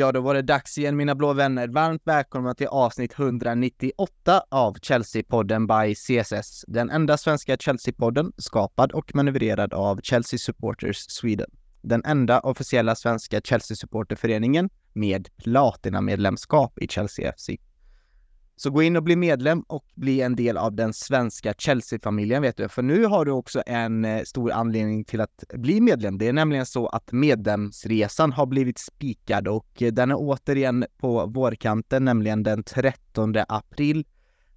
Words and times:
Ja, 0.00 0.12
då 0.12 0.20
var 0.20 0.34
det 0.34 0.42
dags 0.42 0.78
igen 0.78 0.96
mina 0.96 1.14
blå 1.14 1.32
vänner. 1.32 1.68
Varmt 1.68 2.02
välkomna 2.04 2.54
till 2.54 2.66
avsnitt 2.66 3.18
198 3.18 4.42
av 4.48 4.74
Chelsea-podden 4.74 5.66
by 5.66 5.94
CSS. 5.94 6.64
Den 6.68 6.90
enda 6.90 7.16
svenska 7.16 7.56
Chelsea-podden 7.56 8.32
skapad 8.36 8.92
och 8.92 9.14
manövrerad 9.14 9.74
av 9.74 10.00
Chelsea 10.02 10.38
Supporters 10.38 10.96
Sweden. 10.96 11.50
Den 11.82 12.04
enda 12.04 12.40
officiella 12.40 12.94
svenska 12.94 13.40
Chelsea-supporterföreningen 13.40 14.70
med 14.92 15.28
platina-medlemskap 15.36 16.78
i 16.78 16.88
Chelsea 16.88 17.32
FC. 17.32 17.50
Så 18.60 18.70
gå 18.70 18.82
in 18.82 18.96
och 18.96 19.02
bli 19.02 19.16
medlem 19.16 19.60
och 19.60 19.84
bli 19.94 20.20
en 20.20 20.36
del 20.36 20.56
av 20.56 20.74
den 20.74 20.92
svenska 20.92 21.54
Chelsea-familjen 21.58 22.42
vet 22.42 22.56
du. 22.56 22.68
För 22.68 22.82
nu 22.82 23.04
har 23.04 23.24
du 23.24 23.30
också 23.30 23.62
en 23.66 24.04
eh, 24.04 24.22
stor 24.22 24.52
anledning 24.52 25.04
till 25.04 25.20
att 25.20 25.44
bli 25.54 25.80
medlem. 25.80 26.18
Det 26.18 26.28
är 26.28 26.32
nämligen 26.32 26.66
så 26.66 26.86
att 26.86 27.12
medlemsresan 27.12 28.32
har 28.32 28.46
blivit 28.46 28.78
spikad 28.78 29.48
och 29.48 29.82
eh, 29.82 29.92
den 29.92 30.10
är 30.10 30.14
återigen 30.18 30.84
på 30.98 31.26
vårkanten, 31.26 32.04
nämligen 32.04 32.42
den 32.42 32.62
13 32.62 33.34
april 33.48 34.06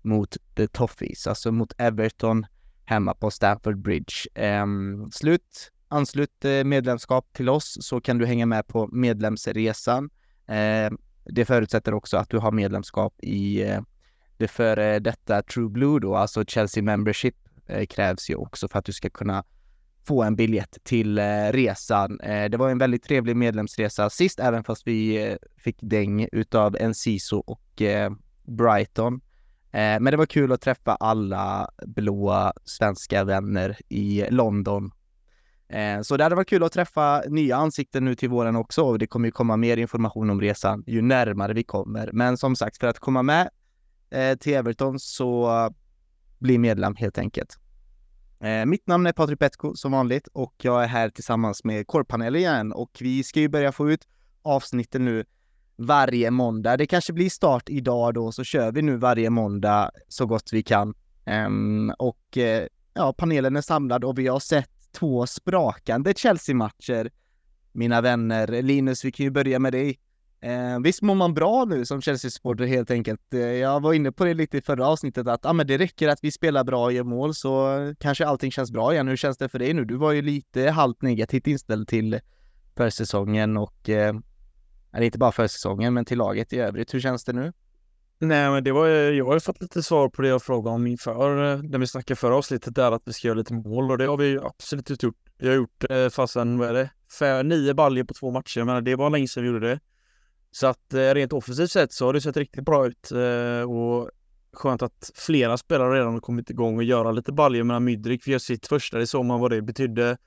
mot 0.01 0.37
The 0.55 0.67
Toffees, 0.67 1.27
alltså 1.27 1.51
mot 1.51 1.73
Everton 1.77 2.45
hemma 2.85 3.13
på 3.13 3.31
Stamford 3.31 3.77
Bridge. 3.77 4.13
Ehm, 4.35 5.11
slut, 5.11 5.71
anslut 5.87 6.45
eh, 6.45 6.63
medlemskap 6.63 7.33
till 7.33 7.49
oss 7.49 7.77
så 7.81 8.01
kan 8.01 8.17
du 8.17 8.25
hänga 8.25 8.45
med 8.45 8.67
på 8.67 8.87
medlemsresan. 8.87 10.09
Ehm, 10.47 10.97
det 11.25 11.45
förutsätter 11.45 11.93
också 11.93 12.17
att 12.17 12.29
du 12.29 12.37
har 12.37 12.51
medlemskap 12.51 13.13
i 13.23 13.63
det 14.37 14.47
före 14.47 14.99
detta 14.99 15.41
True 15.41 15.69
Blue 15.69 15.99
då, 15.99 16.15
alltså 16.15 16.45
Chelsea 16.45 16.83
Membership, 16.83 17.35
eh, 17.67 17.85
krävs 17.85 18.29
ju 18.29 18.35
också 18.35 18.67
för 18.67 18.79
att 18.79 18.85
du 18.85 18.93
ska 18.93 19.09
kunna 19.09 19.43
få 20.07 20.23
en 20.23 20.35
biljett 20.35 20.77
till 20.83 21.17
eh, 21.17 21.51
resan. 21.51 22.19
Eh, 22.19 22.49
det 22.49 22.57
var 22.57 22.69
en 22.69 22.77
väldigt 22.77 23.03
trevlig 23.03 23.35
medlemsresa 23.35 24.09
sist, 24.09 24.39
även 24.39 24.63
fast 24.63 24.87
vi 24.87 25.27
eh, 25.27 25.35
fick 25.57 25.77
däng 25.81 26.27
utav 26.31 26.75
Enciso 26.79 27.37
och 27.37 27.81
eh, 27.81 28.11
Brighton. 28.43 29.13
Eh, 29.71 29.99
men 29.99 30.05
det 30.05 30.17
var 30.17 30.25
kul 30.25 30.51
att 30.51 30.61
träffa 30.61 30.95
alla 30.95 31.69
blåa 31.85 32.53
svenska 32.63 33.23
vänner 33.23 33.77
i 33.89 34.25
London. 34.29 34.91
Eh, 35.69 36.01
så 36.01 36.17
det 36.17 36.23
hade 36.23 36.35
varit 36.35 36.49
kul 36.49 36.63
att 36.63 36.71
träffa 36.71 37.23
nya 37.27 37.55
ansikten 37.55 38.05
nu 38.05 38.15
till 38.15 38.29
våren 38.29 38.55
också 38.55 38.83
och 38.83 38.99
det 38.99 39.07
kommer 39.07 39.27
ju 39.27 39.31
komma 39.31 39.57
mer 39.57 39.77
information 39.77 40.29
om 40.29 40.41
resan 40.41 40.83
ju 40.87 41.01
närmare 41.01 41.53
vi 41.53 41.63
kommer. 41.63 42.09
Men 42.13 42.37
som 42.37 42.55
sagt, 42.55 42.77
för 42.77 42.87
att 42.87 42.99
komma 42.99 43.23
med 43.23 43.49
eh, 44.13 44.37
till 44.37 44.53
Everton 44.53 44.99
så 44.99 45.69
bli 46.39 46.57
medlem 46.57 46.95
helt 46.95 47.17
enkelt. 47.17 47.57
Eh, 48.39 48.65
mitt 48.65 48.87
namn 48.87 49.07
är 49.07 49.11
Patrik 49.11 49.39
Petko 49.39 49.75
som 49.75 49.91
vanligt 49.91 50.27
och 50.33 50.53
jag 50.61 50.83
är 50.83 50.87
här 50.87 51.09
tillsammans 51.09 51.63
med 51.63 51.87
Korpanelen 51.87 52.41
igen 52.41 52.73
och 52.73 52.97
vi 52.99 53.23
ska 53.23 53.39
ju 53.39 53.47
börja 53.47 53.71
få 53.71 53.91
ut 53.91 54.07
avsnitten 54.41 55.05
nu 55.05 55.25
varje 55.75 56.31
måndag. 56.31 56.77
Det 56.77 56.87
kanske 56.87 57.13
blir 57.13 57.29
start 57.29 57.69
idag 57.69 58.13
då, 58.13 58.31
så 58.31 58.43
kör 58.43 58.71
vi 58.71 58.81
nu 58.81 58.97
varje 58.97 59.29
måndag 59.29 59.91
så 60.07 60.25
gott 60.25 60.49
vi 60.53 60.63
kan. 60.63 60.93
Um, 61.25 61.93
och 61.99 62.37
eh, 62.37 62.67
ja, 62.93 63.13
panelen 63.13 63.55
är 63.55 63.61
samlad 63.61 64.03
och 64.03 64.19
vi 64.19 64.27
har 64.27 64.39
sett 64.39 64.69
två 64.91 65.27
sprakande 65.27 66.13
Chelsea-matcher. 66.13 67.11
Mina 67.71 68.01
vänner, 68.01 68.61
Linus, 68.61 69.05
vi 69.05 69.11
kan 69.11 69.23
ju 69.23 69.29
börja 69.29 69.59
med 69.59 69.73
dig. 69.73 69.99
Eh, 70.43 70.79
visst 70.79 71.01
mår 71.01 71.15
man 71.15 71.33
bra 71.33 71.65
nu 71.65 71.85
som 71.85 72.01
Chelsea-supporter 72.01 72.65
helt 72.65 72.91
enkelt. 72.91 73.33
Eh, 73.33 73.39
jag 73.39 73.79
var 73.79 73.93
inne 73.93 74.11
på 74.11 74.25
det 74.25 74.33
lite 74.33 74.57
i 74.57 74.61
förra 74.61 74.87
avsnittet 74.87 75.27
att 75.27 75.45
ah, 75.45 75.53
men 75.53 75.67
det 75.67 75.77
räcker 75.77 76.09
att 76.09 76.19
vi 76.21 76.31
spelar 76.31 76.63
bra 76.63 76.83
och 76.83 76.93
gör 76.93 77.03
mål 77.03 77.35
så 77.35 77.93
kanske 77.99 78.27
allting 78.27 78.51
känns 78.51 78.71
bra 78.71 78.93
igen. 78.93 79.07
Hur 79.07 79.15
känns 79.15 79.37
det 79.37 79.49
för 79.49 79.59
dig 79.59 79.73
nu? 79.73 79.85
Du 79.85 79.95
var 79.95 80.11
ju 80.11 80.21
lite 80.21 80.69
halvt 80.69 81.01
negativt 81.01 81.47
inställd 81.47 81.87
till 81.87 82.19
försäsongen 82.75 83.57
och 83.57 83.89
eh, 83.89 84.15
inte 84.99 85.17
bara 85.17 85.31
försäsongen 85.31 85.93
men 85.93 86.05
till 86.05 86.17
laget 86.17 86.53
i 86.53 86.59
övrigt. 86.59 86.93
Hur 86.93 86.99
känns 86.99 87.23
det 87.23 87.33
nu? 87.33 87.53
Nej, 88.19 88.49
men 88.49 88.63
det 88.63 88.71
var 88.71 88.87
jag 88.87 89.25
har 89.25 89.33
ju 89.33 89.39
fått 89.39 89.61
lite 89.61 89.83
svar 89.83 90.09
på 90.09 90.21
det 90.21 90.27
jag 90.27 90.43
frågade 90.43 90.75
om 90.75 90.87
inför, 90.87 91.53
eh, 91.53 91.63
när 91.63 91.79
vi 91.79 91.87
snackade 91.87 92.15
förra 92.15 92.35
avsnittet 92.35 92.75
där 92.75 92.91
att 92.91 93.01
vi 93.05 93.13
ska 93.13 93.27
göra 93.27 93.37
lite 93.37 93.53
mål 93.53 93.91
och 93.91 93.97
det 93.97 94.05
har 94.05 94.17
vi 94.17 94.27
ju 94.27 94.45
absolut 94.45 95.03
gjort. 95.03 95.15
Vi 95.37 95.47
har 95.47 95.55
gjort 95.55 95.83
eh, 95.89 96.09
fasen, 96.09 96.57
vad 96.57 96.69
är 96.69 96.73
det, 96.73 96.89
För 97.11 97.43
nio 97.43 97.73
baljer 97.73 98.03
på 98.03 98.13
två 98.13 98.31
matcher. 98.31 98.59
Jag 98.59 98.65
menar, 98.65 98.81
det 98.81 98.95
var 98.95 99.09
länge 99.09 99.27
sedan 99.27 99.43
vi 99.43 99.49
gjorde 99.49 99.69
det. 99.69 99.79
Så 100.55 100.67
att 100.67 100.93
eh, 100.93 100.99
rent 100.99 101.33
offensivt 101.33 101.71
sett 101.71 101.93
så 101.93 102.05
har 102.05 102.13
det 102.13 102.21
sett 102.21 102.37
riktigt 102.37 102.65
bra 102.65 102.87
ut 102.87 103.11
eh, 103.11 103.71
och 103.71 104.09
skönt 104.53 104.81
att 104.81 105.11
flera 105.15 105.57
spelare 105.57 105.99
redan 105.99 106.13
har 106.13 106.19
kommit 106.19 106.49
igång 106.49 106.77
och 106.77 106.83
göra 106.83 107.11
lite 107.11 107.31
baljor. 107.31 107.63
medan 107.63 107.83
Mydrik 107.83 108.27
gör 108.27 108.39
sitt 108.39 108.67
första, 108.67 108.97
det 108.97 109.07
såg 109.07 109.25
man 109.25 109.39
vad 109.39 109.51
det 109.51 109.61
betydde. 109.61 110.17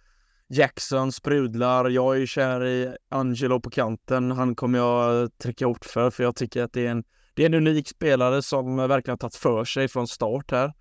Jackson 0.49 1.13
sprudlar, 1.13 1.91
jag 1.91 2.15
är 2.15 2.19
ju 2.21 2.27
kär 2.27 2.65
i 2.65 2.97
Angelo 3.09 3.61
på 3.61 3.71
kanten. 3.71 4.31
Han 4.31 4.55
kommer 4.55 4.79
jag 4.79 5.39
trycka 5.39 5.67
ort 5.67 5.85
för, 5.85 6.11
för 6.11 6.23
jag 6.23 6.37
tycker 6.37 6.63
att 6.63 6.73
det 6.73 6.87
är 6.87 6.91
en, 6.91 7.05
det 7.35 7.43
är 7.43 7.47
en 7.47 7.55
unik 7.55 7.89
spelare 7.89 8.43
som 8.43 8.77
verkligen 8.77 9.13
har 9.13 9.17
tagit 9.17 9.35
för 9.35 9.65
sig 9.65 9.89
från 9.89 10.09
start 10.09 10.51
här. 10.51 10.73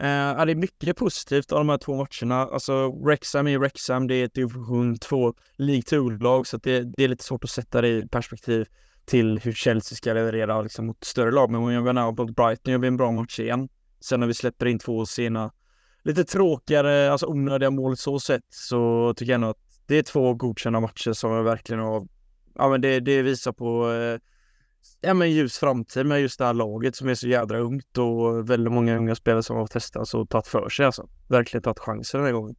Eh, 0.00 0.44
det 0.44 0.52
är 0.52 0.54
mycket 0.54 0.96
positivt 0.96 1.52
av 1.52 1.58
de 1.58 1.68
här 1.68 1.78
två 1.78 1.94
matcherna. 1.96 2.36
Alltså 2.36 2.88
Rexham 2.88 3.46
är 3.46 3.58
Rexham, 3.58 4.06
det 4.06 4.14
är 4.14 4.24
ett 4.24 4.34
division 4.34 4.98
2 4.98 5.34
League 5.56 5.82
2-lag 5.82 6.46
så 6.46 6.56
det, 6.56 6.82
det, 6.96 7.04
är 7.04 7.08
lite 7.08 7.24
svårt 7.24 7.44
att 7.44 7.50
sätta 7.50 7.80
det 7.80 7.88
i 7.88 8.08
perspektiv 8.08 8.66
till 9.04 9.38
hur 9.38 9.52
Chelsea 9.52 9.96
ska 9.96 10.12
leverera 10.12 10.62
liksom, 10.62 10.86
mot 10.86 11.04
större 11.04 11.30
lag. 11.30 11.50
Men 11.50 11.60
om 11.60 11.72
jag 11.72 11.84
går 11.84 12.24
mot 12.24 12.36
Brighton 12.36 12.72
gör 12.72 12.78
vi 12.78 12.86
en 12.86 12.96
bra 12.96 13.12
match 13.12 13.40
igen. 13.40 13.68
Sen 14.00 14.20
när 14.20 14.26
vi 14.26 14.34
släpper 14.34 14.66
in 14.66 14.78
två 14.78 15.06
sena, 15.06 15.52
lite 16.04 16.24
tråkigare, 16.24 17.12
alltså 17.12 17.26
onödiga 17.26 17.70
mål 17.70 17.96
så 17.96 18.20
sett 18.20 18.44
så 18.48 19.14
tycker 19.16 19.32
jag 19.32 19.34
ändå 19.34 19.48
att 19.48 19.82
det 19.86 19.98
är 19.98 20.02
två 20.02 20.34
godkända 20.34 20.80
matcher 20.80 21.12
som 21.12 21.32
jag 21.32 21.42
verkligen 21.42 21.82
har, 21.82 22.06
ja 22.54 22.68
men 22.68 22.80
det, 22.80 23.00
det 23.00 23.22
visar 23.22 23.52
på 23.52 23.92
eh, 23.92 24.18
ja, 25.00 25.14
men 25.14 25.30
ljus 25.30 25.58
framtid 25.58 26.06
med 26.06 26.20
just 26.20 26.38
det 26.38 26.44
här 26.44 26.54
laget 26.54 26.96
som 26.96 27.08
är 27.08 27.14
så 27.14 27.28
jädra 27.28 27.58
ungt 27.58 27.98
och 27.98 28.50
väldigt 28.50 28.72
många 28.72 28.96
unga 28.96 29.14
spelare 29.14 29.42
som 29.42 29.56
har 29.56 29.66
testat 29.66 30.14
och 30.14 30.28
tagit 30.28 30.46
för 30.46 30.68
sig 30.68 30.86
alltså. 30.86 31.08
Verkligen 31.28 31.62
tagit 31.62 31.78
chansen 31.78 32.20
den 32.20 32.26
här 32.26 32.32
gången. 32.32 32.56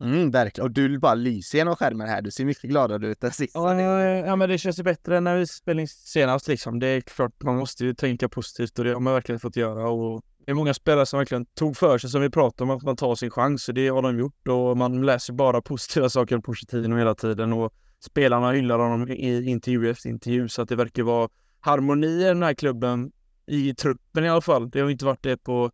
Mm, 0.00 0.30
verkligen. 0.30 0.66
Och 0.66 0.70
du 0.70 0.98
bara 0.98 1.14
lyser 1.14 1.58
genom 1.58 1.76
skärmen 1.76 2.08
här. 2.08 2.22
Du 2.22 2.30
ser 2.30 2.44
mycket 2.44 2.70
gladare 2.70 3.06
ut 3.06 3.24
än 3.24 3.30
sist. 3.30 3.54
Ja, 3.54 3.80
ja, 3.80 4.36
men 4.36 4.48
det 4.48 4.58
känns 4.58 4.78
ju 4.78 4.82
bättre 4.82 5.16
än 5.16 5.24
när 5.24 5.36
vi 5.36 5.46
spelade 5.46 5.86
senast 5.86 6.48
liksom. 6.48 6.78
Det 6.78 6.86
är 6.86 7.00
klart, 7.00 7.42
man 7.42 7.56
måste 7.56 7.84
ju 7.84 7.94
tänka 7.94 8.28
positivt 8.28 8.78
och 8.78 8.84
det 8.84 8.92
har 8.92 9.00
man 9.00 9.12
verkligen 9.12 9.40
fått 9.40 9.56
göra. 9.56 9.88
Och 9.88 10.22
det 10.46 10.50
är 10.50 10.54
många 10.54 10.74
spelare 10.74 11.06
som 11.06 11.18
verkligen 11.18 11.46
tog 11.46 11.76
för 11.76 11.98
sig, 11.98 12.10
som 12.10 12.22
vi 12.22 12.30
pratade 12.30 12.70
om, 12.70 12.76
att 12.76 12.82
man 12.82 12.96
tar 12.96 13.14
sin 13.14 13.30
chans. 13.30 13.68
Och 13.68 13.74
det 13.74 13.88
har 13.88 14.02
de 14.02 14.18
gjort 14.18 14.48
och 14.48 14.76
man 14.76 15.06
läser 15.06 15.32
bara 15.32 15.62
positiva 15.62 16.08
saker 16.08 16.36
om 16.36 16.42
Pochettino 16.42 16.96
hela 16.96 17.14
tiden. 17.14 17.52
Och 17.52 17.72
spelarna 18.00 18.52
hyllar 18.52 18.78
honom 18.78 19.08
i 19.08 19.50
intervju 19.50 19.90
efter 19.90 20.08
intervju. 20.08 20.48
Så 20.48 20.62
att 20.62 20.68
det 20.68 20.76
verkar 20.76 21.02
vara 21.02 21.28
harmoni 21.64 22.06
i 22.06 22.24
den 22.24 22.42
här 22.42 22.54
klubben, 22.54 23.12
i 23.46 23.74
truppen 23.74 24.24
i 24.24 24.28
alla 24.28 24.40
fall. 24.40 24.70
Det 24.70 24.80
har 24.80 24.90
inte 24.90 25.04
varit 25.04 25.22
det 25.22 25.36
på 25.36 25.70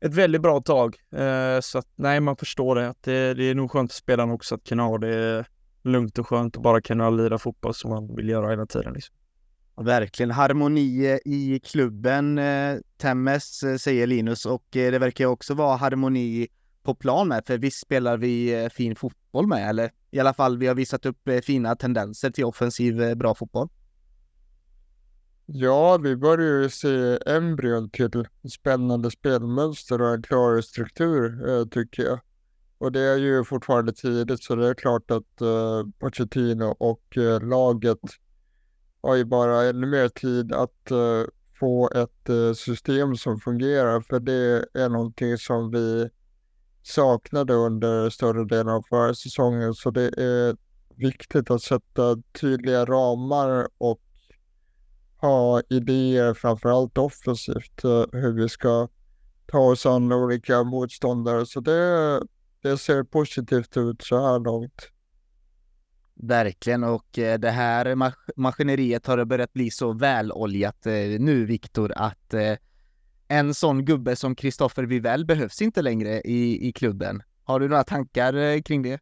ett 0.00 0.14
väldigt 0.14 0.42
bra 0.42 0.60
tag. 0.60 0.96
Eh, 1.12 1.60
så 1.60 1.78
att 1.78 1.88
nej, 1.96 2.20
man 2.20 2.36
förstår 2.36 2.74
det. 2.74 2.88
Att 2.88 3.02
det, 3.02 3.34
det 3.34 3.44
är 3.44 3.54
nog 3.54 3.70
skönt 3.70 3.92
för 3.92 3.98
spelarna 3.98 4.32
också 4.32 4.54
att 4.54 4.64
kunna 4.64 4.82
ha 4.82 4.98
det 4.98 5.44
lugnt 5.82 6.18
och 6.18 6.28
skönt 6.28 6.56
och 6.56 6.62
bara 6.62 6.80
kunna 6.80 7.10
lira 7.10 7.38
fotboll 7.38 7.74
som 7.74 7.90
man 7.90 8.16
vill 8.16 8.28
göra 8.28 8.50
hela 8.50 8.66
tiden. 8.66 8.92
Liksom. 8.92 9.14
Verkligen 9.76 10.30
harmoni 10.30 11.18
i 11.24 11.60
klubben, 11.64 12.38
eh, 12.38 12.76
Temmes, 12.96 13.62
eh, 13.62 13.76
säger 13.76 14.06
Linus, 14.06 14.46
och 14.46 14.76
eh, 14.76 14.92
det 14.92 14.98
verkar 14.98 15.26
också 15.26 15.54
vara 15.54 15.76
harmoni 15.76 16.48
på 16.82 16.94
plan 16.94 17.28
med, 17.28 17.46
för 17.46 17.58
visst 17.58 17.80
spelar 17.80 18.16
vi 18.16 18.62
eh, 18.62 18.68
fin 18.68 18.96
fotboll 18.96 19.46
med, 19.46 19.68
eller 19.68 19.90
i 20.10 20.20
alla 20.20 20.34
fall 20.34 20.58
vi 20.58 20.66
har 20.66 20.74
visat 20.74 21.06
upp 21.06 21.28
eh, 21.28 21.40
fina 21.40 21.76
tendenser 21.76 22.30
till 22.30 22.44
offensiv 22.44 23.16
bra 23.16 23.34
fotboll. 23.34 23.68
Ja, 25.46 25.96
vi 25.96 26.16
börjar 26.16 26.62
ju 26.62 26.70
se 26.70 27.18
embryon 27.26 27.90
till 27.90 28.26
spännande 28.50 29.10
spelmönster 29.10 30.02
och 30.02 30.14
en 30.14 30.22
klar 30.22 30.60
struktur 30.60 31.48
eh, 31.48 31.66
tycker 31.66 32.02
jag. 32.02 32.20
Och 32.78 32.92
det 32.92 33.00
är 33.00 33.16
ju 33.16 33.44
fortfarande 33.44 33.92
tidigt 33.92 34.42
så 34.42 34.54
det 34.54 34.68
är 34.68 34.74
klart 34.74 35.10
att 35.10 35.40
eh, 35.40 35.82
Pochettino 35.98 36.64
och 36.64 37.16
eh, 37.16 37.40
laget 37.40 37.98
har 39.02 39.14
ju 39.14 39.24
bara 39.24 39.62
ännu 39.62 39.86
mer 39.86 40.08
tid 40.08 40.52
att 40.52 40.90
eh, 40.90 41.22
få 41.60 41.90
ett 41.90 42.28
eh, 42.28 42.52
system 42.52 43.16
som 43.16 43.40
fungerar 43.40 44.00
för 44.00 44.20
det 44.20 44.66
är 44.74 44.88
någonting 44.88 45.38
som 45.38 45.70
vi 45.70 46.08
saknade 46.82 47.54
under 47.54 48.10
större 48.10 48.44
delen 48.44 48.68
av 48.68 48.82
förra 48.88 49.14
säsongen 49.14 49.74
så 49.74 49.90
det 49.90 50.22
är 50.22 50.56
viktigt 50.96 51.50
att 51.50 51.62
sätta 51.62 52.16
tydliga 52.40 52.84
ramar 52.84 53.68
och 53.78 54.00
ha 55.24 55.62
idéer, 55.68 56.34
framförallt 56.34 56.98
offensivt, 56.98 57.84
eh, 57.84 58.04
hur 58.12 58.32
vi 58.32 58.48
ska 58.48 58.88
ta 59.46 59.58
oss 59.58 59.86
an 59.86 60.12
olika 60.12 60.64
motståndare. 60.64 61.46
Så 61.46 61.60
det, 61.60 62.20
det 62.62 62.78
ser 62.78 63.02
positivt 63.02 63.76
ut 63.76 64.02
så 64.02 64.26
här 64.26 64.38
långt. 64.38 64.90
Verkligen, 66.14 66.84
och 66.84 67.18
eh, 67.18 67.38
det 67.38 67.50
här 67.50 68.12
maskineriet 68.36 69.06
har 69.06 69.24
börjat 69.24 69.52
bli 69.52 69.70
så 69.70 69.92
väloljat 69.92 70.86
eh, 70.86 70.92
nu, 71.18 71.44
Viktor, 71.44 71.92
att 71.96 72.34
en 73.28 73.54
sån 73.54 73.84
gubbe 73.84 74.16
som 74.16 74.34
Kristoffer 74.34 74.82
Vivell 74.82 75.26
behövs 75.26 75.62
inte 75.62 75.82
längre 75.82 76.20
i, 76.20 76.68
i 76.68 76.72
klubben. 76.72 77.22
Har 77.44 77.60
du 77.60 77.68
några 77.68 77.84
tankar 77.84 78.62
kring 78.62 78.82
det? 78.82 79.00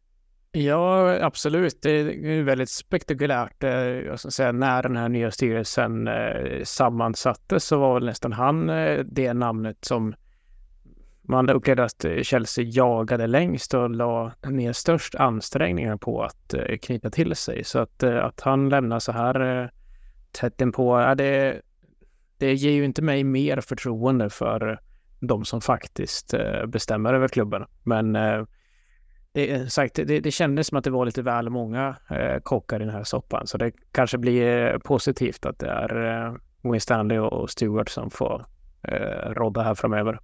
Ja, 0.55 1.17
absolut. 1.21 1.81
Det 1.81 1.89
är 1.89 2.43
väldigt 2.43 2.69
spektakulärt. 2.69 3.63
Eh, 3.63 3.71
jag 3.71 4.19
ska 4.19 4.31
säga, 4.31 4.51
när 4.51 4.83
den 4.83 4.97
här 4.97 5.09
nya 5.09 5.31
styrelsen 5.31 6.07
eh, 6.07 6.63
sammansattes 6.63 7.65
så 7.65 7.79
var 7.79 7.93
väl 7.93 8.05
nästan 8.05 8.33
han 8.33 8.69
eh, 8.69 8.99
det 8.99 9.33
namnet 9.33 9.77
som 9.85 10.15
man 11.21 11.49
upplevde 11.49 11.83
att 11.83 12.05
Chelsea 12.21 12.65
jagade 12.67 13.27
längst 13.27 13.73
och 13.73 13.89
la 13.89 14.31
ner 14.47 14.73
störst 14.73 15.15
ansträngningar 15.15 15.97
på 15.97 16.23
att 16.23 16.53
knyta 16.81 17.09
till 17.09 17.35
sig. 17.35 17.63
Så 17.63 17.79
att, 17.79 18.03
att 18.03 18.41
han 18.41 18.69
lämnar 18.69 18.99
så 18.99 19.11
här 19.11 19.71
tätt 20.31 20.61
inpå, 20.61 20.99
ja, 20.99 21.15
det, 21.15 21.61
det 22.37 22.53
ger 22.53 22.71
ju 22.71 22.85
inte 22.85 23.01
mig 23.01 23.23
mer 23.23 23.61
förtroende 23.61 24.29
för 24.29 24.79
de 25.19 25.45
som 25.45 25.61
faktiskt 25.61 26.33
bestämmer 26.67 27.13
över 27.13 27.27
klubben. 27.27 27.65
Men 27.83 28.17
det, 29.33 29.51
eh, 29.51 29.65
sagt, 29.65 29.95
det, 29.95 30.19
det 30.19 30.31
kändes 30.31 30.67
som 30.67 30.77
att 30.77 30.83
det 30.83 30.89
var 30.89 31.05
lite 31.05 31.21
väl 31.21 31.49
många 31.49 31.95
eh, 32.09 32.39
kockar 32.43 32.81
i 32.81 32.85
den 32.85 32.93
här 32.93 33.03
soppan. 33.03 33.47
Så 33.47 33.57
det 33.57 33.71
kanske 33.91 34.17
blir 34.17 34.73
eh, 34.73 34.77
positivt 34.77 35.45
att 35.45 35.59
det 35.59 35.69
är 35.69 36.25
eh, 36.25 36.35
Wayne 36.61 36.79
Stanley 36.79 37.17
och 37.17 37.49
Stewart 37.49 37.89
som 37.89 38.11
får 38.11 38.45
eh, 38.81 39.29
rodda 39.29 39.61
här 39.61 39.75
framöver. 39.75 40.19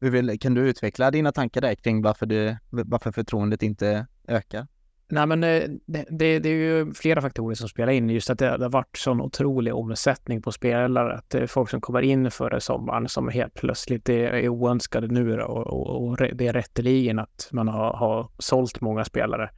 Vill, 0.00 0.40
kan 0.40 0.54
du 0.54 0.68
utveckla 0.68 1.10
dina 1.10 1.32
tankar 1.32 1.60
där 1.60 1.74
kring 1.74 2.02
varför, 2.02 2.26
det, 2.26 2.58
varför 2.70 3.12
förtroendet 3.12 3.62
inte 3.62 4.06
ökar? 4.28 4.66
Nej, 5.10 5.26
men 5.26 5.44
eh, 5.44 5.62
det, 5.86 6.04
det, 6.10 6.38
det, 6.38 6.48
är 6.48 6.54
ju 6.54 6.94
flera 6.94 7.20
faktorer 7.20 7.54
som 7.54 7.68
spelar 7.68 7.92
in. 7.92 8.10
Just 8.10 8.30
att 8.30 8.38
det, 8.38 8.56
det 8.56 8.64
har 8.64 8.70
varit 8.70 8.96
sån 8.96 9.20
otrolig 9.20 9.74
omsättning 9.74 10.42
på 10.42 10.52
spelare. 10.52 11.14
Att 11.14 11.30
det 11.30 11.38
är 11.38 11.46
folk 11.46 11.70
som 11.70 11.80
kommer 11.80 12.02
in 12.02 12.30
före 12.30 12.60
sommaren 12.60 13.08
som 13.08 13.28
helt 13.28 13.54
plötsligt 13.54 14.08
är, 14.08 14.24
är 14.24 14.48
oönskade 14.48 15.06
nu 15.06 15.36
då, 15.36 15.44
och, 15.44 15.66
och, 15.66 16.08
och 16.08 16.16
det 16.16 16.46
är 16.46 16.52
rätteligen 16.52 17.18
att 17.18 17.48
man 17.52 17.68
har, 17.68 17.92
har 17.92 18.30
sålt 18.38 18.80
många 18.80 19.04
spelare. 19.04 19.50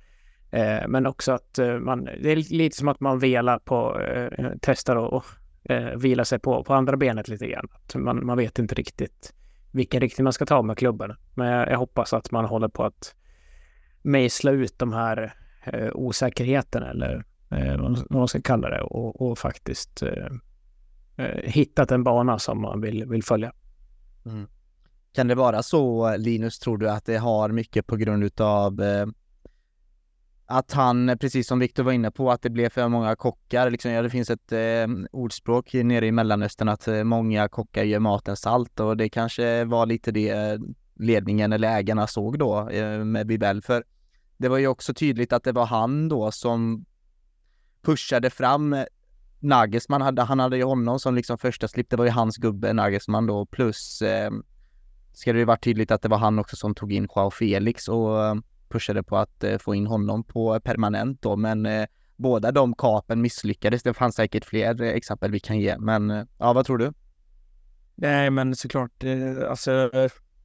Eh, 0.50 0.88
men 0.88 1.06
också 1.06 1.32
att 1.32 1.58
eh, 1.58 1.78
man, 1.78 2.04
det 2.04 2.30
är 2.30 2.36
lite 2.36 2.76
som 2.76 2.88
att 2.88 3.00
man 3.00 3.18
velar 3.18 3.58
på, 3.58 4.00
eh, 4.00 4.46
testar 4.60 4.96
och 4.96 5.24
eh, 5.64 5.96
vilar 5.96 6.24
sig 6.24 6.38
på, 6.38 6.64
på 6.64 6.74
andra 6.74 6.96
benet 6.96 7.28
lite 7.28 7.46
grann. 7.46 7.68
Att 7.72 7.94
man, 7.94 8.26
man 8.26 8.38
vet 8.38 8.58
inte 8.58 8.74
riktigt 8.74 9.34
vilken 9.72 10.00
riktning 10.00 10.24
man 10.24 10.32
ska 10.32 10.46
ta 10.46 10.62
med 10.62 10.78
klubben. 10.78 11.16
Men 11.34 11.48
jag, 11.48 11.68
jag 11.70 11.78
hoppas 11.78 12.12
att 12.12 12.30
man 12.30 12.44
håller 12.44 12.68
på 12.68 12.84
att 12.84 13.14
mejsla 14.02 14.50
ut 14.50 14.78
de 14.78 14.92
här 14.92 15.22
eh, 15.22 15.30
Eh, 15.64 15.90
osäkerheten 15.94 16.82
eller 16.82 17.24
eh, 17.50 17.76
vad 17.76 18.10
man 18.10 18.28
ska 18.28 18.40
kalla 18.42 18.70
det 18.70 18.80
och, 18.80 19.30
och 19.30 19.38
faktiskt 19.38 20.02
eh, 20.02 20.26
eh, 21.16 21.42
hittat 21.44 21.90
en 21.90 22.04
bana 22.04 22.38
som 22.38 22.60
man 22.60 22.80
vill, 22.80 23.06
vill 23.06 23.24
följa. 23.24 23.52
Mm. 24.26 24.46
Kan 25.12 25.28
det 25.28 25.34
vara 25.34 25.62
så 25.62 26.16
Linus, 26.16 26.58
tror 26.58 26.78
du 26.78 26.90
att 26.90 27.04
det 27.04 27.16
har 27.16 27.48
mycket 27.48 27.86
på 27.86 27.96
grund 27.96 28.24
utav 28.24 28.82
eh, 28.82 29.06
att 30.46 30.72
han, 30.72 31.16
precis 31.20 31.46
som 31.46 31.58
Viktor 31.58 31.82
var 31.82 31.92
inne 31.92 32.10
på, 32.10 32.30
att 32.30 32.42
det 32.42 32.50
blev 32.50 32.68
för 32.68 32.88
många 32.88 33.16
kockar. 33.16 33.70
Liksom, 33.70 33.90
ja, 33.90 34.02
det 34.02 34.10
finns 34.10 34.30
ett 34.30 34.52
eh, 34.52 34.86
ordspråk 35.12 35.72
nere 35.72 36.06
i 36.06 36.12
Mellanöstern 36.12 36.68
att 36.68 36.88
eh, 36.88 37.04
många 37.04 37.48
kockar 37.48 37.84
gör 37.84 37.98
maten 37.98 38.36
salt 38.36 38.80
och 38.80 38.96
det 38.96 39.08
kanske 39.08 39.64
var 39.64 39.86
lite 39.86 40.12
det 40.12 40.30
eh, 40.30 40.58
ledningen 40.94 41.52
eller 41.52 41.68
ägarna 41.68 42.06
såg 42.06 42.38
då 42.38 42.68
eh, 42.68 43.04
med 43.04 43.26
Bibel. 43.26 43.62
För 43.62 43.84
det 44.40 44.48
var 44.48 44.58
ju 44.58 44.66
också 44.66 44.94
tydligt 44.94 45.32
att 45.32 45.44
det 45.44 45.52
var 45.52 45.66
han 45.66 46.08
då 46.08 46.32
som 46.32 46.84
pushade 47.82 48.30
fram 48.30 48.76
Nagelsmann. 49.38 50.02
Hade, 50.02 50.22
han 50.22 50.38
hade 50.40 50.56
ju 50.56 50.64
honom 50.64 50.98
som 50.98 51.14
liksom 51.14 51.38
första 51.38 51.68
slip, 51.68 51.90
Det 51.90 51.96
var 51.96 52.04
ju 52.04 52.10
hans 52.10 52.36
gubbe 52.36 52.72
Nagelsmann 52.72 53.26
då 53.26 53.46
plus 53.46 54.02
eh, 54.02 54.30
ska 55.12 55.32
det 55.32 55.38
ju 55.38 55.44
varit 55.44 55.64
tydligt 55.64 55.90
att 55.90 56.02
det 56.02 56.08
var 56.08 56.18
han 56.18 56.38
också 56.38 56.56
som 56.56 56.74
tog 56.74 56.92
in 56.92 57.08
Joao 57.16 57.30
Felix 57.30 57.88
och 57.88 58.24
eh, 58.24 58.34
pushade 58.68 59.02
på 59.02 59.16
att 59.16 59.44
eh, 59.44 59.58
få 59.58 59.74
in 59.74 59.86
honom 59.86 60.24
på 60.24 60.60
permanent 60.60 61.22
då. 61.22 61.36
Men 61.36 61.66
eh, 61.66 61.86
båda 62.16 62.52
de 62.52 62.74
kapen 62.74 63.20
misslyckades. 63.20 63.82
Det 63.82 63.94
fanns 63.94 64.14
säkert 64.14 64.44
fler 64.44 64.82
eh, 64.82 64.88
exempel 64.88 65.30
vi 65.30 65.40
kan 65.40 65.58
ge. 65.58 65.78
Men 65.78 66.10
eh, 66.10 66.24
ja, 66.38 66.52
vad 66.52 66.66
tror 66.66 66.78
du? 66.78 66.92
Nej, 67.94 68.30
men 68.30 68.56
såklart, 68.56 69.04
eh, 69.04 69.50
alltså 69.50 69.90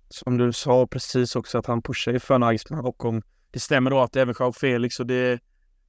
som 0.10 0.38
du 0.38 0.54
sa 0.54 0.88
precis 0.88 1.36
också 1.36 1.58
att 1.58 1.66
han 1.66 1.82
pushade 1.82 2.20
för 2.20 2.40
Nagelsmann 2.40 2.86
och 2.86 3.06
om 3.06 3.22
det 3.56 3.60
stämmer 3.60 3.92
då 3.92 4.00
att 4.00 4.16
även 4.16 4.36
Jao 4.40 4.54
Felix 4.54 5.00
och 5.00 5.06
det 5.06 5.40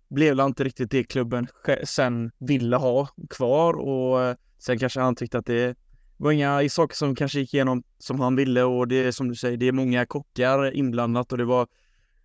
blev 0.09 0.41
inte 0.41 0.65
riktigt 0.65 0.91
det 0.91 1.05
klubben 1.05 1.49
sen 1.85 2.31
ville 2.39 2.77
ha 2.77 3.09
kvar 3.31 3.75
och 3.75 4.23
eh, 4.23 4.37
sen 4.59 4.79
kanske 4.79 5.01
han 5.01 5.17
tyckte 5.17 5.39
att 5.39 5.47
det 5.47 5.77
var 6.17 6.33
inga 6.33 6.69
saker 6.69 6.97
som 6.97 7.15
kanske 7.15 7.41
gick 7.41 7.55
igenom 7.55 7.83
som 7.99 8.21
han 8.21 8.37
ville 8.37 8.63
och 8.63 8.89
det 8.89 8.97
är 8.97 9.13
som 9.13 9.29
du 9.29 9.35
säger, 9.35 9.57
det 9.57 9.69
är 9.69 9.73
många 9.73 10.07
kockar 10.07 10.77
inblandat 10.77 11.33
och 11.33 11.39
det 11.39 11.45
var 11.45 11.67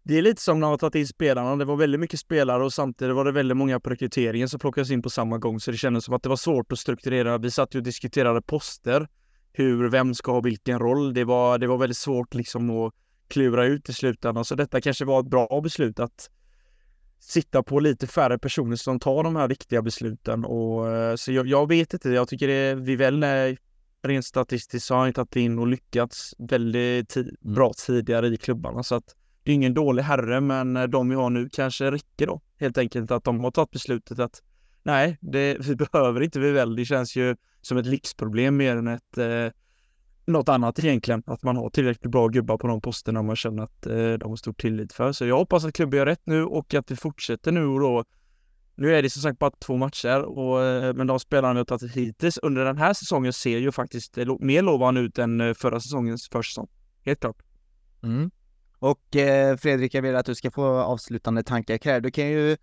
det 0.04 0.18
är 0.18 0.22
lite 0.22 0.42
som 0.42 0.60
när 0.60 0.70
man 0.70 0.78
tagit 0.78 0.96
in 0.96 1.08
spelarna. 1.08 1.56
Det 1.56 1.66
var 1.66 1.76
väldigt 1.76 2.02
mycket 2.02 2.20
spelare 2.20 2.64
och 2.64 2.74
samtidigt 2.74 3.16
var 3.16 3.26
det 3.26 3.32
väldigt 3.32 3.58
många 3.58 3.80
på 3.80 3.90
rekryteringen 3.90 4.50
som 4.50 4.60
plockades 4.60 4.92
in 4.92 5.02
på 5.02 5.10
samma 5.10 5.38
gång. 5.38 5.60
Så 5.60 5.72
det 5.72 5.78
kändes 5.78 6.06
som 6.06 6.14
att 6.14 6.24
det 6.24 6.30
var 6.30 6.36
svårt 6.36 6.72
att 6.72 6.80
strukturera. 6.80 7.38
Vi 7.38 7.52
satt 7.52 7.76
ju 7.76 7.80
och 7.80 7.84
diskuterade 7.84 8.42
poster. 8.42 9.08
Hur, 9.54 9.90
vem 9.90 10.14
ska 10.14 10.32
ha 10.32 10.42
vilken 10.42 10.80
roll? 10.80 11.14
Det 11.14 11.24
var, 11.24 11.58
det 11.58 11.68
var 11.68 11.78
väldigt 11.78 11.98
svårt 11.98 12.34
liksom 12.34 12.70
att 12.70 12.94
klura 13.32 13.66
ut 13.66 13.90
i 13.90 13.94
slutändan. 13.94 14.46
Så 14.46 14.56
detta 14.56 14.82
kanske 14.82 15.06
var 15.06 15.20
ett 15.20 15.30
bra 15.30 15.62
beslut 15.64 16.00
att 16.00 16.30
sitta 17.20 17.64
på 17.64 17.80
lite 17.80 18.08
färre 18.08 18.40
personer 18.40 18.76
som 18.76 19.00
tar 19.00 19.24
de 19.24 19.36
här 19.36 19.48
viktiga 19.48 19.82
besluten. 19.82 20.46
Och, 20.46 20.90
eh, 20.90 21.16
så 21.16 21.32
jag, 21.32 21.48
jag 21.48 21.68
vet 21.68 21.94
inte, 21.94 22.10
jag 22.10 22.28
tycker 22.28 22.48
det 22.48 22.76
vi 22.76 22.96
väl 22.96 23.26
rent 24.04 24.26
statistiskt 24.26 24.90
har 24.90 24.98
han 24.98 25.14
tagit 25.14 25.36
in 25.36 25.60
och 25.60 25.68
lyckats 25.68 26.36
väldigt 26.38 27.10
ti 27.10 27.20
mm. 27.20 27.36
bra 27.40 27.72
tidigare 27.86 28.28
i 28.28 28.38
klubbarna. 28.38 28.84
Så 28.84 28.96
att 28.96 29.16
det 29.44 29.52
är 29.52 29.56
ingen 29.56 29.74
dålig 29.74 30.04
herre, 30.04 30.42
men 30.42 30.78
eh, 30.78 30.84
de 30.84 31.10
vi 31.10 31.16
har 31.16 31.30
nu 31.30 31.50
kanske 31.50 31.92
räcker 31.92 32.28
då. 32.28 32.42
Helt 32.60 32.78
enkelt 32.78 33.12
att 33.12 33.24
de 33.24 33.40
har 33.40 33.52
tagit 33.52 33.72
beslutet 33.72 34.20
att 34.20 34.42
nej, 34.84 35.18
det, 35.22 35.58
vi 35.60 35.76
behöver 35.92 36.22
inte 36.22 36.40
Vivell. 36.40 36.76
Det 36.76 36.86
känns 36.86 37.16
ju 37.16 37.36
som 37.62 37.78
ett 37.78 37.86
lyxproblem 37.86 38.58
mer 38.58 38.76
än 38.76 38.88
ett 38.88 39.18
eh, 39.18 39.48
något 40.26 40.50
annat 40.50 40.80
egentligen. 40.80 41.24
Att 41.26 41.44
man 41.44 41.58
har 41.58 41.70
tillräckligt 41.70 42.12
bra 42.12 42.28
gubbar 42.28 42.58
på 42.58 42.68
de 42.68 42.82
posterna 42.82 43.22
man 43.22 43.36
känner 43.36 43.64
att 43.64 43.86
eh, 43.86 44.14
de 44.14 44.30
har 44.30 44.36
stor 44.36 44.54
tillit 44.54 44.94
för. 44.94 45.12
Så 45.12 45.26
jag 45.26 45.38
hoppas 45.38 45.66
att 45.66 45.74
klubben 45.74 45.98
gör 45.98 46.06
rätt 46.06 46.22
nu 46.24 46.44
och 46.44 46.74
att 46.74 46.88
det 46.88 46.96
fortsätter 46.96 47.52
nu 47.52 47.66
och 47.66 47.80
då. 47.80 48.04
Nu 48.76 48.96
är 48.96 49.02
det 49.02 49.10
som 49.10 49.22
sagt 49.22 49.40
bara 49.40 49.52
två 49.52 49.78
matcher, 49.78 50.22
och, 50.22 50.64
eh, 50.64 50.94
men 50.94 51.08
de 51.08 51.20
spelarna 51.20 51.54
vi 51.54 51.60
har 51.60 51.66
tagit 51.66 51.96
hittills 51.96 52.38
under 52.38 52.66
den 52.66 52.78
här 52.78 52.94
säsongen 52.94 53.34
ser 53.34 53.58
ju 53.58 53.72
faktiskt 53.72 54.18
eh, 54.18 54.36
mer 54.40 54.62
lovande 54.62 55.02
ut 55.02 55.20
än 55.20 55.42
eh, 55.42 55.54
förra 55.54 55.80
säsongens 55.80 56.30
försäsong. 56.30 56.68
Helt 57.06 57.20
klart. 57.20 57.38
Mm. 58.04 58.32
Och 58.80 59.16
eh, 59.16 59.58
Fredrik, 59.58 59.94
jag 59.94 60.02
vill 60.02 60.16
att 60.16 60.26
du 60.26 60.36
ska 60.36 60.52
få 60.52 60.66
avslutande 60.66 61.44
tankar 61.44 61.78
kring 61.78 62.02
Du 62.02 62.12
kan 62.12 62.28
ju 62.28 62.58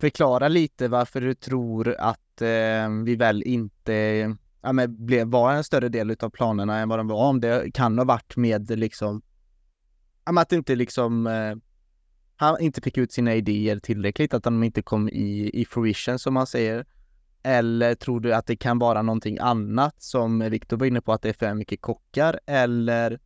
förklara 0.00 0.48
lite 0.48 0.88
varför 0.88 1.20
du 1.20 1.34
tror 1.34 1.94
att 1.98 2.42
eh, 2.42 2.90
vi 3.04 3.16
väl 3.16 3.42
inte 3.42 4.36
ja, 4.62 4.72
men 4.72 5.06
blev, 5.06 5.26
var 5.26 5.52
en 5.52 5.64
större 5.64 5.88
del 5.88 6.10
utav 6.10 6.30
planerna 6.30 6.78
än 6.78 6.88
vad 6.88 6.98
de 6.98 7.08
var. 7.08 7.28
Om 7.28 7.40
det 7.40 7.74
kan 7.74 7.98
ha 7.98 8.04
varit 8.04 8.36
med 8.36 8.78
liksom, 8.78 9.22
ja, 10.24 10.32
men 10.32 10.42
att 10.42 10.52
inte 10.52 10.76
liksom, 10.76 11.26
eh, 11.26 11.56
han 12.36 12.60
inte 12.60 12.80
fick 12.80 12.98
ut 12.98 13.12
sina 13.12 13.34
idéer 13.34 13.78
tillräckligt, 13.78 14.34
att 14.34 14.44
de 14.44 14.62
inte 14.62 14.82
kom 14.82 15.08
i, 15.08 15.50
i 15.54 15.64
fruition 15.64 16.18
som 16.18 16.34
man 16.34 16.46
säger. 16.46 16.86
Eller 17.42 17.94
tror 17.94 18.20
du 18.20 18.34
att 18.34 18.46
det 18.46 18.56
kan 18.56 18.78
vara 18.78 19.02
någonting 19.02 19.38
annat 19.38 20.02
som 20.02 20.38
Viktor 20.38 20.76
var 20.76 20.86
inne 20.86 21.00
på, 21.00 21.12
att 21.12 21.22
det 21.22 21.28
är 21.28 21.32
för 21.32 21.54
mycket 21.54 21.80
kockar? 21.80 22.40
Eller 22.46 23.18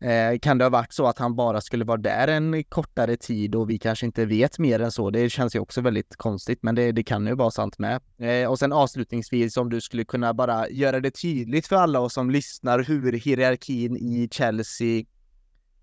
Eh, 0.00 0.38
kan 0.38 0.58
det 0.58 0.64
ha 0.64 0.70
varit 0.70 0.92
så 0.92 1.06
att 1.06 1.18
han 1.18 1.36
bara 1.36 1.60
skulle 1.60 1.84
vara 1.84 1.96
där 1.96 2.28
en 2.28 2.64
kortare 2.64 3.16
tid 3.16 3.54
och 3.54 3.70
vi 3.70 3.78
kanske 3.78 4.06
inte 4.06 4.24
vet 4.24 4.58
mer 4.58 4.80
än 4.80 4.92
så? 4.92 5.10
Det 5.10 5.30
känns 5.30 5.56
ju 5.56 5.58
också 5.58 5.80
väldigt 5.80 6.16
konstigt, 6.16 6.58
men 6.62 6.74
det, 6.74 6.92
det 6.92 7.02
kan 7.02 7.26
ju 7.26 7.34
vara 7.34 7.50
sant 7.50 7.78
med. 7.78 8.00
Eh, 8.18 8.50
och 8.50 8.58
sen 8.58 8.72
avslutningsvis 8.72 9.56
om 9.56 9.70
du 9.70 9.80
skulle 9.80 10.04
kunna 10.04 10.34
bara 10.34 10.68
göra 10.68 11.00
det 11.00 11.10
tydligt 11.10 11.66
för 11.66 11.76
alla 11.76 12.00
oss 12.00 12.14
som 12.14 12.30
lyssnar 12.30 12.78
hur 12.78 13.12
hierarkin 13.12 13.96
i 13.96 14.28
Chelsea 14.32 15.04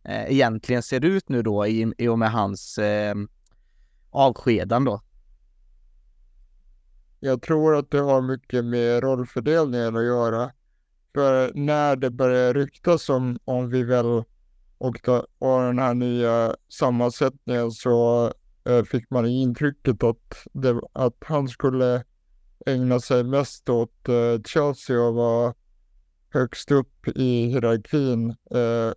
eh, 0.03 0.31
egentligen 0.31 0.83
ser 0.83 1.05
ut 1.05 1.29
nu 1.29 1.41
då 1.41 1.67
i, 1.67 1.93
i 1.97 2.07
och 2.07 2.19
med 2.19 2.31
hans 2.31 2.77
eh, 2.77 3.15
avskedan 4.09 4.85
då. 4.85 5.01
Jag 7.19 7.41
tror 7.41 7.75
att 7.75 7.91
det 7.91 7.99
har 7.99 8.21
mycket 8.21 8.65
med 8.65 9.03
rollfördelningen 9.03 9.95
att 9.95 10.03
göra. 10.05 10.51
För 11.17 11.51
när 11.53 11.95
det 11.95 12.11
började 12.11 12.59
ryktas 12.59 13.09
om, 13.09 13.39
om 13.45 13.69
vi 13.69 13.83
väl 13.83 14.05
och, 14.77 14.99
då, 15.03 15.27
och 15.39 15.61
den 15.61 15.79
här 15.79 15.93
nya 15.93 16.55
sammansättningen 16.69 17.71
så 17.71 18.25
eh, 18.69 18.83
fick 18.83 19.09
man 19.09 19.25
intrycket 19.25 20.03
att, 20.03 20.47
det, 20.53 20.81
att 20.93 21.15
han 21.25 21.47
skulle 21.47 22.03
ägna 22.65 22.99
sig 22.99 23.23
mest 23.23 23.69
åt 23.69 24.09
eh, 24.09 24.41
Chelsea 24.45 25.01
och 25.01 25.13
vara 25.13 25.53
högst 26.29 26.71
upp 26.71 27.07
i 27.07 27.45
hierarkin 27.45 28.29
eh, 28.29 28.93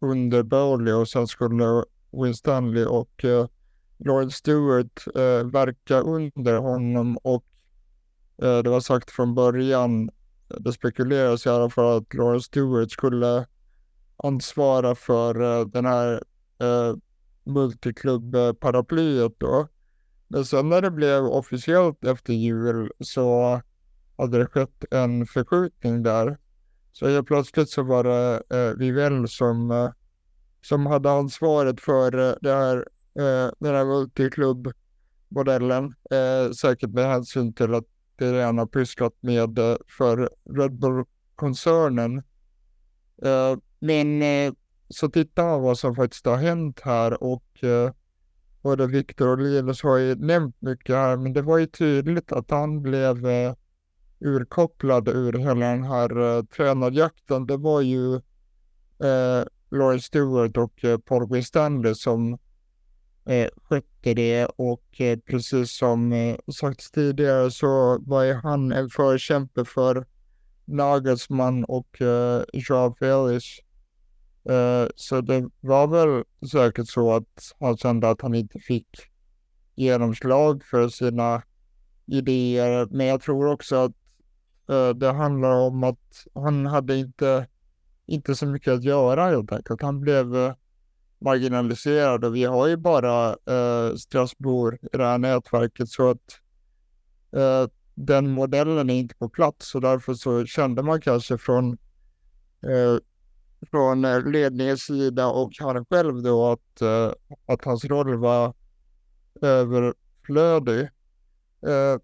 under 0.00 0.42
Bowley 0.42 0.92
och 0.92 1.08
sen 1.08 1.26
skulle 1.26 1.84
Win 2.22 2.34
Stanley 2.34 2.84
och 2.84 3.24
eh, 3.24 3.46
Lloyd 3.98 4.32
Stewart 4.32 5.04
eh, 5.14 5.46
verka 5.46 6.00
under 6.00 6.56
honom 6.56 7.16
och 7.16 7.44
eh, 8.42 8.58
det 8.58 8.70
var 8.70 8.80
sagt 8.80 9.10
från 9.10 9.34
början 9.34 10.10
det 10.48 10.72
spekuleras 10.72 11.46
i 11.46 11.48
alla 11.48 11.70
fall 11.70 11.96
att 11.96 12.14
Lauren 12.14 12.40
Stewart 12.40 12.90
skulle 12.90 13.46
ansvara 14.16 14.94
för 14.94 15.42
uh, 15.42 15.66
den 15.66 15.84
här 15.84 16.22
uh, 16.62 16.96
multiklubb-paraplyet 17.44 19.32
då. 19.38 19.68
Men 20.28 20.44
sen 20.44 20.68
när 20.68 20.82
det 20.82 20.90
blev 20.90 21.24
officiellt 21.24 22.04
efter 22.04 22.32
jul 22.32 22.92
så 23.00 23.60
hade 24.16 24.38
det 24.38 24.46
skett 24.46 24.84
en 24.90 25.26
förskjutning 25.26 26.02
där. 26.02 26.38
Så 26.92 27.08
helt 27.08 27.26
plötsligt 27.26 27.70
så 27.70 27.82
var 27.82 28.04
det 28.04 28.42
eh, 28.50 28.70
Vivell 28.78 29.28
som, 29.28 29.70
eh, 29.70 29.90
som 30.62 30.86
hade 30.86 31.10
ansvaret 31.10 31.80
för 31.80 32.28
eh, 32.28 32.34
det 32.40 32.52
här, 32.52 32.76
eh, 33.18 33.50
den 33.58 33.74
här 33.74 33.84
multiklubbmodellen. 33.84 35.94
Eh, 36.10 36.50
säkert 36.50 36.90
med 36.90 37.06
hänsyn 37.06 37.52
till 37.52 37.74
att 37.74 37.84
det 38.16 38.32
redan 38.32 38.58
har 38.58 38.66
pysslat 38.66 39.14
med 39.20 39.58
eh, 39.58 39.76
för 39.98 40.30
Red 40.50 40.72
Bull-koncernen. 40.72 42.18
Eh, 43.22 43.56
men 43.78 44.22
eh, 44.22 44.52
så 44.88 45.08
tittar 45.08 45.44
man 45.44 45.62
vad 45.62 45.78
som 45.78 45.94
faktiskt 45.94 46.26
har 46.26 46.36
hänt 46.36 46.80
här 46.80 47.22
och 47.22 47.64
eh, 47.64 47.90
både 48.62 48.86
Viktor 48.86 49.28
och 49.28 49.38
Linus 49.38 49.82
har 49.82 49.96
ju 49.96 50.14
nämnt 50.14 50.56
mycket 50.60 50.96
här, 50.96 51.16
men 51.16 51.32
det 51.32 51.42
var 51.42 51.58
ju 51.58 51.66
tydligt 51.66 52.32
att 52.32 52.50
han 52.50 52.82
blev 52.82 53.26
eh, 53.26 53.54
urkopplad 54.20 55.08
ur 55.08 55.32
hela 55.32 55.66
den 55.66 55.84
här 55.84 56.36
eh, 56.36 56.44
tränarjakten. 56.44 57.46
Det 57.46 57.56
var 57.56 57.80
ju 57.80 58.14
eh, 58.14 59.44
Lauren 59.70 60.00
Stewart 60.00 60.56
och 60.56 60.84
eh, 60.84 60.98
Paul 60.98 61.28
Winstanley 61.30 61.94
som 61.94 62.38
eh, 63.26 63.48
skötte 63.68 64.14
det 64.14 64.46
och 64.46 65.00
eh, 65.00 65.18
precis 65.18 65.76
som 65.76 66.12
eh, 66.12 66.36
sagts 66.52 66.90
tidigare 66.90 67.50
så 67.50 67.98
var 68.06 68.22
ju 68.22 68.32
han 68.32 68.72
en 68.72 68.90
förkämpe 68.90 69.64
för 69.64 70.06
Nagelsmann 70.64 71.64
och 71.64 72.02
eh, 72.02 72.42
Jean 72.52 72.94
Felix. 72.94 73.44
Eh, 74.48 74.88
så 74.96 75.20
det 75.20 75.48
var 75.60 75.86
väl 75.86 76.24
säkert 76.50 76.88
så 76.88 77.12
att 77.12 77.52
han 77.60 77.76
kände 77.76 78.10
att 78.10 78.22
han 78.22 78.34
inte 78.34 78.58
fick 78.58 78.88
genomslag 79.74 80.64
för 80.64 80.88
sina 80.88 81.42
idéer. 82.06 82.88
Men 82.90 83.06
jag 83.06 83.22
tror 83.22 83.46
också 83.46 83.76
att 83.76 83.92
eh, 84.68 84.88
det 84.88 85.12
handlar 85.12 85.56
om 85.56 85.84
att 85.84 86.26
han 86.34 86.66
hade 86.66 86.96
inte, 86.96 87.46
inte 88.06 88.34
så 88.34 88.46
mycket 88.46 88.72
att 88.72 88.84
göra 88.84 89.26
helt 89.26 89.52
enkelt. 89.52 89.82
Han 89.82 90.00
blev 90.00 90.36
eh, 90.36 90.54
marginaliserad 91.24 92.24
och 92.24 92.36
vi 92.36 92.44
har 92.44 92.66
ju 92.66 92.76
bara 92.76 93.28
eh, 93.30 93.94
Strasbourg 93.96 94.78
i 94.92 94.96
det 94.96 95.04
här 95.04 95.18
nätverket 95.18 95.88
så 95.88 96.10
att 96.10 96.40
eh, 97.36 97.68
den 97.94 98.30
modellen 98.30 98.90
är 98.90 98.94
inte 98.94 99.14
på 99.14 99.28
plats 99.28 99.74
och 99.74 99.80
därför 99.80 100.14
så 100.14 100.46
kände 100.46 100.82
man 100.82 101.00
kanske 101.00 101.38
från 101.38 101.72
eh, 102.62 102.98
från 103.70 104.04
eh, 104.04 104.26
ledningens 104.26 104.82
sida 104.82 105.26
och 105.26 105.52
han 105.58 105.84
själv 105.84 106.22
då 106.22 106.46
att, 106.52 106.80
eh, 106.80 107.12
att 107.46 107.64
hans 107.64 107.84
roll 107.84 108.16
var 108.16 108.54
överflödig. 109.42 110.80
Eh, 111.66 112.00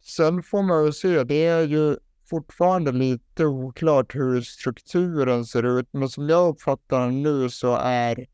sen 0.00 0.42
får 0.42 0.62
man 0.62 0.84
väl 0.84 0.92
se, 0.92 1.24
det 1.24 1.46
är 1.46 1.62
ju 1.62 1.96
fortfarande 2.30 2.92
lite 2.92 3.46
oklart 3.46 4.14
hur 4.14 4.40
strukturen 4.40 5.44
ser 5.44 5.78
ut, 5.78 5.88
men 5.90 6.08
som 6.08 6.28
jag 6.28 6.48
uppfattar 6.48 7.00
den 7.00 7.22
nu 7.22 7.50
så 7.50 7.76
är 7.76 8.26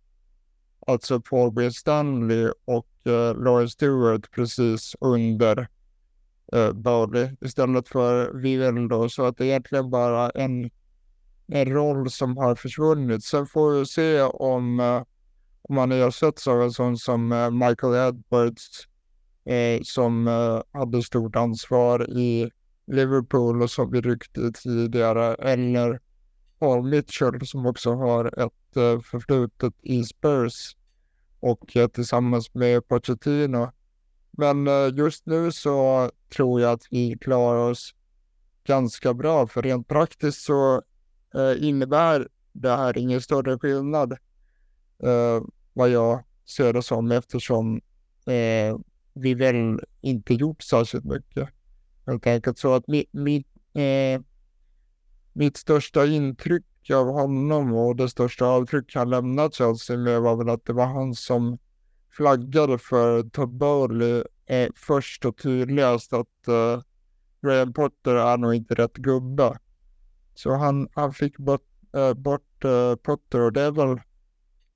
alltså 0.86 1.20
Paul 1.20 1.52
B. 1.52 1.70
Stanley 1.70 2.50
och 2.64 2.88
eh, 3.04 3.36
Lauren 3.42 3.68
Stewart 3.68 4.30
precis 4.30 4.96
under 5.00 5.68
eh, 6.52 6.72
Bowley 6.72 7.30
istället 7.40 7.88
för 7.88 8.32
Vivel 8.32 8.88
då, 8.88 9.08
så 9.08 9.24
att 9.24 9.36
det 9.36 9.44
är 9.44 9.48
egentligen 9.48 9.90
bara 9.90 10.30
en 10.30 10.70
en 11.46 11.72
roll 11.72 12.10
som 12.10 12.36
har 12.36 12.54
försvunnit. 12.54 13.24
Sen 13.24 13.46
får 13.46 13.78
vi 13.78 13.86
se 13.86 14.22
om, 14.22 14.80
eh, 14.80 15.02
om 15.62 15.74
man 15.74 15.92
ersätts 15.92 16.48
av 16.48 16.62
en 16.62 16.70
sån 16.70 16.96
som 16.96 17.32
eh, 17.32 17.50
Michael 17.50 17.94
Edwards 17.94 18.88
eh, 19.44 19.80
som 19.82 20.28
eh, 20.28 20.62
hade 20.72 21.02
stort 21.02 21.36
ansvar 21.36 22.10
i 22.10 22.50
Liverpool 22.86 23.62
och 23.62 23.70
som 23.70 23.90
vi 23.90 24.00
ryckte 24.00 24.52
tidigare 24.52 25.34
eller 25.34 26.00
Paul 26.58 26.82
Mitchell 26.82 27.46
som 27.46 27.66
också 27.66 27.94
har 27.94 28.44
ett 28.44 28.52
Eh, 28.76 29.00
förflutet 29.00 29.74
i 29.82 30.04
Spurs 30.04 30.76
och 31.40 31.76
eh, 31.76 31.88
tillsammans 31.88 32.54
med 32.54 32.88
Pochettino. 32.88 33.72
Men 34.30 34.68
eh, 34.68 34.88
just 34.94 35.26
nu 35.26 35.52
så 35.52 36.10
tror 36.34 36.60
jag 36.60 36.72
att 36.72 36.86
vi 36.90 37.18
klarar 37.20 37.70
oss 37.70 37.94
ganska 38.64 39.14
bra 39.14 39.46
för 39.46 39.62
rent 39.62 39.88
praktiskt 39.88 40.40
så 40.42 40.82
innebär 41.58 42.28
det 42.52 42.70
här 42.70 42.98
ingen 42.98 43.20
större 43.20 43.58
skillnad 43.58 44.16
vad 45.72 45.90
jag 45.90 46.24
ser 46.44 46.72
det 46.72 46.82
som 46.82 47.12
eftersom 47.12 47.80
vi 49.14 49.34
väl 49.34 49.80
inte 50.00 50.34
gjort 50.34 50.62
särskilt 50.62 51.04
mycket. 51.04 51.48
Helt 52.06 52.26
enkelt 52.26 52.58
så 52.58 52.74
att 52.74 52.88
mitt, 52.88 53.12
mitt, 53.12 53.46
eh, 53.74 54.20
mitt 55.32 55.56
största 55.56 56.06
intryck 56.06 56.64
av 56.90 57.06
honom 57.06 57.74
och 57.74 57.96
det 57.96 58.08
största 58.08 58.46
avtryck 58.46 58.94
han 58.94 59.10
lämnat 59.10 59.54
Chelsea 59.54 59.96
med 59.96 60.20
var 60.20 60.36
väl 60.36 60.48
att 60.48 60.64
det 60.64 60.72
var 60.72 60.86
han 60.86 61.14
som 61.14 61.58
flaggade 62.10 62.78
för 62.78 63.22
Todd 63.22 63.56
Bowley 63.56 64.24
eh, 64.46 64.68
först 64.76 65.24
och 65.24 65.36
tydligast 65.36 66.12
att 66.12 66.48
eh, 66.48 66.82
Graham 67.42 67.72
Potter 67.72 68.14
är 68.14 68.36
nog 68.36 68.54
inte 68.54 68.74
rätt 68.74 68.94
gubbe. 68.94 69.58
Så 70.34 70.54
han, 70.54 70.88
han 70.94 71.12
fick 71.12 71.38
bort, 71.38 71.68
eh, 71.92 72.14
bort 72.14 72.64
eh, 72.64 72.94
Potter 72.94 73.40
och 73.40 73.52
det 73.52 73.62
är 73.62 73.70
väl 73.70 74.00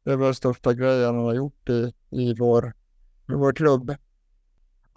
det 0.04 0.12
är 0.12 0.16
väl 0.16 0.34
största 0.34 0.74
grejen 0.74 1.14
han 1.14 1.24
har 1.24 1.34
gjort 1.34 1.68
i, 1.68 1.92
i, 2.10 2.34
vår, 2.34 2.72
i 3.28 3.32
vår 3.32 3.52
klubb. 3.52 3.94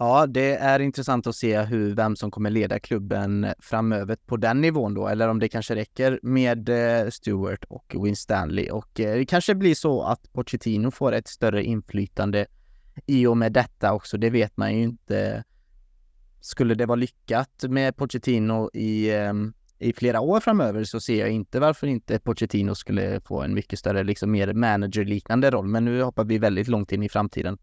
Ja, 0.02 0.26
det 0.26 0.56
är 0.56 0.80
intressant 0.80 1.26
att 1.26 1.36
se 1.36 1.60
hur, 1.60 1.94
vem 1.94 2.16
som 2.16 2.30
kommer 2.30 2.50
leda 2.50 2.78
klubben 2.78 3.46
framöver 3.58 4.16
på 4.26 4.36
den 4.36 4.60
nivån 4.60 4.94
då, 4.94 5.08
eller 5.08 5.28
om 5.28 5.38
det 5.38 5.48
kanske 5.48 5.74
räcker 5.74 6.20
med 6.22 6.68
eh, 6.68 7.10
Stewart 7.10 7.64
och 7.64 7.94
Win 8.04 8.16
Stanley 8.16 8.70
och 8.70 9.00
eh, 9.00 9.16
det 9.16 9.26
kanske 9.26 9.54
blir 9.54 9.74
så 9.74 10.02
att 10.02 10.32
Pochettino 10.32 10.90
får 10.90 11.12
ett 11.12 11.28
större 11.28 11.64
inflytande 11.64 12.46
i 13.06 13.26
och 13.26 13.36
med 13.36 13.52
detta 13.52 13.92
också. 13.92 14.18
Det 14.18 14.30
vet 14.30 14.56
man 14.56 14.74
ju 14.74 14.82
inte. 14.82 15.44
Skulle 16.40 16.74
det 16.74 16.86
vara 16.86 16.96
lyckat 16.96 17.64
med 17.68 17.96
Pochettino 17.96 18.70
i 18.74 19.10
ehm, 19.10 19.52
i 19.78 19.92
flera 19.92 20.20
år 20.20 20.40
framöver 20.40 20.84
så 20.84 21.00
ser 21.00 21.20
jag 21.20 21.30
inte 21.30 21.60
varför 21.60 21.86
inte 21.86 22.18
Pochettino 22.18 22.74
skulle 22.74 23.20
få 23.20 23.42
en 23.42 23.54
mycket 23.54 23.78
större, 23.78 24.04
liksom 24.04 24.30
mer 24.30 24.52
managerliknande 24.52 25.50
roll. 25.50 25.66
Men 25.66 25.84
nu 25.84 26.02
hoppar 26.02 26.24
vi 26.24 26.38
väldigt 26.38 26.68
långt 26.68 26.92
in 26.92 27.02
i 27.02 27.08
framtiden. 27.08 27.58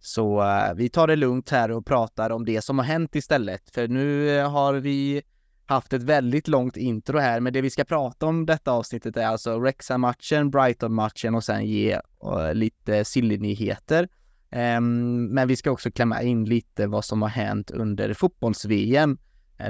Så 0.00 0.42
uh, 0.42 0.74
vi 0.76 0.88
tar 0.88 1.06
det 1.06 1.16
lugnt 1.16 1.50
här 1.50 1.70
och 1.70 1.86
pratar 1.86 2.30
om 2.30 2.44
det 2.44 2.62
som 2.62 2.78
har 2.78 2.86
hänt 2.86 3.14
istället. 3.14 3.70
För 3.74 3.88
nu 3.88 4.38
eh, 4.38 4.50
har 4.50 4.74
vi 4.74 5.22
haft 5.66 5.92
ett 5.92 6.02
väldigt 6.02 6.48
långt 6.48 6.76
intro 6.76 7.18
här, 7.18 7.40
men 7.40 7.52
det 7.52 7.60
vi 7.60 7.70
ska 7.70 7.84
prata 7.84 8.26
om 8.26 8.46
detta 8.46 8.72
avsnittet 8.72 9.16
är 9.16 9.26
alltså 9.26 9.58
Wrexham-matchen, 9.58 10.50
Brighton-matchen 10.50 11.34
och 11.34 11.44
sen 11.44 11.66
ge 11.66 12.00
uh, 12.24 12.54
lite 12.54 13.04
silly-nyheter. 13.04 14.08
Um, 14.50 15.24
men 15.24 15.48
vi 15.48 15.56
ska 15.56 15.70
också 15.70 15.90
klämma 15.90 16.22
in 16.22 16.44
lite 16.44 16.86
vad 16.86 17.04
som 17.04 17.22
har 17.22 17.28
hänt 17.28 17.70
under 17.70 18.14
fotbolls-VM 18.14 19.18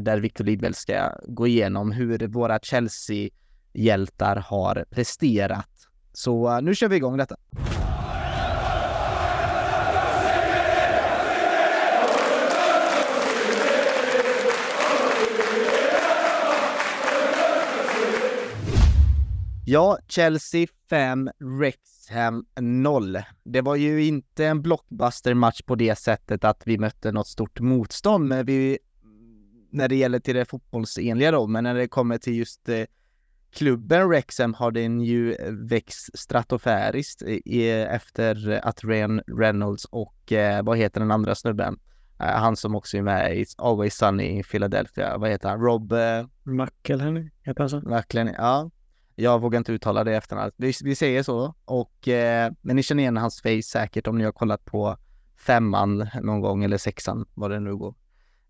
där 0.01 0.19
Victor 0.19 0.45
Lidwell 0.45 0.75
ska 0.75 1.13
gå 1.29 1.47
igenom 1.47 1.93
hur 1.93 2.27
våra 2.27 2.59
Chelsea-hjältar 2.59 4.37
har 4.37 4.85
presterat. 4.91 5.89
Så 6.13 6.61
nu 6.61 6.75
kör 6.75 6.89
vi 6.89 6.97
igång 6.97 7.17
detta. 7.17 7.37
Ja, 19.69 19.99
Chelsea 20.09 20.67
5, 20.91 21.31
Wrexham 21.39 22.47
0. 22.61 23.19
Det 23.45 23.61
var 23.61 23.77
ju 23.77 24.05
inte 24.05 24.47
en 24.47 24.63
blockbuster-match 24.63 25.63
på 25.63 25.75
det 25.75 25.99
sättet 25.99 26.45
att 26.45 26.63
vi 26.67 26.79
mötte 26.79 27.13
något 27.13 27.27
stort 27.27 27.61
motstånd, 27.61 28.29
men 28.29 28.47
vi 28.47 28.79
när 29.71 29.89
det 29.89 29.97
gäller 29.97 30.19
till 30.19 30.35
det 30.35 30.45
fotbollsenliga 30.45 31.31
då, 31.31 31.47
men 31.47 31.65
när 31.65 31.75
det 31.75 31.89
kommer 31.89 32.19
till 32.19 32.37
just 32.37 32.69
eh, 32.69 32.85
klubben 33.51 34.11
Rexham 34.11 34.55
har 34.55 34.71
den 34.71 35.01
ju 35.01 35.33
eh, 35.33 35.53
växt 35.53 36.19
stratosfäriskt 36.19 37.23
efter 37.89 38.61
att 38.63 38.85
Ryan 38.85 39.21
Reynolds 39.27 39.85
och 39.85 40.33
eh, 40.33 40.63
vad 40.63 40.79
heter 40.79 41.01
den 41.01 41.11
andra 41.11 41.35
snubben? 41.35 41.79
Eh, 42.21 42.27
han 42.27 42.57
som 42.57 42.75
också 42.75 42.97
är 42.97 43.03
med 43.03 43.39
i 43.39 43.47
Always 43.59 43.95
Sunny 43.95 44.39
i 44.39 44.43
Philadelphia, 44.43 45.19
vad 45.19 45.31
heter 45.31 45.49
han? 45.49 45.61
Rob... 45.61 45.93
Eh, 45.93 46.27
McElhenney, 46.43 47.31
heter 47.43 47.61
han 47.61 47.71
så? 47.71 47.81
McElhenney, 47.81 48.35
ja. 48.39 48.71
Jag 49.19 49.41
vågar 49.41 49.59
inte 49.59 49.73
uttala 49.73 50.05
det 50.05 50.17
efternamnet. 50.17 50.55
Vi, 50.57 50.73
vi 50.85 50.95
säger 50.95 51.23
så. 51.23 51.55
Och, 51.65 52.09
eh, 52.09 52.53
men 52.61 52.77
ni 52.77 52.83
känner 52.83 53.03
igen 53.03 53.17
hans 53.17 53.43
face 53.43 53.63
säkert 53.63 54.07
om 54.07 54.19
ni 54.19 54.25
har 54.25 54.33
kollat 54.33 54.65
på 54.65 54.97
femman 55.37 56.09
någon 56.23 56.41
gång 56.41 56.65
eller 56.65 56.79
sexan, 56.79 57.27
vad 57.35 57.51
det 57.51 57.61
nu 57.61 57.77
går. 57.77 57.95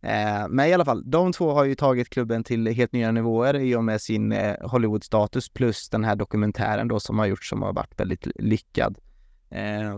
Eh, 0.00 0.48
men 0.48 0.66
i 0.66 0.72
alla 0.72 0.84
fall, 0.84 1.10
de 1.10 1.32
två 1.32 1.52
har 1.52 1.64
ju 1.64 1.74
tagit 1.74 2.10
klubben 2.10 2.44
till 2.44 2.66
helt 2.66 2.92
nya 2.92 3.12
nivåer 3.12 3.54
i 3.56 3.76
och 3.76 3.84
med 3.84 4.00
sin 4.00 4.32
eh, 4.32 4.56
Hollywood-status 4.60 5.48
plus 5.48 5.88
den 5.88 6.04
här 6.04 6.16
dokumentären 6.16 6.88
då 6.88 7.00
som 7.00 7.18
har 7.18 7.26
gjorts 7.26 7.48
som 7.48 7.62
har 7.62 7.72
varit 7.72 8.00
väldigt 8.00 8.26
lyckad. 8.34 8.98
Eh, 9.50 9.96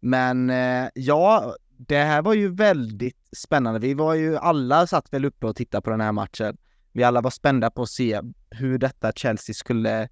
Men 0.00 0.50
eh, 0.50 0.88
ja, 0.94 1.54
det 1.76 1.96
här 1.98 2.22
var 2.22 2.34
ju 2.34 2.48
väldigt 2.48 3.28
spännande. 3.36 3.80
Vi 3.80 3.94
var 3.94 4.14
ju 4.14 4.36
alla 4.36 4.86
satt 4.86 5.12
väl 5.12 5.24
uppe 5.24 5.46
och 5.46 5.56
tittade 5.56 5.82
på 5.82 5.90
den 5.90 6.00
här 6.00 6.12
matchen. 6.12 6.56
Vi 6.92 7.04
alla 7.04 7.20
var 7.20 7.30
spända 7.30 7.70
på 7.70 7.82
att 7.82 7.88
se 7.88 8.20
hur 8.50 8.78
detta 8.78 9.12
Chelsea 9.12 9.54
skulle 9.54 10.08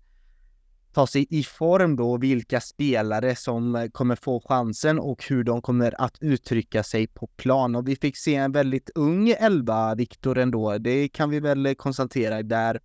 ta 0.92 1.06
sig 1.06 1.26
i 1.30 1.42
form 1.42 1.96
då, 1.96 2.18
vilka 2.18 2.60
spelare 2.60 3.36
som 3.36 3.76
eh, 3.76 3.88
kommer 3.88 4.16
få 4.16 4.42
chansen 4.48 4.98
och 4.98 5.24
hur 5.28 5.44
de 5.44 5.62
kommer 5.62 6.00
att 6.00 6.18
uttrycka 6.20 6.82
sig 6.82 7.06
på 7.06 7.26
plan. 7.26 7.74
Och 7.74 7.88
vi 7.88 7.96
fick 7.96 8.16
se 8.16 8.34
en 8.34 8.52
väldigt 8.52 8.90
ung 8.94 9.28
elva, 9.28 9.94
Viktor 9.94 10.38
ändå. 10.38 10.78
Det 10.78 11.08
kan 11.08 11.30
vi 11.30 11.40
väl 11.40 11.66
eh, 11.66 11.74
konstatera 11.74 12.42
där 12.42 12.80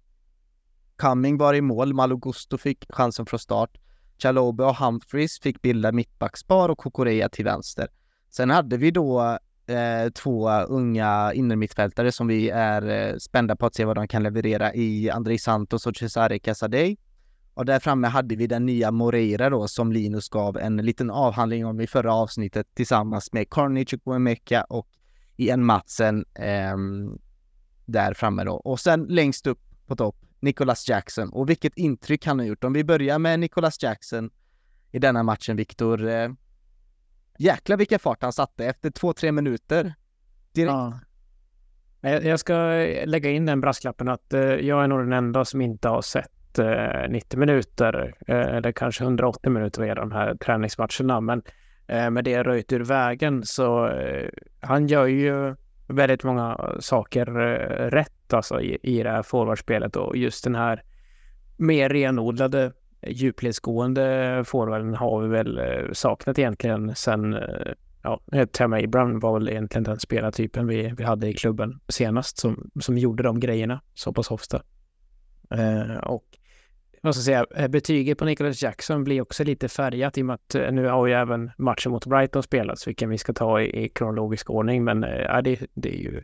Cumming 0.98 1.38
var 1.38 1.54
i 1.54 1.62
mål, 1.62 1.94
Malogusto 1.94 2.58
fick 2.58 2.86
chansen 2.90 3.26
från 3.26 3.40
start. 3.40 3.78
Chalobe 4.18 4.64
och 4.64 4.76
Humphries 4.76 5.40
fick 5.40 5.62
bilda 5.62 5.92
mittbackspar 5.92 6.70
och 6.70 6.78
Kokorea 6.78 7.30
till 7.30 7.46
vänster. 7.46 7.88
Sen 8.30 8.50
hade 8.50 8.78
vi 8.78 8.92
då 8.92 9.38
eh, 9.68 10.10
två 10.10 10.50
unga 10.50 11.34
innermittfältare 11.34 12.12
som 12.12 12.27
vi 12.27 12.50
är 12.50 12.89
eh, 12.89 13.18
spända 13.18 13.56
på 13.56 13.65
att 13.65 13.75
se 13.75 13.86
vad 13.86 13.98
de 13.98 14.08
kan 14.08 14.24
leverera 14.24 14.74
i 14.74 15.10
Andrei 15.10 15.38
Santos 15.38 15.88
och 15.88 15.96
Cesare 15.96 16.39
Casadei. 16.39 16.98
Och 17.53 17.65
där 17.65 17.80
framme 17.80 18.08
hade 18.08 18.36
vi 18.36 18.48
den 18.48 18.65
nya 18.65 18.91
Moreira 18.91 19.50
då 19.50 19.68
som 19.68 19.91
Linus 19.91 20.30
gav 20.30 20.58
en 20.58 20.77
liten 20.77 21.12
avhandling 21.12 21.65
om 21.65 21.82
i 21.82 21.88
förra 21.88 22.13
avsnittet 22.13 22.68
tillsammans 22.74 23.34
med 23.34 23.50
Carney 23.50 23.86
Chukwuemeka 23.86 24.63
och 24.63 24.88
Ian 25.38 25.65
Matsen 25.65 26.25
eh, 26.36 26.77
där 27.86 28.13
framme 28.13 28.44
då. 28.44 28.53
Och 28.53 28.80
sen 28.80 29.03
längst 29.03 29.48
upp 29.48 29.60
på 29.88 29.96
topp 29.96 30.15
Nicholas 30.39 30.89
Jackson 30.89 31.30
och 31.30 31.50
vilket 31.50 31.77
intryck 31.77 32.25
han 32.25 32.39
har 32.39 32.46
gjort. 32.46 32.63
Om 32.63 32.74
vi 32.74 32.84
börjar 32.84 33.20
med 33.20 33.39
Nicholas 33.39 33.84
Jackson 33.84 34.30
i 34.91 35.00
denna 35.00 35.24
matchen, 35.24 35.56
Viktor. 35.56 36.08
Eh, 36.08 36.30
jäkla 37.42 37.54
jäklar 37.54 37.78
vilken 37.78 38.00
fart 38.00 38.22
han 38.22 38.34
satte 38.34 38.66
efter 38.66 38.92
två, 38.92 39.14
tre 39.14 39.32
minuter. 39.32 39.94
Direkt. 40.54 40.72
Ja. 40.72 41.00
Jag 42.02 42.40
ska 42.40 42.54
lägga 43.06 43.30
in 43.30 43.46
den 43.46 43.62
brasklappen 43.62 44.08
att 44.08 44.34
eh, 44.34 44.42
jag 44.42 44.84
är 44.84 44.88
nog 44.88 45.00
den 45.00 45.14
enda 45.14 45.46
som 45.46 45.62
inte 45.62 45.90
har 45.90 46.02
sett 46.02 46.60
eh, 46.60 47.10
90 47.10 47.40
minuter 47.40 48.14
eh, 48.28 48.36
eller 48.36 48.72
kanske 48.72 49.04
180 49.04 49.52
minuter 49.52 49.92
i 49.92 49.96
de 49.96 50.12
här 50.12 50.36
träningsmatcherna. 50.36 51.22
Men 51.22 51.44
med 51.88 52.24
det 52.24 52.44
röjt 52.44 52.74
ur 52.74 52.84
vägen 52.84 53.44
så 53.46 53.92
han 54.60 54.88
gör 54.88 55.06
ju 55.06 55.56
väldigt 55.88 56.24
många 56.24 56.76
saker 56.80 57.26
rätt 57.90 58.34
alltså 58.34 58.62
i, 58.62 58.78
i 58.84 59.04
det 59.04 59.10
här 59.10 59.24
forwardspelet 59.24 59.96
och 59.96 60.18
just 60.18 60.44
den 60.44 60.56
här 60.56 60.84
mer 61.58 61.90
renodlade 61.90 62.72
djupledsgående 63.08 64.43
forwarden 64.48 64.96
har 64.96 65.22
vi 65.22 65.27
väl 65.27 65.58
eh, 65.58 65.91
saknat 65.93 66.39
egentligen 66.39 66.96
sen 66.96 67.34
eh, 67.34 67.74
ja, 68.03 68.22
eh, 68.31 68.46
Tam 68.46 68.74
Abraham 68.74 69.20
var 69.20 69.39
väl 69.39 69.50
egentligen 69.50 69.84
den 69.84 70.00
spelartypen 70.00 70.67
vi, 70.67 70.93
vi 70.98 71.03
hade 71.03 71.27
i 71.27 71.34
klubben 71.34 71.79
senast 71.88 72.38
som, 72.38 72.70
som 72.81 72.98
gjorde 72.98 73.24
de 73.24 73.39
grejerna 73.39 73.81
så 73.93 74.13
pass 74.13 74.31
ofta. 74.31 74.62
Eh, 75.51 75.98
och 75.98 76.25
jag 77.01 77.16
ska 77.16 77.22
säga, 77.22 77.68
betyget 77.70 78.18
på 78.18 78.25
Nicholas 78.25 78.64
Jackson 78.64 79.03
blir 79.03 79.22
också 79.22 79.44
lite 79.44 79.70
färgat 79.70 80.18
i 80.18 80.22
och 80.22 80.25
med 80.25 80.33
att 80.33 80.74
nu 80.74 80.87
har 80.87 81.07
ju 81.07 81.14
även 81.14 81.51
matchen 81.57 81.92
mot 81.92 82.05
Brighton 82.05 82.44
spelats, 82.44 82.87
vilken 82.87 83.09
vi 83.09 83.18
ska 83.18 83.33
ta 83.33 83.61
i, 83.61 83.85
i 83.85 83.90
kronologisk 83.90 84.50
ordning. 84.50 84.83
Men 84.83 85.03
eh, 85.03 85.42
det, 85.44 85.59
det 85.74 85.90
är 85.90 86.00
ju 86.00 86.24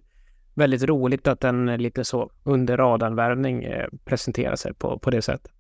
väldigt 0.54 0.84
roligt 0.84 1.28
att 1.28 1.44
en 1.44 1.66
lite 1.66 2.04
så 2.04 2.32
under 2.44 2.78
radarn-värvning 2.78 3.64
eh, 3.64 3.88
presenterar 4.06 4.56
sig 4.56 4.74
på, 4.74 5.00
på 5.00 5.10
det 5.10 5.22
sättet. 5.22 5.52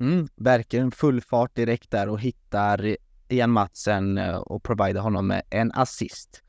Mm, 0.00 0.28
verkligen 0.36 0.90
full 0.90 1.20
fart 1.20 1.54
direkt 1.54 1.90
där 1.90 2.08
och 2.08 2.20
hittar 2.20 2.96
Ian 3.28 3.50
Matsen 3.50 4.18
eh, 4.18 4.36
och 4.36 4.62
provider 4.62 5.00
honom 5.00 5.26
med 5.26 5.42
en 5.50 5.72
assist. 5.72 6.42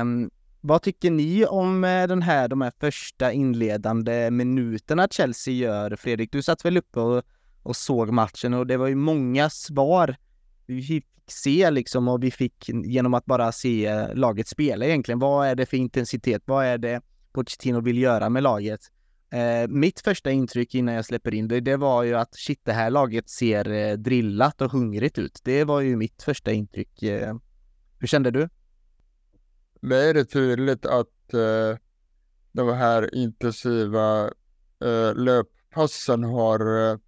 Um, 0.00 0.30
vad 0.60 0.82
tycker 0.82 1.10
ni 1.10 1.46
om 1.46 1.84
eh, 1.84 2.06
den 2.06 2.22
här, 2.22 2.48
de 2.48 2.60
här 2.60 2.72
första 2.80 3.32
inledande 3.32 4.30
minuterna 4.30 5.08
Chelsea 5.10 5.54
gör? 5.54 5.96
Fredrik, 5.96 6.32
du 6.32 6.42
satt 6.42 6.64
väl 6.64 6.76
uppe 6.76 7.00
och, 7.00 7.22
och 7.62 7.76
såg 7.76 8.12
matchen 8.12 8.54
och 8.54 8.66
det 8.66 8.76
var 8.76 8.86
ju 8.86 8.94
många 8.94 9.50
svar 9.50 10.16
vi 10.66 10.82
fick 10.82 11.06
se 11.26 11.70
liksom 11.70 12.08
och 12.08 12.22
vi 12.22 12.30
fick 12.30 12.68
genom 12.68 13.14
att 13.14 13.24
bara 13.24 13.52
se 13.52 13.86
eh, 13.86 14.14
laget 14.14 14.48
spela 14.48 14.84
egentligen. 14.84 15.18
Vad 15.18 15.46
är 15.46 15.54
det 15.54 15.66
för 15.66 15.76
intensitet? 15.76 16.42
Vad 16.44 16.64
är 16.64 16.78
det 16.78 17.00
Pochettino 17.32 17.80
vill 17.80 17.98
göra 17.98 18.28
med 18.28 18.42
laget? 18.42 18.80
Eh, 19.30 19.68
mitt 19.68 20.00
första 20.00 20.30
intryck 20.30 20.74
innan 20.74 20.94
jag 20.94 21.04
släpper 21.04 21.34
in 21.34 21.48
det, 21.48 21.60
det 21.60 21.76
var 21.76 22.02
ju 22.02 22.14
att 22.14 22.34
shit, 22.34 22.60
det 22.64 22.72
här 22.72 22.90
laget 22.90 23.30
ser 23.30 23.70
eh, 23.70 23.92
drillat 23.92 24.60
och 24.60 24.72
hungrigt 24.72 25.18
ut. 25.18 25.40
Det 25.44 25.64
var 25.64 25.80
ju 25.80 25.96
mitt 25.96 26.22
första 26.22 26.52
intryck. 26.52 27.02
Eh, 27.02 27.36
hur 27.98 28.06
kände 28.06 28.30
du? 28.30 28.48
mig 29.80 30.10
är 30.10 30.14
det 30.14 30.24
tydligt 30.24 30.86
att 30.86 31.34
eh, 31.34 31.78
de 32.52 32.74
här 32.74 33.14
intensiva 33.14 34.24
eh, 34.84 35.14
löppassen 35.14 36.24
har, 36.24 36.90
eh, 36.90 36.98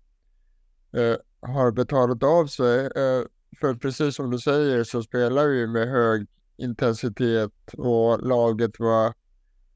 eh, 1.03 1.17
har 1.41 1.71
betalat 1.71 2.23
av 2.23 2.47
sig. 2.47 2.87
Eh, 2.87 3.23
för 3.61 3.75
precis 3.75 4.15
som 4.17 4.31
du 4.31 4.39
säger 4.39 4.85
så 4.85 5.03
spelar 5.03 5.47
vi 5.47 5.67
med 5.67 5.89
hög 5.89 6.27
intensitet 6.57 7.75
och 7.77 8.27
laget 8.27 8.79
var 8.79 9.15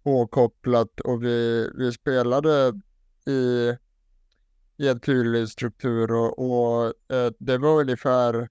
påkopplat 0.04 1.00
och 1.00 1.24
vi, 1.24 1.68
vi 1.74 1.92
spelade 1.92 2.80
i, 3.26 3.72
i 4.76 4.88
en 4.88 5.00
tydlig 5.00 5.48
struktur 5.48 6.12
och, 6.12 6.38
och 6.38 6.86
eh, 7.16 7.32
det 7.38 7.58
var 7.58 7.80
ungefär 7.80 8.48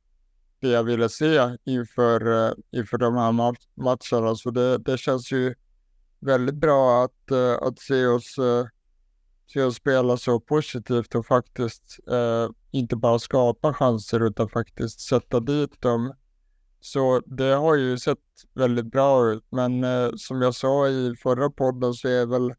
det 0.60 0.70
jag 0.70 0.84
ville 0.84 1.10
se 1.10 1.58
inför, 1.64 2.48
eh, 2.48 2.54
inför 2.72 2.98
de 2.98 3.16
här 3.16 3.32
matcherna. 3.76 4.36
Så 4.36 4.52
det, 4.52 4.78
det 4.78 4.98
känns 4.98 5.32
ju 5.32 5.56
väldigt 6.20 6.56
bra 6.56 7.04
att, 7.04 7.32
eh, 7.32 7.68
att 7.68 7.80
se 7.80 8.06
oss, 8.06 8.38
eh, 8.38 8.66
se 9.54 9.64
oss 9.64 9.76
spela 9.76 10.18
så 10.18 10.40
positivt 10.40 11.16
och 11.16 11.26
faktiskt 11.26 12.00
eh, 12.12 12.50
inte 12.72 12.96
bara 12.96 13.20
skapa 13.20 13.74
chanser 13.74 14.20
utan 14.20 14.50
faktiskt 14.50 15.00
sätta 15.00 15.40
dit 15.40 15.82
dem. 15.82 16.14
Så 16.82 17.22
det 17.26 17.54
har 17.54 17.76
ju 17.76 17.98
sett 17.98 18.18
väldigt 18.54 18.86
bra 18.86 19.32
ut. 19.32 19.44
Men 19.50 19.84
eh, 19.84 20.10
som 20.18 20.42
jag 20.42 20.56
sa 20.56 20.88
i 20.88 21.16
förra 21.16 21.50
podden 21.50 21.94
så 21.94 22.08
är 22.08 22.26
väl 22.26 22.54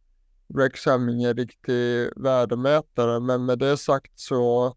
Rexham 0.54 1.08
ingen 1.08 1.36
riktig 1.36 2.10
värdemätare. 2.16 3.20
Men 3.20 3.44
med 3.44 3.58
det 3.58 3.76
sagt 3.76 4.12
så 4.20 4.74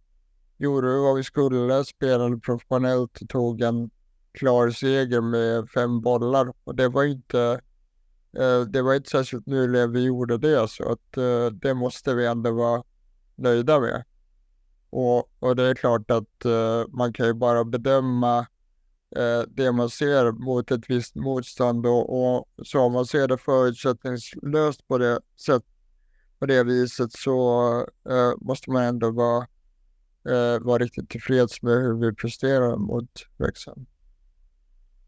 gjorde 0.58 0.88
vi 0.88 1.00
vad 1.00 1.16
vi 1.16 1.24
skulle, 1.24 1.86
spelade 1.86 2.40
professionellt 2.40 3.22
och 3.22 3.30
tog 3.30 3.62
en 3.62 3.90
klar 4.32 4.70
seger 4.70 5.22
med 5.22 5.70
fem 5.70 6.02
bollar. 6.02 6.54
Och 6.64 6.76
det 6.76 6.88
var 6.88 7.04
inte, 7.04 7.62
eh, 8.38 8.62
det 8.62 8.82
var 8.82 8.96
inte 8.96 9.10
särskilt 9.10 9.46
nyligen 9.46 9.92
vi 9.92 10.04
gjorde 10.04 10.38
det, 10.38 10.68
så 10.68 10.92
att 10.92 11.18
eh, 11.18 11.46
det 11.46 11.74
måste 11.74 12.14
vi 12.14 12.26
ändå 12.26 12.52
vara 12.52 12.84
nöjda 13.36 13.80
med. 13.80 14.04
Och, 14.90 15.32
och 15.40 15.56
det 15.56 15.64
är 15.64 15.76
klart 15.76 16.12
att 16.12 16.46
eh, 16.46 16.84
man 16.90 17.14
kan 17.14 17.26
ju 17.28 17.34
bara 17.34 17.64
bedöma 17.64 18.46
eh, 19.16 19.44
det 19.48 19.72
man 19.72 19.90
ser 19.90 20.32
mot 20.32 20.72
ett 20.72 20.90
visst 20.90 21.16
motstånd 21.16 21.86
och, 21.86 22.36
och 22.36 22.48
så 22.64 22.80
om 22.80 22.94
man 22.94 23.06
ser 23.06 23.28
det 23.28 23.38
förutsättningslöst 23.38 24.88
på 24.88 24.98
det, 24.98 25.20
sätt, 25.46 25.64
på 26.40 26.46
det 26.46 26.64
viset 26.64 27.12
så 27.14 27.80
eh, 28.10 28.32
måste 28.42 28.72
man 28.72 28.84
ändå 28.84 29.12
vara 29.12 29.48
eh, 30.30 30.60
vara 30.62 30.78
riktigt 30.78 31.10
tillfreds 31.10 31.62
med 31.62 31.74
hur 31.74 32.10
vi 32.10 32.16
presterar 32.16 32.78
mot 32.78 33.10
växeln. 33.38 33.86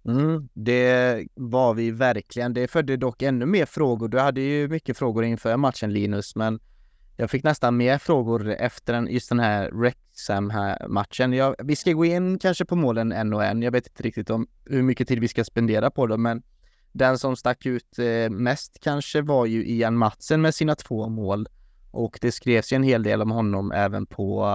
Mm, 0.07 0.49
det 0.53 1.27
var 1.35 1.73
vi 1.73 1.91
verkligen. 1.91 2.53
Det 2.53 2.67
födde 2.67 2.97
dock 2.97 3.21
ännu 3.21 3.45
mer 3.45 3.65
frågor. 3.65 4.07
Du 4.07 4.19
hade 4.19 4.41
ju 4.41 4.67
mycket 4.67 4.97
frågor 4.97 5.23
inför 5.23 5.57
matchen 5.57 5.93
Linus, 5.93 6.35
men 6.35 6.59
jag 7.19 7.31
fick 7.31 7.43
nästan 7.43 7.77
mer 7.77 7.97
frågor 7.97 8.49
efter 8.49 8.93
den, 8.93 9.07
just 9.07 9.29
den 9.29 9.39
här 9.39 9.71
Wrexham 9.71 10.49
här 10.49 10.87
matchen. 10.87 11.33
Jag, 11.33 11.55
vi 11.63 11.75
ska 11.75 11.91
gå 11.91 12.05
in 12.05 12.39
kanske 12.39 12.65
på 12.65 12.75
målen 12.75 13.11
en 13.11 13.33
och 13.33 13.43
en. 13.43 13.61
Jag 13.61 13.71
vet 13.71 13.87
inte 13.87 14.03
riktigt 14.03 14.29
om 14.29 14.47
hur 14.65 14.83
mycket 14.83 15.07
tid 15.07 15.19
vi 15.19 15.27
ska 15.27 15.43
spendera 15.43 15.91
på 15.91 16.07
dem, 16.07 16.21
men 16.21 16.43
den 16.91 17.17
som 17.17 17.35
stack 17.35 17.65
ut 17.65 17.99
eh, 17.99 18.29
mest 18.29 18.77
kanske 18.81 19.21
var 19.21 19.45
ju 19.45 19.65
Ian 19.67 19.97
Matsen 19.97 20.41
med 20.41 20.55
sina 20.55 20.75
två 20.75 21.09
mål. 21.09 21.47
Och 21.91 22.17
det 22.21 22.31
skrevs 22.31 22.73
ju 22.73 22.75
en 22.75 22.83
hel 22.83 23.03
del 23.03 23.21
om 23.21 23.31
honom 23.31 23.71
även 23.71 24.05
på 24.05 24.45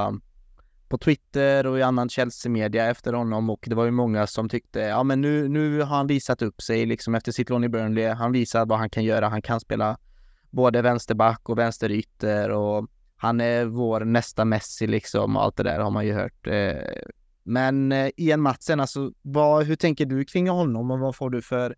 på 0.88 0.98
Twitter 0.98 1.66
och 1.66 1.78
i 1.78 1.82
annan 1.82 2.08
Chelsea-media 2.08 2.90
efter 2.90 3.12
honom 3.12 3.50
och 3.50 3.64
det 3.66 3.74
var 3.74 3.84
ju 3.84 3.90
många 3.90 4.26
som 4.26 4.48
tyckte, 4.48 4.80
ja 4.80 5.02
men 5.02 5.20
nu, 5.20 5.48
nu 5.48 5.80
har 5.80 5.96
han 5.96 6.06
visat 6.06 6.42
upp 6.42 6.62
sig 6.62 6.86
liksom 6.86 7.14
efter 7.14 7.32
sitt 7.32 7.50
lån 7.50 7.64
i 7.64 7.68
Burnley. 7.68 8.08
Han 8.08 8.32
visar 8.32 8.66
vad 8.66 8.78
han 8.78 8.90
kan 8.90 9.04
göra. 9.04 9.28
Han 9.28 9.42
kan 9.42 9.60
spela 9.60 9.98
både 10.52 10.82
vänsterback 10.82 11.48
och 11.48 11.58
vänsterytter 11.58 12.50
och 12.50 12.88
han 13.16 13.40
är 13.40 13.64
vår 13.64 14.00
nästa 14.00 14.44
Messi 14.44 14.86
liksom 14.86 15.36
och 15.36 15.42
allt 15.42 15.56
det 15.56 15.62
där 15.62 15.78
har 15.78 15.90
man 15.90 16.06
ju 16.06 16.12
hört. 16.12 16.46
Eh. 16.46 17.02
Men 17.42 17.92
eh, 17.92 18.10
Ian 18.16 18.40
Matsen, 18.40 18.80
alltså 18.80 19.12
vad, 19.22 19.64
hur 19.64 19.76
tänker 19.76 20.06
du 20.06 20.24
kring 20.24 20.48
honom 20.48 20.90
och 20.90 20.98
vad 20.98 21.16
får 21.16 21.30
du 21.30 21.42
för 21.42 21.76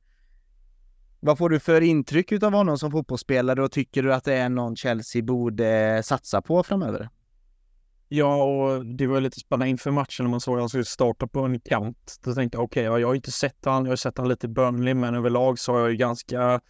vad 1.21 1.39
får 1.39 1.51
du 1.51 1.61
för 1.61 1.81
intryck 1.81 2.33
av 2.33 2.53
honom 2.53 2.79
som 2.79 2.91
fotbollsspelare 2.91 3.63
och 3.63 3.73
tycker 3.73 4.03
du 4.03 4.15
att 4.15 4.25
det 4.25 4.35
är 4.35 4.49
någon 4.49 4.77
Chelsea 4.77 5.23
borde 5.23 5.69
eh, 5.69 6.03
satsa 6.03 6.43
på 6.43 6.63
framöver? 6.63 7.09
Ja, 8.09 8.45
och 8.45 8.87
det 8.87 9.07
var 9.07 9.21
lite 9.21 9.41
spännande 9.41 9.71
inför 9.71 9.91
matchen 9.91 10.25
när 10.25 10.31
man 10.31 10.41
såg 10.41 10.55
att 10.55 10.61
han 10.61 10.69
skulle 10.69 10.85
starta 10.85 11.27
på 11.27 11.41
en 11.41 11.61
kant. 11.61 12.21
Då 12.25 12.35
tänkte 12.35 12.59
jag, 12.59 12.65
okej, 12.65 12.89
okay, 12.89 13.01
jag 13.01 13.09
har 13.09 13.15
inte 13.15 13.33
sett 13.33 13.65
han, 13.65 13.85
jag 13.85 13.93
har 13.93 13.97
sett 13.97 14.19
han 14.19 14.29
lite 14.29 14.47
i 14.47 14.49
Burnley, 14.49 14.95
men 14.95 15.15
överlag 15.15 15.59
så 15.59 15.73
har 15.73 15.81
jag 15.81 15.91
ju 15.91 15.97
ganska 15.97 16.61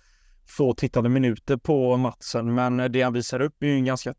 få 0.47 0.75
tittade 0.75 1.09
minuter 1.09 1.57
på 1.57 1.97
matchen. 1.97 2.55
Men 2.55 2.93
det 2.93 3.03
han 3.03 3.13
visar 3.13 3.41
upp 3.41 3.63
är 3.63 3.67
ju 3.67 3.75
en 3.75 3.85
ganska 3.85 4.15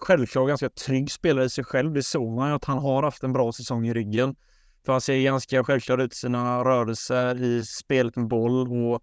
självklar 0.00 0.46
ganska 0.46 0.70
trygg 0.70 1.10
spelare 1.10 1.44
i 1.44 1.50
sig 1.50 1.64
själv. 1.64 1.92
Det 1.92 2.02
såg 2.02 2.32
man 2.32 2.48
ju 2.48 2.54
att 2.54 2.64
han 2.64 2.78
har 2.78 3.02
haft 3.02 3.22
en 3.22 3.32
bra 3.32 3.52
säsong 3.52 3.86
i 3.86 3.94
ryggen. 3.94 4.36
För 4.84 4.92
han 4.92 5.00
ser 5.00 5.22
ganska 5.22 5.64
självklar 5.64 5.98
ut 5.98 6.12
i 6.12 6.16
sina 6.16 6.64
rörelser 6.64 7.42
i 7.42 7.64
spelet 7.64 8.16
med 8.16 8.28
boll 8.28 8.72
och 8.72 9.02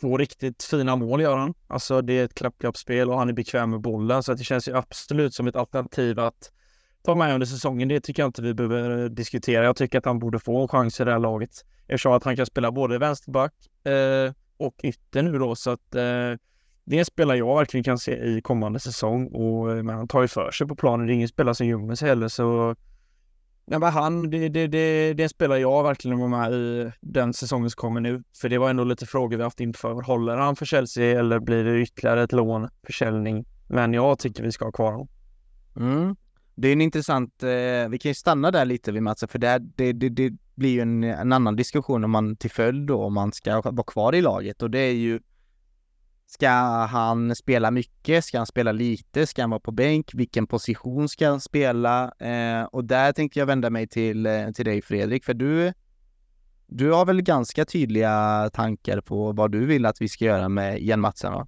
två 0.00 0.18
riktigt 0.18 0.62
fina 0.62 0.96
mål 0.96 1.20
gör 1.20 1.36
han. 1.36 1.54
Alltså 1.66 2.02
det 2.02 2.18
är 2.18 2.24
ett 2.24 2.34
klapp-klapp-spel 2.34 3.10
och 3.10 3.18
han 3.18 3.28
är 3.28 3.32
bekväm 3.32 3.70
med 3.70 3.80
bollen 3.80 4.22
så 4.22 4.34
det 4.34 4.44
känns 4.44 4.68
ju 4.68 4.76
absolut 4.76 5.34
som 5.34 5.46
ett 5.46 5.56
alternativ 5.56 6.20
att 6.20 6.52
ta 7.02 7.14
med 7.14 7.34
under 7.34 7.46
säsongen. 7.46 7.88
Det 7.88 8.00
tycker 8.00 8.22
jag 8.22 8.28
inte 8.28 8.42
vi 8.42 8.54
behöver 8.54 9.08
diskutera. 9.08 9.64
Jag 9.64 9.76
tycker 9.76 9.98
att 9.98 10.04
han 10.04 10.18
borde 10.18 10.38
få 10.38 10.62
en 10.62 10.68
chans 10.68 11.00
i 11.00 11.04
det 11.04 11.12
här 11.12 11.18
laget 11.18 11.64
eftersom 11.86 12.12
att 12.12 12.24
han 12.24 12.36
kan 12.36 12.46
spela 12.46 12.72
både 12.72 12.98
vänsterback 12.98 13.52
eh, 13.84 14.32
och 14.56 14.74
ytter 14.82 15.22
nu 15.22 15.38
då 15.38 15.54
så 15.54 15.70
att 15.70 15.94
eh, 15.94 16.38
det 16.84 16.96
är 16.96 16.98
en 16.98 17.04
spelare 17.04 17.38
jag 17.38 17.56
verkligen 17.56 17.84
kan 17.84 17.98
se 17.98 18.12
i 18.12 18.40
kommande 18.40 18.80
säsong 18.80 19.26
och 19.26 19.72
eh, 19.72 19.82
men 19.82 19.96
han 19.96 20.08
tar 20.08 20.22
ju 20.22 20.28
för 20.28 20.50
sig 20.50 20.66
på 20.66 20.76
planen. 20.76 21.06
Det 21.06 21.12
är 21.12 21.14
ingen 21.14 21.28
spelare 21.28 21.54
som 21.54 21.66
gömmer 21.66 21.94
sig 21.94 22.08
heller 22.08 22.28
så 22.28 22.76
Nej, 23.68 23.78
men 23.78 23.92
han, 23.92 24.30
det, 24.30 24.48
det, 24.48 24.66
det, 24.66 25.14
det 25.14 25.22
är 25.22 25.24
en 25.24 25.28
spelare 25.28 25.58
jag 25.58 25.82
verkligen 25.82 26.18
var 26.18 26.28
med 26.28 26.52
i 26.52 26.92
den 27.00 27.32
säsongen 27.32 27.70
som 27.70 27.76
kommer 27.76 28.00
nu. 28.00 28.22
För 28.40 28.48
det 28.48 28.58
var 28.58 28.70
ändå 28.70 28.84
lite 28.84 29.06
frågor 29.06 29.36
vi 29.36 29.42
haft 29.42 29.60
inför. 29.60 30.02
Håller 30.02 30.36
han 30.36 30.56
för 30.56 30.66
Chelsea 30.66 31.20
eller 31.20 31.38
blir 31.38 31.64
det 31.64 31.80
ytterligare 31.80 32.22
ett 32.22 32.32
lån, 32.32 32.68
försäljning? 32.86 33.44
Men 33.68 33.94
jag 33.94 34.18
tycker 34.18 34.42
vi 34.42 34.52
ska 34.52 34.64
ha 34.64 34.72
kvar 34.72 34.92
honom. 34.92 35.08
Mm. 35.76 36.16
Det 36.58 36.68
är 36.68 36.72
en 36.72 36.80
intressant, 36.80 37.42
eh, 37.42 37.88
vi 37.88 37.98
kan 38.00 38.10
ju 38.10 38.14
stanna 38.14 38.50
där 38.50 38.64
lite 38.64 38.92
vid 38.92 39.02
matchen 39.02 39.28
för 39.28 39.38
det, 39.38 39.58
det, 39.58 39.92
det, 39.92 40.08
det 40.08 40.32
blir 40.54 40.70
ju 40.70 40.80
en, 40.80 41.04
en, 41.04 41.32
annan 41.32 41.56
diskussion 41.56 42.04
om 42.04 42.10
man 42.10 42.36
till 42.36 42.50
följd 42.50 42.86
då 42.86 43.02
om 43.02 43.14
man 43.14 43.32
ska 43.32 43.60
vara 43.60 43.84
kvar 43.84 44.14
i 44.14 44.22
laget 44.22 44.62
och 44.62 44.70
det 44.70 44.78
är 44.78 44.92
ju 44.92 45.20
Ska 46.28 46.48
han 46.86 47.36
spela 47.36 47.70
mycket? 47.70 48.24
Ska 48.24 48.38
han 48.38 48.46
spela 48.46 48.72
lite? 48.72 49.26
Ska 49.26 49.42
han 49.42 49.50
vara 49.50 49.60
på 49.60 49.72
bänk? 49.72 50.14
Vilken 50.14 50.46
position 50.46 51.08
ska 51.08 51.28
han 51.28 51.40
spela? 51.40 52.12
Eh, 52.18 52.64
och 52.64 52.84
där 52.84 53.12
tänkte 53.12 53.38
jag 53.38 53.46
vända 53.46 53.70
mig 53.70 53.88
till, 53.88 54.26
eh, 54.26 54.50
till 54.50 54.64
dig 54.64 54.82
Fredrik, 54.82 55.24
för 55.24 55.34
du, 55.34 55.72
du 56.66 56.92
har 56.92 57.06
väl 57.06 57.22
ganska 57.22 57.64
tydliga 57.64 58.50
tankar 58.52 59.00
på 59.00 59.32
vad 59.32 59.52
du 59.52 59.66
vill 59.66 59.86
att 59.86 60.00
vi 60.00 60.08
ska 60.08 60.24
göra 60.24 60.48
med 60.48 60.82
Jan 60.82 61.00
Matsen 61.00 61.32
va? 61.32 61.46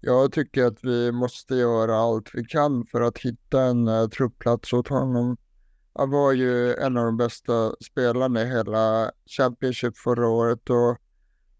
Jag 0.00 0.32
tycker 0.32 0.64
att 0.64 0.84
vi 0.84 1.12
måste 1.12 1.54
göra 1.54 1.96
allt 1.96 2.30
vi 2.34 2.44
kan 2.44 2.86
för 2.86 3.00
att 3.00 3.18
hitta 3.18 3.62
en 3.62 3.88
uh, 3.88 4.08
truppplats 4.08 4.72
åt 4.72 4.88
honom. 4.88 5.36
Han 5.94 6.10
var 6.10 6.32
ju 6.32 6.74
en 6.74 6.96
av 6.96 7.04
de 7.04 7.16
bästa 7.16 7.72
spelarna 7.84 8.42
i 8.42 8.46
hela 8.46 9.10
Championship 9.26 9.96
förra 9.96 10.28
året 10.28 10.70
och 10.70 10.98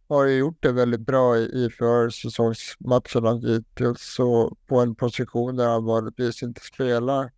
har 0.09 0.25
ju 0.25 0.39
gjort 0.39 0.63
det 0.63 0.73
väldigt 0.73 1.01
bra 1.01 1.39
i, 1.39 1.43
i 1.43 1.71
försäsongsmatcherna 1.71 3.35
hittills. 3.35 4.15
Så 4.17 4.57
på 4.67 4.81
en 4.81 4.95
position 4.95 5.57
där 5.57 5.69
han 5.69 5.85
vanligtvis 5.85 6.43
inte 6.43 6.61
spelar. 6.61 7.33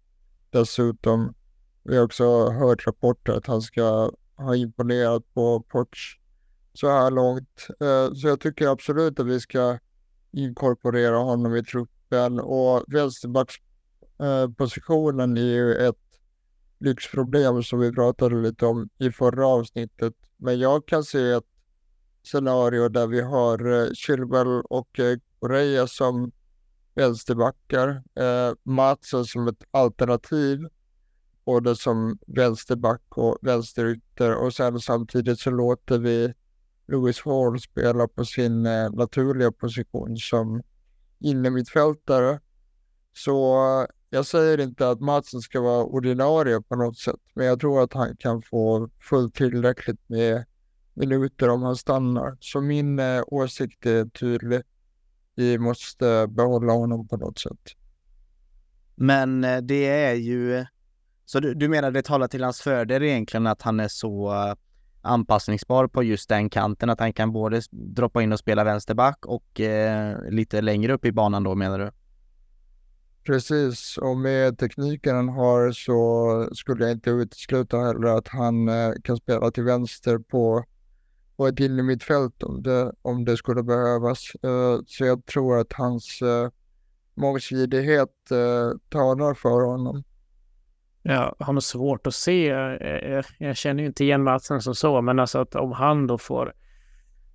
Dessutom, 0.51 1.35
vi 1.83 1.97
har 1.97 2.05
också 2.05 2.51
hört 2.51 2.87
rapporter 2.87 3.33
att 3.33 3.47
han 3.47 3.63
ska 3.63 4.11
ha 4.37 4.57
imponerat 4.57 5.35
på 5.35 5.61
Poch 5.61 6.21
så 6.75 6.89
här 6.89 7.11
långt. 7.11 7.67
Uh, 7.83 8.15
så 8.15 8.29
jag 8.29 8.41
tycker 8.41 8.69
absolut 8.69 9.21
att 9.21 9.27
vi 9.27 9.41
ska 9.41 9.79
inkorporera 10.33 11.17
honom 11.17 11.57
i 11.57 11.65
truppen 11.65 12.41
och 12.41 12.85
vänsterbackspositionen 12.87 15.37
är 15.37 15.41
ju 15.41 15.75
ett 15.75 15.97
lyxproblem 16.79 17.63
som 17.63 17.81
vi 17.81 17.93
pratade 17.93 18.37
lite 18.37 18.67
om 18.67 18.89
i 18.99 19.11
förra 19.11 19.47
avsnittet. 19.47 20.15
Men 20.37 20.61
jag 20.61 20.87
kan 20.87 21.05
se 21.05 21.31
ett 21.31 21.45
scenario 22.23 22.89
där 22.89 23.07
vi 23.07 23.21
har 23.21 23.73
eh, 23.73 23.93
Chilwell 23.93 24.63
och 24.65 24.99
eh, 24.99 25.19
Correa 25.41 25.87
som 25.87 26.33
vänsterbackar, 26.95 28.03
eh, 28.15 28.53
Matsen 28.63 29.25
som 29.25 29.49
ett 29.49 29.65
alternativ, 29.71 30.69
både 31.45 31.77
som 31.77 32.19
vänsterback 32.27 33.03
och 33.09 33.39
vänsterytter 33.43 34.35
och 34.35 34.55
sen 34.55 34.81
samtidigt 34.81 35.41
så 35.41 35.51
låter 35.51 35.99
vi 35.99 36.35
Lewis 36.89 37.21
Hall 37.21 37.61
spelar 37.61 38.07
på 38.07 38.25
sin 38.25 38.67
eh, 38.67 38.91
naturliga 38.93 39.53
position 39.53 40.17
som 40.17 40.63
innermittfältare. 41.21 42.41
Så 43.13 43.55
eh, 43.81 43.87
jag 44.11 44.27
säger 44.27 44.61
inte 44.61 44.91
att 44.91 45.01
Matsen 45.01 45.41
ska 45.41 45.61
vara 45.61 45.85
ordinarie 45.85 46.61
på 46.61 46.77
något 46.77 46.99
sätt, 46.99 47.21
men 47.35 47.47
jag 47.47 47.61
tror 47.61 47.83
att 47.83 47.93
han 47.93 48.17
kan 48.17 48.43
få 48.43 48.89
fullt 49.01 49.35
tillräckligt 49.35 50.09
med 50.09 50.45
minuter 50.95 51.49
om 51.49 51.63
han 51.63 51.77
stannar. 51.77 52.37
Så 52.41 52.61
min 52.61 52.99
eh, 52.99 53.23
åsikt 53.27 53.87
är 53.87 54.05
tydlig. 54.05 54.63
Vi 55.35 55.59
måste 55.59 56.27
behålla 56.29 56.73
honom 56.73 57.09
på 57.09 57.17
något 57.17 57.39
sätt. 57.39 57.61
Men 58.95 59.41
det 59.41 59.87
är 59.89 60.15
ju... 60.15 60.67
Så 61.25 61.41
du, 61.41 61.55
du 61.55 61.69
menar 61.69 61.91
det 61.91 62.03
talar 62.03 62.29
till 62.29 62.45
hans 62.45 62.61
fördel 62.61 63.03
egentligen 63.03 63.47
att 63.47 63.63
han 63.63 63.81
är 63.81 63.89
så 63.89 64.33
anpassningsbar 65.03 65.87
på 65.87 66.03
just 66.03 66.29
den 66.29 66.51
kanten, 66.51 66.91
att 66.91 67.01
han 67.01 67.13
kan 67.13 67.33
både 67.33 67.61
droppa 67.71 68.23
in 68.23 68.33
och 68.33 68.39
spela 68.39 68.65
vänsterback 68.65 69.27
och 69.27 69.61
eh, 69.61 70.31
lite 70.31 70.61
längre 70.61 70.93
upp 70.93 71.05
i 71.05 71.13
banan 71.13 71.43
då 71.43 71.55
menar 71.55 71.79
du? 71.79 71.91
Precis, 73.25 73.99
och 73.99 74.17
med 74.17 74.59
tekniken 74.59 75.17
han 75.17 75.29
har 75.29 75.73
så 75.73 76.49
skulle 76.55 76.85
jag 76.85 76.93
inte 76.93 77.11
utesluta 77.11 77.79
heller 77.79 78.19
att 78.19 78.29
han 78.29 78.69
eh, 78.69 78.93
kan 79.05 79.17
spela 79.17 79.51
till 79.51 79.65
vänster 79.65 80.19
på 80.19 80.65
på 81.37 81.47
ett 81.47 81.61
innermittfält 81.61 82.43
om 82.43 82.63
det, 82.63 82.93
om 83.03 83.25
det 83.25 83.37
skulle 83.37 83.63
behövas. 83.63 84.19
Eh, 84.43 84.81
så 84.87 85.05
jag 85.05 85.27
tror 85.27 85.59
att 85.59 85.73
hans 85.73 86.23
eh, 86.23 86.51
mångsidighet 87.15 88.31
eh, 88.31 88.79
talar 88.89 89.35
för 89.35 89.67
honom. 89.67 90.05
Ja, 91.03 91.37
han 91.39 91.57
har 91.57 91.61
svårt 91.61 92.07
att 92.07 92.15
se. 92.15 92.47
Jag, 92.47 93.25
jag 93.39 93.57
känner 93.57 93.83
ju 93.83 93.87
inte 93.87 94.05
igen 94.05 94.23
Matsen 94.23 94.63
som 94.63 94.75
så, 94.75 95.01
men 95.01 95.19
alltså 95.19 95.39
att 95.39 95.55
om 95.55 95.73
han 95.73 96.07
då 96.07 96.19
får 96.19 96.53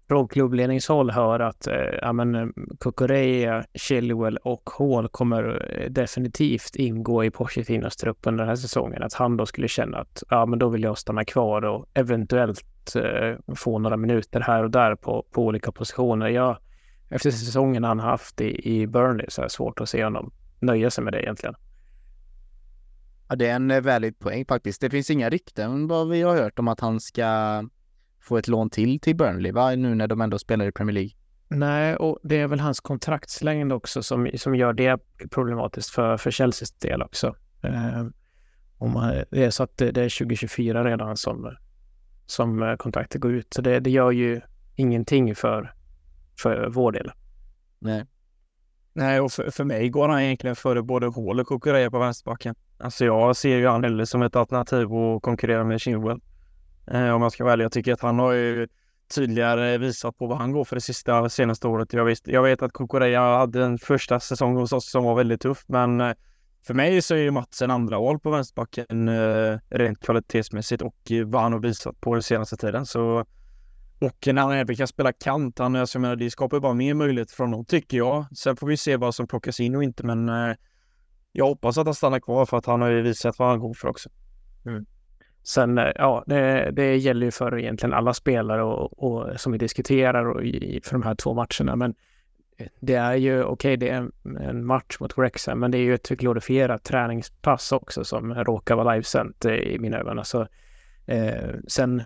från 0.07 0.27
klubbledningshåll 0.27 1.11
hör 1.11 1.39
att 1.39 1.67
eh, 1.67 1.75
ja, 2.01 2.13
men, 2.13 2.35
eh, 2.35 2.47
Kukureya, 2.79 3.63
Chilwell 3.73 4.37
och 4.37 4.69
Hall 4.79 5.07
kommer 5.07 5.43
definitivt 5.89 6.75
ingå 6.75 7.23
i 7.23 7.31
Pochettinos 7.31 7.95
trupp 7.95 8.17
under 8.21 8.43
den 8.43 8.49
här 8.49 8.55
säsongen. 8.55 9.03
Att 9.03 9.13
han 9.13 9.37
då 9.37 9.45
skulle 9.45 9.67
känna 9.67 9.97
att 9.97 10.23
ja, 10.29 10.45
men 10.45 10.59
då 10.59 10.69
vill 10.69 10.83
jag 10.83 10.97
stanna 10.97 11.25
kvar 11.25 11.65
och 11.65 11.85
eventuellt 11.93 12.95
eh, 12.95 13.55
få 13.55 13.79
några 13.79 13.97
minuter 13.97 14.39
här 14.39 14.63
och 14.63 14.71
där 14.71 14.95
på, 14.95 15.25
på 15.31 15.45
olika 15.45 15.71
positioner. 15.71 16.27
Jag, 16.27 16.57
efter 17.09 17.31
säsongen 17.31 17.83
han 17.83 17.99
haft 17.99 18.41
i, 18.41 18.73
i 18.73 18.87
Burnley 18.87 19.25
så 19.29 19.41
är 19.41 19.45
det 19.45 19.49
svårt 19.49 19.81
att 19.81 19.89
se 19.89 20.03
honom 20.03 20.31
nöja 20.59 20.91
sig 20.91 21.03
med 21.03 21.13
det 21.13 21.21
egentligen. 21.21 21.55
Ja, 23.29 23.35
det 23.35 23.47
är 23.47 23.55
en 23.55 23.71
eh, 23.71 23.81
väldigt 23.81 24.19
poäng 24.19 24.45
faktiskt. 24.45 24.81
Det 24.81 24.89
finns 24.89 25.09
inga 25.09 25.29
rykten 25.29 25.87
vad 25.87 26.09
vi 26.09 26.21
har 26.21 26.35
hört 26.35 26.59
om 26.59 26.67
att 26.67 26.79
han 26.79 26.99
ska 26.99 27.63
få 28.19 28.37
ett 28.37 28.47
lån 28.47 28.69
till 28.69 28.99
till 28.99 29.15
Burnley, 29.15 29.51
va? 29.51 29.75
Nu 29.75 29.95
när 29.95 30.07
de 30.07 30.21
ändå 30.21 30.39
spelar 30.39 30.65
i 30.65 30.71
Premier 30.71 30.93
League. 30.93 31.11
Nej, 31.49 31.95
och 31.95 32.19
det 32.23 32.35
är 32.39 32.47
väl 32.47 32.59
hans 32.59 32.79
kontraktslängd 32.79 33.73
också 33.73 34.03
som, 34.03 34.29
som 34.35 34.55
gör 34.55 34.73
det 34.73 34.99
problematiskt 35.31 35.89
för, 35.89 36.17
för 36.17 36.31
Chelseas 36.31 36.71
del 36.71 37.01
också. 37.01 37.35
Eh, 37.61 38.05
om 38.77 38.91
man, 38.91 39.23
det 39.31 39.45
är 39.45 39.49
så 39.49 39.63
att 39.63 39.77
det, 39.77 39.91
det 39.91 40.01
är 40.01 40.19
2024 40.19 40.83
redan 40.83 41.17
som, 41.17 41.55
som 42.25 42.63
eh, 42.63 42.75
kontraktet 42.75 43.21
går 43.21 43.33
ut. 43.33 43.53
Så 43.53 43.61
det, 43.61 43.79
det 43.79 43.89
gör 43.89 44.11
ju 44.11 44.41
ingenting 44.75 45.35
för, 45.35 45.73
för 46.41 46.69
vår 46.69 46.91
del. 46.91 47.11
Nej. 47.79 48.05
Nej, 48.93 49.19
och 49.19 49.31
för, 49.31 49.51
för 49.51 49.63
mig 49.63 49.89
går 49.89 50.09
han 50.09 50.21
egentligen 50.21 50.55
före 50.55 50.83
både 50.83 51.05
Hall 51.05 51.39
och 51.39 51.47
Kukureya 51.47 51.91
på 51.91 51.99
vänsterbacken. 51.99 52.55
Alltså 52.77 53.05
jag 53.05 53.35
ser 53.35 53.57
ju 53.57 53.67
han 53.67 53.83
heller 53.83 54.05
som 54.05 54.21
ett 54.21 54.35
alternativ 54.35 54.93
att 54.93 55.21
konkurrera 55.21 55.63
med 55.63 55.81
Chilwell. 55.81 56.19
Eh, 56.87 57.09
om 57.09 57.21
jag 57.21 57.31
ska 57.31 57.43
vara 57.43 57.53
ärlig. 57.53 57.65
Jag 57.65 57.71
tycker 57.71 57.93
att 57.93 58.01
han 58.01 58.19
har 58.19 58.31
ju 58.31 58.67
tydligare 59.15 59.77
visat 59.77 60.17
på 60.17 60.27
vad 60.27 60.37
han 60.37 60.51
går 60.51 60.65
för 60.65 60.75
det 60.75 60.81
sista 60.81 61.29
senaste 61.29 61.67
året. 61.67 61.93
Jag, 61.93 62.05
visst, 62.05 62.27
jag 62.27 62.43
vet 62.43 62.61
att 62.61 62.73
Kukureya 62.73 63.37
hade 63.37 63.63
en 63.63 63.77
första 63.77 64.19
säsong 64.19 64.55
hos 64.55 64.73
oss 64.73 64.91
som 64.91 65.03
var 65.03 65.15
väldigt 65.15 65.41
tuff, 65.41 65.63
men 65.67 66.01
eh, 66.01 66.13
för 66.67 66.73
mig 66.73 67.01
så 67.01 67.15
är 67.15 67.19
ju 67.19 67.31
Mats 67.31 67.61
en 67.61 67.71
andra 67.71 67.99
val 67.99 68.19
på 68.19 68.29
vänsterbacken 68.29 69.09
eh, 69.09 69.57
rent 69.69 69.99
kvalitetsmässigt 69.99 70.81
och 70.81 70.95
vad 71.25 71.41
han 71.41 71.53
har 71.53 71.59
visat 71.59 72.01
på 72.01 72.13
den 72.13 72.23
senaste 72.23 72.57
tiden. 72.57 72.85
Så, 72.85 73.25
och 73.99 74.27
när 74.33 74.41
han 74.41 74.51
även 74.51 74.75
kan 74.75 74.87
spela 74.87 75.13
kant, 75.13 75.59
han, 75.59 75.75
alltså, 75.75 75.95
jag 75.97 76.01
menar, 76.01 76.15
det 76.15 76.31
skapar 76.31 76.59
bara 76.59 76.73
mer 76.73 76.93
möjligheter 76.93 77.35
för 77.35 77.43
honom 77.43 77.65
tycker 77.65 77.97
jag. 77.97 78.37
Sen 78.37 78.55
får 78.55 78.67
vi 78.67 78.77
se 78.77 78.97
vad 78.97 79.15
som 79.15 79.27
plockas 79.27 79.59
in 79.59 79.75
och 79.75 79.83
inte, 79.83 80.05
men 80.05 80.29
eh, 80.29 80.55
jag 81.37 81.45
hoppas 81.45 81.77
att 81.77 81.85
han 81.85 81.93
stannar 81.93 82.19
kvar 82.19 82.45
för 82.45 82.57
att 82.57 82.65
han 82.65 82.81
har 82.81 82.89
ju 82.89 83.01
visat 83.01 83.39
vad 83.39 83.49
han 83.49 83.59
går 83.59 83.73
för 83.73 83.87
också. 83.87 84.09
Mm. 84.65 84.85
Sen, 85.43 85.77
eh, 85.77 85.91
ja, 85.95 86.23
det, 86.27 86.71
det 86.71 86.95
gäller 86.95 87.25
ju 87.25 87.31
för 87.31 87.59
egentligen 87.59 87.93
alla 87.93 88.13
spelare 88.13 88.63
och, 88.63 89.03
och 89.03 89.39
som 89.39 89.51
vi 89.51 89.57
diskuterar 89.57 90.25
och 90.25 90.43
i, 90.43 90.81
för 90.83 90.91
de 90.91 91.03
här 91.03 91.15
två 91.15 91.33
matcherna. 91.33 91.75
Men 91.75 91.95
det 92.79 92.95
är 92.95 93.15
ju 93.15 93.43
okej, 93.43 93.51
okay, 93.53 93.75
det 93.75 93.89
är 93.89 94.09
en 94.39 94.65
match 94.65 94.97
mot 94.99 95.17
Wrexham, 95.17 95.59
men 95.59 95.71
det 95.71 95.77
är 95.77 95.81
ju 95.81 95.93
ett 95.93 96.09
glorifierat 96.09 96.83
träningspass 96.83 97.71
också 97.71 98.03
som 98.03 98.33
råkar 98.33 98.75
vara 98.75 98.93
livesänt 98.93 99.45
i 99.45 99.79
mina 99.79 99.97
ögon. 99.97 100.19
Alltså, 100.19 100.47
eh, 101.05 101.53
sen 101.67 102.03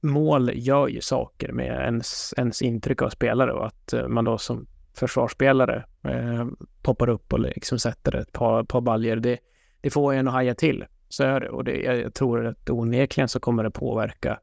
mål 0.00 0.50
gör 0.54 0.88
ju 0.88 1.00
saker 1.00 1.52
med 1.52 1.66
ens, 1.66 2.34
ens 2.36 2.62
intryck 2.62 3.02
av 3.02 3.08
spelare 3.08 3.52
och 3.52 3.66
att 3.66 3.94
man 4.08 4.24
då 4.24 4.38
som 4.38 4.66
försvarsspelare 4.94 5.84
eh, 6.04 6.46
poppar 6.82 7.08
upp 7.08 7.32
och 7.32 7.40
liksom 7.40 7.78
sätter 7.78 8.16
ett 8.16 8.32
par, 8.32 8.64
par 8.64 8.80
baljer. 8.80 9.16
Det, 9.16 9.38
det 9.80 9.90
får 9.90 10.14
en 10.14 10.28
att 10.28 10.34
haja 10.34 10.54
till. 10.54 10.84
Så 11.08 11.24
är 11.24 11.40
det. 11.40 11.48
Och 11.48 11.64
det, 11.64 11.76
jag 11.76 12.14
tror 12.14 12.46
att 12.46 12.70
onekligen 12.70 13.28
så 13.28 13.40
kommer 13.40 13.64
det 13.64 13.70
påverka 13.70 14.40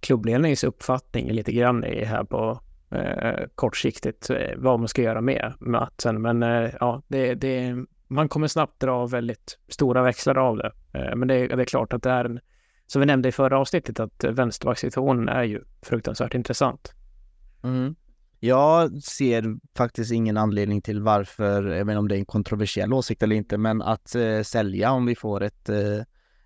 klubbledningens 0.00 0.64
uppfattning 0.64 1.32
lite 1.32 1.52
grann 1.52 1.84
i 1.84 2.04
här 2.04 2.24
på 2.24 2.60
eh, 2.90 3.46
kortsiktigt 3.54 4.30
eh, 4.30 4.50
vad 4.56 4.78
man 4.78 4.88
ska 4.88 5.02
göra 5.02 5.20
med 5.20 5.52
matchen. 5.60 6.22
Men 6.22 6.42
eh, 6.42 6.70
ja, 6.80 7.02
det, 7.08 7.34
det, 7.34 7.76
man 8.08 8.28
kommer 8.28 8.46
snabbt 8.46 8.80
dra 8.80 9.06
väldigt 9.06 9.58
stora 9.68 10.02
växlar 10.02 10.38
av 10.38 10.56
det. 10.56 10.72
Eh, 10.92 11.16
men 11.16 11.28
det, 11.28 11.46
det, 11.46 11.62
är 11.62 11.64
klart 11.64 11.92
att 11.92 12.02
det 12.02 12.10
är 12.10 12.24
en, 12.24 12.40
som 12.86 13.00
vi 13.00 13.06
nämnde 13.06 13.28
i 13.28 13.32
förra 13.32 13.58
avsnittet, 13.58 14.00
att 14.00 14.24
vänsterbackssituationen 14.24 15.28
är 15.28 15.42
ju 15.42 15.64
fruktansvärt 15.82 16.34
intressant. 16.34 16.94
Mm. 17.62 17.94
Jag 18.42 19.02
ser 19.02 19.56
faktiskt 19.76 20.12
ingen 20.12 20.36
anledning 20.36 20.82
till 20.82 21.02
varför, 21.02 21.62
jag 21.62 21.84
vet 21.84 21.92
inte 21.92 21.98
om 21.98 22.08
det 22.08 22.16
är 22.16 22.18
en 22.18 22.24
kontroversiell 22.24 22.92
åsikt 22.92 23.22
eller 23.22 23.36
inte, 23.36 23.58
men 23.58 23.82
att 23.82 24.14
eh, 24.14 24.42
sälja 24.42 24.92
om 24.92 25.06
vi 25.06 25.14
får 25.14 25.42
ett, 25.42 25.68
eh, 25.68 26.02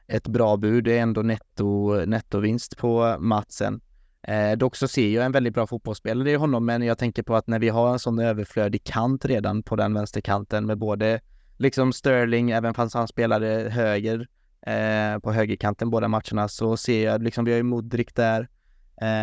ett 0.07 0.29
bra 0.29 0.57
bud. 0.57 0.85
Det 0.85 0.99
är 0.99 1.03
ändå 1.03 1.23
netto, 1.23 1.95
nettovinst 2.07 2.77
på 2.77 3.17
matchen. 3.19 3.81
Eh, 4.23 4.53
dock 4.53 4.77
så 4.77 4.89
ser 4.89 5.09
jag 5.09 5.25
en 5.25 5.33
väldigt 5.33 5.55
bra 5.55 5.67
fotbollsspelare 5.67 6.31
i 6.31 6.35
honom, 6.35 6.67
men 6.67 6.83
jag 6.83 6.99
tänker 6.99 7.23
på 7.23 7.37
att 7.37 7.47
när 7.47 7.59
vi 7.59 7.69
har 7.69 7.93
en 7.93 7.99
sån 7.99 8.19
överflödig 8.19 8.85
kant 8.85 9.25
redan 9.25 9.63
på 9.63 9.77
den 9.77 9.95
vänsterkanten 9.95 10.67
med 10.67 10.79
både 10.79 11.21
liksom 11.57 11.93
Sterling, 11.93 12.51
även 12.51 12.75
fast 12.75 12.95
han 12.95 13.09
spelade 13.09 13.47
höger 13.71 14.29
eh, 14.67 15.19
på 15.19 15.33
högerkanten 15.33 15.91
båda 15.91 16.09
matcherna, 16.09 16.49
så 16.49 16.77
ser 16.77 17.05
jag 17.05 17.23
liksom, 17.23 17.45
vi 17.45 17.51
har 17.51 17.57
ju 17.57 17.63
Modric 17.63 18.09
där. 18.15 18.49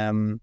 Um, 0.10 0.40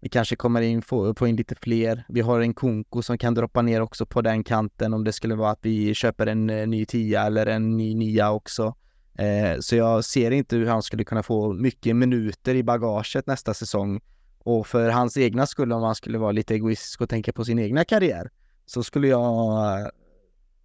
vi 0.00 0.08
kanske 0.08 0.36
kommer 0.36 0.60
in, 0.60 0.82
få, 0.82 1.14
få 1.14 1.26
in 1.26 1.36
lite 1.36 1.54
fler. 1.54 2.04
Vi 2.08 2.20
har 2.20 2.40
en 2.40 2.54
Konko 2.54 3.02
som 3.02 3.18
kan 3.18 3.34
droppa 3.34 3.62
ner 3.62 3.80
också 3.80 4.06
på 4.06 4.22
den 4.22 4.44
kanten 4.44 4.94
om 4.94 5.04
det 5.04 5.12
skulle 5.12 5.34
vara 5.34 5.50
att 5.50 5.58
vi 5.62 5.94
köper 5.94 6.26
en 6.26 6.50
eh, 6.50 6.66
ny 6.66 6.86
tia 6.86 7.22
eller 7.22 7.46
en 7.46 7.76
ny 7.76 7.94
nia 7.94 8.30
också. 8.30 8.74
Eh, 9.14 9.60
så 9.60 9.76
jag 9.76 10.04
ser 10.04 10.30
inte 10.30 10.56
hur 10.56 10.66
han 10.66 10.82
skulle 10.82 11.04
kunna 11.04 11.22
få 11.22 11.52
mycket 11.52 11.96
minuter 11.96 12.54
i 12.54 12.62
bagaget 12.62 13.26
nästa 13.26 13.54
säsong. 13.54 14.00
Och 14.38 14.66
för 14.66 14.90
hans 14.90 15.16
egna 15.16 15.46
skull, 15.46 15.72
om 15.72 15.82
han 15.82 15.94
skulle 15.94 16.18
vara 16.18 16.32
lite 16.32 16.54
egoistisk 16.54 17.00
och 17.00 17.08
tänka 17.08 17.32
på 17.32 17.44
sin 17.44 17.58
egna 17.58 17.84
karriär, 17.84 18.30
så 18.66 18.82
skulle 18.82 19.08
jag, 19.08 19.80
eh, 19.80 19.86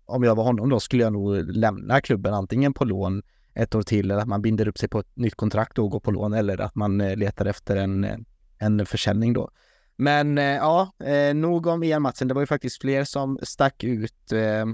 om 0.05 0.23
jag 0.23 0.35
var 0.35 0.43
honom 0.43 0.69
då, 0.69 0.79
skulle 0.79 1.03
jag 1.03 1.13
nog 1.13 1.35
lämna 1.35 2.01
klubben 2.01 2.33
antingen 2.33 2.73
på 2.73 2.85
lån 2.85 3.21
ett 3.53 3.75
år 3.75 3.81
till 3.81 4.11
eller 4.11 4.21
att 4.21 4.27
man 4.27 4.41
binder 4.41 4.67
upp 4.67 4.77
sig 4.77 4.89
på 4.89 4.99
ett 4.99 5.15
nytt 5.15 5.35
kontrakt 5.35 5.79
och 5.79 5.89
går 5.89 5.99
på 5.99 6.11
lån 6.11 6.33
eller 6.33 6.61
att 6.61 6.75
man 6.75 7.01
eh, 7.01 7.17
letar 7.17 7.45
efter 7.45 7.75
en 7.75 8.03
eh, 8.03 8.17
en 8.57 8.85
försäljning 8.85 9.33
då. 9.33 9.51
Men 9.95 10.37
eh, 10.37 10.43
ja, 10.43 10.93
eh, 10.99 11.33
nog 11.35 11.67
om 11.67 11.83
EM-matchen. 11.83 12.27
Det 12.27 12.33
var 12.33 12.41
ju 12.41 12.47
faktiskt 12.47 12.81
fler 12.81 13.03
som 13.03 13.39
stack 13.41 13.83
ut. 13.83 14.31
Eh, 14.31 14.65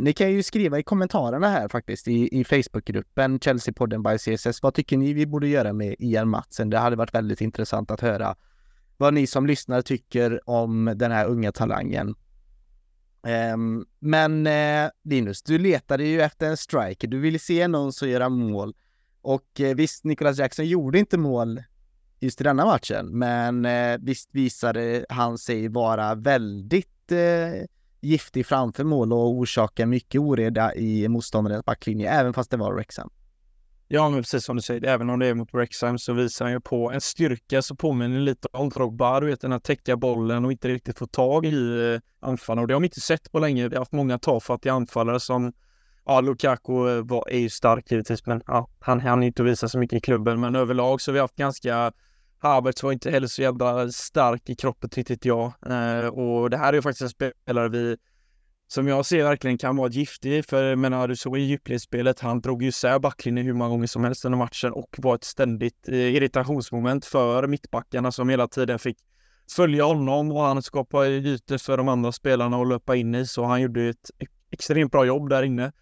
ni 0.00 0.12
kan 0.12 0.32
ju 0.32 0.42
skriva 0.42 0.78
i 0.78 0.82
kommentarerna 0.82 1.48
här 1.48 1.68
faktiskt 1.68 2.08
i, 2.08 2.40
i 2.40 2.44
Facebookgruppen 2.44 3.38
Chelsea-podden 3.38 4.02
by 4.02 4.18
CSS. 4.18 4.62
Vad 4.62 4.74
tycker 4.74 4.96
ni 4.96 5.12
vi 5.12 5.26
borde 5.26 5.48
göra 5.48 5.72
med 5.72 5.96
EM-matchen? 5.98 6.70
Det 6.70 6.78
hade 6.78 6.96
varit 6.96 7.14
väldigt 7.14 7.40
intressant 7.40 7.90
att 7.90 8.00
höra 8.00 8.36
vad 8.96 9.14
ni 9.14 9.26
som 9.26 9.46
lyssnar 9.46 9.82
tycker 9.82 10.50
om 10.50 10.92
den 10.96 11.12
här 11.12 11.26
unga 11.26 11.52
talangen. 11.52 12.14
Um, 13.54 13.86
men 13.98 14.48
Linus, 15.04 15.42
du 15.42 15.58
letade 15.58 16.04
ju 16.04 16.20
efter 16.20 16.48
en 16.48 16.56
striker. 16.56 17.08
Du 17.08 17.20
ville 17.20 17.38
se 17.38 17.68
någon 17.68 17.92
som 17.92 18.08
göra 18.08 18.28
mål. 18.28 18.74
Och 19.22 19.60
visst, 19.76 20.04
Nicholas 20.04 20.38
Jackson 20.38 20.66
gjorde 20.66 20.98
inte 20.98 21.18
mål 21.18 21.62
just 22.20 22.40
i 22.40 22.44
denna 22.44 22.64
matchen. 22.64 23.18
Men 23.18 23.64
eh, 23.64 23.98
visst 24.00 24.28
visade 24.32 25.06
han 25.08 25.38
sig 25.38 25.68
vara 25.68 26.14
väldigt 26.14 27.12
eh, 27.12 27.66
giftig 28.00 28.46
framför 28.46 28.84
mål 28.84 29.12
och 29.12 29.30
orsaka 29.30 29.86
mycket 29.86 30.20
oreda 30.20 30.74
i 30.74 31.08
motståndarens 31.08 31.64
backlinje, 31.64 32.10
även 32.10 32.32
fast 32.32 32.50
det 32.50 32.56
var 32.56 32.74
Rexham. 32.74 33.10
Ja, 33.88 34.10
men 34.10 34.22
precis 34.22 34.44
som 34.44 34.56
du 34.56 34.62
säger, 34.62 34.86
även 34.86 35.10
om 35.10 35.18
det 35.18 35.26
är 35.26 35.34
mot 35.34 35.54
Rexham 35.54 35.98
så 35.98 36.12
visar 36.12 36.44
han 36.44 36.52
ju 36.52 36.60
på 36.60 36.90
en 36.90 37.00
styrka 37.00 37.62
som 37.62 37.76
påminner 37.76 38.20
lite 38.20 38.48
om 38.52 38.68
Drogba, 38.68 39.20
du 39.20 39.26
vet 39.26 39.40
den 39.40 39.52
här 39.52 39.58
täcka 39.58 39.96
bollen 39.96 40.44
och 40.44 40.52
inte 40.52 40.68
riktigt 40.68 40.98
få 40.98 41.06
tag 41.06 41.46
i 41.46 41.92
eh, 41.94 42.28
anfallarna 42.28 42.62
och 42.62 42.68
det 42.68 42.74
har 42.74 42.80
vi 42.80 42.86
inte 42.86 43.00
sett 43.00 43.32
på 43.32 43.38
länge. 43.38 43.68
Vi 43.68 43.74
har 43.74 43.80
haft 43.80 43.92
många 43.92 44.18
tafatt 44.18 44.66
i 44.66 44.68
anfallare 44.68 45.20
som 45.20 45.52
Ja, 46.06 46.20
Lukaku 46.20 46.88
eh, 46.88 47.04
var, 47.04 47.24
är 47.28 47.38
ju 47.38 47.50
stark 47.50 47.90
givetvis, 47.90 48.26
men 48.26 48.42
ja, 48.46 48.68
han 48.80 49.00
hann 49.00 49.22
inte 49.22 49.42
visa 49.42 49.68
så 49.68 49.78
mycket 49.78 49.96
i 49.96 50.00
klubben. 50.00 50.40
Men 50.40 50.56
överlag 50.56 51.00
så 51.00 51.10
har 51.10 51.14
vi 51.14 51.20
haft 51.20 51.36
ganska 51.36 51.92
Havertz 52.38 52.82
var 52.82 52.92
inte 52.92 53.10
heller 53.10 53.26
så 53.26 53.42
jävla 53.42 53.88
stark 53.88 54.48
i 54.48 54.54
kroppen 54.54 54.90
tyckte 54.90 55.28
jag. 55.28 55.52
Eh, 55.66 56.06
och 56.06 56.50
det 56.50 56.56
här 56.56 56.68
är 56.68 56.72
ju 56.72 56.82
faktiskt 56.82 57.02
en 57.02 57.30
spelare 57.30 57.68
vi 57.68 57.96
som 58.68 58.88
jag 58.88 59.06
ser 59.06 59.24
verkligen 59.24 59.58
kan 59.58 59.76
vara 59.76 59.88
giftig. 59.88 60.44
För 60.44 60.64
jag 60.64 60.78
menar, 60.78 61.08
du 61.08 61.16
såg 61.16 61.38
i 61.38 61.40
djupledsspelet, 61.40 62.20
han 62.20 62.40
drog 62.40 62.62
ju 62.62 62.68
isär 62.68 62.98
backlinjen 62.98 63.46
hur 63.46 63.52
många 63.52 63.70
gånger 63.70 63.86
som 63.86 64.04
helst 64.04 64.24
under 64.24 64.38
matchen 64.38 64.72
och 64.72 64.96
var 64.98 65.14
ett 65.14 65.24
ständigt 65.24 65.88
eh, 65.88 65.94
irritationsmoment 65.94 67.04
för 67.04 67.46
mittbackarna 67.46 68.12
som 68.12 68.28
hela 68.28 68.48
tiden 68.48 68.78
fick 68.78 68.98
följa 69.56 69.84
honom 69.84 70.32
och 70.32 70.42
han 70.42 70.62
skapade 70.62 71.08
ytor 71.08 71.58
för 71.58 71.76
de 71.76 71.88
andra 71.88 72.12
spelarna 72.12 72.56
att 72.56 72.68
löpa 72.68 72.96
in 72.96 73.14
i. 73.14 73.26
Så 73.26 73.44
han 73.44 73.62
gjorde 73.62 73.88
ett 73.88 74.10
extremt 74.50 74.92
bra 74.92 75.04
jobb 75.04 75.28
där 75.28 75.42
inne. 75.42 75.72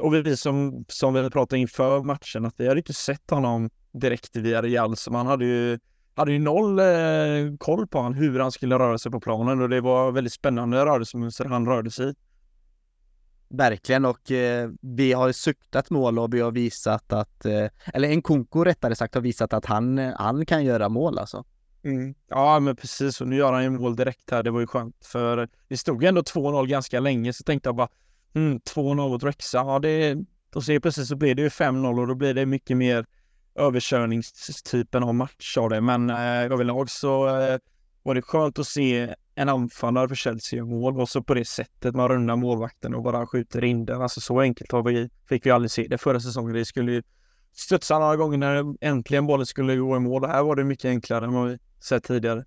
Och 0.00 0.14
vi 0.14 0.36
som, 0.36 0.84
som 0.88 1.14
vi 1.14 1.30
pratade 1.30 1.60
inför 1.60 2.02
matchen, 2.02 2.44
att 2.44 2.54
vi 2.56 2.68
hade 2.68 2.80
inte 2.80 2.92
sett 2.92 3.30
honom 3.30 3.70
direkt 3.92 4.36
via 4.36 4.62
Real, 4.62 4.96
så 4.96 5.12
man 5.12 5.26
hade 5.26 5.44
ju 5.44 5.78
hade 6.14 6.32
ju 6.32 6.38
noll 6.38 6.78
eh, 6.78 7.56
koll 7.58 7.86
på 7.86 8.00
han, 8.00 8.14
hur 8.14 8.38
han 8.38 8.52
skulle 8.52 8.78
röra 8.78 8.98
sig 8.98 9.12
på 9.12 9.20
planen 9.20 9.62
och 9.62 9.68
det 9.68 9.80
var 9.80 10.12
väldigt 10.12 10.32
spännande 10.32 10.84
rörelsemönster 10.84 11.44
han 11.44 11.66
rörde 11.66 11.90
sig 11.90 12.10
i. 12.10 12.14
Verkligen 13.48 14.04
och 14.04 14.30
eh, 14.30 14.70
vi 14.80 15.12
har 15.12 15.32
suktat 15.32 15.90
mål 15.90 16.18
och 16.18 16.34
vi 16.34 16.40
har 16.40 16.50
visat 16.50 17.12
att, 17.12 17.44
eh, 17.44 17.66
eller 17.94 18.08
en 18.08 18.22
Konko 18.22 18.64
rättare 18.64 18.94
sagt 18.94 19.14
har 19.14 19.22
visat 19.22 19.52
att 19.52 19.64
han, 19.64 19.98
han 19.98 20.46
kan 20.46 20.64
göra 20.64 20.88
mål 20.88 21.18
alltså. 21.18 21.44
Mm. 21.82 22.14
Ja 22.28 22.60
men 22.60 22.76
precis 22.76 23.20
och 23.20 23.28
nu 23.28 23.36
gör 23.36 23.52
han 23.52 23.62
ju 23.62 23.70
mål 23.70 23.96
direkt 23.96 24.30
här, 24.30 24.42
det 24.42 24.50
var 24.50 24.60
ju 24.60 24.66
skönt 24.66 25.06
för 25.06 25.48
det 25.68 25.76
stod 25.76 26.02
ju 26.02 26.08
ändå 26.08 26.20
2-0 26.20 26.66
ganska 26.66 27.00
länge 27.00 27.32
så 27.32 27.44
tänkte 27.44 27.68
jag 27.68 27.76
bara 27.76 27.88
mm, 28.34 28.58
2-0 28.58 28.94
mot 28.94 29.22
Rexham. 29.22 29.68
ja 29.68 29.78
det, 29.78 30.16
då 30.50 30.60
ser 30.60 30.80
precis 30.80 31.08
så 31.08 31.16
blir 31.16 31.34
det 31.34 31.42
ju 31.42 31.48
5-0 31.48 32.00
och 32.00 32.06
då 32.06 32.14
blir 32.14 32.34
det 32.34 32.46
mycket 32.46 32.76
mer 32.76 33.06
överkörningstypen 33.54 35.02
av 35.02 35.14
match 35.14 35.56
av 35.58 35.70
det. 35.70 35.80
Men 35.80 36.10
eh, 36.10 36.42
överlag 36.52 36.90
så 36.90 37.40
eh, 37.40 37.58
var 38.02 38.14
det 38.14 38.22
skönt 38.22 38.58
att 38.58 38.66
se 38.66 39.14
en 39.34 39.48
anfallare 39.48 40.08
för 40.08 40.14
Chelsea 40.14 40.64
mål 40.64 41.00
och 41.00 41.08
så 41.08 41.22
på 41.22 41.34
det 41.34 41.44
sättet 41.44 41.94
man 41.94 42.08
rundar 42.08 42.36
målvakten 42.36 42.94
och 42.94 43.02
bara 43.02 43.26
skjuter 43.26 43.64
in 43.64 43.84
den. 43.84 44.02
Alltså 44.02 44.20
så 44.20 44.40
enkelt 44.40 44.72
har 44.72 44.82
vi, 44.82 45.10
fick 45.28 45.46
vi 45.46 45.50
aldrig 45.50 45.70
se 45.70 45.86
det 45.90 45.98
förra 45.98 46.20
säsongen. 46.20 46.54
Det 46.54 46.64
skulle 46.64 46.92
ju 46.92 47.02
studsa 47.52 47.98
några 47.98 48.16
gånger 48.16 48.38
när 48.38 48.74
äntligen 48.80 49.26
bollen 49.26 49.46
skulle 49.46 49.76
gå 49.76 49.96
i 49.96 50.00
mål. 50.00 50.22
Det 50.22 50.28
här 50.28 50.42
var 50.42 50.56
det 50.56 50.64
mycket 50.64 50.84
enklare 50.84 51.24
än 51.24 51.32
vad 51.32 51.48
vi 51.48 51.58
sett 51.80 52.04
tidigare. 52.04 52.44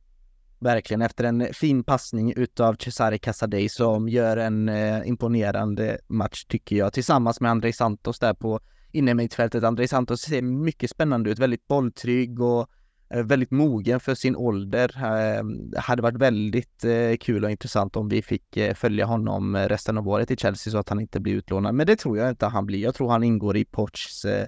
Verkligen, 0.63 1.01
efter 1.01 1.23
en 1.23 1.47
fin 1.53 1.83
passning 1.83 2.33
utav 2.35 2.75
Cesare 2.75 3.17
Casadei 3.17 3.69
som 3.69 4.09
gör 4.09 4.37
en 4.37 4.69
eh, 4.69 5.07
imponerande 5.07 5.97
match 6.07 6.45
tycker 6.45 6.75
jag, 6.75 6.93
tillsammans 6.93 7.41
med 7.41 7.51
Andrei 7.51 7.73
Santos 7.73 8.19
där 8.19 8.33
på 8.33 8.59
innermittfältet. 8.91 9.57
André 9.57 9.67
Andrei 9.67 9.87
Santos 9.87 10.21
ser 10.21 10.41
mycket 10.41 10.89
spännande 10.89 11.29
ut, 11.29 11.39
väldigt 11.39 11.67
bolltrygg 11.67 12.41
och 12.41 12.69
eh, 13.09 13.23
väldigt 13.23 13.51
mogen 13.51 13.99
för 13.99 14.15
sin 14.15 14.35
ålder. 14.35 14.91
Eh, 14.95 15.43
hade 15.81 16.01
varit 16.01 16.17
väldigt 16.17 16.83
eh, 16.83 17.17
kul 17.19 17.43
och 17.43 17.51
intressant 17.51 17.95
om 17.95 18.09
vi 18.09 18.21
fick 18.21 18.57
eh, 18.57 18.73
följa 18.73 19.05
honom 19.05 19.55
eh, 19.55 19.67
resten 19.67 19.97
av 19.97 20.07
året 20.07 20.31
i 20.31 20.37
Chelsea 20.37 20.71
så 20.71 20.77
att 20.77 20.89
han 20.89 20.99
inte 20.99 21.19
blir 21.19 21.33
utlånad. 21.33 21.75
Men 21.75 21.87
det 21.87 21.95
tror 21.95 22.17
jag 22.17 22.29
inte 22.29 22.45
han 22.45 22.65
blir. 22.65 22.79
Jag 22.79 22.95
tror 22.95 23.09
han 23.09 23.23
ingår 23.23 23.57
i 23.57 23.65
Pochs 23.65 24.25
eh, 24.25 24.47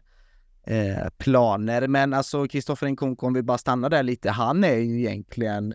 eh, 0.64 1.10
planer. 1.18 1.88
Men 1.88 2.14
alltså 2.14 2.48
Kristoffer 2.48 2.88
Nkunku, 2.88 3.26
om 3.26 3.34
vi 3.34 3.44
bara 3.44 3.58
stannar 3.58 3.90
där 3.90 4.04
lite, 4.04 4.32
han 4.32 4.64
är 4.64 4.78
ju 4.78 5.00
egentligen 5.00 5.74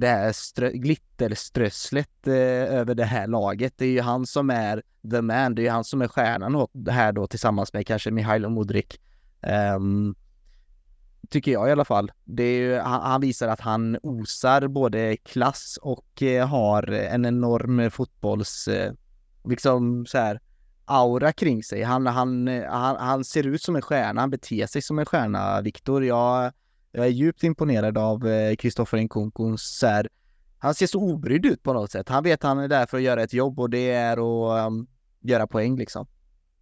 det 0.00 0.08
här 0.08 0.32
strö, 0.32 0.70
glitterströsslet 0.70 2.26
eh, 2.26 2.34
över 2.74 2.94
det 2.94 3.04
här 3.04 3.26
laget. 3.26 3.74
Det 3.76 3.84
är 3.84 3.90
ju 3.90 4.00
han 4.00 4.26
som 4.26 4.50
är 4.50 4.82
the 5.10 5.22
man, 5.22 5.54
det 5.54 5.62
är 5.62 5.64
ju 5.64 5.70
han 5.70 5.84
som 5.84 6.02
är 6.02 6.08
stjärnan 6.08 6.66
här 6.88 7.12
då 7.12 7.26
tillsammans 7.26 7.72
med 7.72 7.86
kanske 7.86 8.10
Mihailo 8.10 8.48
Modric. 8.48 8.86
Um, 9.76 10.14
tycker 11.30 11.52
jag 11.52 11.68
i 11.68 11.72
alla 11.72 11.84
fall. 11.84 12.12
Det 12.24 12.42
är 12.42 12.58
ju, 12.58 12.78
han, 12.78 13.00
han, 13.00 13.20
visar 13.20 13.48
att 13.48 13.60
han 13.60 13.98
osar 14.02 14.68
både 14.68 15.16
klass 15.16 15.78
och 15.82 16.22
eh, 16.22 16.48
har 16.48 16.90
en 16.92 17.24
enorm 17.24 17.90
fotbolls, 17.90 18.68
eh, 18.68 18.92
liksom 19.44 20.06
så 20.06 20.18
här, 20.18 20.40
aura 20.84 21.32
kring 21.32 21.62
sig. 21.62 21.82
Han, 21.82 22.06
han, 22.06 22.48
eh, 22.48 22.70
han, 22.70 22.96
han 22.96 23.24
ser 23.24 23.46
ut 23.46 23.62
som 23.62 23.76
en 23.76 23.82
stjärna, 23.82 24.20
han 24.20 24.30
beter 24.30 24.66
sig 24.66 24.82
som 24.82 24.98
en 24.98 25.06
stjärna, 25.06 25.60
Viktor. 25.60 26.04
Jag 26.04 26.52
jag 26.92 27.06
är 27.06 27.10
djupt 27.10 27.44
imponerad 27.44 27.98
av 27.98 28.26
Kristoffer 28.56 28.98
eh, 28.98 30.02
han 30.58 30.74
ser 30.74 30.86
så 30.86 31.00
obrydd 31.00 31.46
ut 31.46 31.62
på 31.62 31.72
något 31.72 31.90
sätt. 31.90 32.08
Han 32.08 32.22
vet 32.22 32.44
att 32.44 32.48
han 32.48 32.58
är 32.58 32.68
där 32.68 32.86
för 32.86 32.96
att 32.96 33.02
göra 33.02 33.22
ett 33.22 33.32
jobb 33.32 33.60
och 33.60 33.70
det 33.70 33.90
är 33.90 34.12
att 34.12 34.66
um, 34.66 34.86
göra 35.20 35.46
poäng 35.46 35.76
liksom. 35.76 36.06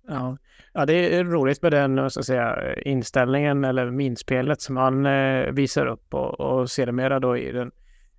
Ja. 0.08 0.36
ja, 0.72 0.86
det 0.86 1.16
är 1.16 1.24
roligt 1.24 1.62
med 1.62 1.72
den 1.72 2.10
så 2.10 2.20
att 2.20 2.26
säga, 2.26 2.74
inställningen 2.74 3.64
eller 3.64 3.90
minspelet 3.90 4.60
som 4.60 4.76
han 4.76 5.06
eh, 5.06 5.52
visar 5.52 5.86
upp 5.86 6.14
och, 6.14 6.40
och 6.40 6.70
sedermera 6.70 7.20
då 7.20 7.36
i, 7.36 7.52
den, 7.52 7.70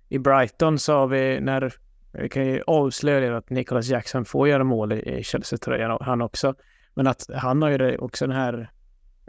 i 0.08 0.18
Brighton 0.18 0.78
så 0.78 0.92
har 0.92 1.06
vi 1.06 1.40
när 1.40 1.74
vi 2.12 2.28
kan 2.28 2.46
ju 2.46 2.62
avslöja 2.66 3.36
att 3.36 3.50
Nicholas 3.50 3.88
Jackson 3.88 4.24
får 4.24 4.48
göra 4.48 4.64
mål 4.64 4.92
i 4.92 5.22
Chelsea-tröjan 5.24 5.98
han 6.00 6.22
också. 6.22 6.54
Men 6.94 7.06
att 7.06 7.26
han 7.34 7.62
har 7.62 7.70
ju 7.70 7.98
också 7.98 8.26
den 8.26 8.36
här 8.36 8.70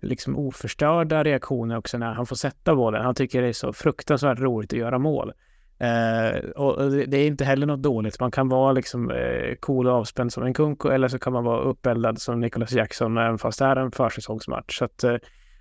liksom 0.02 0.38
oförstörda 0.38 1.24
reaktioner 1.24 1.78
också 1.78 1.98
när 1.98 2.14
han 2.14 2.26
får 2.26 2.36
sätta 2.36 2.76
bollen. 2.76 3.04
Han 3.04 3.16
tycker 3.16 3.42
det 3.42 3.48
är 3.48 3.54
så 3.54 3.74
fruktansvärt 3.74 4.40
roligt 4.40 4.74
att 4.74 4.80
göra 4.80 5.00
mål. 5.00 5.34
Eh, 5.78 6.50
och 6.50 6.92
det 6.92 7.18
är 7.18 7.28
inte 7.28 7.46
heller 7.46 7.68
något 7.68 7.82
dåligt. 7.82 8.20
Man 8.20 8.32
kan 8.32 8.50
vara 8.50 8.72
liksom 8.72 9.12
eh, 9.12 9.56
cool 9.60 9.88
och 9.88 9.94
avspänd 9.94 10.34
som 10.34 10.44
en 10.44 10.54
Kunko 10.54 10.90
eller 10.90 11.08
så 11.08 11.20
kan 11.20 11.34
man 11.34 11.44
vara 11.44 11.62
uppeldad 11.62 12.22
som 12.22 12.40
Nicholas 12.40 12.72
Jackson 12.72 13.18
även 13.18 13.38
fast 13.38 13.60
det 13.60 13.66
är 13.66 13.76
en 13.76 13.92
försäsongsmatch. 13.92 14.78
Så 14.78 14.86
att, 14.86 15.04
eh, 15.04 15.16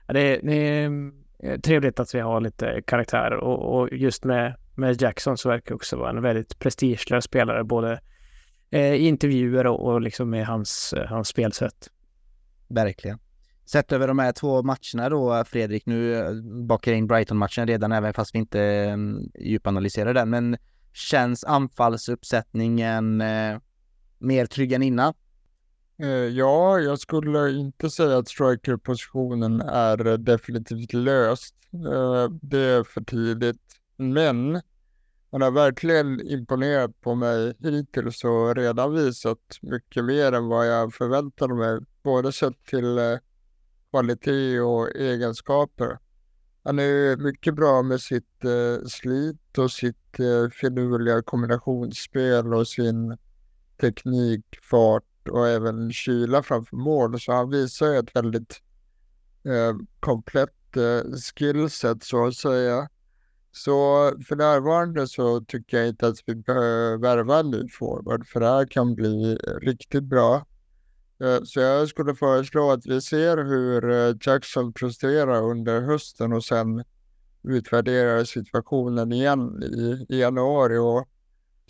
det, 0.06 0.40
det, 0.42 0.54
är 0.54 1.10
eh, 1.38 1.60
trevligt 1.60 2.00
att 2.00 2.14
vi 2.14 2.20
har 2.20 2.40
lite 2.40 2.82
karaktär 2.86 3.32
och, 3.34 3.80
och, 3.80 3.88
just 3.92 4.24
med, 4.24 4.54
med 4.74 5.02
Jackson 5.02 5.38
så 5.38 5.48
verkar 5.48 5.68
det 5.68 5.74
också 5.74 5.96
vara 5.96 6.10
en 6.10 6.22
väldigt 6.22 6.58
prestigelös 6.58 7.24
spelare 7.24 7.64
både 7.64 8.00
eh, 8.70 8.94
i 8.94 9.08
intervjuer 9.08 9.66
och, 9.66 9.92
och 9.92 10.00
liksom 10.00 10.30
med 10.30 10.46
hans, 10.46 10.92
eh, 10.92 11.06
hans 11.06 11.28
spelsätt. 11.28 11.90
Verkligen. 12.68 13.18
Sett 13.64 13.92
över 13.92 14.08
de 14.08 14.18
här 14.18 14.32
två 14.32 14.62
matcherna 14.62 15.08
då, 15.08 15.44
Fredrik, 15.44 15.86
nu 15.86 16.14
bakar 16.66 16.66
bakar 16.66 16.92
in 16.92 17.06
Brighton-matchen 17.06 17.66
redan, 17.66 17.92
även 17.92 18.14
fast 18.14 18.34
vi 18.34 18.38
inte 18.38 18.60
mm, 18.62 19.30
djupanalyserar 19.34 20.14
den, 20.14 20.30
men 20.30 20.56
känns 20.92 21.44
anfallsuppsättningen 21.44 23.20
eh, 23.20 23.58
mer 24.18 24.46
trygg 24.46 24.72
än 24.72 24.82
innan? 24.82 25.14
Eh, 26.02 26.08
ja, 26.08 26.78
jag 26.78 26.98
skulle 26.98 27.50
inte 27.50 27.90
säga 27.90 28.18
att 28.18 28.28
strikerpositionen 28.28 29.60
är 29.60 30.16
definitivt 30.18 30.92
löst. 30.92 31.54
Det 32.42 32.58
är 32.58 32.84
för 32.84 33.00
tidigt, 33.00 33.60
men 33.96 34.60
han 35.32 35.42
har 35.42 35.50
verkligen 35.50 36.20
imponerat 36.26 37.00
på 37.00 37.14
mig 37.14 37.54
hittills 37.58 38.24
och 38.24 38.56
redan 38.56 38.94
visat 38.94 39.38
mycket 39.62 40.04
mer 40.04 40.32
än 40.32 40.48
vad 40.48 40.66
jag 40.68 40.94
förväntade 40.94 41.54
mig, 41.54 41.80
både 42.02 42.32
sett 42.32 42.64
till 42.64 42.98
kvalitet 43.90 44.60
och 44.60 44.96
egenskaper. 44.96 45.98
Han 46.62 46.78
är 46.78 47.16
mycket 47.16 47.54
bra 47.54 47.82
med 47.82 48.00
sitt 48.00 48.44
eh, 48.44 48.86
slit 48.86 49.58
och 49.58 49.70
sitt 49.70 50.20
eh, 50.20 50.50
finurliga 50.50 51.22
kombinationsspel 51.22 52.54
och 52.54 52.68
sin 52.68 53.16
teknik, 53.80 54.44
fart 54.62 55.28
och 55.30 55.48
även 55.48 55.92
kyla 55.92 56.42
framför 56.42 56.76
mål. 56.76 57.20
Så 57.20 57.32
han 57.32 57.50
visar 57.50 57.94
ett 57.94 58.16
väldigt 58.16 58.62
eh, 59.44 59.76
komplett 60.00 60.76
eh, 60.76 61.12
skillset 61.36 62.04
så 62.04 62.26
att 62.26 62.36
säga. 62.36 62.88
Så 63.52 64.12
för 64.28 64.36
närvarande 64.36 65.08
så 65.08 65.40
tycker 65.40 65.78
jag 65.78 65.88
inte 65.88 66.06
att 66.06 66.18
vi 66.26 66.34
behöver 66.34 66.96
värva 66.96 67.38
en 67.38 67.50
ny 67.50 67.68
forward 67.68 68.26
för 68.26 68.40
det 68.40 68.46
här 68.46 68.66
kan 68.66 68.94
bli 68.94 69.38
eh, 69.46 69.54
riktigt 69.54 70.04
bra. 70.04 70.46
Eh, 71.20 71.42
så 71.44 71.60
jag 71.60 71.88
skulle 71.88 72.14
föreslå 72.14 72.70
att 72.70 72.86
vi 72.86 73.00
ser 73.00 73.36
hur 73.36 73.90
eh, 73.90 74.16
Jackson 74.20 74.72
presterar 74.72 75.42
under 75.42 75.80
hösten 75.80 76.32
och 76.32 76.44
sen 76.44 76.84
utvärderar 77.42 78.24
situationen 78.24 79.12
igen 79.12 79.62
i, 79.62 80.06
i 80.08 80.20
januari 80.20 80.78
och 80.78 81.08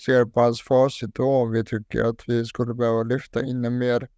ser 0.04 0.24
på 0.24 0.40
hans 0.40 0.62
facit 0.62 1.14
då 1.14 1.28
om 1.28 1.50
vi 1.50 1.64
tycker 1.64 2.04
att 2.04 2.28
vi 2.28 2.44
skulle 2.44 2.74
behöva 2.74 3.02
lyfta 3.02 3.44
in 3.44 3.64
en 3.64 3.78
mer 3.78 4.08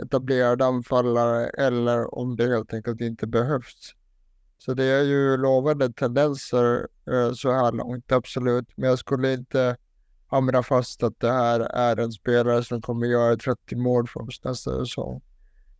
etablerad 0.00 0.62
anfallare 0.62 1.46
eller 1.46 2.14
om 2.14 2.36
det 2.36 2.48
helt 2.48 2.74
enkelt 2.74 3.00
inte 3.00 3.26
behövs. 3.26 3.94
Så 4.58 4.74
det 4.74 4.84
är 4.84 5.02
ju 5.02 5.36
lovande 5.36 5.92
tendenser 5.92 6.88
eh, 7.10 7.32
så 7.32 7.52
här 7.52 7.72
långt, 7.72 8.12
absolut. 8.12 8.68
Men 8.76 8.88
jag 8.88 8.98
skulle 8.98 9.32
inte 9.32 9.76
hamra 10.26 10.62
fast 10.62 11.02
att 11.02 11.20
det 11.20 11.32
här 11.32 11.60
är 11.60 11.96
en 11.96 12.12
spelare 12.12 12.64
som 12.64 12.82
kommer 12.82 13.06
göra 13.06 13.36
30 13.36 13.76
mål 13.76 14.08
för 14.08 14.20
oss 14.20 14.44
nästa 14.44 14.78
säsong. 14.78 15.22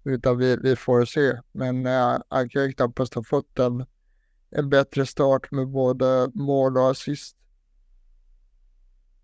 Utan 0.05 0.39
vi, 0.39 0.57
vi 0.57 0.77
får 0.77 1.05
se. 1.05 1.41
Men 1.53 1.87
eh, 1.87 2.19
han 2.29 2.49
kan 2.49 2.63
ju 2.63 2.73
knappast 2.73 3.15
ha 3.15 3.23
fått 3.23 3.59
en, 3.59 3.87
en 4.51 4.69
bättre 4.69 5.07
start 5.07 5.51
med 5.51 5.69
både 5.69 6.31
mål 6.35 6.77
och 6.77 6.91
assist. 6.91 7.37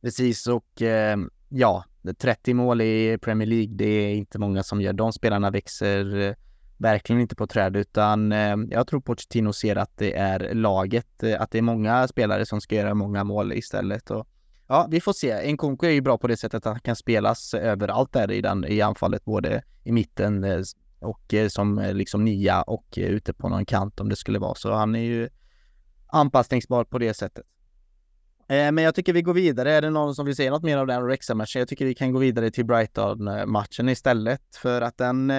Precis 0.01 0.47
och 0.47 0.83
eh, 0.83 1.17
ja, 1.49 1.85
30 2.19 2.55
mål 2.55 2.81
i 2.81 3.19
Premier 3.23 3.49
League, 3.49 3.75
det 3.75 3.85
är 3.85 4.15
inte 4.15 4.39
många 4.39 4.63
som 4.63 4.81
gör. 4.81 4.93
De 4.93 5.13
spelarna 5.13 5.51
växer 5.51 6.21
eh, 6.21 6.35
verkligen 6.77 7.21
inte 7.21 7.37
på 7.37 7.47
träd 7.47 7.77
utan 7.77 8.33
eh, 8.33 8.57
jag 8.71 8.87
tror 8.87 9.01
Pochettino 9.01 9.53
ser 9.53 9.77
att 9.77 9.97
det 9.97 10.17
är 10.17 10.55
laget, 10.55 11.23
eh, 11.23 11.41
att 11.41 11.51
det 11.51 11.59
är 11.59 11.63
många 11.63 12.09
spelare 12.09 12.47
som 12.47 12.61
ska 12.61 12.75
göra 12.75 12.95
många 12.95 13.25
mål 13.25 13.53
istället. 13.53 14.11
Och 14.11 14.29
Ja, 14.73 14.89
vi 14.91 15.01
får 15.01 15.13
se. 15.13 15.53
Nkunku 15.53 15.87
är 15.87 15.91
ju 15.91 16.01
bra 16.01 16.19
på 16.19 16.27
det 16.27 16.37
sättet 16.37 16.67
att 16.67 16.73
han 16.73 16.81
kan 16.81 16.97
spelas 16.97 17.55
överallt 17.55 18.13
där 18.13 18.31
i, 18.31 18.41
den, 18.41 18.65
i 18.65 18.81
anfallet, 18.81 19.25
både 19.25 19.63
i 19.85 19.93
mitten 19.93 20.45
eh, 20.45 20.61
och 21.01 21.35
eh, 21.35 21.49
som 21.49 21.79
eh, 21.79 21.95
liksom 21.95 22.25
nia 22.25 22.63
och 22.63 22.87
ute 22.97 23.33
på 23.33 23.49
någon 23.49 23.67
kant 23.67 24.01
om 24.01 24.09
det 24.09 24.17
skulle 24.17 24.39
vara. 24.39 24.55
Så 24.55 24.73
han 24.73 24.95
är 24.95 25.03
ju 25.03 25.29
anpassningsbar 26.07 26.85
på 26.85 26.99
det 26.99 27.15
sättet. 27.15 27.45
Men 28.49 28.79
jag 28.79 28.95
tycker 28.95 29.13
vi 29.13 29.23
går 29.23 29.35
vidare. 29.35 29.73
Är 29.73 29.83
det 29.83 29.91
någon 29.91 30.15
som 30.15 30.27
vill 30.27 30.37
säga 30.37 30.51
något 30.51 30.63
mer 30.63 30.79
av 30.79 30.87
den 30.87 31.07
Rexa-matchen? 31.07 31.59
Jag 31.59 31.69
tycker 31.69 31.85
vi 31.85 31.95
kan 31.95 32.13
gå 32.13 32.19
vidare 32.19 32.51
till 32.51 32.65
Brighton-matchen 32.65 33.89
istället 33.89 34.57
för 34.57 34.83
att 34.83 34.99
den, 34.99 35.33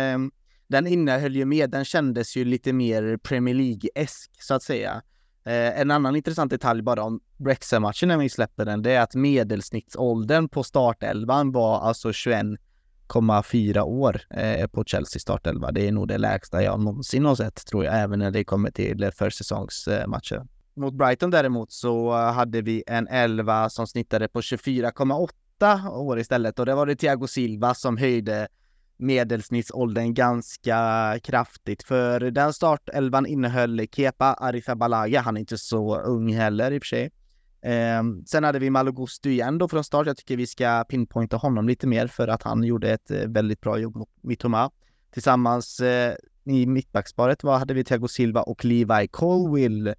den 0.68 0.88
innehöll 0.88 1.36
ju 1.36 1.46
mer, 1.46 1.68
den 1.68 1.86
kändes 1.86 2.38
ju 2.38 2.46
lite 2.46 2.74
mer 2.74 3.18
Premier 3.18 3.56
League-esk 3.56 4.30
så 4.40 4.54
att 4.54 4.64
säga. 4.64 5.02
Eh, 5.46 5.80
en 5.80 5.92
annan 5.92 6.16
intressant 6.16 6.50
detalj 6.50 6.82
bara 6.82 7.04
om 7.04 7.20
Brexham-matchen 7.38 8.08
när 8.08 8.18
vi 8.18 8.30
släpper 8.30 8.66
den, 8.66 8.82
det 8.82 8.92
är 8.92 9.02
att 9.02 9.16
medelsnittsåldern 9.16 10.50
på 10.50 10.64
startelvan 10.64 11.52
var 11.52 11.80
alltså 11.80 12.10
21,4 12.10 13.82
år 13.82 14.22
eh, 14.30 14.68
på 14.68 14.84
Chelsea 14.84 15.20
startelva. 15.20 15.72
Det 15.72 15.88
är 15.88 15.92
nog 15.92 16.08
det 16.08 16.18
lägsta 16.18 16.64
jag 16.64 16.80
någonsin 16.80 17.26
har 17.26 17.36
sett 17.36 17.66
tror 17.66 17.86
jag, 17.86 18.00
även 18.00 18.20
när 18.20 18.32
det 18.32 18.44
kommer 18.44 18.72
till 18.72 19.12
försäsongsmatcher. 19.16 20.48
Mot 20.76 20.94
Brighton 20.94 21.32
däremot 21.32 21.72
så 21.72 22.12
hade 22.12 22.62
vi 22.62 22.84
en 22.88 23.08
elva 23.08 23.70
som 23.70 23.88
snittade 23.88 24.28
på 24.28 24.42
24,8 24.42 25.90
år 25.90 26.20
istället 26.20 26.60
och 26.60 26.66
det 26.66 26.76
var 26.76 26.86
det 26.86 26.96
Thiago 26.96 27.28
Silva 27.28 27.74
som 27.74 27.98
höjde 27.98 28.48
medelsnittsåldern 29.04 30.14
ganska 30.14 30.80
kraftigt. 31.24 31.84
För 31.84 32.20
den 32.20 32.54
startelvan 32.54 33.26
innehöll 33.26 33.88
Kepa 33.92 34.26
Arrizabalaga, 34.26 35.22
han 35.22 35.38
är 35.38 35.40
inte 35.40 35.58
så 35.58 36.00
ung 36.00 36.34
heller 36.34 36.72
i 36.72 36.78
och 36.78 36.82
för 36.82 36.88
sig. 36.88 37.12
Um, 38.00 38.26
sen 38.26 38.44
hade 38.44 38.60
vi 38.60 38.70
Malogustu 38.70 39.32
igen 39.32 39.58
då 39.58 39.68
från 39.68 39.84
start. 39.84 40.08
Jag 40.08 40.18
tycker 40.18 40.38
vi 40.38 40.48
ska 40.48 40.84
pinpointa 40.84 41.38
honom 41.38 41.68
lite 41.68 41.88
mer 41.88 42.08
för 42.08 42.28
att 42.28 42.44
han 42.44 42.64
gjorde 42.64 42.92
ett 42.92 43.12
eh, 43.12 43.28
väldigt 43.28 43.62
bra 43.62 43.78
jobb 43.78 43.96
mot 43.96 44.10
Mitoma. 44.22 44.72
Tillsammans 45.14 45.82
uh, 45.82 46.54
i 46.54 46.66
mittbacksparet 46.66 47.44
var, 47.44 47.60
hade 47.60 47.74
vi 47.74 47.84
Thiago 47.84 48.08
Silva 48.08 48.42
och 48.42 48.66
Levi 48.66 49.08
Colwill 49.08 49.94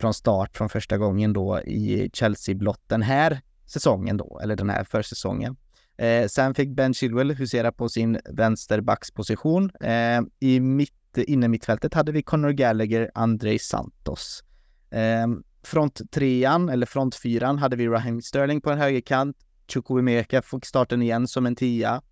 från 0.00 0.14
start 0.14 0.56
från 0.56 0.68
första 0.68 0.98
gången 0.98 1.32
då 1.32 1.60
i 1.60 2.10
Chelsea-blott 2.12 2.82
den 2.86 3.02
här 3.02 3.40
säsongen 3.66 4.16
då, 4.16 4.40
eller 4.42 4.56
den 4.56 4.70
här 4.70 4.84
försäsongen. 4.84 5.56
Eh, 5.96 6.26
sen 6.26 6.54
fick 6.54 6.68
Ben 6.68 6.94
Chilwell 6.94 7.34
husera 7.34 7.72
på 7.72 7.88
sin 7.88 8.18
vänsterbacksposition. 8.24 9.70
Eh, 9.70 10.22
I 10.40 10.60
mitt, 10.60 11.18
inne 11.18 11.48
mittfältet 11.48 11.94
hade 11.94 12.12
vi 12.12 12.22
Conor 12.22 12.50
Gallagher, 12.50 13.10
Andrei 13.14 13.58
Santos. 13.58 14.44
Eh, 14.90 15.26
fronttrean, 15.62 16.68
eller 16.68 16.86
frontfyran, 16.86 17.58
hade 17.58 17.76
vi 17.76 17.88
Raheem 17.88 18.22
Sterling 18.22 18.60
på 18.60 18.70
en 18.70 18.78
högerkant. 18.78 19.36
Chukwuemeka 19.68 20.42
fick 20.42 20.64
starten 20.64 21.02
igen 21.02 21.28
som 21.28 21.46
en 21.46 21.56
tia. 21.56 22.02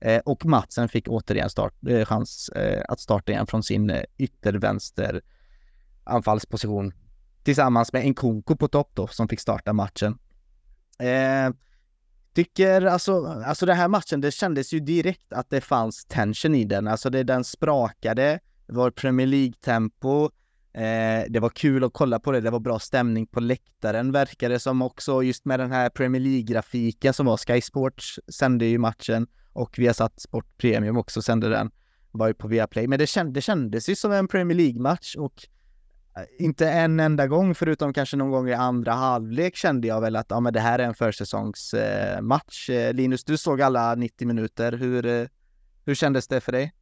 Eh, 0.00 0.20
och 0.24 0.44
Matsen 0.44 0.88
fick 0.88 1.08
återigen 1.08 1.50
start, 1.50 1.74
eh, 1.88 2.04
chans 2.04 2.48
eh, 2.48 2.82
att 2.88 3.00
starta 3.00 3.32
igen 3.32 3.46
från 3.46 3.62
sin 3.62 3.90
eh, 3.90 4.02
yttervänster 4.18 5.20
anfallsposition. 6.04 6.92
Tillsammans 7.42 7.92
med 7.92 8.06
Nkunku 8.06 8.56
på 8.56 8.68
topp 8.68 8.90
då, 8.94 9.06
som 9.06 9.28
fick 9.28 9.40
starta 9.40 9.72
matchen. 9.72 10.18
Eh, 10.98 11.50
Tycker 12.34 12.82
alltså, 12.82 13.26
alltså 13.26 13.66
den 13.66 13.76
här 13.76 13.88
matchen, 13.88 14.20
det 14.20 14.30
kändes 14.30 14.72
ju 14.72 14.80
direkt 14.80 15.32
att 15.32 15.50
det 15.50 15.60
fanns 15.60 16.04
tension 16.04 16.54
i 16.54 16.64
den. 16.64 16.88
Alltså 16.88 17.10
det, 17.10 17.22
den 17.22 17.44
sprakade, 17.44 18.40
det 18.66 18.74
var 18.74 18.90
Premier 18.90 19.26
League-tempo, 19.26 20.24
eh, 20.72 21.24
det 21.28 21.40
var 21.40 21.48
kul 21.48 21.84
att 21.84 21.92
kolla 21.92 22.20
på 22.20 22.32
det, 22.32 22.40
det 22.40 22.50
var 22.50 22.60
bra 22.60 22.78
stämning 22.78 23.26
på 23.26 23.40
läktaren 23.40 24.12
verkade 24.12 24.58
som 24.58 24.82
också, 24.82 25.22
just 25.22 25.44
med 25.44 25.60
den 25.60 25.72
här 25.72 25.88
Premier 25.88 26.22
League-grafiken 26.22 27.12
som 27.12 27.26
var 27.26 27.36
Sky 27.36 27.60
Sports 27.60 28.20
sände 28.32 28.66
ju 28.66 28.78
matchen 28.78 29.26
och 29.52 29.78
vi 29.78 29.86
har 29.86 29.94
satt 29.94 30.20
Sport 30.20 30.58
Premium 30.58 30.96
också 30.96 31.22
sände 31.22 31.48
den, 31.48 31.70
var 32.10 32.28
ju 32.28 32.34
på 32.34 32.48
Viaplay. 32.48 32.86
Men 32.86 32.98
det, 32.98 33.06
känd, 33.06 33.34
det 33.34 33.40
kändes 33.40 33.88
ju 33.88 33.96
som 33.96 34.12
en 34.12 34.28
Premier 34.28 34.56
League-match 34.56 35.16
och 35.16 35.48
Eh, 36.16 36.44
inte 36.44 36.68
en 36.70 37.00
enda 37.00 37.26
gång 37.26 37.54
förutom 37.54 37.92
kanske 37.92 38.16
någon 38.16 38.30
gång 38.30 38.48
i 38.48 38.52
andra 38.52 38.92
halvlek 38.92 39.56
kände 39.56 39.88
jag 39.88 40.00
väl 40.00 40.16
att 40.16 40.26
ja, 40.28 40.40
men 40.40 40.52
det 40.52 40.60
här 40.60 40.78
är 40.78 40.84
en 40.84 40.94
försäsongsmatch. 40.94 42.70
Eh, 42.70 42.76
eh, 42.76 42.94
Linus, 42.94 43.24
du 43.24 43.36
såg 43.36 43.62
alla 43.62 43.94
90 43.94 44.26
minuter. 44.26 44.72
Hur, 44.72 45.28
hur 45.84 45.94
kändes 45.94 46.28
det 46.28 46.40
för 46.40 46.52
dig? 46.52 46.72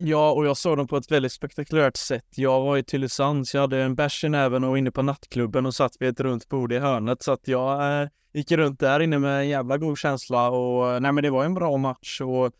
Ja, 0.00 0.32
och 0.32 0.46
jag 0.46 0.56
såg 0.56 0.76
dem 0.76 0.86
på 0.86 0.96
ett 0.96 1.10
väldigt 1.10 1.32
spektakulärt 1.32 1.96
sätt. 1.96 2.26
Jag 2.36 2.60
var 2.60 2.76
i 2.76 2.82
Tylösand, 2.82 3.48
så 3.48 3.56
jag 3.56 3.62
hade 3.62 3.82
en 3.82 3.94
bärs 3.94 4.24
i 4.24 4.28
näven 4.28 4.64
och 4.64 4.70
var 4.70 4.76
inne 4.76 4.90
på 4.90 5.02
nattklubben 5.02 5.66
och 5.66 5.74
satt 5.74 5.92
vid 6.00 6.08
ett 6.08 6.20
runt 6.20 6.48
bord 6.48 6.72
i 6.72 6.78
hörnet. 6.78 7.22
Så 7.22 7.32
att 7.32 7.48
jag 7.48 8.02
eh, 8.02 8.08
gick 8.32 8.52
runt 8.52 8.80
där 8.80 9.00
inne 9.00 9.18
med 9.18 9.38
en 9.38 9.48
jävla 9.48 9.78
god 9.78 9.98
känsla 9.98 10.50
och 10.50 11.02
nej 11.02 11.12
men 11.12 11.24
det 11.24 11.30
var 11.30 11.44
en 11.44 11.54
bra 11.54 11.76
match 11.76 12.20
och 12.20 12.52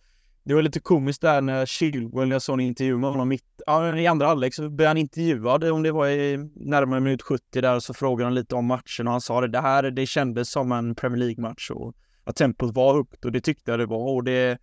det 0.48 0.54
var 0.54 0.62
lite 0.62 0.80
komiskt 0.80 1.22
där 1.22 1.40
när 1.40 1.66
Chilwell, 1.66 2.30
jag 2.30 2.42
såg 2.42 2.54
en 2.54 2.66
intervju 2.66 2.96
med 2.98 3.10
honom 3.10 3.28
mitt, 3.28 3.44
ja, 3.66 3.96
i 3.96 4.06
andra 4.06 4.26
halvlek 4.26 4.54
så 4.54 4.68
blev 4.68 4.88
han 4.88 4.96
intervjuad 4.96 5.64
om 5.64 5.82
det 5.82 5.92
var 5.92 6.08
i 6.08 6.36
närmare 6.54 7.00
minut 7.00 7.22
70 7.22 7.60
där 7.60 7.80
så 7.80 7.94
frågade 7.94 8.26
han 8.26 8.34
lite 8.34 8.54
om 8.54 8.66
matchen 8.66 9.06
och 9.06 9.12
han 9.12 9.20
sa 9.20 9.40
det, 9.40 9.48
det 9.48 9.60
här 9.60 9.90
det 9.90 10.06
kändes 10.06 10.50
som 10.50 10.72
en 10.72 10.94
Premier 10.94 11.18
League-match 11.18 11.70
och 11.70 11.94
att 12.24 12.36
tempot 12.36 12.74
var 12.74 12.94
högt 12.94 13.24
och 13.24 13.32
det 13.32 13.40
tyckte 13.40 13.70
jag 13.70 13.80
det 13.80 13.86
var 13.86 14.14
och 14.14 14.24
det 14.24 14.58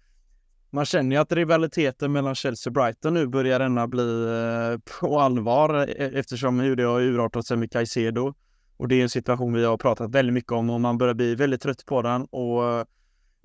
man 0.69 0.85
känner 0.85 1.15
ju 1.15 1.21
att 1.21 1.31
rivaliteten 1.31 2.11
mellan 2.11 2.35
Chelsea 2.35 2.69
och 2.69 2.73
Brighton 2.73 3.13
nu 3.13 3.27
börjar 3.27 3.59
denna 3.59 3.87
bli 3.87 4.25
eh, 4.25 4.79
på 4.99 5.19
allvar 5.19 5.73
e-, 5.87 6.11
eftersom 6.19 6.59
hur 6.59 6.75
det 6.75 6.83
har 6.83 7.01
urartat 7.01 7.45
sig 7.45 7.57
med 7.57 7.71
Caicedo. 7.71 8.33
Och 8.77 8.87
det 8.87 8.95
är 8.95 9.03
en 9.03 9.09
situation 9.09 9.53
vi 9.53 9.65
har 9.65 9.77
pratat 9.77 10.11
väldigt 10.11 10.33
mycket 10.33 10.51
om 10.51 10.69
och 10.69 10.81
man 10.81 10.97
börjar 10.97 11.13
bli 11.13 11.35
väldigt 11.35 11.61
trött 11.61 11.85
på 11.85 12.01
den 12.01 12.25
och 12.25 12.87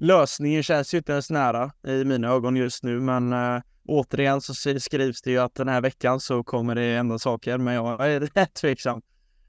lösningen 0.00 0.62
känns 0.62 0.94
ju 0.94 0.98
inte 0.98 1.12
ens 1.12 1.30
nära 1.30 1.72
i 1.86 2.04
mina 2.04 2.28
ögon 2.28 2.56
just 2.56 2.84
nu, 2.84 3.00
men 3.00 3.32
eh, 3.32 3.62
återigen 3.88 4.40
så 4.40 4.54
skrivs 4.80 5.22
det 5.22 5.30
ju 5.30 5.38
att 5.38 5.54
den 5.54 5.68
här 5.68 5.80
veckan 5.80 6.20
så 6.20 6.44
kommer 6.44 6.74
det 6.74 6.96
hända 6.96 7.18
saker, 7.18 7.58
men 7.58 7.74
jag 7.74 8.06
är 8.06 8.20
rätt 8.34 8.54
tveksam. 8.54 9.02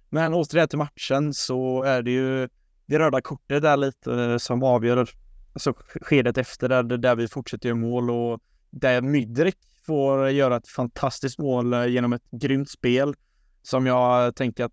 Men 0.10 0.34
återigen 0.34 0.68
till 0.68 0.78
matchen 0.78 1.34
så 1.34 1.84
är 1.84 2.02
det 2.02 2.12
ju 2.12 2.49
det 2.86 2.99
röda 2.99 3.22
kortet 3.22 3.62
där 3.62 3.78
lite 3.78 4.14
eh, 4.14 4.38
som 4.38 4.64
avgör 4.64 5.10
alltså 5.54 5.74
skedet 6.02 6.38
efter 6.38 6.70
där, 6.70 6.84
där 6.84 7.16
vi 7.16 7.28
fortsätter 7.28 7.70
göra 7.70 7.78
mål 7.78 8.10
och 8.12 8.39
där 8.70 9.02
Mydrik 9.02 9.58
får 9.86 10.30
göra 10.30 10.56
ett 10.56 10.68
fantastiskt 10.68 11.39
mål 11.39 11.74
eh, 11.74 11.86
genom 11.86 12.14
ett 12.14 12.32
grymt 12.32 12.70
spel 12.70 13.14
som 13.64 13.86
jag 13.86 14.36
tänker 14.36 14.66
att 14.66 14.72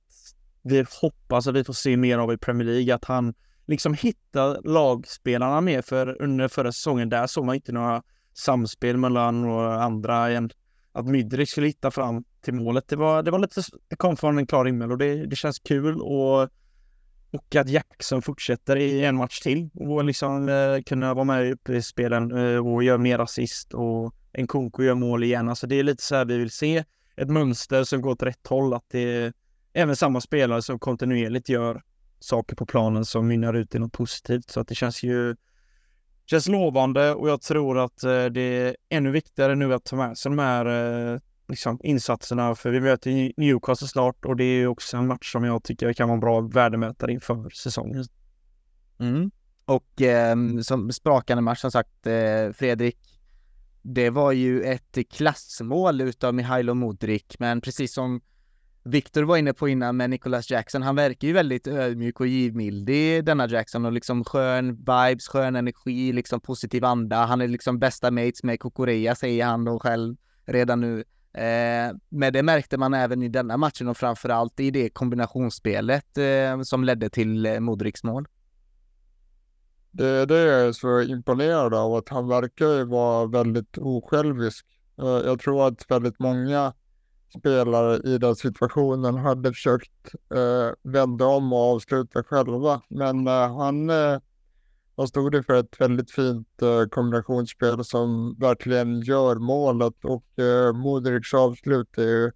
vi 0.63 0.85
hoppas 1.01 1.47
att 1.47 1.55
vi 1.55 1.65
får 1.65 1.73
se 1.73 1.97
mer 1.97 2.19
av 2.19 2.33
i 2.33 2.39
Premier 2.39 2.69
League, 2.69 2.95
att 2.95 3.05
han 3.05 3.35
liksom 3.69 3.95
hitta 3.95 4.61
lagspelarna 4.61 5.61
mer 5.61 5.83
för 5.83 6.23
under 6.23 6.49
förra 6.49 6.73
säsongen 6.73 7.09
där 7.09 7.27
såg 7.27 7.45
man 7.45 7.55
inte 7.55 7.73
några 7.73 8.03
samspel 8.35 8.97
mellan 8.97 9.43
några 9.43 9.83
andra 9.83 10.31
än 10.31 10.51
att 10.93 11.07
Mydrik 11.07 11.49
skulle 11.49 11.67
hitta 11.67 11.91
fram 11.91 12.25
till 12.41 12.55
målet. 12.55 12.89
Det 12.89 12.97
var, 12.97 13.23
det 13.23 13.31
var 13.31 13.39
lite, 13.39 13.63
det 13.89 13.97
kom 13.97 14.17
från 14.17 14.39
en 14.39 14.47
klar 14.47 14.65
himmel 14.65 14.93
och 14.93 14.99
det, 14.99 15.27
det 15.27 15.37
känns 15.37 15.59
kul 15.59 16.01
och, 16.01 16.43
och 17.31 17.57
att 17.57 17.69
Jackson 17.69 18.23
fortsätter 18.23 18.77
i 18.77 19.05
en 19.05 19.17
match 19.17 19.41
till 19.41 19.71
och 19.75 20.05
liksom 20.05 20.49
eh, 20.49 20.83
kunna 20.87 21.15
vara 21.15 21.25
med 21.25 21.53
uppe 21.53 21.73
i 21.73 21.83
spelen 21.83 22.31
eh, 22.31 22.67
och 22.67 22.83
göra 22.83 22.99
mer 22.99 23.19
assist 23.19 23.75
och 23.75 24.15
en 24.33 24.47
Kunko 24.47 24.83
gör 24.83 24.95
mål 24.95 25.25
igen. 25.25 25.49
Alltså 25.49 25.67
det 25.67 25.79
är 25.79 25.83
lite 25.83 26.03
så 26.03 26.15
här 26.15 26.25
vi 26.25 26.39
vill 26.39 26.51
se 26.51 26.85
ett 27.17 27.29
mönster 27.29 27.85
som 27.85 28.03
går 28.03 28.11
åt 28.11 28.23
rätt 28.23 28.47
håll, 28.47 28.75
att 28.75 28.85
det 28.89 28.99
är 28.99 29.33
även 29.73 29.97
samma 29.97 30.21
spelare 30.21 30.63
som 30.63 30.79
kontinuerligt 30.79 31.49
gör 31.49 31.83
saker 32.21 32.57
på 32.57 32.67
planen 32.67 33.05
som 33.05 33.29
mynnar 33.29 33.55
ut 33.55 33.75
i 33.75 33.79
något 33.79 33.93
positivt. 33.93 34.51
Så 34.51 34.61
att 34.61 34.69
det 34.69 34.75
känns 34.75 35.03
ju 35.03 35.37
känns 36.27 36.49
lovande 36.49 37.15
och 37.15 37.29
jag 37.29 37.41
tror 37.41 37.79
att 37.79 38.05
eh, 38.05 38.25
det 38.25 38.41
är 38.41 38.77
ännu 38.89 39.11
viktigare 39.11 39.55
nu 39.55 39.75
att 39.75 39.85
ta 39.85 39.97
med 39.97 40.19
sig 40.19 40.31
de 40.31 40.39
här 40.39 40.67
eh, 41.15 41.21
liksom, 41.49 41.81
insatserna 41.83 42.55
för 42.55 42.71
vi 42.71 42.81
möter 42.81 43.33
Newcastle 43.37 43.89
snart 43.89 44.25
och 44.25 44.37
det 44.37 44.45
är 44.45 44.67
också 44.67 44.97
en 44.97 45.07
match 45.07 45.33
som 45.33 45.45
jag 45.45 45.65
tycker 45.65 45.93
kan 45.93 46.09
vara 46.09 46.15
en 46.15 46.21
bra 46.21 46.41
värdemätare 46.41 47.13
inför 47.13 47.51
säsongen. 47.51 48.05
Mm. 49.01 49.31
Och 49.65 50.03
eh, 50.03 50.37
som 50.63 50.93
sprakande 50.93 51.43
match 51.43 51.61
som 51.61 51.71
sagt, 51.71 52.07
eh, 52.07 52.53
Fredrik, 52.53 52.99
det 53.83 54.11
var 54.11 54.33
ju 54.33 54.63
ett 54.63 54.99
klassmål 55.11 56.01
utav 56.01 56.35
Mihailo 56.35 56.75
Modric, 56.75 57.25
men 57.39 57.61
precis 57.61 57.93
som 57.93 58.21
Victor 58.89 59.23
var 59.23 59.37
inne 59.37 59.53
på 59.53 59.69
innan 59.69 59.97
med 59.97 60.11
Nicholas 60.11 60.51
Jackson, 60.51 60.83
han 60.83 60.97
verkar 60.97 61.29
ju 61.29 61.35
väldigt 61.35 61.67
ödmjuk 61.67 62.21
och 62.21 62.27
givmildig 62.27 63.25
denna 63.25 63.49
Jackson 63.49 63.85
och 63.85 63.93
liksom 63.93 64.25
skön 64.25 64.77
vibes, 64.77 65.29
skön 65.29 65.57
energi, 65.57 66.13
liksom 66.13 66.41
positiv 66.41 66.85
anda. 66.85 67.17
Han 67.17 67.41
är 67.41 67.49
liksom 67.49 67.79
bästa 67.79 68.11
mates 68.11 68.43
med 68.43 68.61
Kokorea 68.61 69.15
säger 69.15 69.45
han 69.45 69.65
då 69.65 69.79
själv 69.79 70.17
redan 70.47 70.81
nu. 70.81 71.05
Eh, 71.33 71.97
men 72.09 72.33
det 72.33 72.43
märkte 72.43 72.77
man 72.77 72.95
även 72.95 73.23
i 73.23 73.29
denna 73.29 73.57
matchen 73.57 73.89
och 73.89 73.97
framförallt 73.97 74.61
i 74.61 74.71
det 74.71 74.91
kombinationsspelet 74.91 76.19
eh, 76.19 76.63
som 76.63 76.85
ledde 76.85 77.11
till 77.11 77.47
eh, 77.47 77.61
Modriks 77.61 78.05
mål. 78.05 78.27
Det 79.91 80.07
är 80.07 80.27
det 80.27 80.39
jag 80.39 80.61
är 80.61 80.73
så 80.73 81.01
imponerad 81.01 81.75
av, 81.75 81.95
att 81.95 82.09
han 82.09 82.29
verkar 82.29 82.67
ju 82.67 82.85
vara 82.85 83.27
väldigt 83.27 83.79
osjälvisk. 83.79 84.67
Eh, 84.99 85.07
jag 85.07 85.41
tror 85.41 85.67
att 85.67 85.91
väldigt 85.91 86.19
många 86.19 86.73
spelare 87.39 87.97
i 88.15 88.19
den 88.19 88.37
situationen 88.37 89.15
hade 89.15 89.53
försökt 89.53 90.15
eh, 90.35 90.73
vända 90.83 91.27
om 91.27 91.53
och 91.53 91.59
avsluta 91.59 92.25
själva. 92.25 92.83
Men 92.89 93.27
eh, 93.27 93.57
han, 93.57 93.91
eh, 93.91 94.19
han 94.97 95.09
stod 95.09 95.47
för 95.47 95.55
ett 95.55 95.81
väldigt 95.81 96.11
fint 96.11 96.63
eh, 96.63 96.89
kombinationsspel 96.91 97.85
som 97.85 98.37
verkligen 98.39 99.01
gör 99.01 99.37
målet 99.37 100.05
och 100.05 100.39
eh, 100.39 100.73
Modrics 100.73 101.35
avslut 101.35 101.99
är 101.99 102.03
ju 102.03 102.31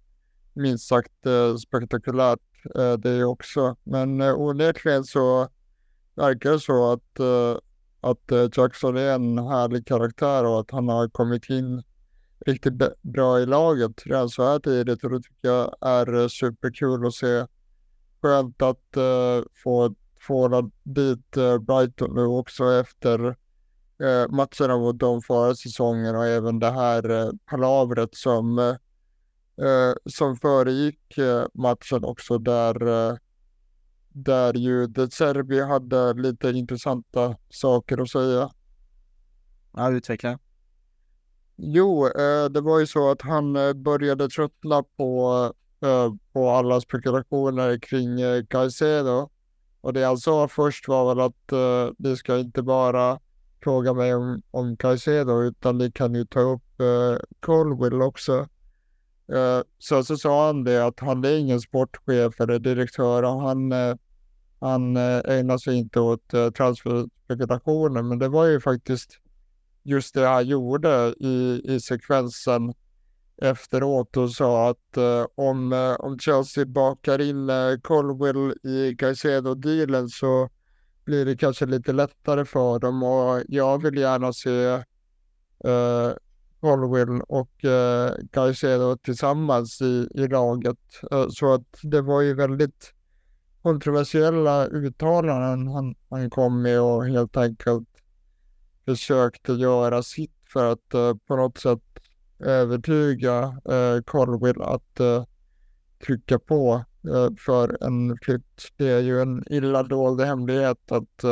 minst 0.53 0.87
sagt 0.87 1.25
eh, 1.25 1.55
spektakulärt 1.55 2.39
eh, 2.75 2.93
det 2.93 3.23
också. 3.23 3.75
Men 3.83 4.21
eh, 4.21 4.35
onekligen 4.35 5.03
så 5.03 5.47
verkar 6.15 6.51
det 6.51 6.59
så 6.59 6.91
att, 6.91 7.19
eh, 7.19 7.57
att 8.01 8.31
eh, 8.31 8.49
Jackson 8.57 8.97
är 8.97 9.15
en 9.15 9.37
härlig 9.37 9.87
karaktär 9.87 10.45
och 10.45 10.59
att 10.59 10.71
han 10.71 10.87
har 10.87 11.09
kommit 11.09 11.49
in 11.49 11.83
riktigt 12.45 13.01
bra 13.01 13.39
i 13.39 13.45
laget 13.45 14.05
redan 14.05 14.29
så 14.29 14.43
här 14.43 14.59
tidigt 14.59 15.03
och 15.03 15.09
det 15.09 15.17
tycker 15.17 15.47
jag 15.47 15.75
är 15.81 16.21
eh, 16.21 16.27
superkul 16.27 17.07
att 17.07 17.13
se. 17.13 17.45
Skönt 18.21 18.61
att 18.61 18.97
uh, 18.97 19.45
få, 19.63 19.95
få 20.19 20.71
dit 20.83 21.37
uh, 21.37 21.57
Brighton 21.57 22.15
nu 22.15 22.25
också 22.25 22.71
efter 22.71 23.25
uh, 23.25 24.29
matcherna 24.29 24.77
mot 24.77 24.99
dem 24.99 25.21
förra 25.21 25.55
säsongen 25.55 26.15
och 26.15 26.25
även 26.25 26.59
det 26.59 26.71
här 26.71 27.11
uh, 27.11 27.31
palavret 27.45 28.15
som, 28.15 28.59
uh, 28.59 29.93
som 30.05 30.37
föregick 30.37 31.17
uh, 31.17 31.45
matchen 31.53 32.03
också 32.03 32.37
där, 32.37 32.83
uh, 32.87 33.17
där 34.09 34.53
ju 34.53 34.87
De 34.87 35.11
Serbi 35.11 35.61
hade 35.61 36.13
lite 36.13 36.49
intressanta 36.49 37.35
saker 37.49 38.01
att 38.01 38.09
säga. 38.09 38.49
Ja, 39.73 39.91
utveckla. 39.91 40.39
Jo, 41.55 42.07
eh, 42.07 42.49
det 42.49 42.61
var 42.61 42.79
ju 42.79 42.87
så 42.87 43.11
att 43.11 43.21
han 43.21 43.55
eh, 43.55 43.73
började 43.73 44.29
tröttna 44.29 44.83
på, 44.83 45.53
eh, 45.81 46.13
på 46.33 46.49
alla 46.49 46.81
spekulationer 46.81 47.77
kring 47.77 48.17
Caicedo. 48.49 49.29
Och 49.81 49.93
det 49.93 50.03
han 50.03 50.17
sa 50.17 50.47
först 50.47 50.87
var 50.87 51.15
väl 51.15 51.19
att 51.19 51.53
ni 51.97 52.17
ska 52.17 52.39
inte 52.39 52.61
bara 52.61 53.19
fråga 53.63 53.93
mig 53.93 54.15
om, 54.15 54.41
om 54.51 54.77
Caicedo 54.77 55.41
utan 55.41 55.77
ni 55.77 55.91
kan 55.91 56.15
ju 56.15 56.25
ta 56.25 56.39
upp 56.39 56.63
Colville 57.39 58.03
också. 58.03 58.47
Sen 59.27 59.63
så, 59.79 60.03
så 60.03 60.17
sa 60.17 60.47
han 60.47 60.63
det 60.63 60.85
att 60.85 60.99
han 60.99 61.25
är 61.25 61.37
ingen 61.37 61.61
sportchef 61.61 62.41
eller 62.41 62.59
direktör 62.59 63.23
och 63.23 63.41
han, 63.41 63.73
han 64.59 64.97
ägnar 64.97 65.57
sig 65.57 65.75
inte 65.75 65.99
åt 65.99 66.27
transferspekulationer 66.57 68.01
men 68.01 68.19
det 68.19 68.29
var 68.29 68.45
ju 68.45 68.59
faktiskt 68.59 69.19
just 69.83 70.13
det 70.13 70.27
han 70.27 70.47
gjorde 70.47 71.13
i, 71.19 71.61
i 71.63 71.79
sekvensen 71.79 72.73
efteråt 73.41 74.17
och 74.17 74.31
sa 74.31 74.69
att 74.69 74.97
eh, 74.97 75.25
om, 75.35 75.73
eh, 75.73 75.93
om 75.93 76.19
Chelsea 76.19 76.65
bakar 76.65 77.21
in 77.21 77.49
eh, 77.49 77.77
Colwell 77.81 78.53
i 78.63 78.95
Caicedo-dealen 78.95 80.09
så 80.09 80.49
blir 81.05 81.25
det 81.25 81.37
kanske 81.37 81.65
lite 81.65 81.93
lättare 81.93 82.45
för 82.45 82.79
dem 82.79 83.03
och 83.03 83.41
jag 83.47 83.81
vill 83.81 83.97
gärna 83.97 84.33
se 84.33 84.65
eh, 85.65 86.11
Colwell 86.59 87.21
och 87.27 87.65
eh, 87.65 88.13
Caicedo 88.31 88.97
tillsammans 88.97 89.81
i, 89.81 90.07
i 90.13 90.27
laget. 90.27 90.79
Eh, 91.11 91.25
så 91.29 91.53
att 91.53 91.79
det 91.81 92.01
var 92.01 92.21
ju 92.21 92.33
väldigt 92.33 92.93
kontroversiella 93.61 94.67
uttalanden 94.67 95.67
han, 95.67 95.95
han 96.09 96.29
kom 96.29 96.61
med 96.61 96.81
och 96.81 97.05
helt 97.05 97.37
enkelt 97.37 97.92
försökte 98.85 99.53
göra 99.53 100.03
sitt 100.03 100.31
för 100.53 100.71
att 100.71 100.95
uh, 100.95 101.13
på 101.27 101.35
något 101.35 101.57
sätt 101.57 101.81
övertyga 102.39 103.61
eh, 103.69 103.95
uh, 103.95 104.01
Colville 104.01 104.63
att 104.63 104.99
uh, 104.99 105.23
trycka 106.05 106.39
på 106.39 106.83
uh, 107.07 107.29
för 107.45 107.83
en 107.83 108.17
flytt. 108.21 108.67
Det 108.77 108.89
är 108.89 108.99
ju 108.99 109.21
en 109.21 109.43
illa 109.53 109.83
dold 109.83 110.21
hemlighet 110.21 110.91
att, 110.91 111.23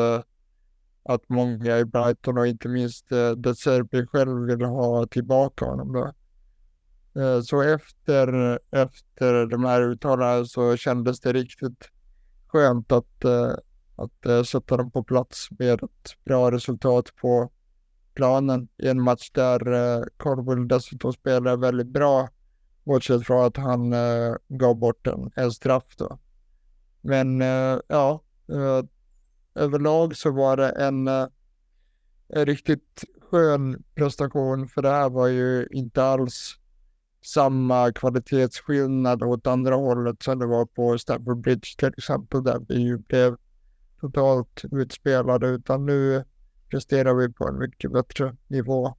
att 1.04 1.30
många 1.30 1.80
i 1.80 1.86
Brighton 1.86 2.38
och 2.38 2.48
inte 2.48 2.68
minst 2.68 3.12
uh, 3.12 3.32
De 3.32 3.56
Serbi 3.56 4.06
själv 4.06 4.46
vill 4.48 4.66
ha 4.66 5.08
tillbaka 5.08 5.66
honom. 5.66 5.94
Då. 5.94 6.14
Så 7.44 7.62
efter, 7.62 8.60
efter 8.72 9.46
de 9.46 9.66
här 9.66 9.82
uttalandena 9.82 10.46
så 10.46 10.78
kändes 10.78 11.20
det 11.20 11.34
riktigt 11.34 11.90
skönt 12.48 12.92
att, 12.92 13.26
att 14.04 14.26
eh, 14.26 14.44
sätta 14.44 14.78
dem 14.78 14.92
på 14.92 15.04
plats 15.04 15.48
med 15.60 15.84
ett 15.84 16.16
bra 16.26 16.52
resultat 16.52 17.16
på 17.22 17.52
planen 18.14 18.68
i 18.78 18.88
en 18.88 19.02
match 19.02 19.32
där 19.32 19.72
eh, 19.72 20.04
Cornwall 20.18 20.68
dessutom 20.68 21.14
spelade 21.14 21.58
väldigt 21.58 21.88
bra. 21.88 22.30
Bortsett 22.84 23.26
från 23.26 23.46
att 23.46 23.58
han 23.58 23.94
eh, 23.94 24.36
gav 24.48 24.76
bort 24.76 25.08
en, 25.08 25.32
en 25.36 25.52
straff 25.52 25.96
då. 25.98 26.20
Men 27.02 27.42
eh, 27.42 27.80
ja, 27.88 28.22
eh, 28.50 28.86
överlag 29.56 30.16
så 30.16 30.32
var 30.32 30.58
det 30.58 30.70
en, 30.70 31.08
eh, 31.08 31.28
en 32.28 32.46
riktigt 32.46 33.04
skön 33.22 33.84
prestation 33.96 34.68
för 34.68 34.82
det 34.82 34.90
här 34.90 35.10
var 35.10 35.28
ju 35.28 35.68
inte 35.72 36.04
alls 36.04 36.56
samma 37.26 37.92
kvalitetsskillnad 37.92 39.24
åt 39.24 39.48
andra 39.48 39.76
hållet 39.76 40.24
som 40.24 40.40
det 40.40 40.46
var 40.46 40.66
på 40.66 40.98
Stamford 40.98 41.42
Bridge 41.42 41.76
till 41.78 41.94
exempel 41.98 42.44
där 42.44 42.62
vi 42.68 42.82
ju 42.82 42.98
blev 42.98 43.38
totalt 44.02 44.62
utspelade 44.72 45.48
utan 45.48 45.86
nu 45.86 46.24
presterar 46.70 47.14
vi 47.14 47.34
på 47.34 47.48
en 47.48 47.60
mycket 47.60 47.92
bättre 47.92 48.36
nivå. 48.48 48.96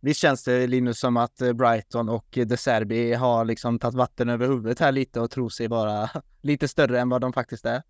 Visst 0.00 0.20
känns 0.20 0.44
det 0.44 0.66
Linus 0.66 1.00
som 1.00 1.16
att 1.16 1.40
eh, 1.40 1.52
Brighton 1.52 2.08
och 2.08 2.26
De 2.30 2.56
Serbi 2.56 3.14
har 3.14 3.44
liksom 3.44 3.78
tagit 3.78 3.94
vatten 3.94 4.28
över 4.28 4.46
huvudet 4.46 4.80
här 4.80 4.92
lite 4.92 5.20
och 5.20 5.30
tror 5.30 5.48
sig 5.48 5.68
vara 5.68 6.10
lite 6.42 6.68
större 6.68 7.00
än 7.00 7.08
vad 7.08 7.20
de 7.20 7.32
faktiskt 7.32 7.66
är? 7.66 7.82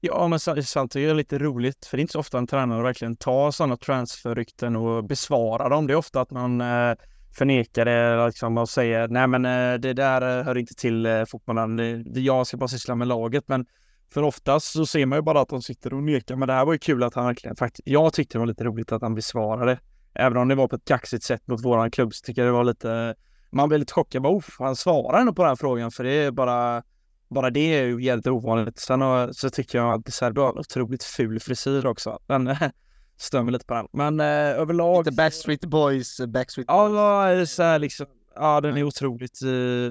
Ja, 0.00 0.28
men 0.28 0.40
samtidigt 0.40 0.96
är 0.96 1.08
det 1.08 1.14
lite 1.14 1.38
roligt, 1.38 1.86
för 1.86 1.96
det 1.96 2.00
är 2.00 2.02
inte 2.02 2.12
så 2.12 2.20
ofta 2.20 2.38
en 2.38 2.46
tränare 2.46 2.82
verkligen 2.82 3.16
tar 3.16 3.50
sådana 3.50 3.76
transferrykten 3.76 4.76
och 4.76 5.04
besvarar 5.04 5.70
dem. 5.70 5.86
Det 5.86 5.92
är 5.92 5.96
ofta 5.96 6.20
att 6.20 6.30
man 6.30 6.60
eh, 6.60 6.94
förnekar 7.38 7.84
det 7.84 8.26
liksom, 8.26 8.58
och 8.58 8.68
säger 8.68 9.08
nej 9.08 9.26
men 9.26 9.44
eh, 9.44 9.80
det 9.80 9.92
där 9.92 10.38
eh, 10.38 10.44
hör 10.44 10.58
inte 10.58 10.74
till 10.74 11.06
eh, 11.06 11.24
fotbollen. 11.24 12.04
Jag 12.14 12.46
ska 12.46 12.56
bara 12.56 12.68
syssla 12.68 12.94
med 12.94 13.08
laget. 13.08 13.44
Men 13.48 13.66
för 14.12 14.22
oftast 14.22 14.72
så 14.72 14.86
ser 14.86 15.06
man 15.06 15.18
ju 15.18 15.22
bara 15.22 15.40
att 15.40 15.48
de 15.48 15.62
sitter 15.62 15.94
och 15.94 16.02
nekar. 16.02 16.36
Men 16.36 16.48
det 16.48 16.54
här 16.54 16.64
var 16.64 16.72
ju 16.72 16.78
kul 16.78 17.02
att 17.02 17.14
han 17.14 17.26
verkligen 17.26 17.56
faktiskt, 17.56 17.88
jag 17.88 18.12
tyckte 18.12 18.34
det 18.34 18.38
var 18.38 18.46
lite 18.46 18.64
roligt 18.64 18.92
att 18.92 19.02
han 19.02 19.14
besvarade. 19.14 19.78
Även 20.14 20.38
om 20.38 20.48
det 20.48 20.54
var 20.54 20.68
på 20.68 20.76
ett 20.76 20.84
kaxigt 20.84 21.24
sätt 21.24 21.46
mot 21.46 21.64
våran 21.64 21.90
klubb 21.90 22.14
så 22.14 22.24
tycker 22.24 22.42
jag 22.42 22.48
det 22.48 22.56
var 22.56 22.64
lite, 22.64 23.14
man 23.50 23.68
blev 23.68 23.78
lite 23.78 23.92
chockad. 23.92 24.22
Bara, 24.22 24.40
han 24.58 24.76
svarar 24.76 25.20
ändå 25.20 25.32
på 25.32 25.44
den 25.44 25.56
frågan 25.56 25.90
för 25.90 26.04
det 26.04 26.12
är 26.12 26.30
bara, 26.30 26.82
bara 27.28 27.50
det 27.50 27.60
är 27.60 27.84
ju 27.84 28.02
jävligt 28.02 28.26
ovanligt. 28.26 28.78
Sen 28.78 29.34
så 29.34 29.50
tycker 29.50 29.78
jag 29.78 30.00
att 30.00 30.14
Serbi 30.14 30.40
har 30.40 30.52
en 30.52 30.58
otroligt 30.58 31.04
ful 31.04 31.40
frisyr 31.40 31.86
också. 31.86 32.18
Den 32.26 32.56
stör 33.20 33.42
mig 33.42 33.52
lite 33.52 33.64
på 33.64 33.74
den. 33.74 33.86
Men 33.92 34.20
eh, 34.20 34.60
överlag. 34.60 35.04
Lite 35.04 35.16
Backstreet 35.16 35.64
Boys, 35.64 36.20
Backstreet 36.28 36.66
Boys. 36.66 36.92
Ja, 36.92 37.46
så 37.46 37.62
här 37.62 37.78
liksom. 37.78 38.06
Ja, 38.34 38.60
den 38.60 38.76
är 38.76 38.82
otroligt 38.82 39.42
uh, 39.42 39.90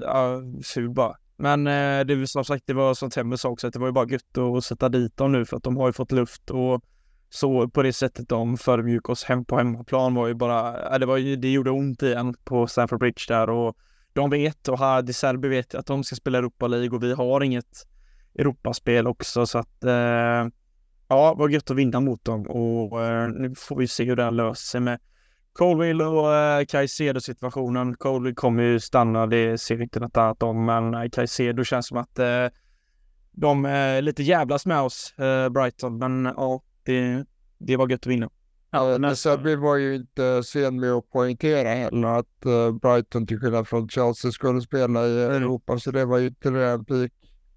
ful 0.64 0.90
bara. 0.90 1.16
Men 1.40 1.66
eh, 1.66 2.04
det 2.04 2.14
var 2.14 2.26
som 2.26 2.44
sagt, 2.44 2.66
det 2.66 2.74
var 2.74 2.94
som 2.94 3.10
Temmer 3.10 3.36
sa 3.36 3.48
också, 3.48 3.66
att 3.66 3.72
det 3.72 3.78
var 3.78 3.86
ju 3.86 3.92
bara 3.92 4.08
gött 4.08 4.38
att 4.38 4.64
sätta 4.64 4.88
dit 4.88 5.16
dem 5.16 5.32
nu 5.32 5.44
för 5.44 5.56
att 5.56 5.62
de 5.62 5.76
har 5.76 5.86
ju 5.86 5.92
fått 5.92 6.12
luft 6.12 6.50
och 6.50 6.84
så 7.30 7.68
på 7.68 7.82
det 7.82 7.92
sättet 7.92 8.28
de 8.28 8.56
förmjukade 8.56 9.12
oss 9.12 9.24
hem 9.24 9.44
på 9.44 9.56
hemmaplan 9.56 10.14
var 10.14 10.28
ju 10.28 10.34
bara, 10.34 10.98
det 10.98 11.06
var 11.06 11.16
ju, 11.16 11.36
det 11.36 11.52
gjorde 11.52 11.70
ont 11.70 12.02
igen 12.02 12.34
på 12.44 12.66
Stamford 12.66 12.98
Bridge 12.98 13.24
där 13.28 13.50
och 13.50 13.76
de 14.12 14.30
vet 14.30 14.68
och 14.68 14.78
här, 14.78 15.02
De 15.02 15.12
Serbi 15.12 15.48
vet 15.48 15.74
att 15.74 15.86
de 15.86 16.04
ska 16.04 16.16
spela 16.16 16.38
Europa 16.38 16.66
League 16.66 16.96
och 16.96 17.02
vi 17.02 17.12
har 17.12 17.42
inget 17.42 17.86
Europaspel 18.38 19.06
också 19.06 19.46
så 19.46 19.58
att 19.58 19.84
eh, 19.84 20.48
ja, 21.08 21.34
var 21.34 21.48
gött 21.48 21.70
att 21.70 21.76
vinna 21.76 22.00
mot 22.00 22.24
dem 22.24 22.46
och 22.46 23.02
eh, 23.02 23.28
nu 23.28 23.54
får 23.54 23.76
vi 23.76 23.88
se 23.88 24.04
hur 24.04 24.16
det 24.16 24.24
här 24.24 24.30
löser 24.30 24.66
sig 24.66 24.80
med 24.80 24.98
Colville 25.52 26.04
och 26.04 26.34
eh, 26.34 26.64
Caicedo 26.64 27.20
situationen. 27.20 27.96
Colville 27.96 28.34
kommer 28.34 28.62
ju 28.62 28.80
stanna, 28.80 29.26
det 29.26 29.58
ser 29.58 29.82
inte 29.82 30.00
något 30.00 30.16
annat 30.16 30.42
om, 30.42 30.64
men 30.64 30.94
eh, 30.94 31.08
Caicedo 31.10 31.64
känns 31.64 31.86
som 31.86 31.98
att 31.98 32.18
eh, 32.18 32.46
de 33.32 33.64
är 33.64 34.02
lite 34.02 34.22
jävlas 34.22 34.66
med 34.66 34.80
oss, 34.80 35.14
eh, 35.18 35.48
Brighton, 35.48 35.98
men 35.98 36.24
ja, 36.24 36.62
det, 36.82 37.24
det 37.58 37.76
var 37.76 37.88
gött 37.88 38.00
att 38.00 38.06
vinna. 38.06 38.30
Ja, 38.70 38.98
nästa... 38.98 39.36
Vi 39.36 39.56
var 39.56 39.76
ju 39.76 39.94
inte 39.94 40.42
sen 40.42 40.80
med 40.80 40.92
att 40.92 41.10
poängtera 41.10 41.68
heller 41.68 42.08
att 42.08 42.46
uh, 42.46 42.72
Brighton 42.72 43.26
till 43.26 43.40
skillnad 43.40 43.68
från 43.68 43.88
Chelsea 43.88 44.30
skulle 44.30 44.60
spela 44.60 45.06
i 45.06 45.22
Europa, 45.22 45.78
så 45.78 45.90
det 45.90 46.04
var 46.04 46.18
ju 46.18 46.26
ytterligare 46.26 46.70
en 46.70 46.84
pik. 46.84 47.12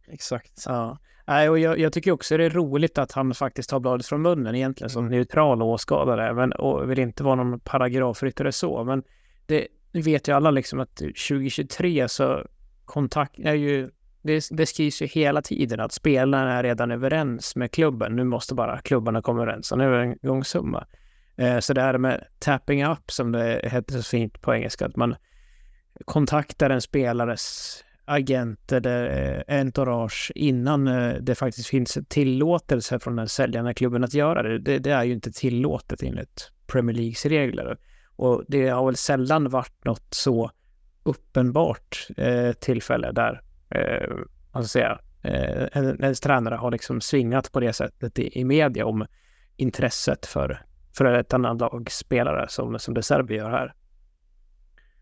Exakt. 0.08 0.64
Ja. 0.66 0.98
Nej, 1.26 1.50
och 1.50 1.60
jag, 1.60 1.80
jag, 1.80 1.94
tycker 1.94 2.12
också 2.12 2.38
det 2.38 2.46
är 2.46 2.50
roligt 2.50 2.98
att 2.98 3.12
han 3.12 3.34
faktiskt 3.34 3.70
tar 3.70 3.80
bladet 3.80 4.06
från 4.06 4.22
munnen 4.22 4.56
egentligen 4.56 4.90
som 4.90 5.06
mm. 5.06 5.18
neutral 5.18 5.62
åskådare. 5.62 6.34
Men, 6.34 6.52
och 6.52 6.92
vill 6.92 7.00
inte 7.00 7.24
vara 7.24 7.36
någon 7.36 7.60
paragrafryttare 7.60 8.52
så. 8.52 8.84
Men 8.84 9.04
det, 9.46 9.68
det 9.92 10.02
vet 10.02 10.28
ju 10.28 10.36
alla 10.36 10.52
liksom 10.52 10.80
att 10.80 10.96
2023 10.96 12.10
så 12.10 12.46
kontakt 12.86 13.40
är 13.40 13.54
ju 13.54 13.90
det, 14.22 14.48
det 14.52 14.66
skrivs 14.66 15.02
ju 15.02 15.06
hela 15.06 15.42
tiden 15.42 15.80
att 15.80 15.92
spelarna 15.92 16.54
är 16.54 16.64
redan 16.64 16.92
överens 16.92 17.56
med 17.56 17.72
klubben. 17.72 18.16
Nu 18.16 18.24
måste 18.24 18.56
bara 18.56 18.82
klubbarna 18.82 19.22
komma 19.22 19.42
överens 19.42 19.72
om 19.72 19.82
en 19.82 19.88
övergångssumma. 19.88 20.88
Eh, 21.36 21.60
så 21.60 21.74
det 21.74 21.82
här 21.82 21.98
med 21.98 22.28
tapping 22.40 22.86
up 22.86 23.12
som 23.12 23.32
det 23.32 23.62
heter 23.64 23.94
så 23.94 24.04
fint 24.04 24.42
på 24.42 24.54
engelska, 24.54 24.86
att 24.86 24.96
man 24.96 25.16
kontaktar 26.06 26.70
en 26.70 26.82
spelares 26.82 27.78
agent 28.06 28.72
eller 28.72 29.06
eh, 29.48 29.60
entourage 29.60 30.32
innan 30.36 30.88
eh, 30.88 31.14
det 31.22 31.36
faktiskt 31.36 31.68
finns 31.68 31.98
tillåtelse 32.08 33.00
från 33.00 33.16
den 33.16 33.30
säljande 33.30 33.74
klubben 33.74 34.04
att 34.04 34.14
göra 34.14 34.44
det. 34.44 34.60
det. 34.60 34.80
det. 34.80 34.92
är 34.92 35.04
ju 35.04 35.14
inte 35.14 35.32
tillåtet 35.32 36.04
enligt 36.04 36.52
Premier 36.68 36.96
Leagues 36.96 37.26
regler. 37.26 37.78
Och 38.16 38.44
det 38.48 38.70
har 38.70 38.86
väl 38.86 38.96
sällan 38.96 39.50
varit 39.50 39.86
något 39.86 40.14
så 40.14 40.52
uppenbart 41.04 42.08
eh, 42.18 42.52
tillfälle 42.52 43.12
där 43.12 43.42
eh, 43.70 44.10
man 44.54 44.64
ska 44.64 44.80
säga, 44.80 45.00
eh, 45.22 45.68
en, 45.72 46.04
en 46.04 46.14
tränare 46.14 46.56
har 46.56 46.72
liksom 46.72 47.02
svingat 47.02 47.52
på 47.52 47.60
det 47.60 47.74
sättet 47.74 48.20
i, 48.20 48.40
i 48.40 48.46
media 48.46 48.86
om 48.86 49.06
intresset 49.56 50.26
för, 50.26 50.62
för 50.98 51.06
ett 51.06 51.34
annat 51.34 51.60
lags 51.60 51.98
spelare 51.98 52.46
som, 52.50 52.80
som 52.80 52.94
det 52.94 53.04
Serbien 53.04 53.44
gör 53.44 53.52
här. 53.52 53.74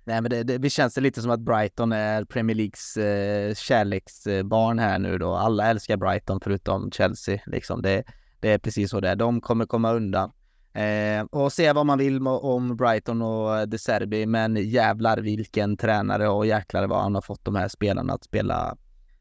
Nej, 0.04 0.22
men 0.22 0.30
det, 0.30 0.44
det, 0.44 0.58
det 0.58 0.70
känns 0.70 0.94
det 0.94 1.02
lite 1.02 1.22
som 1.22 1.32
att 1.32 1.40
Brighton 1.40 1.92
är 1.92 2.26
Premier 2.26 2.56
Leagues 2.56 2.98
eh, 2.98 3.54
kärleksbarn 3.56 4.80
här 4.80 5.00
nu 5.00 5.18
då. 5.18 5.34
Alla 5.36 5.68
älskar 5.68 5.98
Brighton 5.98 6.40
förutom 6.44 6.92
Chelsea. 6.92 7.40
Liksom. 7.46 7.82
Det, 7.82 8.04
det 8.40 8.50
är 8.50 8.58
precis 8.58 8.90
så 8.90 9.00
det 9.00 9.10
är. 9.10 9.16
De 9.16 9.42
kommer 9.42 9.66
komma 9.66 9.92
undan. 9.94 10.32
Eh, 10.74 11.24
och 11.32 11.54
se 11.54 11.74
vad 11.74 11.86
man 11.86 11.98
vill 11.98 12.28
om 12.28 12.78
Brighton 12.78 13.22
och 13.22 13.70
De 13.70 13.78
Serbi, 13.78 14.26
men 14.26 14.56
jävlar 14.56 15.18
vilken 15.18 15.78
tränare 15.78 16.30
och 16.30 16.46
jäklar 16.46 16.88
vad 16.88 17.02
han 17.02 17.16
har 17.16 17.22
fått 17.22 17.46
de 17.46 17.56
här 17.56 17.68
spelarna 17.68 18.14
att 18.14 18.24
spela 18.24 18.78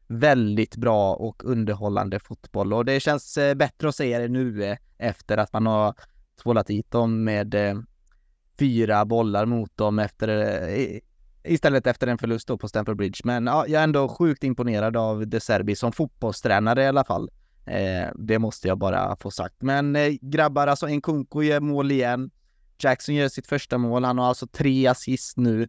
väldigt 0.07 0.76
bra 0.76 1.14
och 1.14 1.45
underhållande 1.45 2.20
fotboll. 2.20 2.72
Och 2.72 2.85
det 2.85 3.01
känns 3.01 3.39
eh, 3.39 3.55
bättre 3.55 3.89
att 3.89 3.97
säga 3.97 4.18
det 4.18 4.28
nu 4.28 4.64
eh, 4.64 4.76
efter 4.99 5.37
att 5.37 5.53
man 5.53 5.66
har 5.66 5.95
tvålat 6.43 6.66
dit 6.66 6.91
dem 6.91 7.24
med 7.24 7.55
eh, 7.55 7.78
fyra 8.61 9.04
bollar 9.04 9.46
mot 9.46 9.76
dem 9.76 9.98
efter, 9.98 10.28
eh, 10.68 10.98
istället 11.44 11.86
efter 11.86 12.06
en 12.06 12.18
förlust 12.18 12.48
då 12.48 12.58
på 12.58 12.68
Stamford 12.68 12.96
Bridge. 12.96 13.20
Men 13.24 13.46
ja, 13.46 13.64
jag 13.68 13.80
är 13.80 13.84
ändå 13.84 14.08
sjukt 14.08 14.44
imponerad 14.44 14.96
av 14.96 15.26
De 15.26 15.40
Serbi 15.40 15.76
som 15.76 15.92
fotbollstränare 15.92 16.82
i 16.82 16.86
alla 16.86 17.04
fall. 17.04 17.30
Eh, 17.66 18.08
det 18.14 18.38
måste 18.38 18.68
jag 18.68 18.78
bara 18.78 19.16
få 19.16 19.30
sagt. 19.30 19.54
Men 19.58 19.96
eh, 19.96 20.12
grabbar, 20.20 20.66
alltså 20.66 20.86
Nkunku 20.86 21.42
gör 21.42 21.61
mål 21.61 21.90
igen. 21.90 22.30
Jackson 22.82 23.14
gör 23.14 23.28
sitt 23.28 23.46
första 23.46 23.78
mål. 23.78 24.04
Han 24.04 24.18
har 24.18 24.26
alltså 24.26 24.46
tre 24.46 24.86
assist 24.86 25.36
nu 25.36 25.68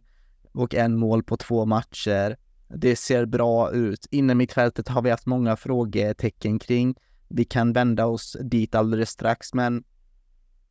och 0.52 0.74
en 0.74 0.96
mål 0.96 1.22
på 1.22 1.36
två 1.36 1.64
matcher. 1.64 2.36
Det 2.68 2.96
ser 2.96 3.26
bra 3.26 3.70
ut. 3.70 4.06
Inne 4.10 4.34
mittfältet 4.34 4.88
har 4.88 5.02
vi 5.02 5.10
haft 5.10 5.26
många 5.26 5.56
frågetecken 5.56 6.58
kring. 6.58 6.94
Vi 7.28 7.44
kan 7.44 7.72
vända 7.72 8.06
oss 8.06 8.36
dit 8.40 8.74
alldeles 8.74 9.10
strax, 9.10 9.54
men 9.54 9.84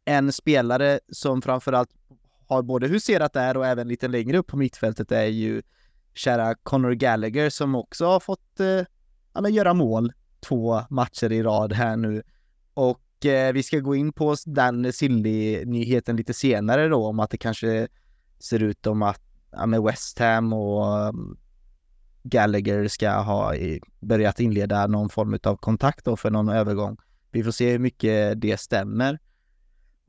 en 0.05 0.31
spelare 0.31 0.99
som 1.11 1.41
framförallt 1.41 1.89
har 2.47 2.61
både 2.61 2.87
huserat 2.87 3.33
där 3.33 3.57
och 3.57 3.67
även 3.67 3.87
lite 3.87 4.07
längre 4.07 4.37
upp 4.37 4.47
på 4.47 4.57
mittfältet 4.57 5.11
är 5.11 5.25
ju 5.25 5.61
kära 6.13 6.55
Conor 6.55 6.91
Gallagher 6.91 7.49
som 7.49 7.75
också 7.75 8.05
har 8.05 8.19
fått 8.19 8.59
eh, 8.59 8.85
ja, 9.33 9.49
göra 9.49 9.73
mål 9.73 10.13
två 10.39 10.81
matcher 10.89 11.31
i 11.31 11.43
rad 11.43 11.73
här 11.73 11.97
nu. 11.97 12.23
Och 12.73 13.25
eh, 13.25 13.53
vi 13.53 13.63
ska 13.63 13.79
gå 13.79 13.95
in 13.95 14.13
på 14.13 14.35
den 14.45 14.93
Silly-nyheten 14.93 16.15
lite 16.15 16.33
senare 16.33 16.87
då 16.87 17.05
om 17.05 17.19
att 17.19 17.29
det 17.29 17.37
kanske 17.37 17.87
ser 18.39 18.63
ut 18.63 18.87
om 18.87 19.01
att 19.01 19.21
ja, 19.51 19.65
med 19.65 19.81
West 19.81 20.19
Ham 20.19 20.53
och 20.53 21.09
um, 21.09 21.37
Gallagher 22.23 22.87
ska 22.87 23.11
ha 23.11 23.55
i, 23.55 23.81
börjat 23.99 24.39
inleda 24.39 24.87
någon 24.87 25.09
form 25.09 25.39
av 25.43 25.55
kontakt 25.55 26.05
då 26.05 26.17
för 26.17 26.29
någon 26.29 26.49
övergång. 26.49 26.97
Vi 27.31 27.43
får 27.43 27.51
se 27.51 27.71
hur 27.71 27.79
mycket 27.79 28.41
det 28.41 28.59
stämmer. 28.59 29.19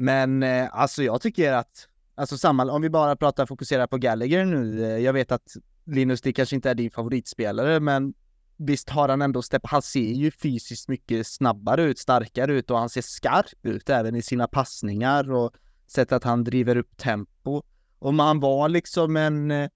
Men 0.03 0.43
eh, 0.43 0.69
alltså 0.73 1.03
jag 1.03 1.21
tycker 1.21 1.53
att, 1.53 1.89
alltså 2.15 2.39
samma, 2.39 2.73
om 2.73 2.83
vi 2.83 2.91
bara 2.91 3.17
pratar 3.17 3.47
fokuserar 3.47 3.87
på 3.87 3.99
Gallagher 3.99 4.45
nu, 4.45 4.85
eh, 4.85 4.99
jag 4.99 5.13
vet 5.13 5.33
att 5.33 5.57
Linus, 5.85 6.21
det 6.21 6.33
kanske 6.33 6.57
inte 6.57 6.71
är 6.71 6.75
din 6.75 6.91
favoritspelare, 6.91 7.81
men 7.81 8.15
visst 8.57 8.91
har 8.91 9.09
han 9.09 9.23
ändå 9.23 9.43
stepp, 9.43 9.67
han 9.67 9.83
ser 9.83 10.13
ju 10.13 10.31
fysiskt 10.31 10.89
mycket 10.89 11.27
snabbare 11.27 11.83
ut, 11.83 11.99
starkare 11.99 12.53
ut 12.53 12.71
och 12.71 12.79
han 12.79 12.89
ser 12.89 13.03
skarp 13.03 13.67
ut 13.67 13.91
även 13.91 14.15
i 14.15 14.23
sina 14.23 14.47
passningar 14.47 15.33
och 15.33 15.53
sättet 15.87 16.13
att 16.13 16.25
han 16.25 16.45
driver 16.45 16.77
upp 16.77 16.97
tempo. 16.97 17.63
Om 17.99 18.19
han 18.19 18.41
var 18.41 18.69
liksom 18.69 19.17
en, 19.17 19.51
eh, 19.51 19.69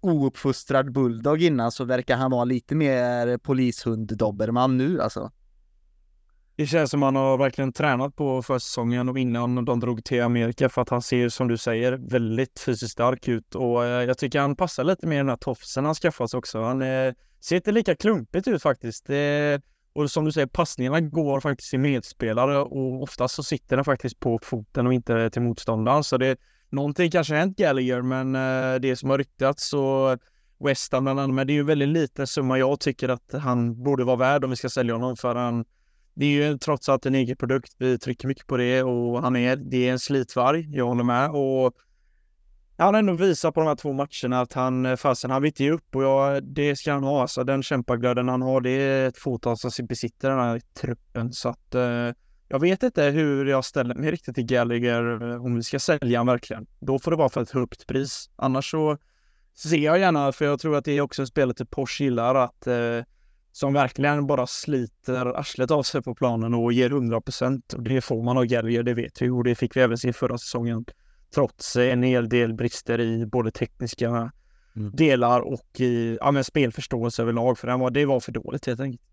ouppfostrad 0.00 0.92
bulldog 0.92 1.42
innan 1.42 1.72
så 1.72 1.84
verkar 1.84 2.16
han 2.16 2.30
vara 2.30 2.44
lite 2.44 2.74
mer 2.74 3.38
polishund-dobberman 3.38 4.76
nu 4.76 5.00
alltså. 5.00 5.30
Det 6.60 6.66
känns 6.66 6.90
som 6.90 7.02
han 7.02 7.16
har 7.16 7.38
verkligen 7.38 7.72
tränat 7.72 8.16
på 8.16 8.42
försäsongen 8.42 9.08
och 9.08 9.18
innan 9.18 9.64
de 9.64 9.80
drog 9.80 10.04
till 10.04 10.22
Amerika 10.22 10.68
för 10.68 10.82
att 10.82 10.88
han 10.88 11.02
ser 11.02 11.28
som 11.28 11.48
du 11.48 11.56
säger 11.56 11.92
väldigt 11.92 12.60
fysiskt 12.60 12.92
stark 12.92 13.28
ut 13.28 13.54
och 13.54 13.84
eh, 13.84 14.04
jag 14.04 14.18
tycker 14.18 14.40
han 14.40 14.56
passar 14.56 14.84
lite 14.84 15.06
mer 15.06 15.16
i 15.16 15.18
den 15.18 15.28
här 15.28 15.36
tofsen 15.36 15.84
han 15.84 15.94
skaffat 15.94 16.30
sig 16.30 16.38
också. 16.38 16.62
Han 16.62 16.82
eh, 16.82 17.14
ser 17.40 17.56
inte 17.56 17.72
lika 17.72 17.94
klumpigt 17.94 18.48
ut 18.48 18.62
faktiskt. 18.62 19.06
Det, 19.06 19.62
och 19.92 20.10
som 20.10 20.24
du 20.24 20.32
säger, 20.32 20.46
passningarna 20.46 21.00
går 21.00 21.40
faktiskt 21.40 21.70
till 21.70 21.80
medspelare 21.80 22.58
och 22.58 23.02
oftast 23.02 23.34
så 23.34 23.42
sitter 23.42 23.76
den 23.76 23.84
faktiskt 23.84 24.20
på 24.20 24.38
foten 24.42 24.86
och 24.86 24.94
inte 24.94 25.30
till 25.30 25.42
motståndaren. 25.42 26.04
Så 26.04 26.16
det 26.16 26.36
någonting 26.70 27.10
kanske 27.10 27.34
hänt 27.34 27.58
Gallagher, 27.58 28.02
men 28.02 28.34
eh, 28.34 28.80
det 28.80 28.96
som 28.96 29.10
har 29.10 29.18
ryktats 29.18 29.68
så 29.68 30.16
West 30.64 30.92
Ham 30.92 31.04
bland 31.04 31.20
annat, 31.20 31.34
men 31.34 31.46
det 31.46 31.52
är 31.52 31.54
ju 31.54 31.64
väldigt 31.64 31.88
liten 31.88 32.26
summa 32.26 32.58
jag 32.58 32.80
tycker 32.80 33.08
att 33.08 33.32
han 33.32 33.82
borde 33.82 34.04
vara 34.04 34.16
värd 34.16 34.44
om 34.44 34.50
vi 34.50 34.56
ska 34.56 34.68
sälja 34.68 34.94
honom 34.94 35.16
för 35.16 35.34
han 35.34 35.64
det 36.14 36.26
är 36.26 36.30
ju 36.30 36.58
trots 36.58 36.88
allt 36.88 37.06
en 37.06 37.14
egen 37.14 37.36
produkt. 37.36 37.72
Vi 37.78 37.98
trycker 37.98 38.28
mycket 38.28 38.46
på 38.46 38.56
det 38.56 38.82
och 38.82 39.22
han 39.22 39.36
är, 39.36 39.56
det 39.56 39.88
är 39.88 39.92
en 39.92 39.98
slitvarg. 39.98 40.76
Jag 40.76 40.86
håller 40.86 41.04
med 41.04 41.30
och 41.30 41.74
han 42.76 42.94
har 42.94 42.98
ändå 42.98 43.12
visat 43.12 43.54
på 43.54 43.60
de 43.60 43.66
här 43.66 43.76
två 43.76 43.92
matcherna 43.92 44.40
att 44.40 44.52
han, 44.52 44.96
fasen, 44.96 45.30
han 45.30 45.42
vill 45.42 45.48
inte 45.48 45.64
ge 45.64 45.70
upp 45.70 45.96
och 45.96 46.02
jag, 46.02 46.44
det 46.44 46.76
ska 46.76 46.92
han 46.92 47.04
ha. 47.04 47.20
Alltså 47.22 47.44
den 47.44 47.62
kämpaglöden 47.62 48.28
han 48.28 48.42
har, 48.42 48.60
det 48.60 48.70
är 48.70 49.08
ett 49.08 49.18
fåtal 49.18 49.56
som 49.56 49.86
besitter 49.86 50.30
den 50.30 50.38
här 50.38 50.60
truppen. 50.74 51.32
Så 51.32 51.48
att 51.48 51.74
eh, 51.74 52.10
jag 52.48 52.60
vet 52.60 52.82
inte 52.82 53.04
hur 53.04 53.46
jag 53.46 53.64
ställer 53.64 53.94
mig 53.94 54.10
riktigt 54.10 54.34
till 54.34 54.44
Gallagher 54.44 55.30
eh, 55.30 55.44
om 55.44 55.56
vi 55.56 55.62
ska 55.62 55.78
sälja 55.78 56.18
han 56.18 56.26
verkligen. 56.26 56.66
Då 56.80 56.98
får 56.98 57.10
det 57.10 57.16
vara 57.16 57.28
för 57.28 57.42
ett 57.42 57.50
högt 57.50 57.86
pris. 57.86 58.30
Annars 58.36 58.70
så 58.70 58.98
ser 59.56 59.78
jag 59.78 59.98
gärna, 59.98 60.32
för 60.32 60.44
jag 60.44 60.60
tror 60.60 60.76
att 60.76 60.84
det 60.84 60.92
är 60.92 61.00
också 61.00 61.22
en 61.22 61.26
spelare 61.26 61.54
till 61.54 61.66
Porsche 61.66 62.04
gillar 62.04 62.34
att 62.34 62.66
eh, 62.66 63.04
som 63.52 63.72
verkligen 63.72 64.26
bara 64.26 64.46
sliter 64.46 65.26
arslet 65.26 65.70
av 65.70 65.82
sig 65.82 66.02
på 66.02 66.14
planen 66.14 66.54
och 66.54 66.72
ger 66.72 66.90
100 66.90 67.20
procent. 67.20 67.72
Och 67.72 67.82
det 67.82 68.00
får 68.00 68.22
man 68.22 68.38
av 68.38 68.44
Gallagher, 68.44 68.82
det 68.82 68.94
vet 68.94 69.22
vi 69.22 69.28
och 69.28 69.44
det 69.44 69.54
fick 69.54 69.76
vi 69.76 69.80
även 69.80 69.98
se 69.98 70.12
förra 70.12 70.38
säsongen. 70.38 70.84
Trots 71.34 71.76
en 71.76 72.02
hel 72.02 72.28
del 72.28 72.54
brister 72.54 73.00
i 73.00 73.26
både 73.26 73.50
tekniska 73.50 74.32
mm. 74.76 74.90
delar 74.92 75.40
och 75.40 75.80
i 75.80 76.18
ja, 76.20 76.30
men 76.30 76.44
spelförståelse 76.44 77.22
överlag, 77.22 77.58
för 77.58 77.66
den 77.66 77.80
var, 77.80 77.90
det 77.90 78.06
var 78.06 78.20
för 78.20 78.32
dåligt 78.32 78.66
helt 78.66 78.80
enkelt. 78.80 79.09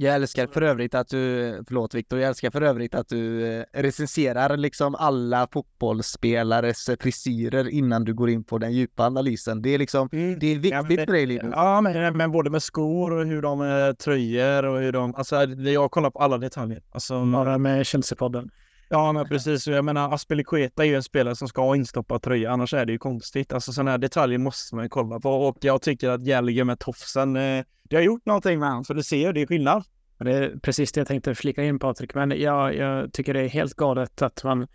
Jag 0.00 0.14
älskar 0.14 0.46
för 0.46 0.62
övrigt 0.62 0.94
att 0.94 1.08
du, 1.08 1.52
förlåt 1.68 1.94
Viktor, 1.94 2.18
jag 2.18 2.28
älskar 2.28 2.50
för 2.50 2.62
övrigt 2.62 2.94
att 2.94 3.08
du 3.08 3.46
eh, 3.46 3.64
recenserar 3.72 4.56
liksom 4.56 4.94
alla 4.94 5.48
fotbollsspelares 5.52 6.90
frisyrer 7.00 7.68
innan 7.68 8.04
du 8.04 8.14
går 8.14 8.30
in 8.30 8.44
på 8.44 8.58
den 8.58 8.72
djupa 8.72 9.06
analysen. 9.06 9.62
Det 9.62 9.70
är 9.70 9.78
liksom, 9.78 10.08
mm. 10.12 10.38
det 10.38 10.46
är 10.46 10.54
viktigt 10.54 10.72
ja, 10.72 10.82
men, 10.82 10.96
för 10.96 11.06
dig 11.06 11.26
Linus. 11.26 11.52
Ja, 11.52 11.80
men, 11.80 12.16
men 12.16 12.32
både 12.32 12.50
med 12.50 12.62
skor 12.62 13.12
och 13.12 13.26
hur 13.26 13.42
de 13.42 13.60
är 13.60 13.92
tröjor 13.92 14.64
och 14.64 14.80
hur 14.80 14.92
de, 14.92 15.14
alltså 15.14 15.44
jag 15.44 15.90
kollar 15.90 16.10
på 16.10 16.18
alla 16.18 16.38
detaljer. 16.38 16.82
Alltså, 16.90 17.24
Bara 17.24 17.58
med 17.58 17.82
Chelsea-podden. 17.82 18.50
Ja, 18.90 19.12
men 19.12 19.28
precis. 19.28 19.66
Jag 19.66 19.84
menar, 19.84 20.14
Aspelikueta 20.14 20.84
är 20.84 20.88
ju 20.88 20.94
en 20.94 21.02
spelare 21.02 21.36
som 21.36 21.48
ska 21.48 21.62
ha 21.62 21.76
instoppad 21.76 22.22
tröja, 22.22 22.50
annars 22.50 22.74
är 22.74 22.86
det 22.86 22.92
ju 22.92 22.98
konstigt. 22.98 23.52
Alltså 23.52 23.72
sådana 23.72 23.90
här 23.90 23.98
detaljer 23.98 24.38
måste 24.38 24.74
man 24.74 24.84
ju 24.84 24.88
kolla 24.88 25.20
på 25.20 25.30
och 25.30 25.56
jag 25.60 25.82
tycker 25.82 26.08
att 26.10 26.20
Gallagher 26.20 26.64
med 26.64 26.78
tofsen, 26.78 27.36
eh, 27.36 27.64
det 27.82 27.96
har 27.96 28.02
gjort 28.02 28.26
någonting 28.26 28.58
med 28.58 28.68
honom, 28.68 28.84
för 28.84 28.94
du 28.94 29.02
ser 29.02 29.16
ju, 29.16 29.32
det 29.32 29.42
är 29.42 29.46
skillnad. 29.46 29.84
Det 30.18 30.32
är 30.32 30.58
precis 30.62 30.92
det 30.92 31.00
jag 31.00 31.08
tänkte 31.08 31.34
flika 31.34 31.64
in 31.64 31.78
Patrik, 31.78 32.14
men 32.14 32.40
jag, 32.40 32.76
jag 32.76 33.12
tycker 33.12 33.34
det 33.34 33.40
är 33.40 33.48
helt 33.48 33.74
galet 33.74 34.22
att 34.22 34.44
man 34.44 34.66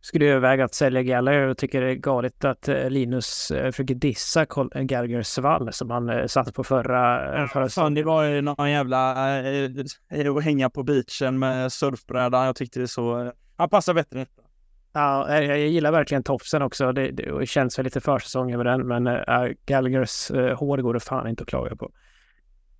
skulle 0.00 0.26
överväga 0.26 0.64
att 0.64 0.74
sälja 0.74 1.02
Gallagher 1.02 1.48
och 1.48 1.58
tycker 1.58 1.80
det 1.80 1.90
är 1.90 1.94
galet 1.94 2.44
att 2.44 2.68
eh, 2.68 2.90
Linus 2.90 3.50
eh, 3.50 3.70
försöker 3.70 3.94
dissa 3.94 4.46
Gallaghers 4.74 5.26
svall 5.26 5.72
som 5.72 5.90
han 5.90 6.28
satte 6.28 6.52
på 6.52 6.64
förra... 6.64 7.48
förra 7.48 7.68
Fan, 7.68 7.94
det 7.94 8.02
var 8.02 8.24
ju 8.24 8.40
någon 8.40 8.70
jävla 8.70 9.38
äh, 9.52 10.40
hänga 10.42 10.70
på 10.70 10.82
beachen 10.82 11.38
med 11.38 11.72
surfbräda. 11.72 12.46
Jag 12.46 12.56
tyckte 12.56 12.80
det 12.80 12.88
så 12.88 13.32
han 13.56 13.68
passar 13.68 13.94
bättre 13.94 14.18
detta. 14.18 14.42
Ja, 14.92 15.42
jag, 15.42 15.58
gillar 15.58 15.92
verkligen 15.92 16.22
tofsen 16.22 16.62
också. 16.62 16.92
Det, 16.92 17.10
det 17.10 17.46
känns 17.46 17.78
väl 17.78 17.84
lite 17.84 18.00
försäsong 18.00 18.52
över 18.52 18.64
den, 18.64 18.86
men 18.86 19.06
äh, 19.06 19.52
Gallaghers 19.66 20.30
äh, 20.30 20.56
hår 20.58 20.78
går 20.78 20.94
det 20.94 21.00
fan 21.00 21.28
inte 21.28 21.42
att 21.42 21.48
klaga 21.48 21.76
på. 21.76 21.90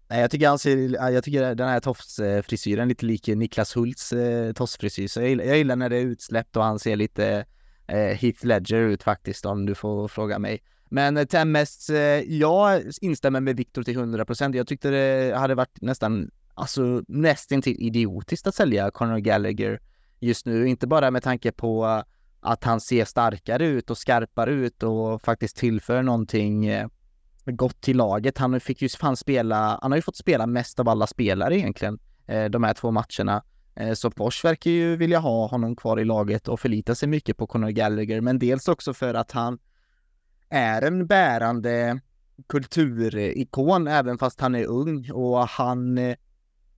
Nej, 0.08 0.20
jag 0.20 0.30
tycker, 0.30 0.48
han 0.48 0.58
ser, 0.58 1.10
jag 1.10 1.24
tycker 1.24 1.54
den 1.54 1.68
här 1.68 1.80
tofsfrisyren 1.80 2.88
lite 2.88 3.06
lik 3.06 3.26
Niklas 3.26 3.76
Hults 3.76 4.12
eh, 4.12 4.52
tofsfrisyr. 4.52 5.08
Så 5.08 5.20
jag 5.20 5.28
gillar, 5.28 5.44
jag 5.44 5.58
gillar, 5.58 5.76
när 5.76 5.88
det 5.88 5.96
är 5.96 6.04
utsläppt 6.04 6.56
och 6.56 6.64
han 6.64 6.78
ser 6.78 6.96
lite 6.96 7.44
eh, 7.86 7.96
Heath 7.96 8.46
Ledger 8.46 8.80
ut 8.80 9.02
faktiskt 9.02 9.46
om 9.46 9.66
du 9.66 9.74
får 9.74 10.08
fråga 10.08 10.38
mig. 10.38 10.62
Men 10.88 11.16
eh, 11.16 11.24
Temmes, 11.24 11.90
eh, 11.90 12.20
jag 12.20 12.82
instämmer 13.00 13.40
med 13.40 13.56
Viktor 13.56 13.82
till 13.82 13.98
100%. 13.98 14.56
Jag 14.56 14.66
tyckte 14.66 14.90
det 14.90 15.36
hade 15.36 15.54
varit 15.54 15.80
nästan, 15.80 16.30
alltså 16.54 17.02
nästintill 17.08 17.76
idiotiskt 17.78 18.46
att 18.46 18.54
sälja 18.54 18.90
Conor 18.90 19.18
Gallagher 19.18 19.80
just 20.24 20.46
nu, 20.46 20.68
inte 20.68 20.86
bara 20.86 21.10
med 21.10 21.22
tanke 21.22 21.52
på 21.52 21.86
eh, 21.86 22.02
att 22.40 22.64
han 22.64 22.80
ser 22.80 23.04
starkare 23.04 23.66
ut 23.66 23.90
och 23.90 23.98
skarpare 23.98 24.52
ut 24.52 24.82
och 24.82 25.22
faktiskt 25.22 25.56
tillför 25.56 26.02
någonting 26.02 26.66
eh, 26.66 26.88
gott 27.44 27.80
till 27.80 27.96
laget. 27.96 28.38
Han 28.38 28.60
fick 28.60 28.82
ju 28.82 28.88
fan 28.88 29.16
spela, 29.16 29.78
han 29.82 29.92
har 29.92 29.96
ju 29.96 30.02
fått 30.02 30.16
spela 30.16 30.46
mest 30.46 30.80
av 30.80 30.88
alla 30.88 31.06
spelare 31.06 31.58
egentligen, 31.58 31.98
eh, 32.26 32.44
de 32.44 32.64
här 32.64 32.74
två 32.74 32.90
matcherna. 32.90 33.44
Så 33.94 34.10
Bosch 34.10 34.44
verkar 34.44 34.70
ju 34.70 34.96
vilja 34.96 35.18
ha 35.18 35.46
honom 35.46 35.76
kvar 35.76 36.00
i 36.00 36.04
laget 36.04 36.48
och 36.48 36.60
förlita 36.60 36.94
sig 36.94 37.08
mycket 37.08 37.36
på 37.36 37.46
Conor 37.46 37.68
Gallagher, 37.68 38.20
men 38.20 38.38
dels 38.38 38.68
också 38.68 38.94
för 38.94 39.14
att 39.14 39.32
han 39.32 39.58
är 40.48 40.82
en 40.82 41.06
bärande 41.06 42.00
kulturikon 42.46 43.86
även 43.86 44.18
fast 44.18 44.40
han 44.40 44.54
är 44.54 44.64
ung 44.64 45.10
och 45.10 45.48
han, 45.48 45.98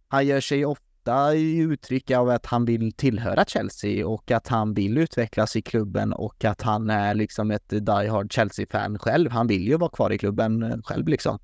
han 0.09 0.27
gör 0.27 0.41
sig 0.41 0.65
ofta 0.65 0.86
ofta 1.07 1.35
uttryck 1.35 2.11
av 2.11 2.29
att 2.29 2.47
han 2.47 2.65
vill 2.65 2.93
tillhöra 2.93 3.45
Chelsea 3.45 4.07
och 4.07 4.31
att 4.31 4.49
han 4.49 4.75
vill 4.75 4.99
utvecklas 4.99 5.57
i 5.57 5.63
klubben 5.63 6.13
och 6.13 6.45
att 6.45 6.63
han 6.63 6.91
är 6.91 7.15
liksom 7.15 7.51
ett 7.51 7.69
die 7.69 8.09
hard 8.09 8.33
Chelsea-fan 8.33 8.99
själv. 8.99 9.31
Han 9.31 9.47
vill 9.47 9.69
ju 9.69 9.77
vara 9.77 9.91
kvar 9.91 10.13
i 10.13 10.19
klubben 10.19 10.63
eh, 10.63 10.77
själv 10.85 11.09
liksom. 11.09 11.39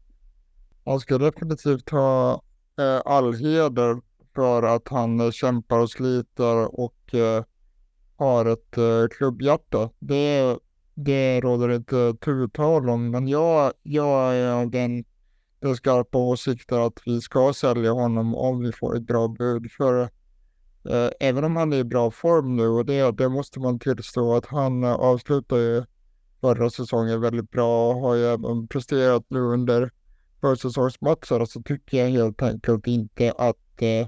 Han 0.85 1.01
ska 1.01 1.19
definitivt 1.19 1.91
ha 1.91 2.43
eh, 2.79 3.01
all 3.05 3.35
heder 3.35 4.01
för 4.35 4.63
att 4.63 4.89
han 4.89 5.21
eh, 5.21 5.31
kämpar 5.31 5.79
och 5.79 5.91
sliter 5.91 6.81
och 6.81 7.15
eh, 7.15 7.45
har 8.17 8.47
ett 8.47 8.79
eh, 8.79 9.09
klubbhjärta. 9.17 9.91
Det, 9.99 10.59
det 10.95 11.41
råder 11.41 11.69
inte 11.69 12.15
tutal 12.25 12.91
om, 12.91 13.11
men 13.11 13.29
jag, 13.29 13.73
jag 13.83 14.37
är 14.37 14.53
av 14.53 14.71
den 14.71 15.05
den 15.63 15.77
skarpa 15.77 16.19
åsikter 16.19 16.87
att 16.87 17.01
vi 17.07 17.21
ska 17.21 17.53
sälja 17.53 17.93
honom 17.93 18.35
om 18.35 18.61
vi 18.61 18.73
får 18.73 18.97
ett 18.97 19.07
bra 19.07 19.29
bud. 19.29 19.73
För 19.73 20.01
eh, 20.91 21.11
även 21.21 21.45
om 21.45 21.57
han 21.57 21.73
är 21.73 21.77
i 21.77 21.85
bra 21.85 22.11
form 22.11 22.57
nu 22.57 22.69
och 22.69 22.87
det, 22.87 23.11
det 23.11 23.29
måste 23.29 23.61
man 23.61 23.79
tillstå 23.79 24.35
att 24.35 24.47
han 24.47 24.85
avslutar 24.85 25.57
avslutade 25.57 25.87
förra 26.41 26.71
säsongen 26.71 27.21
väldigt 27.21 27.51
bra 27.51 27.89
och 27.89 28.01
har 28.01 28.15
ju 28.15 28.25
även 28.25 28.69
presterat 28.69 29.25
nu 29.29 29.41
under 29.41 29.91
försäsongsmatcher 30.41 31.45
så 31.45 31.63
tycker 31.63 31.99
jag 31.99 32.11
helt 32.11 32.43
enkelt 32.43 32.87
inte 32.87 33.33
att 33.33 33.83
eh, 33.83 34.07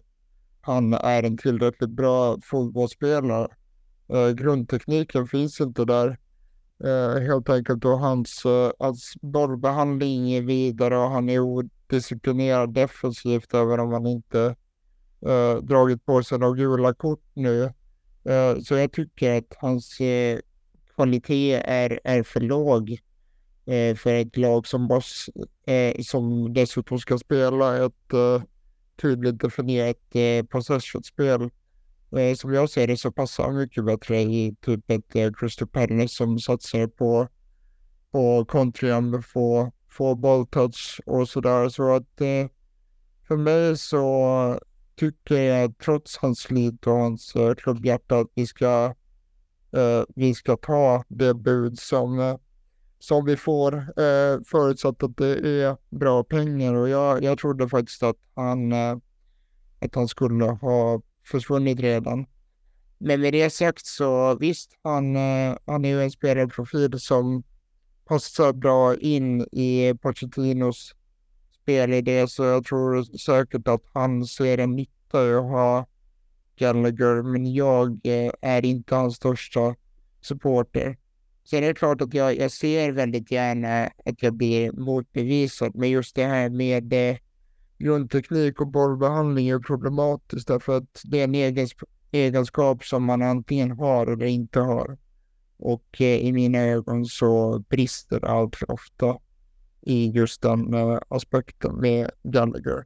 han 0.61 0.95
är 0.95 1.23
en 1.23 1.37
tillräckligt 1.37 1.91
bra 1.91 2.39
fotbollsspelare. 2.43 3.49
Eh, 4.09 4.31
grundtekniken 4.31 5.27
finns 5.27 5.61
inte 5.61 5.85
där 5.85 6.19
Eh, 6.85 7.21
helt 7.21 7.49
enkelt 7.49 7.85
och 7.85 7.99
hans, 7.99 8.45
eh, 8.45 8.73
hans 8.79 9.15
bollbehandling 9.21 10.33
är 10.33 10.43
vidare 10.43 10.97
och 10.97 11.11
han 11.11 11.29
är 11.29 11.39
odisciplinerad 11.39 12.75
defensivt 12.75 13.55
även 13.55 13.81
om 13.81 13.93
han 13.93 14.07
inte 14.07 14.57
eh, 15.27 15.57
dragit 15.63 16.07
på 16.07 16.23
sig 16.23 16.39
några 16.39 16.55
gula 16.55 16.95
kort 16.95 17.23
nu. 17.35 17.65
Eh, 18.25 18.59
så 18.63 18.75
jag 18.75 18.93
tycker 18.93 19.39
att 19.39 19.57
hans 19.57 20.01
eh, 20.01 20.39
kvalitet 20.95 21.53
är, 21.55 22.01
är 22.05 22.23
för 22.23 22.41
låg 22.41 22.91
eh, 23.67 23.97
för 23.97 24.15
ett 24.15 24.37
lag 24.37 24.67
som, 24.67 24.89
boss, 24.89 25.31
som 26.03 26.53
dessutom 26.53 26.99
ska 26.99 27.19
spela 27.19 27.85
ett 27.85 28.15
tydligt 29.03 29.41
definierat 29.41 29.97
possession-spel. 30.49 31.51
Eh, 32.17 32.35
som 32.35 32.53
jag 32.55 32.71
ser 32.71 32.87
det 32.87 32.97
så 32.97 33.13
passar 33.13 33.45
han 33.45 33.57
mycket 33.57 33.85
bättre 33.85 34.21
i 34.21 34.57
typ 34.61 34.91
ett 34.91 35.17
eh, 35.17 35.33
Crystal 35.33 35.69
Palace 35.69 36.09
som 36.09 36.39
satsar 36.39 36.87
på, 36.87 37.29
på 38.11 38.45
kontringen, 38.45 39.23
få, 39.23 39.73
få 39.89 40.15
bolltouch 40.15 41.01
och 41.07 41.29
sådär. 41.29 41.69
Så 41.69 41.95
att 41.95 42.21
eh, 42.21 42.49
för 43.29 43.37
mig 43.37 43.79
så 43.79 44.61
tycker 44.97 45.41
jag 45.41 45.79
trots 45.79 46.17
hans 46.17 46.39
slit 46.39 46.87
och 46.87 46.93
hans 46.93 47.37
eh, 47.37 47.55
klubbhjärta 47.55 48.19
att 48.19 48.31
vi 48.35 48.47
ska, 48.47 48.95
eh, 49.77 50.03
vi 50.15 50.35
ska 50.35 50.57
ta 50.57 51.05
det 51.09 51.35
bud 51.35 51.79
som, 51.79 52.21
eh, 52.21 52.37
som 52.99 53.25
vi 53.25 53.37
får 53.37 53.75
eh, 53.77 54.41
förutsatt 54.47 55.03
att 55.03 55.17
det 55.17 55.63
är 55.63 55.77
bra 55.91 56.25
pengar. 56.25 56.75
Och 56.75 56.89
jag, 56.89 57.23
jag 57.23 57.39
trodde 57.39 57.69
faktiskt 57.69 58.03
att 58.03 58.19
han, 58.35 58.73
eh, 58.73 58.97
att 59.81 59.95
han 59.95 60.09
skulle 60.09 60.45
ha 60.45 61.01
försvunnit 61.25 61.81
redan. 61.81 62.27
Men 62.99 63.21
med 63.21 63.33
det 63.33 63.51
sagt 63.51 63.87
så 63.87 64.39
visst, 64.39 64.79
han, 64.83 65.17
eh, 65.17 65.57
han 65.67 65.85
är 65.85 65.89
ju 65.89 66.03
en 66.03 66.11
spelarprofil 66.11 67.01
som 67.01 67.43
passar 68.05 68.53
bra 68.53 68.97
in 68.97 69.41
i 69.41 69.95
Pochettinos 70.03 70.95
spelidé 71.63 72.29
så 72.29 72.45
jag 72.45 72.65
tror 72.65 73.03
säkert 73.19 73.69
att 73.69 73.83
han 73.93 74.27
ser 74.27 74.59
en 74.59 74.77
nytta 74.77 75.27
i 75.27 75.35
att 75.35 75.43
ha 75.43 75.87
Gallagher, 76.57 77.23
men 77.23 77.53
jag 77.53 78.01
eh, 78.05 78.33
är 78.41 78.65
inte 78.65 78.95
hans 78.95 79.17
största 79.17 79.75
supporter. 80.21 80.97
Sen 81.45 81.65
är 81.65 81.69
det 81.69 81.75
klart 81.75 82.01
att 82.01 82.15
jag, 82.15 82.37
jag 82.37 82.51
ser 82.51 82.93
väldigt 82.93 83.31
gärna 83.31 83.85
att 83.87 84.23
jag 84.23 84.35
blir 84.35 84.73
motbevisad, 84.73 85.75
men 85.75 85.91
just 85.91 86.17
det 86.17 86.25
här 86.25 86.51
med 86.51 86.93
eh, 86.93 87.17
grundteknik 87.79 88.61
och 88.61 88.69
bollbehandling 88.69 89.49
är 89.49 89.59
problematiskt 89.59 90.49
därför 90.49 90.77
att 90.77 91.03
det 91.05 91.21
är 91.21 91.25
en 91.25 91.69
egenskap 92.13 92.85
som 92.85 93.05
man 93.05 93.23
antingen 93.23 93.71
har 93.71 94.07
eller 94.07 94.27
inte 94.27 94.61
har. 94.61 94.99
Och 95.57 96.01
eh, 96.01 96.17
i 96.17 96.33
mina 96.33 96.59
ögon 96.59 97.05
så 97.05 97.59
brister 97.59 98.21
det 98.21 98.29
allt 98.29 98.57
för 98.57 98.71
ofta 98.71 99.19
i 99.81 100.11
just 100.11 100.43
den 100.43 100.75
eh, 100.75 100.99
aspekten 101.09 101.77
med 101.81 102.11
Gallagher. 102.23 102.85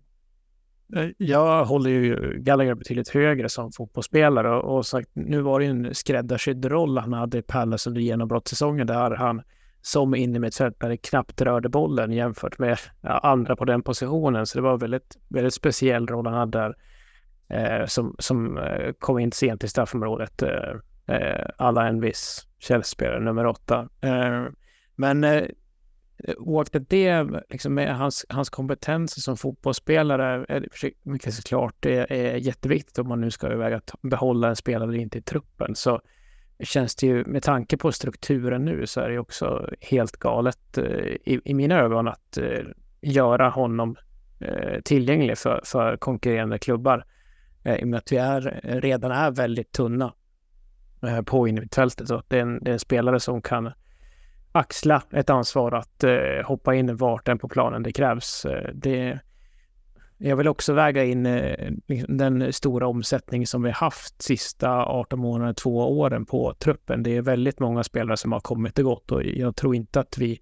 Eh, 0.97 1.09
jag 1.19 1.65
håller 1.65 1.91
ju 1.91 2.39
Gallagher 2.39 2.75
betydligt 2.75 3.09
högre 3.09 3.49
som 3.49 3.73
fotbollsspelare 3.73 4.57
och, 4.57 4.77
och 4.77 4.87
sagt, 4.87 5.11
nu 5.13 5.41
var 5.41 5.61
det 5.61 5.67
ju 5.67 5.71
en 5.71 5.95
skräddarsydd 5.95 6.65
roll 6.65 6.99
han 6.99 7.13
hade 7.13 7.39
i 7.39 7.43
Palace 7.43 7.91
under 7.91 8.01
genombrottssäsongen 8.01 8.87
där 8.87 9.11
han 9.11 9.43
som 9.83 10.15
innermittfältare 10.15 10.97
knappt 10.97 11.41
rörde 11.41 11.69
bollen 11.69 12.13
jämfört 12.13 12.59
med 12.59 12.79
andra 13.03 13.57
på 13.57 13.65
den 13.65 13.83
positionen. 13.83 14.47
Så 14.47 14.59
det 14.59 14.63
var 14.63 14.73
en 14.73 14.79
väldigt, 14.79 15.19
väldigt 15.29 15.55
speciell 15.55 16.07
roll 16.07 16.27
han 16.27 16.35
hade 16.35 16.59
där 16.59 16.75
eh, 17.49 17.87
som, 17.87 18.17
som 18.19 18.59
eh, 18.59 18.93
kom 18.99 19.19
in 19.19 19.33
sent 19.33 19.65
i 19.65 19.69
straffområdet. 19.69 20.43
Eh, 20.43 21.17
eh, 21.17 21.47
alla 21.57 21.89
en 21.89 22.01
viss 22.01 22.47
källspelare 22.59 23.21
nummer 23.21 23.47
åtta. 23.47 23.89
Eh, 24.01 24.45
men 24.95 25.25
eh, 25.25 25.45
oaktat 26.39 26.83
det, 26.89 27.27
liksom 27.49 27.75
med 27.75 27.97
hans, 27.97 28.27
hans 28.29 28.51
kompetens 28.51 29.25
som 29.25 29.37
fotbollsspelare, 29.37 30.45
är 30.49 30.61
det 30.61 30.93
mycket 31.03 31.35
såklart 31.35 31.75
det 31.81 32.07
är 32.11 32.37
jätteviktigt 32.37 32.99
om 32.99 33.09
man 33.09 33.21
nu 33.21 33.31
ska 33.31 33.47
överväga 33.47 33.77
att 33.77 33.93
behålla 34.03 34.49
en 34.49 34.57
spelare 34.57 34.89
eller 34.89 34.99
inte 34.99 35.19
i 35.19 35.23
truppen. 35.23 35.75
Så 35.75 36.01
känns 36.61 36.97
det 36.97 37.07
ju, 37.07 37.25
med 37.25 37.43
tanke 37.43 37.77
på 37.77 37.93
strukturen 37.93 38.65
nu, 38.65 38.87
så 38.87 39.01
är 39.01 39.09
det 39.09 39.19
också 39.19 39.71
helt 39.81 40.17
galet 40.17 40.79
eh, 40.79 40.85
i, 40.85 41.41
i 41.45 41.55
mina 41.55 41.81
ögon 41.81 42.09
att 42.09 42.39
eh, 42.39 42.65
göra 43.01 43.49
honom 43.49 43.97
eh, 44.41 44.81
tillgänglig 44.85 45.39
för, 45.39 45.61
för 45.65 45.97
konkurrerande 45.97 46.59
klubbar. 46.59 47.05
I 47.65 47.85
och 47.85 47.89
med 47.89 47.99
att 47.99 48.13
vi 48.13 48.17
är, 48.17 48.61
redan 48.63 49.11
är 49.11 49.31
väldigt 49.31 49.73
tunna 49.73 50.13
på 51.25 51.49
innermittfältet. 51.49 52.09
Så 52.09 52.23
det 52.29 52.37
är, 52.37 52.43
en, 52.43 52.65
det 52.65 52.71
är 52.71 52.73
en 52.73 52.79
spelare 52.79 53.21
som 53.21 53.43
kan 53.43 53.73
axla 54.53 55.03
ett 55.11 55.31
ansvar 55.31 55.73
att 55.73 56.05
hoppa 56.45 56.75
in 56.75 56.97
vart 56.97 57.29
än 57.29 57.39
på 57.39 57.49
planen 57.49 57.83
det 57.83 57.93
krävs. 57.93 58.47
Det, 58.75 59.19
jag 60.19 60.37
vill 60.37 60.49
också 60.49 60.73
väga 60.73 61.05
in 61.05 61.27
eh, 61.27 61.71
liksom 61.87 62.17
den 62.17 62.53
stora 62.53 62.87
omsättning 62.87 63.47
som 63.47 63.63
vi 63.63 63.71
haft 63.71 64.23
sista 64.23 64.87
18 64.87 65.19
månaderna, 65.19 65.55
två 65.55 65.99
åren 65.99 66.27
på 66.27 66.55
truppen. 66.59 67.03
Det 67.03 67.17
är 67.17 67.23
väldigt 67.23 67.61
många 67.61 67.85
spelare 67.85 68.17
som 68.17 68.33
har 68.33 68.41
kommit 68.41 68.79
och 68.79 68.85
gått 68.85 69.13
och 69.13 69.25
jag 69.25 69.57
tror 69.57 69.75
inte 69.75 70.01
att 70.01 70.19
vi 70.19 70.41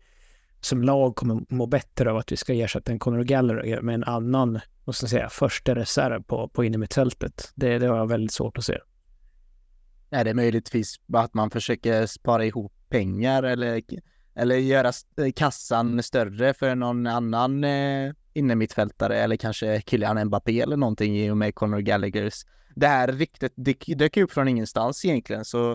som 0.61 0.83
lag 0.83 1.17
kommer 1.17 1.43
må 1.49 1.67
bättre 1.67 2.11
av 2.11 2.17
att 2.17 2.33
vi 2.33 2.37
ska 2.37 2.55
ersätta 2.55 2.93
en 2.93 2.99
Conor 2.99 3.23
Gallagher 3.23 3.81
med 3.81 3.95
en 3.95 4.05
annan, 4.05 4.61
vad 4.85 4.97
ska 4.97 5.05
jag 5.05 5.11
säga, 5.11 5.29
första 5.29 5.75
reserv 5.75 6.23
på, 6.23 6.49
på 6.49 6.65
innermittfältet. 6.65 7.53
Det, 7.55 7.79
det 7.79 7.87
har 7.87 7.97
jag 7.97 8.09
väldigt 8.09 8.33
svårt 8.33 8.59
att 8.59 8.65
se. 8.65 8.79
Är 10.11 10.25
det 10.25 10.35
möjligtvis 10.35 10.97
att 11.13 11.35
man 11.35 11.51
försöker 11.51 12.07
spara 12.07 12.45
ihop 12.45 12.73
pengar 12.89 13.43
eller, 13.43 13.83
eller 14.35 14.57
göra 14.57 14.93
kassan 15.37 16.03
större 16.03 16.55
för 16.55 16.75
någon 16.75 17.07
annan 17.07 17.65
eh, 17.65 18.13
innermittfältare 18.37 19.17
eller 19.17 19.37
kanske 19.37 19.83
Kylian 19.87 20.25
Mbappé 20.25 20.61
eller 20.61 20.77
någonting 20.77 21.19
i 21.19 21.31
och 21.31 21.37
med 21.37 21.55
Conor 21.55 21.81
Gallaghers. 21.81 22.47
Det 22.75 22.87
här 22.87 23.13
ryktet 23.13 23.53
dök 23.97 24.17
upp 24.17 24.33
från 24.33 24.49
ingenstans 24.49 25.05
egentligen 25.05 25.45
så 25.45 25.73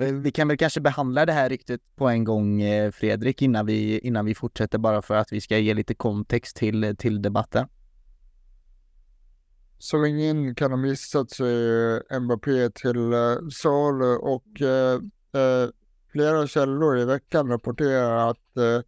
eh, 0.00 0.12
vi 0.12 0.30
kan 0.30 0.48
väl 0.48 0.56
kanske 0.56 0.80
behandla 0.80 1.26
det 1.26 1.32
här 1.32 1.48
ryktet 1.48 1.80
på 1.96 2.08
en 2.08 2.24
gång 2.24 2.62
eh, 2.62 2.90
Fredrik 2.90 3.42
innan 3.42 3.66
vi, 3.66 3.98
innan 3.98 4.24
vi 4.24 4.34
fortsätter 4.34 4.78
bara 4.78 5.02
för 5.02 5.14
att 5.14 5.32
vi 5.32 5.40
ska 5.40 5.58
ge 5.58 5.74
lite 5.74 5.94
kontext 5.94 6.56
till, 6.56 6.96
till 6.98 7.22
debatten. 7.22 7.66
Som 9.78 10.04
ingen 10.04 10.54
kan 10.54 10.70
ha 10.70 10.78
missat 10.78 11.30
så 11.30 11.44
är 11.44 12.20
Mbappé 12.20 12.70
till 12.70 13.12
uh, 13.12 13.48
salu 13.48 14.16
och 14.16 14.62
eh, 14.62 15.70
flera 16.14 16.46
källor 16.46 16.98
i 16.98 17.04
veckan 17.04 17.48
rapporterar 17.48 18.30
att 18.30 18.56
eh, 18.56 18.80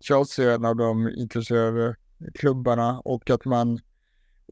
Chelsea 0.00 0.50
är 0.50 0.54
en 0.54 0.64
av 0.64 0.76
de 0.76 1.08
intresserade 1.08 1.96
klubbarna 2.34 3.00
och 3.00 3.30
att 3.30 3.44
man 3.44 3.80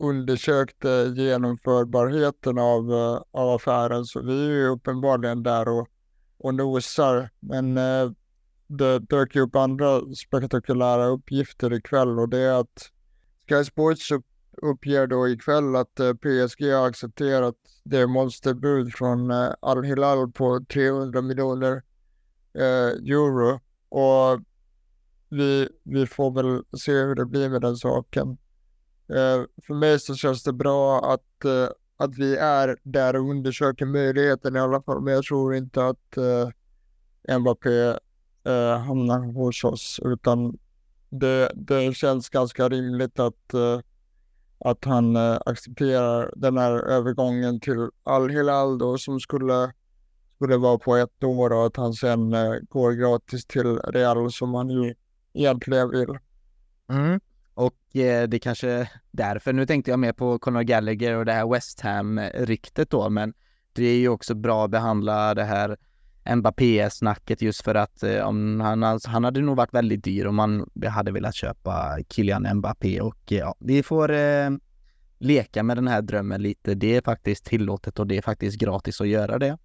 undersökte 0.00 1.12
genomförbarheten 1.16 2.58
av, 2.58 2.92
eh, 2.92 3.22
av 3.30 3.50
affären. 3.54 4.04
Så 4.04 4.22
vi 4.22 4.46
är 4.46 4.50
ju 4.50 4.68
uppenbarligen 4.68 5.42
där 5.42 5.68
och, 5.68 5.88
och 6.38 6.54
nosar. 6.54 7.30
Men 7.40 7.76
eh, 7.76 8.10
det 8.66 8.98
dök 8.98 9.36
upp 9.36 9.56
andra 9.56 10.00
spektakulära 10.14 11.06
uppgifter 11.06 11.72
ikväll 11.72 12.18
och 12.18 12.28
det 12.28 12.38
är 12.38 12.60
att 12.60 12.90
Sky 13.48 13.64
Sports 13.64 14.12
uppger 14.62 15.06
då 15.06 15.28
ikväll 15.28 15.76
att 15.76 16.00
eh, 16.00 16.12
PSG 16.12 16.72
har 16.72 16.86
accepterat 16.86 17.54
det 17.84 18.06
monsterbud 18.06 18.94
från 18.94 19.30
Al-Hilal 19.60 20.32
på 20.32 20.64
300 20.72 21.22
miljoner 21.22 21.82
euro. 22.54 23.60
Och 23.88 24.40
vi, 25.28 25.68
vi 25.82 26.06
får 26.06 26.30
väl 26.30 26.62
se 26.78 26.92
hur 26.92 27.14
det 27.14 27.26
blir 27.26 27.48
med 27.48 27.60
den 27.60 27.76
saken. 27.76 28.38
Eh, 29.08 29.44
för 29.66 29.74
mig 29.74 30.00
så 30.00 30.14
känns 30.14 30.42
det 30.42 30.52
bra 30.52 31.12
att, 31.12 31.44
eh, 31.44 31.68
att 31.96 32.18
vi 32.18 32.36
är 32.36 32.76
där 32.82 33.16
och 33.16 33.30
undersöker 33.30 33.86
möjligheten 33.86 34.56
i 34.56 34.58
alla 34.58 34.82
fall. 34.82 35.00
Men 35.02 35.14
jag 35.14 35.24
tror 35.24 35.54
inte 35.54 35.86
att 35.86 36.16
eh, 36.16 37.38
Mbappé 37.38 37.98
eh, 38.44 38.78
hamnar 38.78 39.32
hos 39.32 39.64
oss. 39.64 40.00
Utan 40.04 40.58
det, 41.10 41.52
det 41.54 41.96
känns 41.96 42.28
ganska 42.28 42.68
rimligt 42.68 43.18
att, 43.18 43.54
eh, 43.54 43.80
att 44.58 44.84
han 44.84 45.16
eh, 45.16 45.38
accepterar 45.46 46.32
den 46.36 46.58
här 46.58 46.72
övergången 46.72 47.60
till 47.60 47.88
Al-Hilal 48.02 48.78
då 48.78 48.98
som 48.98 49.20
skulle 49.20 49.72
skulle 50.36 50.56
vara 50.56 50.78
på 50.78 50.96
ett 50.96 51.24
år 51.24 51.52
och 51.52 51.66
att 51.66 51.76
han 51.76 51.92
sen 51.92 52.34
eh, 52.34 52.54
går 52.68 52.92
gratis 52.92 53.46
till 53.46 53.78
Real 53.78 54.32
som 54.32 54.54
han 54.54 54.70
ju 54.70 54.94
egentligen 55.36 55.90
vill. 55.90 56.18
Mm. 56.88 57.20
Och 57.54 57.96
eh, 57.96 58.28
det 58.28 58.38
kanske 58.38 58.90
därför, 59.10 59.52
nu 59.52 59.66
tänkte 59.66 59.90
jag 59.90 59.98
mer 59.98 60.12
på 60.12 60.38
Conor 60.38 60.62
Gallagher 60.62 61.16
och 61.16 61.24
det 61.24 61.32
här 61.32 61.52
West 61.52 61.80
Ham-ryktet 61.80 62.90
då, 62.90 63.10
men 63.10 63.34
det 63.72 63.84
är 63.84 63.98
ju 63.98 64.08
också 64.08 64.34
bra 64.34 64.64
att 64.64 64.70
behandla 64.70 65.34
det 65.34 65.44
här 65.44 65.76
Mbappé-snacket 66.34 67.42
just 67.42 67.62
för 67.62 67.74
att 67.74 68.02
eh, 68.02 68.20
om 68.20 68.60
han, 68.60 69.00
han 69.04 69.24
hade 69.24 69.40
nog 69.40 69.56
varit 69.56 69.74
väldigt 69.74 70.04
dyr 70.04 70.26
om 70.26 70.34
man 70.34 70.70
hade 70.86 71.12
velat 71.12 71.34
köpa 71.34 71.98
Kylian 72.08 72.56
Mbappé 72.56 73.00
och 73.00 73.32
eh, 73.32 73.38
ja, 73.38 73.54
vi 73.58 73.82
får 73.82 74.12
eh, 74.12 74.50
leka 75.18 75.62
med 75.62 75.76
den 75.76 75.88
här 75.88 76.02
drömmen 76.02 76.42
lite. 76.42 76.74
Det 76.74 76.96
är 76.96 77.00
faktiskt 77.00 77.44
tillåtet 77.44 77.98
och 77.98 78.06
det 78.06 78.16
är 78.16 78.22
faktiskt 78.22 78.58
gratis 78.58 79.00
att 79.00 79.08
göra 79.08 79.38
det. 79.38 79.58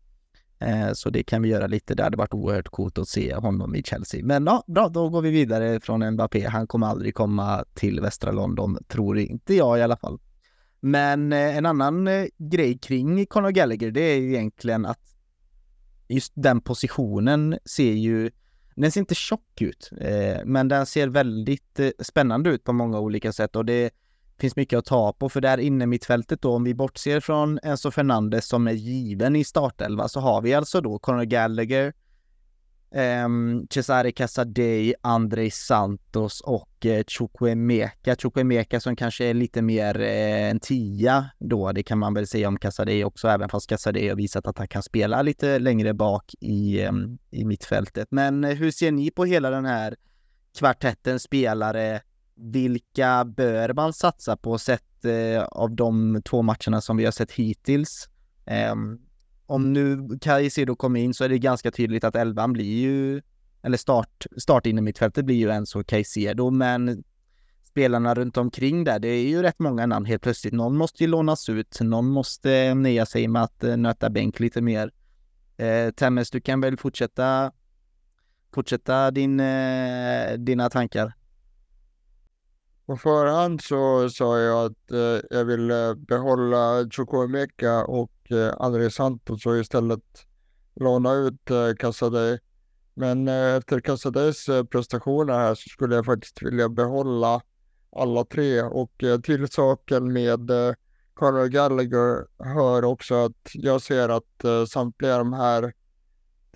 Eh, 0.61 0.93
så 0.93 1.09
det 1.09 1.23
kan 1.23 1.41
vi 1.41 1.49
göra 1.49 1.67
lite. 1.67 1.95
Det 1.95 2.03
hade 2.03 2.17
varit 2.17 2.33
oerhört 2.33 2.67
coolt 2.67 2.97
att 2.97 3.07
se 3.07 3.35
honom 3.35 3.75
i 3.75 3.83
Chelsea. 3.83 4.25
Men 4.25 4.45
ja, 4.45 4.63
bra, 4.67 4.89
då 4.89 5.09
går 5.09 5.21
vi 5.21 5.31
vidare 5.31 5.79
från 5.79 6.11
Mbappé. 6.11 6.47
Han 6.47 6.67
kommer 6.67 6.87
aldrig 6.87 7.15
komma 7.15 7.65
till 7.73 8.01
västra 8.01 8.31
London, 8.31 8.77
tror 8.87 9.19
inte 9.19 9.53
jag 9.53 9.79
i 9.79 9.81
alla 9.81 9.97
fall. 9.97 10.19
Men 10.79 11.33
eh, 11.33 11.57
en 11.57 11.65
annan 11.65 12.07
eh, 12.07 12.25
grej 12.37 12.77
kring 12.77 13.25
Conor 13.25 13.51
Gallagher, 13.51 13.91
det 13.91 14.01
är 14.01 14.17
ju 14.17 14.33
egentligen 14.33 14.85
att 14.85 15.15
just 16.07 16.33
den 16.35 16.61
positionen 16.61 17.57
ser 17.65 17.93
ju, 17.93 18.31
den 18.75 18.91
ser 18.91 18.99
inte 18.99 19.15
tjock 19.15 19.61
ut, 19.61 19.89
men 20.45 20.67
den 20.67 20.85
ser 20.85 21.07
väldigt 21.07 21.79
spännande 21.99 22.49
ut 22.49 22.63
på 22.63 22.73
många 22.73 22.99
olika 22.99 23.31
sätt 23.31 23.55
och 23.55 23.65
det 23.65 23.91
finns 24.41 24.55
mycket 24.55 24.79
att 24.79 24.85
ta 24.85 25.13
på, 25.13 25.29
för 25.29 25.41
där 25.41 25.57
inne 25.57 25.85
mittfältet 25.85 26.41
då, 26.41 26.55
om 26.55 26.63
vi 26.63 26.73
bortser 26.73 27.19
från 27.19 27.59
Enzo 27.63 27.91
Fernandes 27.91 28.47
som 28.47 28.67
är 28.67 28.71
given 28.71 29.35
i 29.35 29.43
startelva, 29.43 30.07
så 30.07 30.19
har 30.19 30.41
vi 30.41 30.53
alltså 30.53 30.81
då 30.81 30.99
Conor 30.99 31.23
Gallagher, 31.23 31.93
um, 33.25 33.67
Cesare 33.69 34.11
Casadei, 34.11 34.93
Andrei 35.01 35.51
Santos 35.51 36.41
och 36.41 36.85
eh, 36.85 37.03
Chukwemeka. 37.07 38.15
Chukwemeka 38.15 38.79
som 38.79 38.95
kanske 38.95 39.25
är 39.25 39.33
lite 39.33 39.61
mer 39.61 40.01
eh, 40.01 40.49
en 40.49 40.59
tia 40.59 41.29
då, 41.39 41.71
det 41.71 41.83
kan 41.83 41.99
man 41.99 42.13
väl 42.13 42.27
säga 42.27 42.47
om 42.47 42.57
Casadei 42.57 43.03
också, 43.03 43.27
även 43.27 43.49
fast 43.49 43.69
Casadei 43.69 44.09
har 44.09 44.15
visat 44.15 44.47
att 44.47 44.57
han 44.57 44.67
kan 44.67 44.83
spela 44.83 45.21
lite 45.21 45.59
längre 45.59 45.93
bak 45.93 46.33
i, 46.39 46.85
um, 46.85 47.17
i 47.31 47.45
mittfältet. 47.45 48.07
Men 48.11 48.43
eh, 48.43 48.55
hur 48.55 48.71
ser 48.71 48.91
ni 48.91 49.11
på 49.11 49.25
hela 49.25 49.49
den 49.49 49.65
här 49.65 49.95
kvartetten 50.57 51.19
spelare 51.19 52.01
vilka 52.41 53.25
bör 53.25 53.73
man 53.73 53.93
satsa 53.93 54.37
på 54.37 54.57
sett 54.57 55.05
eh, 55.05 55.43
av 55.43 55.75
de 55.75 56.21
två 56.25 56.41
matcherna 56.41 56.81
som 56.81 56.97
vi 56.97 57.05
har 57.05 57.11
sett 57.11 57.31
hittills? 57.31 58.09
Eh, 58.45 58.75
om 59.45 59.73
nu 59.73 60.09
Caicedo 60.21 60.75
kommer 60.75 60.99
in 60.99 61.13
så 61.13 61.23
är 61.23 61.29
det 61.29 61.39
ganska 61.39 61.71
tydligt 61.71 62.03
att 62.03 62.15
elvan 62.15 62.53
blir 62.53 62.79
ju 62.79 63.21
eller 63.63 63.77
start, 63.77 64.25
start 64.37 64.65
in 64.65 64.77
i 64.77 64.81
mittfältet 64.81 65.25
blir 65.25 65.35
ju 65.35 65.49
Enzo 65.49 65.83
Caicedo, 65.83 66.49
men 66.49 67.03
spelarna 67.63 68.15
runt 68.15 68.37
omkring 68.37 68.83
där, 68.83 68.99
det 68.99 69.07
är 69.07 69.27
ju 69.27 69.41
rätt 69.41 69.59
många 69.59 69.85
namn 69.85 70.05
helt 70.05 70.21
plötsligt. 70.21 70.53
Någon 70.53 70.77
måste 70.77 71.03
ju 71.03 71.09
lånas 71.09 71.49
ut, 71.49 71.81
någon 71.81 72.07
måste 72.07 72.73
nöja 72.73 73.05
sig 73.05 73.27
med 73.27 73.43
att 73.43 73.63
eh, 73.63 73.77
nöta 73.77 74.09
bänk 74.09 74.39
lite 74.39 74.61
mer. 74.61 74.91
Eh, 75.57 75.91
Temmes, 75.91 76.31
du 76.31 76.41
kan 76.41 76.61
väl 76.61 76.77
fortsätta 76.77 77.51
fortsätta 78.53 79.11
din, 79.11 79.39
eh, 79.39 80.33
dina 80.37 80.69
tankar? 80.69 81.13
På 82.85 82.97
förhand 82.97 83.61
så 83.61 84.09
sa 84.09 84.39
jag 84.39 84.65
att 84.65 84.91
eh, 84.91 85.37
jag 85.37 85.45
ville 85.45 85.95
behålla 85.95 86.89
Chukwuemeka 86.91 87.85
och 87.85 88.31
eh, 88.31 88.53
André 88.59 88.89
Santos 88.89 89.45
och 89.45 89.57
istället 89.57 90.03
låna 90.75 91.13
ut 91.13 91.51
eh, 91.51 91.75
Casadei. 91.79 92.39
Men 92.93 93.27
eh, 93.27 93.55
efter 93.55 93.79
Casadeis 93.79 94.49
eh, 94.49 94.63
prestationer 94.63 95.33
här 95.33 95.55
så 95.55 95.69
skulle 95.69 95.95
jag 95.95 96.05
faktiskt 96.05 96.41
vilja 96.41 96.69
behålla 96.69 97.41
alla 97.95 98.25
tre 98.25 98.61
och 98.61 99.03
eh, 99.03 99.19
till 99.19 99.47
saken 99.47 100.13
med 100.13 100.49
eh, 100.49 100.73
Conor 101.13 101.47
Gallagher 101.47 102.25
hör 102.53 102.83
också 102.83 103.15
att 103.15 103.51
jag 103.53 103.81
ser 103.81 104.09
att 104.09 104.43
eh, 104.43 104.65
samtliga 104.65 105.17
de 105.17 105.33
här 105.33 105.73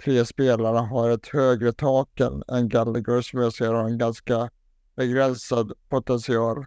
tre 0.04 0.26
spelarna 0.26 0.82
har 0.82 1.10
ett 1.10 1.28
högre 1.28 1.74
tak 1.74 2.20
än 2.48 2.70
Gallagher 2.70 3.22
som 3.22 3.42
jag 3.42 3.54
ser 3.54 3.74
har 3.74 3.84
en 3.84 3.98
ganska 3.98 4.50
begränsad 4.96 5.72
potential. 5.90 6.66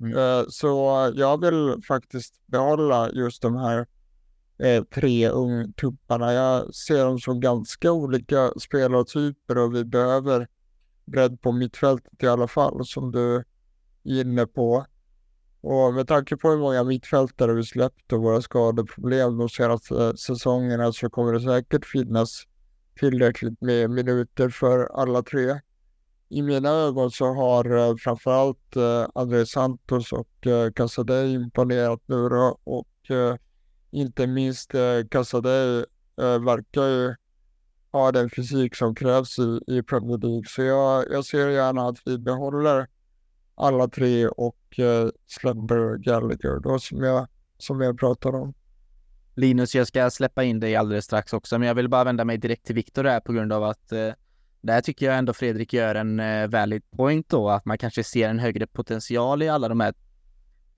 Mm. 0.00 0.18
Eh, 0.18 0.44
så 0.48 0.68
jag 1.14 1.40
vill 1.40 1.82
faktiskt 1.88 2.46
behålla 2.46 3.10
just 3.10 3.42
de 3.42 3.56
här 3.56 3.86
eh, 4.58 4.84
tre 4.84 5.28
ungtupparna. 5.28 6.32
Jag 6.32 6.74
ser 6.74 7.04
dem 7.04 7.18
som 7.18 7.40
ganska 7.40 7.92
olika 7.92 8.50
spelartyper 8.60 9.58
och 9.58 9.74
vi 9.74 9.84
behöver 9.84 10.48
bredd 11.04 11.40
på 11.40 11.52
mittfältet 11.52 12.22
i 12.22 12.26
alla 12.26 12.48
fall 12.48 12.86
som 12.86 13.12
du 13.12 13.36
är 13.36 13.44
inne 14.04 14.46
på. 14.46 14.86
Och 15.60 15.94
med 15.94 16.08
tanke 16.08 16.36
på 16.36 16.50
hur 16.50 16.58
många 16.58 16.84
mittfältare 16.84 17.52
vi 17.52 17.64
släppt 17.64 18.12
och 18.12 18.22
våra 18.22 18.42
skadeproblem 18.42 19.38
de 19.38 19.48
senaste 19.48 20.16
säsongerna 20.16 20.92
så 20.92 21.10
kommer 21.10 21.32
det 21.32 21.40
säkert 21.40 21.86
finnas 21.86 22.42
tillräckligt 23.00 23.60
med 23.60 23.90
minuter 23.90 24.48
för 24.48 25.00
alla 25.00 25.22
tre. 25.22 25.60
I 26.28 26.42
mina 26.42 26.68
ögon 26.68 27.10
så 27.10 27.34
har 27.34 27.72
uh, 27.72 27.96
framförallt 27.96 28.76
eh, 28.76 29.06
André 29.14 29.46
Santos 29.46 30.12
och 30.12 30.46
uh, 30.46 30.72
Casadei 30.72 31.34
imponerat 31.34 32.00
nu 32.06 32.28
då 32.28 32.58
och 32.64 32.88
inte 33.90 34.26
minst 34.26 34.74
uh, 34.74 35.08
Casadei 35.10 35.84
verkar 36.16 36.86
ju 36.86 37.14
ha 37.92 38.12
den 38.12 38.30
fysik 38.30 38.76
som 38.76 38.94
krävs 38.94 39.38
i, 39.38 39.60
i 39.66 39.82
Premier 39.82 40.18
League. 40.18 40.44
Så 40.46 40.62
jag, 40.62 41.04
jag 41.10 41.24
ser 41.24 41.48
gärna 41.48 41.88
att 41.88 41.98
vi 42.04 42.18
behåller 42.18 42.86
alla 43.54 43.88
tre 43.88 44.28
och 44.28 44.78
eh, 44.78 45.08
släpper 45.26 45.96
Gallagher 45.98 46.60
då 46.60 46.78
som 46.78 47.02
jag, 47.02 47.28
som 47.58 47.80
jag 47.80 47.98
pratade 47.98 48.38
om. 48.38 48.54
Linus, 49.34 49.74
jag 49.74 49.86
ska 49.86 50.10
släppa 50.10 50.44
in 50.44 50.60
dig 50.60 50.76
alldeles 50.76 51.04
strax 51.04 51.32
också, 51.32 51.58
men 51.58 51.68
jag 51.68 51.74
vill 51.74 51.88
bara 51.88 52.04
vända 52.04 52.24
mig 52.24 52.38
direkt 52.38 52.66
till 52.66 52.74
Viktor 52.74 53.04
här 53.04 53.20
på 53.20 53.32
grund 53.32 53.52
av 53.52 53.64
att 53.64 53.92
eh, 53.92 54.12
där 54.66 54.80
tycker 54.80 55.06
jag 55.06 55.18
ändå 55.18 55.32
Fredrik 55.32 55.72
gör 55.72 55.94
en 55.94 56.20
eh, 56.20 56.48
valid 56.48 56.90
point 56.90 57.28
då, 57.28 57.50
att 57.50 57.64
man 57.64 57.78
kanske 57.78 58.04
ser 58.04 58.28
en 58.28 58.38
högre 58.38 58.66
potential 58.66 59.42
i 59.42 59.48
alla 59.48 59.68
de 59.68 59.80
här 59.80 59.94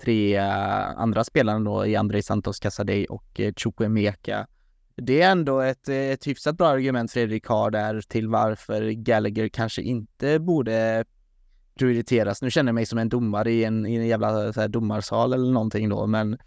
tre 0.02 0.36
eh, 0.36 0.98
andra 0.98 1.24
spelarna 1.24 1.70
då, 1.70 1.86
i 1.86 1.96
Andrei 1.96 2.22
Santos 2.22 2.58
Casadei 2.58 3.06
och 3.08 3.40
eh, 3.40 3.52
Chukwemeka. 3.56 4.46
Det 4.96 5.22
är 5.22 5.30
ändå 5.30 5.60
ett, 5.60 5.88
eh, 5.88 5.96
ett 5.96 6.26
hyfsat 6.26 6.56
bra 6.56 6.68
argument 6.68 7.12
Fredrik 7.12 7.46
har 7.46 7.70
där 7.70 8.00
till 8.00 8.28
varför 8.28 8.90
Gallagher 8.90 9.48
kanske 9.48 9.82
inte 9.82 10.38
borde 10.38 11.04
prioriteras. 11.74 12.42
Nu 12.42 12.50
känner 12.50 12.68
jag 12.68 12.74
mig 12.74 12.86
som 12.86 12.98
en 12.98 13.08
domare 13.08 13.52
i 13.52 13.64
en, 13.64 13.86
i 13.86 13.94
en 13.94 14.06
jävla 14.06 14.52
så 14.52 14.60
här, 14.60 14.68
domarsal 14.68 15.32
eller 15.32 15.52
någonting 15.52 15.88
då, 15.88 16.06
men 16.06 16.38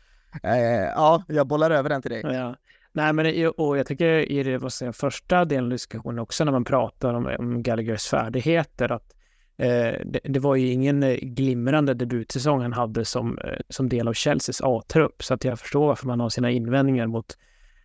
Eh, 0.44 0.90
ja, 0.96 1.24
jag 1.28 1.48
bollar 1.48 1.72
över 1.72 1.90
den 1.90 2.02
till 2.02 2.12
dig. 2.12 2.22
Ja. 2.24 2.56
Nej, 2.94 3.14
men 3.14 3.48
och 3.58 3.78
jag 3.78 3.88
tycker 3.88 4.32
i 4.32 4.44
det 4.44 4.58
vad 4.58 4.74
säger, 4.74 4.92
första 4.92 5.46
delen 5.46 5.64
av 5.64 5.70
diskussionen 5.70 6.20
också 6.20 6.44
när 6.44 6.52
man 6.52 6.64
pratar 6.64 7.14
om, 7.14 7.36
om 7.40 7.64
Gallaghers 7.64 8.08
färdigheter 8.08 8.92
att 8.92 9.16
eh, 9.58 9.94
det, 10.06 10.20
det, 10.24 10.40
var 10.40 10.56
ju 10.56 10.68
ingen 10.68 11.04
eh, 11.04 11.16
glimrande 11.16 11.94
debutsäsong 11.94 12.62
han 12.62 12.74
hade 12.74 13.06
som, 13.06 13.38
eh, 13.38 13.60
som 13.70 13.90
del 13.90 14.08
av 14.08 14.14
Chelseas 14.14 14.62
A-trupp 14.64 15.24
så 15.24 15.34
att 15.34 15.44
jag 15.44 15.60
förstår 15.60 15.88
varför 15.88 16.08
man 16.08 16.20
har 16.20 16.30
sina 16.30 16.52
invändningar 16.52 17.08
mot 17.08 17.38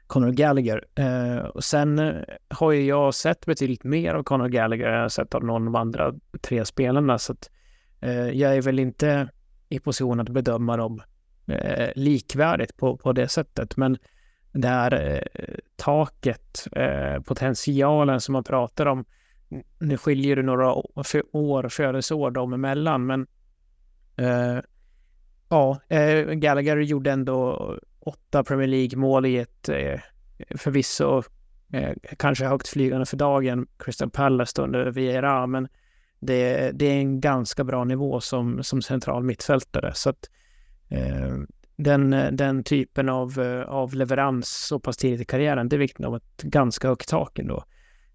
Conor 0.06 0.32
Gallagher. 0.32 0.84
Eh, 0.94 1.38
och 1.38 1.64
sen 1.64 1.98
eh, 1.98 2.14
har 2.48 2.72
ju 2.72 2.84
jag 2.84 3.14
sett 3.14 3.46
betydligt 3.46 3.84
mer 3.84 4.14
av 4.14 4.22
Conor 4.22 4.48
Gallagher 4.48 4.86
än 4.86 4.94
jag 4.94 5.02
har 5.02 5.08
sett 5.08 5.34
av 5.34 5.44
någon 5.44 5.66
av 5.66 5.72
de 5.72 5.74
andra 5.74 6.14
tre 6.40 6.64
spelarna 6.64 7.18
så 7.18 7.32
att 7.32 7.50
jag 8.32 8.56
är 8.56 8.62
väl 8.62 8.78
inte 8.78 9.28
i 9.68 9.78
position 9.78 10.20
att 10.20 10.28
bedöma 10.28 10.76
dem 10.76 11.02
eh, 11.46 11.88
likvärdigt 11.94 12.76
på, 12.76 12.96
på 12.96 13.12
det 13.12 13.28
sättet. 13.28 13.76
Men 13.76 13.98
det 14.56 14.68
här 14.68 15.20
eh, 15.34 15.54
taket, 15.76 16.66
eh, 16.72 17.22
potentialen 17.22 18.20
som 18.20 18.32
man 18.32 18.44
pratar 18.44 18.86
om, 18.86 19.04
nu 19.78 19.96
skiljer 19.96 20.36
det 20.36 20.42
några 20.42 20.74
år, 21.32 21.68
födelseår 21.68 22.30
dem 22.30 22.52
emellan, 22.52 23.06
men 23.06 23.26
eh, 24.16 24.58
ja, 25.48 25.80
eh, 25.88 26.24
Gallagher 26.24 26.76
gjorde 26.76 27.10
ändå 27.10 27.74
åtta 28.00 28.44
Premier 28.44 28.68
League-mål 28.68 29.26
i 29.26 29.36
ett 29.36 29.68
eh, 29.68 30.00
förvisso 30.56 31.22
eh, 31.72 31.92
kanske 32.18 32.46
högt 32.46 32.68
flygande 32.68 33.06
för 33.06 33.16
dagen, 33.16 33.66
Crystal 33.78 34.10
Palace 34.10 34.62
under 34.62 34.90
Vieira, 34.90 35.46
men 35.46 35.68
det, 36.20 36.70
det, 36.74 36.86
är 36.86 36.98
en 36.98 37.20
ganska 37.20 37.64
bra 37.64 37.84
nivå 37.84 38.20
som, 38.20 38.62
som 38.62 38.82
central 38.82 39.22
mittfältare. 39.22 39.94
Så 39.94 40.10
att 40.10 40.30
den, 41.76 42.10
den 42.32 42.64
typen 42.64 43.08
av, 43.08 43.40
eh, 43.40 43.62
av 43.62 43.94
leverans 43.94 44.48
så 44.48 44.78
pass 44.78 44.96
tidigt 44.96 45.20
i 45.20 45.24
karriären, 45.24 45.68
det 45.68 45.76
är 45.76 45.78
viktigt 45.78 46.06
av 46.06 46.16
ett 46.16 46.42
ganska 46.42 46.88
högt 46.88 47.08
tak 47.08 47.38
ändå. 47.38 47.64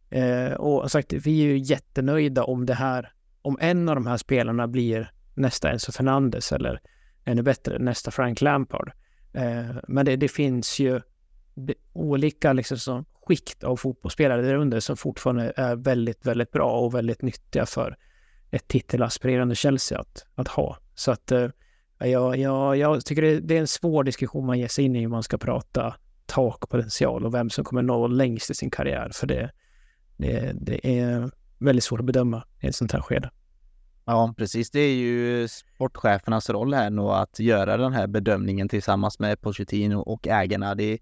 Eh, 0.09 0.53
och 0.53 0.91
sagt, 0.91 1.13
vi 1.13 1.41
är 1.41 1.47
ju 1.47 1.57
jättenöjda 1.57 2.43
om 2.43 2.65
det 2.65 2.73
här, 2.73 3.13
om 3.41 3.57
en 3.61 3.89
av 3.89 3.95
de 3.95 4.07
här 4.07 4.17
spelarna 4.17 4.67
blir 4.67 5.11
nästa 5.33 5.71
Enzo 5.71 5.91
Fernandes 5.91 6.51
eller 6.51 6.81
ännu 7.25 7.41
bättre 7.41 7.79
nästa 7.79 8.11
Frank 8.11 8.41
Lampard. 8.41 8.91
Eh, 9.33 9.75
men 9.87 10.05
det, 10.05 10.15
det, 10.15 10.27
finns 10.27 10.79
ju 10.79 11.01
olika 11.93 12.53
liksom, 12.53 12.77
som 12.77 13.05
skikt 13.25 13.63
av 13.63 13.77
fotbollsspelare 13.77 14.41
där 14.41 14.55
under 14.55 14.79
som 14.79 14.97
fortfarande 14.97 15.53
är 15.55 15.75
väldigt, 15.75 16.25
väldigt 16.25 16.51
bra 16.51 16.79
och 16.79 16.95
väldigt 16.95 17.21
nyttiga 17.21 17.65
för 17.65 17.97
ett 18.51 18.67
titelaspirerande 18.67 19.55
Chelsea 19.55 19.99
att, 19.99 20.25
att 20.35 20.47
ha. 20.47 20.77
Så 20.95 21.11
att 21.11 21.31
eh, 21.31 21.47
jag, 22.07 22.37
jag, 22.37 22.77
jag 22.77 23.05
tycker 23.05 23.21
det, 23.21 23.39
det 23.39 23.55
är 23.57 23.59
en 23.59 23.67
svår 23.67 24.03
diskussion 24.03 24.45
man 24.45 24.59
ger 24.59 24.67
sig 24.67 24.85
in 24.85 24.95
i 24.95 25.05
om 25.05 25.11
man 25.11 25.23
ska 25.23 25.37
prata 25.37 25.95
takpotential 26.25 27.25
och 27.25 27.33
vem 27.33 27.49
som 27.49 27.63
kommer 27.63 27.81
nå 27.81 28.07
längst 28.07 28.49
i 28.49 28.53
sin 28.53 28.71
karriär. 28.71 29.11
För 29.13 29.27
det, 29.27 29.51
det, 30.17 30.51
det 30.55 30.99
är 30.99 31.31
väldigt 31.59 31.83
svårt 31.83 31.99
att 31.99 32.05
bedöma 32.05 32.43
i 32.59 32.67
ett 32.67 32.75
sånt 32.75 32.91
här 32.91 33.01
skede. 33.01 33.31
Ja, 34.05 34.33
precis. 34.37 34.71
Det 34.71 34.79
är 34.79 34.95
ju 34.95 35.47
sportchefernas 35.47 36.49
roll 36.49 36.73
här 36.73 36.89
nu 36.89 37.01
att 37.01 37.39
göra 37.39 37.77
den 37.77 37.93
här 37.93 38.07
bedömningen 38.07 38.69
tillsammans 38.69 39.19
med 39.19 39.41
Pochettino 39.41 39.95
och 39.95 40.27
ägarna. 40.27 40.75
Det 40.75 40.99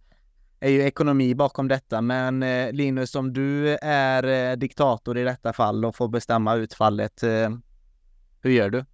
är 0.60 0.70
ju 0.70 0.82
ekonomi 0.82 1.36
bakom 1.36 1.68
detta, 1.68 2.02
men 2.02 2.43
eh, 2.43 2.72
Linus, 2.72 3.16
om 3.16 3.34
du 3.34 3.78
är 3.82 4.52
eh, 4.52 4.58
diktator 4.58 5.18
i 5.18 5.24
detta 5.24 5.54
fall 5.54 5.86
och 5.86 5.95
får 5.95 6.08
bestämma 6.08 6.56
utfallet, 6.56 7.24
eh, 7.24 7.50
hur 8.41 8.52
gör 8.52 8.70
du? 8.70 8.86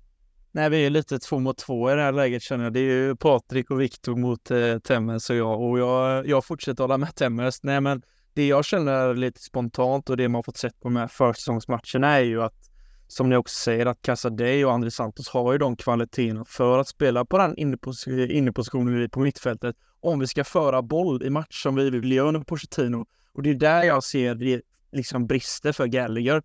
Nej, 0.56 0.70
vi 0.70 0.86
är 0.86 0.90
lite 0.90 1.20
två 1.20 1.40
mot 1.40 1.58
två 1.58 1.92
i 1.92 1.96
det 1.96 2.02
här 2.02 2.12
läget 2.12 2.42
känner 2.42 2.64
jag. 2.64 2.74
Det 2.74 2.80
är 2.80 2.84
ju 2.84 3.16
Patrik 3.16 3.72
och 3.72 3.82
Viktor 3.82 4.16
mot 4.16 4.52
eh, 4.52 4.78
Temmes 4.78 5.30
och 5.30 5.36
jag 5.36 5.62
och 5.62 5.80
jag, 5.80 6.28
jag 6.28 6.46
fortsätter 6.46 6.84
hålla 6.84 6.98
med 6.98 7.16
Temmes. 7.16 7.64
Nej, 7.64 7.82
men 7.82 8.02
det 8.34 8.48
jag 8.48 8.66
känner 8.66 9.14
lite 9.14 9.42
spontant 9.42 10.10
och 10.10 10.18
det 10.18 10.30
man 10.30 10.44
fått 10.44 10.58
sett 10.58 10.80
på 10.80 10.88
de 10.88 10.96
här 10.96 11.08
försäsongsmatcherna 11.08 12.08
är 12.08 12.22
ju 12.22 12.44
att 12.44 12.70
som 13.08 13.30
ni 13.30 13.36
också 13.36 13.56
säger 13.56 13.86
att 13.86 14.02
Casadei 14.02 14.64
och 14.64 14.72
André 14.72 14.92
Santos 14.92 15.30
har 15.30 15.52
ju 15.52 15.58
de 15.58 15.76
kvaliteterna 15.76 16.46
för 16.46 16.80
att 16.80 16.88
spela 16.88 17.26
på 17.26 17.38
den 17.38 17.58
innepositionen 17.58 19.00
vi 19.00 19.10
på 19.10 19.20
mittfältet 19.20 19.76
om 20.00 20.20
vi 20.20 20.28
ska 20.28 20.44
föra 20.44 20.82
boll 20.82 21.24
i 21.24 21.30
match 21.30 21.64
som 21.64 21.76
vi 21.76 21.90
vill 21.90 22.12
göra 22.12 22.28
under 22.28 22.42
Pochettino. 22.42 23.06
Och 23.34 23.44
det 23.44 23.50
är 23.50 23.56
där 23.56 23.84
jag 23.84 24.04
ser 24.04 24.36
det 24.36 24.62
liksom 24.92 25.28
brister 25.28 25.72
för 25.72 25.86
Gallagher 25.86 26.42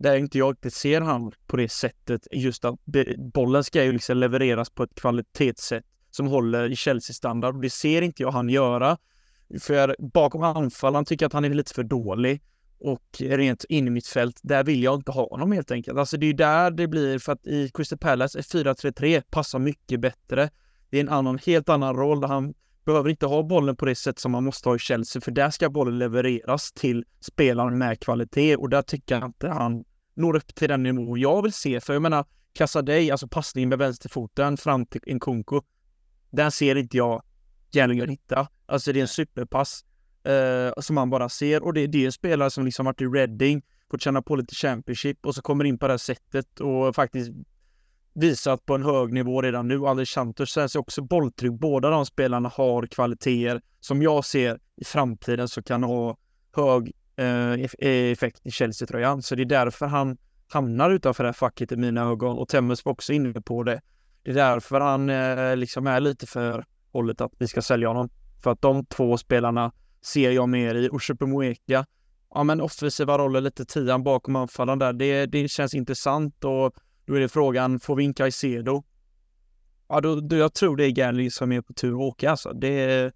där 0.00 0.16
inte 0.16 0.38
jag 0.38 0.52
inte 0.52 0.70
ser 0.70 1.00
han 1.00 1.32
på 1.46 1.56
det 1.56 1.68
sättet. 1.68 2.26
Just 2.32 2.64
att 2.64 2.74
bollen 3.34 3.64
ska 3.64 3.84
ju 3.84 3.92
liksom 3.92 4.16
levereras 4.16 4.70
på 4.70 4.82
ett 4.82 4.94
kvalitetssätt 4.94 5.84
som 6.10 6.26
håller 6.26 6.72
i 6.72 6.76
Chelsea-standard 6.76 7.54
och 7.54 7.60
det 7.60 7.70
ser 7.70 8.02
inte 8.02 8.22
jag 8.22 8.30
han 8.30 8.48
göra. 8.48 8.96
För 9.60 9.96
bakom 9.98 10.42
anfallaren 10.42 11.04
tycker 11.04 11.24
jag 11.24 11.28
att 11.28 11.32
han 11.32 11.44
är 11.44 11.50
lite 11.50 11.74
för 11.74 11.82
dålig 11.82 12.42
och 12.78 13.02
rent 13.18 13.64
in 13.64 13.86
i 13.86 13.90
mitt 13.90 14.06
fält, 14.06 14.40
där 14.42 14.64
vill 14.64 14.82
jag 14.82 14.94
inte 14.94 15.12
ha 15.12 15.28
honom 15.28 15.52
helt 15.52 15.70
enkelt. 15.70 15.98
Alltså 15.98 16.16
det 16.16 16.26
är 16.26 16.34
där 16.34 16.70
det 16.70 16.88
blir 16.88 17.18
för 17.18 17.32
att 17.32 17.46
i 17.46 17.70
Crystal 17.74 17.98
Palace 17.98 18.38
är 18.38 18.42
4-3-3 18.42 19.22
passar 19.30 19.58
mycket 19.58 20.00
bättre. 20.00 20.50
Det 20.90 20.96
är 20.96 21.00
en 21.00 21.08
annan, 21.08 21.38
helt 21.46 21.68
annan 21.68 21.96
roll 21.96 22.20
där 22.20 22.28
han 22.28 22.54
behöver 22.84 23.10
inte 23.10 23.26
ha 23.26 23.42
bollen 23.42 23.76
på 23.76 23.86
det 23.86 23.94
sätt 23.94 24.18
som 24.18 24.32
man 24.32 24.44
måste 24.44 24.68
ha 24.68 24.76
i 24.76 24.78
Chelsea, 24.78 25.22
för 25.22 25.30
där 25.30 25.50
ska 25.50 25.70
bollen 25.70 25.98
levereras 25.98 26.72
till 26.72 27.04
spelaren 27.20 27.78
med 27.78 28.00
kvalitet 28.00 28.56
och 28.56 28.68
där 28.68 28.82
tycker 28.82 29.14
jag 29.14 29.24
inte 29.24 29.48
han 29.48 29.84
når 30.20 30.36
upp 30.36 30.54
till 30.54 30.68
den 30.68 30.82
nivå 30.82 31.18
jag 31.18 31.42
vill 31.42 31.52
se. 31.52 31.80
För 31.80 31.92
jag 31.92 32.02
menar, 32.02 32.24
Casadei, 32.52 33.10
alltså 33.10 33.28
passningen 33.28 33.68
med 33.68 33.78
vänsterfoten 33.78 34.56
fram 34.56 34.86
till 34.86 35.00
Nkunku, 35.06 35.60
där 36.30 36.50
ser 36.50 36.76
inte 36.76 36.96
jag 36.96 37.22
Gallagher 37.72 38.06
hitta. 38.06 38.48
Alltså 38.66 38.92
det 38.92 38.98
är 38.98 39.02
en 39.02 39.08
superpass 39.08 39.84
eh, 40.24 40.80
som 40.80 40.94
man 40.94 41.10
bara 41.10 41.28
ser 41.28 41.62
och 41.62 41.74
det, 41.74 41.86
det 41.86 42.02
är 42.02 42.06
en 42.06 42.12
spelare 42.12 42.50
som 42.50 42.64
liksom 42.64 42.86
varit 42.86 43.00
i 43.00 43.06
Reading, 43.06 43.62
fått 43.90 44.02
känna 44.02 44.22
på 44.22 44.36
lite 44.36 44.54
Championship 44.54 45.26
och 45.26 45.34
så 45.34 45.42
kommer 45.42 45.64
in 45.64 45.78
på 45.78 45.86
det 45.86 45.92
här 45.92 45.98
sättet 45.98 46.60
och 46.60 46.94
faktiskt 46.94 47.30
visat 48.14 48.66
på 48.66 48.74
en 48.74 48.82
hög 48.82 49.12
nivå 49.12 49.42
redan 49.42 49.68
nu. 49.68 49.86
Anders 49.86 50.12
Santos 50.12 50.48
känns 50.50 50.74
också 50.74 51.02
bolltrygg. 51.02 51.58
Båda 51.58 51.90
de 51.90 52.06
spelarna 52.06 52.48
har 52.48 52.86
kvaliteter 52.86 53.62
som 53.80 54.02
jag 54.02 54.24
ser 54.24 54.58
i 54.76 54.84
framtiden 54.84 55.48
så 55.48 55.62
kan 55.62 55.82
ha 55.82 56.16
hög 56.56 56.92
Eh, 57.20 57.52
eh, 57.78 58.12
effekt 58.12 58.40
i 58.44 58.50
Chelsea-tröjan. 58.50 59.22
Så 59.22 59.34
det 59.34 59.42
är 59.42 59.46
därför 59.46 59.86
han 59.86 60.16
hamnar 60.48 60.90
utanför 60.90 61.24
det 61.24 61.28
här 61.28 61.32
facket 61.32 61.72
i 61.72 61.76
mina 61.76 62.02
ögon 62.02 62.38
och 62.38 62.48
Temmes 62.48 62.84
var 62.84 62.92
också 62.92 63.12
inne 63.12 63.40
på 63.40 63.62
det. 63.62 63.80
Det 64.22 64.30
är 64.30 64.34
därför 64.34 64.80
han 64.80 65.10
eh, 65.10 65.56
liksom 65.56 65.86
är 65.86 66.00
lite 66.00 66.26
för 66.26 66.64
hållet 66.92 67.20
att 67.20 67.32
vi 67.38 67.48
ska 67.48 67.62
sälja 67.62 67.88
honom. 67.88 68.10
För 68.42 68.50
att 68.50 68.62
de 68.62 68.86
två 68.86 69.16
spelarna 69.16 69.72
ser 70.02 70.30
jag 70.30 70.48
mer 70.48 70.74
i. 70.74 70.88
Och 70.92 71.02
Chupemueka, 71.02 71.86
ja 72.34 72.44
men 72.44 72.60
offensiva 72.60 73.18
roller, 73.18 73.40
lite 73.40 73.64
tian 73.64 74.02
bakom 74.02 74.36
anfallaren 74.36 74.78
där. 74.78 74.92
Det, 74.92 75.26
det 75.26 75.48
känns 75.48 75.74
intressant 75.74 76.44
och 76.44 76.74
då 77.04 77.14
är 77.14 77.20
det 77.20 77.28
frågan, 77.28 77.80
får 77.80 77.96
vi 77.96 78.04
in 78.04 78.14
Caicedo? 78.14 78.82
Ja, 79.88 80.00
då, 80.00 80.20
då, 80.20 80.36
jag 80.36 80.54
tror 80.54 80.76
det 80.76 80.84
är 80.84 80.90
Gally 80.90 81.30
som 81.30 81.52
är 81.52 81.60
på 81.60 81.72
tur 81.72 81.92
att 81.92 82.00
åka 82.00 82.30
alltså. 82.30 82.52
Det, 82.52 83.12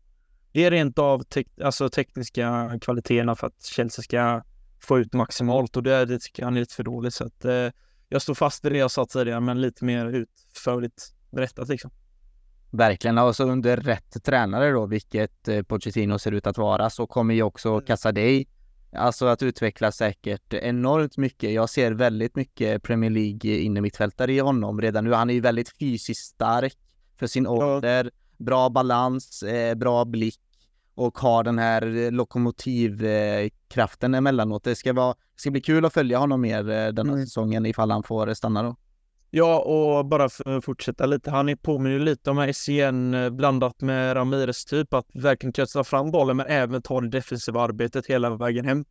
det 0.55 0.65
är 0.65 0.71
rent 0.71 0.99
av 0.99 1.23
te 1.23 1.45
alltså, 1.65 1.89
tekniska 1.89 2.79
kvaliteterna 2.81 3.35
för 3.35 3.47
att 3.47 3.65
Chelsea 3.65 4.03
ska 4.03 4.43
få 4.81 4.99
ut 4.99 5.13
maximalt 5.13 5.77
och 5.77 5.83
det, 5.83 6.05
det 6.05 6.19
tycker 6.19 6.45
han 6.45 6.57
är 6.57 6.61
lite 6.61 6.75
för 6.75 6.83
dåligt. 6.83 7.15
Så 7.15 7.25
att, 7.25 7.45
eh, 7.45 7.71
jag 8.09 8.23
står 8.23 8.35
fast 8.35 8.65
vid 8.65 8.73
det 8.73 8.79
jag 8.79 8.91
sa 8.91 9.07
tidigare, 9.07 9.41
men 9.41 9.61
lite 9.61 9.85
mer 9.85 10.07
utförligt 10.07 11.13
berättat 11.31 11.69
liksom. 11.69 11.91
Verkligen, 12.71 13.19
och 13.19 13.37
så 13.37 13.45
under 13.45 13.77
rätt 13.77 14.25
tränare 14.25 14.71
då, 14.71 14.87
vilket 14.87 15.49
eh, 15.49 15.63
Pochettino 15.63 16.19
ser 16.19 16.33
ut 16.33 16.47
att 16.47 16.59
vara, 16.59 16.91
så 16.91 17.07
kommer 17.07 17.35
ju 17.35 17.43
också 17.43 17.69
mm. 17.69 17.85
Casadei 17.85 18.47
alltså 18.93 19.27
att 19.27 19.43
utveckla 19.43 19.93
säkert 19.93 20.55
enormt 20.55 21.17
mycket. 21.17 21.53
Jag 21.53 21.71
ser 21.71 21.93
väldigt 21.93 22.37
mycket 22.37 22.83
Premier 22.83 23.11
League 23.11 23.59
inne 23.59 23.81
mittfältare 23.81 24.33
i 24.33 24.39
honom 24.39 24.81
redan 24.81 25.05
nu. 25.05 25.13
Han 25.13 25.31
är 25.31 25.35
ju 25.35 25.41
väldigt 25.41 25.79
fysiskt 25.79 26.27
stark 26.27 26.77
för 27.19 27.27
sin 27.27 27.47
ålder, 27.47 28.11
bra 28.39 28.69
balans, 28.69 29.43
eh, 29.43 29.75
bra 29.75 30.05
blick 30.05 30.41
och 30.95 31.19
har 31.19 31.45
den 31.45 31.59
här 31.59 32.11
lokomotivkraften 32.11 34.15
emellanåt. 34.15 34.65
Det 34.65 34.77
ska, 34.77 34.93
vara, 34.93 35.13
det 35.13 35.41
ska 35.41 35.51
bli 35.51 35.61
kul 35.61 35.85
att 35.85 35.93
följa 35.93 36.19
honom 36.19 36.41
mer 36.41 36.71
eh, 36.71 36.89
denna 36.89 37.13
mm. 37.13 37.27
säsongen 37.27 37.67
ifall 37.67 37.91
han 37.91 38.03
får 38.03 38.35
stanna 38.35 38.63
då. 38.63 38.77
Ja, 39.31 39.59
och 39.59 40.07
bara 40.07 40.29
fortsätta 40.63 41.07
lite. 41.07 41.31
Han 41.31 41.49
är 41.49 41.57
påminner 41.57 41.99
lite 41.99 42.31
om 42.31 42.53
SCN 42.55 43.15
e 43.15 43.31
blandat 43.31 43.81
med 43.81 44.17
Ramirez 44.17 44.65
typ, 44.65 44.95
att 44.95 45.07
verkligen 45.15 45.53
kötsa 45.53 45.85
fram 45.85 46.11
bollen 46.11 46.37
men 46.37 46.47
även 46.47 46.83
ta 46.83 47.01
det 47.01 47.09
defensiva 47.09 47.61
arbetet 47.61 48.07
hela 48.07 48.37
vägen 48.37 48.65
hem. 48.65 48.85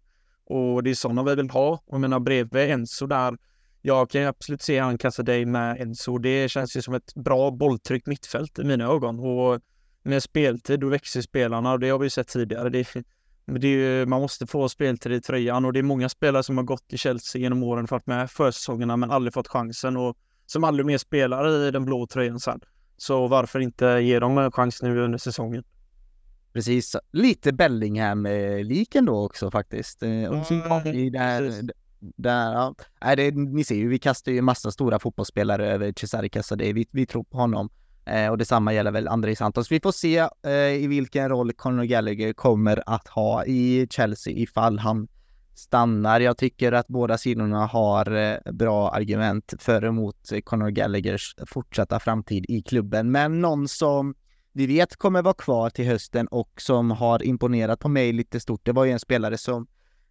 Och 0.45 0.84
det 0.84 0.89
är 0.89 0.95
sådana 0.95 1.24
vi 1.24 1.36
vill 1.36 1.49
ha. 1.49 1.72
Och 1.72 1.93
jag 1.93 2.01
menar 2.01 2.20
bredvid 2.20 2.72
Enzo 2.72 3.08
där, 3.08 3.38
jag 3.82 4.10
kan 4.10 4.26
absolut 4.26 4.62
se 4.62 4.80
han 4.80 4.97
kasta 4.97 5.24
dig 5.24 5.45
med 5.45 5.82
Enzo. 5.82 6.18
Det 6.18 6.49
känns 6.49 6.78
ju 6.78 6.82
som 6.82 6.93
ett 6.93 7.16
bra 7.16 7.51
bolltryck 7.51 8.06
mittfält 8.06 8.60
i 8.60 8.64
mina 8.64 8.86
ögon. 8.86 9.20
Och 9.20 9.62
med 10.04 10.24
speltid, 10.24 10.80
då 10.80 10.89
växer 10.89 11.22
spelarna 11.22 11.72
och 11.72 11.80
det 11.80 11.89
har 11.89 11.99
vi 11.99 12.10
sett 12.10 12.28
tidigare. 12.28 12.70
Det 12.70 12.80
är, 12.80 13.04
det 13.45 13.68
är, 13.68 14.06
man 14.06 14.22
måste 14.22 14.47
få 14.47 14.70
speltid 14.70 15.12
i 15.12 15.22
tröjan 15.22 15.66
och 15.66 15.74
det 15.74 15.80
är 15.80 15.84
många 15.84 16.10
spelare 16.10 16.43
som 16.43 16.58
har 16.58 16.64
gått 16.64 16.93
i 16.93 16.97
Chelsea 16.97 17.41
genom 17.41 17.64
åren 17.64 17.88
för 17.88 17.95
att 17.95 18.08
med 18.08 18.32
försäsongerna 18.32 18.97
men 18.97 19.12
aldrig 19.12 19.34
fått 19.34 19.47
chansen. 19.47 19.97
Och 19.97 20.18
som 20.45 20.64
aldrig 20.64 20.86
mer 20.86 20.97
spelar 20.97 21.68
i 21.68 21.72
den 21.72 21.86
blå 21.86 22.08
tröjan 22.08 22.39
sen. 22.39 22.60
Så 22.97 23.28
varför 23.28 23.60
inte 23.60 23.86
ge 23.86 24.20
dem 24.20 24.38
en 24.38 24.51
chans 24.51 24.82
nu 24.82 24.99
under 24.99 25.18
säsongen? 25.18 25.64
Precis, 26.54 26.95
lite 27.12 27.54
Bellingham-liken 27.54 29.06
då 29.06 29.26
också 29.26 29.51
faktiskt. 29.51 30.04
Mm, 30.04 30.32
där, 31.12 31.72
där, 31.99 32.54
ja. 32.54 32.76
Nej, 33.01 33.16
det, 33.16 33.32
ni 33.32 33.64
ser 33.64 33.76
ju, 33.76 33.88
vi 33.88 33.99
kastar 33.99 34.32
ju 34.32 34.41
massa 34.41 34.72
stora 34.72 34.99
fotbollsspelare 34.99 35.72
över 35.72 35.93
Cesare 35.99 36.30
Casadei. 36.30 36.74
Vi, 36.74 36.88
vi 36.91 37.06
tror 37.06 37.24
på 37.24 37.38
honom. 37.38 37.70
Eh, 38.06 38.30
och 38.30 38.38
detsamma 38.38 38.74
gäller 38.74 38.91
väl 38.91 39.08
André 39.08 39.36
Santos. 39.36 39.72
Vi 39.72 39.80
får 39.80 39.91
se 39.91 40.28
eh, 40.45 40.84
i 40.84 40.88
vilken 40.88 41.30
roll 41.30 41.54
Conor 41.54 41.84
Gallagher 41.84 42.34
kommer 42.34 42.84
att 42.86 43.08
ha 43.08 43.45
i 43.45 43.88
Chelsea 43.89 44.34
ifall 44.34 44.80
han 44.80 45.08
stannar. 45.56 46.20
Jag 46.20 46.38
tycker 46.38 46.72
att 46.72 46.88
båda 46.88 47.18
sidorna 47.18 47.66
har 47.66 48.16
eh, 48.16 48.51
bra 48.51 48.89
argument 48.89 49.54
för 49.60 49.84
och 49.84 49.89
emot 49.89 50.32
Conor 50.43 50.70
Gallaghers 50.70 51.36
fortsatta 51.47 51.99
framtid 51.99 52.45
i 52.49 52.62
klubben. 52.62 53.12
Men 53.12 53.41
någon 53.41 53.68
som 53.68 54.16
vi 54.54 54.68
vet 54.68 54.95
kommer 54.95 55.22
vara 55.22 55.34
kvar 55.34 55.70
till 55.70 55.86
hösten 55.86 56.28
och 56.28 56.49
som 56.58 56.91
har 56.91 57.24
imponerat 57.24 57.80
på 57.80 57.89
mig 57.89 58.14
lite 58.14 58.39
stort, 58.39 58.66
det 58.66 58.72
var 58.72 58.86
ju 58.86 58.91
en 58.91 58.99
spelare 58.99 59.38
som 59.38 59.68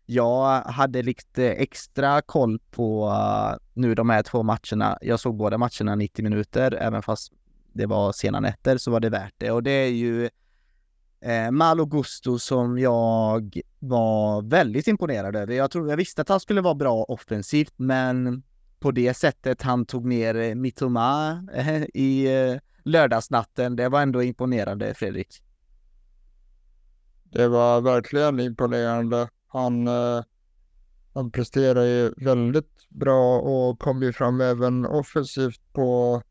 jag 0.07 0.61
hade 0.61 1.03
lite 1.03 1.53
extra 1.53 2.23
koll 2.23 2.59
på 2.71 3.07
uh, 3.07 3.57
nu 3.75 3.95
de 3.95 4.11
här 4.11 4.23
två 4.23 4.43
matcherna. 4.43 4.99
Jag 5.01 5.21
såg 5.21 5.37
båda 5.37 5.59
matcherna 5.59 5.95
90 5.95 6.23
minuter, 6.23 6.75
även 6.81 7.03
fast 7.03 7.33
det 7.75 7.87
var 7.87 8.13
sena 8.13 8.41
nätter 8.41 8.77
så 8.77 8.91
var 8.91 9.01
det 9.01 9.11
värt 9.11 9.35
det. 9.39 9.51
Och 9.51 9.63
det 9.63 9.71
är 9.71 9.89
ju 9.89 10.31
Eh, 11.25 11.51
Malo 11.51 11.87
Gusto 11.87 12.39
som 12.39 12.79
jag 12.79 13.61
var 13.79 14.43
väldigt 14.43 14.87
imponerad 14.87 15.37
över. 15.37 15.55
Jag, 15.55 15.71
tror, 15.71 15.91
jag 15.91 15.97
visste 15.97 16.23
att 16.23 16.29
han 16.29 16.41
skulle 16.41 16.61
vara 16.61 16.75
bra 16.75 17.05
offensivt, 17.05 17.75
men 17.77 18.43
på 18.81 18.91
det 18.91 19.15
sättet 19.15 19.63
han 19.63 19.87
tog 19.87 20.07
ner 20.07 20.35
eh, 20.35 20.55
Mitoma 20.55 21.45
eh, 21.55 21.83
i 21.95 22.27
eh, 22.27 22.61
lördagsnatten, 22.83 23.77
det 23.77 23.89
var 23.89 24.03
ändå 24.03 24.23
imponerande, 24.23 24.95
Fredrik. 24.95 25.43
Det 27.25 27.49
var 27.49 27.81
verkligen 27.81 28.41
imponerande. 28.41 29.29
Han, 29.49 29.89
eh, 29.89 30.23
han 31.15 31.31
presterade 31.31 31.89
ju 31.89 32.13
väldigt 32.17 32.89
bra 32.89 33.41
och 33.41 33.79
kom 33.79 34.03
ju 34.03 34.13
fram 34.13 34.41
även 34.41 34.87
offensivt 34.87 35.61
på 35.73 36.23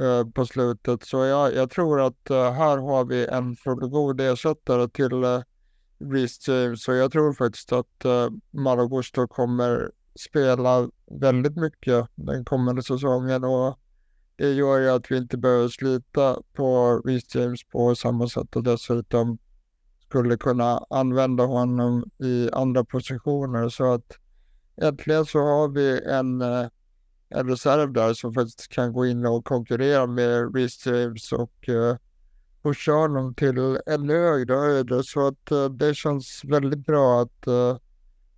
Eh, 0.00 0.24
på 0.34 0.46
slutet. 0.46 1.04
Så 1.04 1.24
jag, 1.24 1.54
jag 1.54 1.70
tror 1.70 2.00
att 2.00 2.30
eh, 2.30 2.52
här 2.52 2.78
har 2.78 3.04
vi 3.04 3.26
en 3.26 3.56
fullgod 3.56 4.20
ersättare 4.20 4.88
till 4.88 5.12
uh, 5.12 5.42
Reece 6.12 6.48
James. 6.48 6.82
Så 6.82 6.92
jag 6.92 7.12
tror 7.12 7.32
faktiskt 7.32 7.72
att 7.72 8.04
eh, 8.04 8.10
uh, 8.10 8.30
Malagusto 8.50 9.26
kommer 9.28 9.90
spela 10.14 10.90
väldigt 11.20 11.56
mycket 11.56 12.06
den 12.14 12.44
kommande 12.44 12.82
säsongen. 12.82 13.44
Och 13.44 13.78
det 14.36 14.52
gör 14.52 14.78
ju 14.78 14.88
att 14.88 15.10
vi 15.10 15.16
inte 15.16 15.38
behöver 15.38 15.68
slita 15.68 16.42
på 16.52 16.98
Reece 17.04 17.34
James 17.34 17.64
på 17.64 17.94
samma 17.94 18.28
sätt 18.28 18.56
och 18.56 18.62
dessutom 18.62 19.38
skulle 20.08 20.36
kunna 20.36 20.84
använda 20.90 21.44
honom 21.44 22.10
i 22.18 22.50
andra 22.52 22.84
positioner. 22.84 23.68
Så 23.68 23.92
att 23.92 24.12
äntligen 24.82 25.26
så 25.26 25.38
har 25.38 25.68
vi 25.68 26.00
en 26.04 26.42
en 27.28 27.48
reserv 27.48 27.92
där 27.92 28.14
som 28.14 28.34
faktiskt 28.34 28.68
kan 28.68 28.92
gå 28.92 29.06
in 29.06 29.26
och 29.26 29.44
konkurrera 29.44 30.06
med 30.06 30.56
Rhys 30.56 30.86
James 30.86 31.32
och 31.32 31.68
uh, 31.68 31.96
pusha 32.62 32.92
honom 32.92 33.34
till 33.34 33.78
ännu 33.86 34.14
högre 34.14 34.54
höjder. 34.54 35.02
Så 35.02 35.26
att 35.26 35.50
eh, 35.50 35.64
det 35.64 35.94
känns 35.94 36.42
väldigt 36.44 36.86
bra 36.86 37.22
att, 37.22 37.46
eh, 37.46 37.76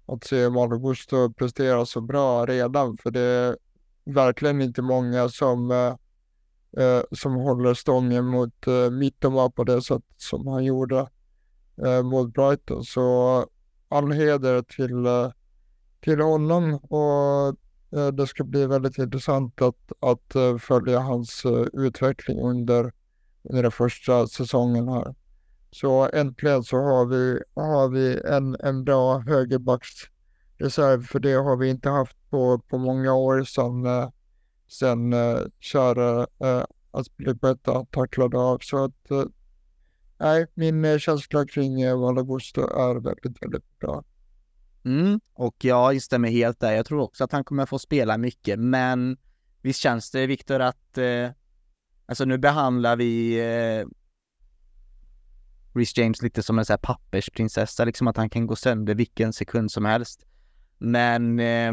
att 0.06 0.24
se 0.24 0.50
Malo 0.50 0.78
Gusto 0.78 1.32
prestera 1.32 1.86
så 1.86 2.00
bra 2.00 2.46
redan. 2.46 2.98
För 2.98 3.10
det 3.10 3.20
är 3.20 3.56
verkligen 4.04 4.62
inte 4.62 4.82
många 4.82 5.28
som, 5.28 5.70
eh, 5.70 5.96
eh 6.84 7.02
som 7.10 7.34
håller 7.34 7.74
stången 7.74 8.24
mot 8.26 8.66
eh, 8.66 8.90
Mittoma 8.90 9.50
på 9.50 9.64
det 9.64 9.82
sätt 9.82 10.04
som 10.16 10.46
han 10.46 10.64
gjorde 10.64 11.08
eh, 11.84 12.02
mot 12.02 12.34
Brighton. 12.34 12.84
Så 12.84 13.46
all 13.88 14.12
heder 14.12 14.62
till, 14.62 15.06
till 16.00 16.20
honom. 16.20 16.74
och 16.74 17.56
Eh, 17.92 18.08
det 18.08 18.26
ska 18.26 18.44
bli 18.44 18.66
väldigt 18.66 18.98
intressant 18.98 19.62
att, 19.62 19.92
att 20.00 20.34
eh, 20.34 20.58
följa 20.58 21.00
hans 21.00 21.44
eh, 21.44 21.66
utveckling 21.72 22.40
under, 22.40 22.92
under 23.42 23.62
den 23.62 23.72
första 23.72 24.26
säsongen 24.26 24.88
här. 24.88 25.14
Så 25.70 26.08
äntligen 26.12 26.62
så 26.62 26.76
har 26.76 27.06
vi, 27.06 27.42
har 27.54 27.88
vi 27.88 28.20
en, 28.24 28.56
en 28.60 28.84
bra 28.84 29.18
högerbacksreserv 29.18 31.02
för 31.02 31.18
det 31.18 31.32
har 31.32 31.56
vi 31.56 31.70
inte 31.70 31.88
haft 31.88 32.16
på, 32.30 32.58
på 32.58 32.78
många 32.78 33.14
år 33.14 33.44
sedan, 33.44 34.10
sedan 34.68 35.14
kära 35.60 36.26
äh, 36.38 36.64
Aspilicueta 36.90 37.84
tacklade 37.84 38.38
av. 38.38 38.58
Så 38.58 38.84
att 38.84 39.10
nej, 40.18 40.46
min 40.54 40.98
känsla 40.98 41.46
kring 41.46 42.00
Valagusto 42.00 42.60
är 42.60 42.94
väldigt, 42.94 43.42
väldigt 43.42 43.78
bra. 43.78 44.04
Mm, 44.84 45.20
och 45.32 45.64
jag 45.64 45.94
instämmer 45.94 46.28
helt 46.28 46.60
där. 46.60 46.72
Jag 46.72 46.86
tror 46.86 47.00
också 47.00 47.24
att 47.24 47.32
han 47.32 47.44
kommer 47.44 47.66
få 47.66 47.78
spela 47.78 48.18
mycket, 48.18 48.58
men 48.58 49.16
visst 49.62 49.80
känns 49.80 50.10
det 50.10 50.26
Viktor 50.26 50.60
att, 50.60 50.98
eh, 50.98 51.30
alltså 52.06 52.24
nu 52.24 52.38
behandlar 52.38 52.96
vi 52.96 53.40
eh, 53.40 53.86
Rhys 55.74 55.96
James 55.96 56.22
lite 56.22 56.42
som 56.42 56.58
en 56.58 56.64
så 56.64 56.72
här 56.72 56.78
pappersprinsessa, 56.78 57.84
liksom 57.84 58.08
att 58.08 58.16
han 58.16 58.30
kan 58.30 58.46
gå 58.46 58.56
sönder 58.56 58.94
vilken 58.94 59.32
sekund 59.32 59.72
som 59.72 59.84
helst. 59.84 60.26
Men 60.78 61.40
eh, 61.40 61.72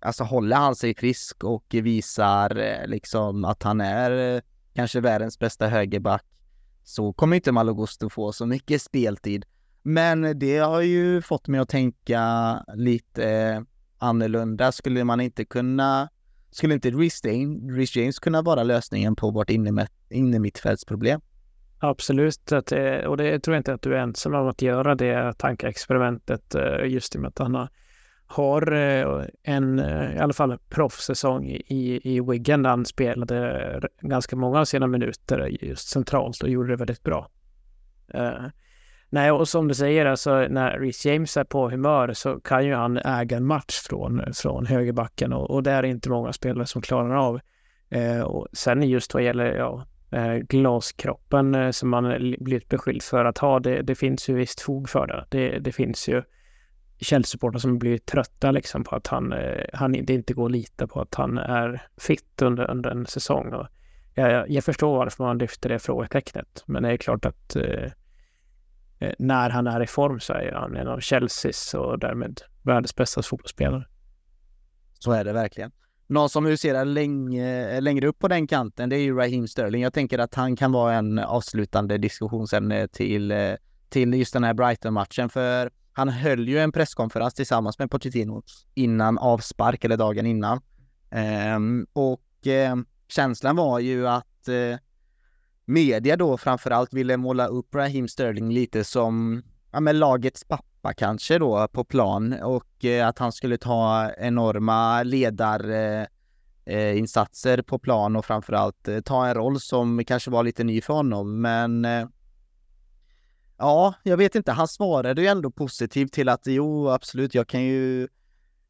alltså 0.00 0.24
håller 0.24 0.56
han 0.56 0.76
sig 0.76 0.94
frisk 0.94 1.44
och 1.44 1.64
visar 1.70 2.58
eh, 2.58 2.86
liksom 2.86 3.44
att 3.44 3.62
han 3.62 3.80
är 3.80 4.34
eh, 4.36 4.42
kanske 4.74 5.00
världens 5.00 5.38
bästa 5.38 5.68
högerback 5.68 6.24
så 6.84 7.12
kommer 7.12 7.36
inte 7.36 7.52
Malogusto 7.52 8.10
få 8.10 8.32
så 8.32 8.46
mycket 8.46 8.82
speltid. 8.82 9.44
Men 9.88 10.38
det 10.38 10.58
har 10.58 10.80
ju 10.80 11.22
fått 11.22 11.48
mig 11.48 11.60
att 11.60 11.68
tänka 11.68 12.22
lite 12.74 13.30
eh, 13.30 13.60
annorlunda. 13.98 14.72
Skulle 14.72 15.04
man 15.04 15.20
inte 15.20 15.44
kunna, 15.44 16.08
skulle 16.50 16.74
inte 16.74 16.90
Rhys 16.90 17.96
James 17.96 18.18
kunna 18.18 18.42
vara 18.42 18.62
lösningen 18.62 19.16
på 19.16 19.30
vårt 19.30 19.50
innermittfältsproblem? 20.10 21.20
Absolut, 21.78 22.52
att, 22.52 22.72
eh, 22.72 22.94
och 22.94 23.16
det 23.16 23.40
tror 23.40 23.54
jag 23.54 23.60
inte 23.60 23.74
att 23.74 23.82
du 23.82 23.94
är 23.94 23.98
ensam 23.98 24.34
om 24.34 24.48
att 24.48 24.62
göra 24.62 24.94
det 24.94 25.34
tankeexperimentet 25.38 26.54
eh, 26.54 26.86
just 26.86 27.14
i 27.14 27.18
och 27.18 27.22
med 27.22 27.28
att 27.28 27.38
han 27.38 27.68
har 28.26 28.72
en, 29.42 29.78
i 29.78 30.18
alla 30.18 30.32
fall 30.32 30.58
proffssäsong 30.68 31.46
i, 31.48 32.00
i 32.04 32.20
Wigan 32.20 32.62
där 32.62 32.70
han 32.70 32.84
spelade 32.84 33.80
ganska 34.00 34.36
många 34.36 34.60
av 34.60 34.64
sina 34.64 34.86
minuter 34.86 35.64
just 35.64 35.88
centralt 35.88 36.42
och 36.42 36.48
gjorde 36.48 36.68
det 36.68 36.76
väldigt 36.76 37.02
bra. 37.02 37.30
Nej, 39.10 39.30
och 39.30 39.48
som 39.48 39.68
du 39.68 39.74
säger, 39.74 40.06
alltså 40.06 40.46
när 40.50 40.78
Reece 40.78 41.06
James 41.06 41.36
är 41.36 41.44
på 41.44 41.70
humör 41.70 42.12
så 42.12 42.40
kan 42.40 42.66
ju 42.66 42.74
han 42.74 42.96
äga 42.96 43.36
en 43.36 43.46
match 43.46 43.80
från, 43.88 44.22
från 44.34 44.66
högerbacken 44.66 45.32
och, 45.32 45.50
och 45.50 45.62
det 45.62 45.70
är 45.70 45.82
inte 45.82 46.10
många 46.10 46.32
spelare 46.32 46.66
som 46.66 46.82
klarar 46.82 47.14
av. 47.14 47.40
Eh, 47.88 48.20
och 48.20 48.48
sen 48.52 48.82
just 48.82 49.14
vad 49.14 49.22
gäller 49.22 49.54
ja, 49.54 49.86
uh, 50.14 50.36
glaskroppen 50.36 51.54
eh, 51.54 51.70
som 51.70 51.88
man 51.88 52.34
blivit 52.40 52.68
beskylld 52.68 53.02
för 53.02 53.24
att 53.24 53.38
ha, 53.38 53.60
det, 53.60 53.82
det 53.82 53.94
finns 53.94 54.28
ju 54.28 54.34
visst 54.34 54.60
fog 54.60 54.88
för 54.88 55.06
det. 55.06 55.24
Det, 55.28 55.58
det 55.58 55.72
finns 55.72 56.08
ju 56.08 56.22
källsupportrar 56.98 57.58
som 57.58 57.78
blir 57.78 57.98
trötta 57.98 58.50
liksom 58.50 58.84
på 58.84 58.96
att 58.96 59.06
han, 59.06 59.32
eh, 59.32 59.64
han 59.72 59.92
det 59.92 60.10
inte 60.14 60.34
går 60.34 60.46
att 60.46 60.52
lita 60.52 60.86
på 60.86 61.00
att 61.00 61.14
han 61.14 61.38
är 61.38 61.82
fit 61.96 62.42
under, 62.42 62.70
under 62.70 62.90
en 62.90 63.06
säsong. 63.06 63.52
Och 63.52 63.66
jag, 64.14 64.50
jag 64.50 64.64
förstår 64.64 64.96
varför 64.96 65.24
man 65.24 65.38
lyfter 65.38 65.68
det 65.68 65.78
frågetecknet, 65.78 66.64
men 66.66 66.82
det 66.82 66.92
är 66.92 66.96
klart 66.96 67.24
att 67.24 67.56
eh, 67.56 67.90
Eh, 68.98 69.12
när 69.18 69.50
han 69.50 69.66
är 69.66 69.82
i 69.82 69.86
form 69.86 70.20
så 70.20 70.32
är 70.32 70.52
han 70.52 70.76
en 70.76 70.88
av 70.88 71.00
Chelseas 71.00 71.74
och 71.74 71.98
därmed 71.98 72.40
världens 72.62 72.96
bästa 72.96 73.22
fotbollsspelare. 73.22 73.86
Så 74.98 75.12
är 75.12 75.24
det 75.24 75.32
verkligen. 75.32 75.72
Någon 76.06 76.28
som 76.28 76.46
huserar 76.46 76.84
länge, 76.84 77.68
eh, 77.68 77.82
längre 77.82 78.06
upp 78.06 78.18
på 78.18 78.28
den 78.28 78.46
kanten, 78.46 78.88
det 78.88 78.96
är 78.96 79.00
ju 79.00 79.16
Raheem 79.16 79.48
Sterling. 79.48 79.82
Jag 79.82 79.92
tänker 79.92 80.18
att 80.18 80.34
han 80.34 80.56
kan 80.56 80.72
vara 80.72 80.94
en 80.94 81.18
avslutande 81.18 81.98
diskussionsämne 81.98 82.88
till, 82.88 83.30
eh, 83.30 83.54
till 83.88 84.14
just 84.14 84.32
den 84.32 84.44
här 84.44 84.54
Brighton-matchen, 84.54 85.28
för 85.28 85.70
han 85.92 86.08
höll 86.08 86.48
ju 86.48 86.58
en 86.58 86.72
presskonferens 86.72 87.34
tillsammans 87.34 87.78
med 87.78 87.90
Pochettino 87.90 88.42
innan 88.74 89.18
avspark 89.18 89.84
eller 89.84 89.96
dagen 89.96 90.26
innan. 90.26 90.60
Um, 91.56 91.86
och 91.92 92.46
um, 92.72 92.86
känslan 93.08 93.56
var 93.56 93.78
ju 93.78 94.08
att 94.08 94.48
uh, 94.48 94.76
media 95.66 96.16
då 96.16 96.36
framförallt 96.36 96.92
ville 96.92 97.16
måla 97.16 97.46
upp 97.46 97.74
Raheem 97.74 98.08
Sterling 98.08 98.52
lite 98.52 98.84
som 98.84 99.42
ja, 99.72 99.80
men 99.80 99.98
lagets 99.98 100.44
pappa 100.44 100.92
kanske 100.92 101.38
då 101.38 101.68
på 101.68 101.84
plan 101.84 102.32
och 102.32 102.84
eh, 102.84 103.08
att 103.08 103.18
han 103.18 103.32
skulle 103.32 103.58
ta 103.58 104.10
enorma 104.18 105.02
ledarinsatser 105.02 107.58
eh, 107.58 107.60
eh 107.60 107.62
på 107.62 107.78
plan 107.78 108.16
och 108.16 108.24
framförallt 108.24 108.88
eh, 108.88 109.00
ta 109.00 109.26
en 109.26 109.34
roll 109.34 109.60
som 109.60 110.04
kanske 110.04 110.30
var 110.30 110.42
lite 110.42 110.64
ny 110.64 110.80
för 110.80 110.94
honom. 110.94 111.40
Men 111.40 111.84
eh, 111.84 112.06
Ja, 113.58 113.94
jag 114.02 114.16
vet 114.16 114.34
inte. 114.34 114.52
Han 114.52 114.68
svarade 114.68 115.22
ju 115.22 115.28
ändå 115.28 115.50
positivt 115.50 116.12
till 116.12 116.28
att 116.28 116.46
jo, 116.46 116.88
absolut, 116.88 117.34
jag 117.34 117.48
kan 117.48 117.64
ju 117.64 118.08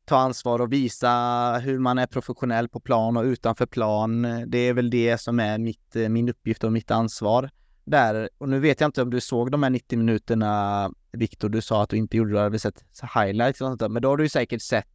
ta 0.07 0.17
ansvar 0.17 0.61
och 0.61 0.73
visa 0.73 1.09
hur 1.63 1.79
man 1.79 1.99
är 1.99 2.07
professionell 2.07 2.69
på 2.69 2.81
plan 2.81 3.17
och 3.17 3.25
utanför 3.25 3.67
plan. 3.67 4.23
Det 4.47 4.59
är 4.59 4.73
väl 4.73 4.91
det 4.91 5.19
som 5.19 5.41
är 5.41 5.59
mitt, 5.59 5.97
eh, 5.97 6.09
min 6.09 6.29
uppgift 6.29 6.65
och 6.65 6.73
mitt 6.73 6.91
ansvar 6.91 7.51
där. 7.85 8.29
Och 8.39 8.49
nu 8.49 8.61
vet 8.61 8.81
jag 8.81 8.89
inte 8.89 9.03
om 9.03 9.11
du 9.11 9.21
såg 9.21 9.51
de 9.51 9.63
här 9.63 9.71
90 9.71 9.99
minuterna, 9.99 10.91
Viktor, 11.13 11.49
du 11.49 11.61
sa 11.61 11.83
att 11.83 11.91
du 11.91 11.97
inte 11.97 12.17
gjorde 12.17 12.31
det, 12.31 12.37
du 12.39 12.43
hade 12.43 12.59
sett 12.59 12.85
highlights 13.15 13.61
och 13.61 13.67
sånt 13.67 13.81
där, 13.81 13.89
men 13.89 14.03
då 14.03 14.09
har 14.09 14.17
du 14.17 14.25
ju 14.25 14.29
säkert 14.29 14.63
sett 14.63 14.89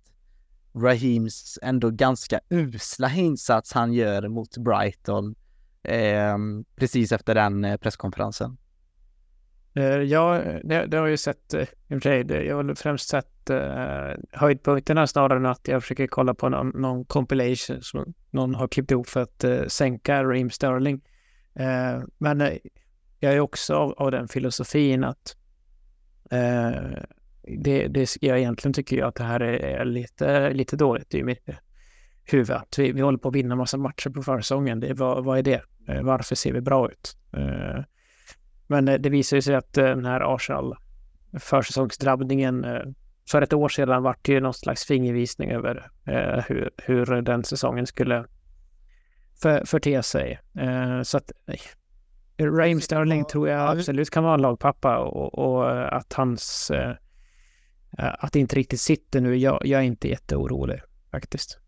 Rahims 0.76 1.60
ändå 1.62 1.90
ganska 1.90 2.40
usla 2.50 3.14
insats 3.14 3.74
han 3.74 3.94
gör 3.94 4.28
mot 4.28 4.58
Brighton 4.58 5.36
eh, 5.84 6.38
precis 6.76 7.12
efter 7.12 7.36
den 7.36 7.66
eh, 7.66 7.78
presskonferensen. 7.78 8.58
Eh, 9.74 9.84
ja, 9.86 10.42
det, 10.64 10.86
det 10.86 10.98
har 10.98 11.04
jag 11.04 11.10
ju 11.10 11.18
sett 11.18 11.54
eh, 11.54 11.62
i 11.62 11.96
och 11.96 12.04
för 12.04 12.26
sig. 12.28 12.46
Jag 12.46 12.56
har 12.56 12.76
främst 12.76 13.10
sett 13.10 13.50
uh, 13.50 14.14
höjdpunkterna 14.32 15.08
snarare 15.08 15.38
än 15.38 15.46
att 15.46 15.68
jag 15.68 15.82
försöker 15.82 16.08
kolla 16.08 16.34
på 16.34 16.50
någon, 16.50 16.70
någon 16.70 17.06
compilation 17.06 17.82
som 17.82 18.14
någon 18.30 18.56
har 18.56 18.68
klippt 18.68 18.92
ihop 18.92 19.08
för 19.08 19.22
att 19.22 19.44
uh, 19.44 19.68
sänka 19.68 20.24
Raheem 20.24 20.50
Sterling. 20.50 21.02
Uh, 21.60 22.04
men 22.18 22.42
uh, 22.42 22.50
jag 23.20 23.34
är 23.34 23.40
också 23.40 23.76
av, 23.76 23.92
av 23.92 24.12
den 24.12 24.28
filosofin 24.28 25.04
att 25.04 25.36
det, 27.60 27.88
det, 27.88 28.16
jag 28.22 28.40
egentligen 28.40 28.74
tycker 28.74 28.98
jag 28.98 29.08
att 29.08 29.16
det 29.16 29.24
här 29.24 29.40
är, 29.40 29.54
är 29.54 29.86
lite, 29.86 30.54
lite 30.54 30.76
dåligt 30.76 31.14
i 31.14 31.24
mitt 31.24 31.50
huvud. 32.24 32.52
Att 32.52 32.80
vi, 32.80 32.92
vi 32.92 33.02
håller 33.02 33.18
på 33.18 33.30
att 33.30 33.36
vinna 33.36 33.56
massa 33.56 33.78
matcher 33.78 34.10
på 34.10 34.24
försäsongen. 34.24 34.80
Det, 34.80 34.94
vad, 34.94 35.24
vad 35.24 35.38
är 35.38 35.44
det? 35.44 35.62
varför 36.02 36.36
ser 36.36 36.54
vi 36.54 36.62
bra 36.62 36.92
ut? 36.92 37.18
Men 38.72 38.88
eh, 38.88 39.00
det 39.00 39.10
visar 39.10 39.42
sig 39.42 39.56
att 39.56 39.78
eh, 39.78 39.84
den 39.84 40.06
här 40.06 40.36
Arsenal 40.36 40.76
försäsongsdrabbningen 41.40 42.66
eh, 42.66 42.82
för 43.30 43.42
ett 43.42 43.54
år 43.54 43.70
sedan 43.70 44.04
vart 44.04 44.30
ju 44.30 44.40
någon 44.40 44.54
slags 44.54 44.86
fingervisning 44.86 45.52
över 45.52 45.92
hur, 46.48 46.70
hur 46.78 47.22
den 47.22 47.44
säsongen 47.44 47.88
skulle 47.88 48.26
för, 49.42 49.66
förte 49.66 50.04
sig. 50.04 50.40
så 51.04 51.18
att 51.18 51.32
Raheem 52.40 52.82
Sterling 52.82 53.26
tror 53.26 53.50
jag 53.50 53.78
absolut 53.78 54.10
kan 54.10 54.24
vara 54.24 54.34
en 54.34 54.42
lagpappa 54.42 54.98
och, 54.98 55.40
och 55.40 55.96
att 55.98 56.14
hans 56.14 56.72
att 57.98 58.34
det 58.34 58.40
inte 58.40 58.56
riktigt 58.56 58.82
sitter 58.82 59.22
nu. 59.22 59.36
Jag, 59.36 59.62
jag 59.66 59.82
är 59.82 59.86
inte 59.86 60.08
jätteorolig 60.08 60.82
faktiskt. 61.12 61.60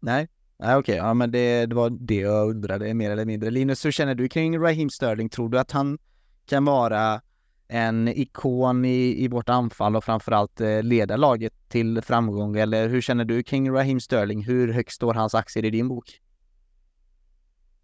Nej, 0.00 0.28
Nej 0.58 0.76
okej, 0.76 0.92
okay. 0.94 0.96
ja 1.08 1.14
men 1.14 1.30
det, 1.30 1.66
det 1.66 1.74
var 1.74 1.90
det 1.90 2.20
jag 2.20 2.48
undrade 2.50 2.94
mer 2.94 3.10
eller 3.10 3.24
mindre. 3.24 3.50
Linus, 3.50 3.84
hur 3.84 3.90
känner 3.90 4.14
du 4.14 4.28
kring 4.28 4.58
Raheem 4.58 4.90
Sterling? 4.90 5.28
Tror 5.28 5.48
du 5.48 5.58
att 5.58 5.70
han 5.70 5.98
kan 6.46 6.64
vara 6.64 7.20
en 7.68 8.08
ikon 8.08 8.84
i, 8.84 9.24
i 9.24 9.28
vårt 9.28 9.48
anfall 9.48 9.96
och 9.96 10.04
framförallt 10.04 10.60
eh, 10.60 10.82
leda 10.82 11.16
laget 11.16 11.52
till 11.68 12.02
framgång? 12.02 12.56
Eller 12.56 12.88
hur 12.88 13.00
känner 13.00 13.24
du 13.24 13.42
kring 13.42 13.70
Raheem 13.70 14.00
Sterling? 14.00 14.44
Hur 14.44 14.72
högt 14.72 14.92
står 14.92 15.14
hans 15.14 15.34
aktier 15.34 15.64
i 15.64 15.70
din 15.70 15.88
bok? 15.88 16.18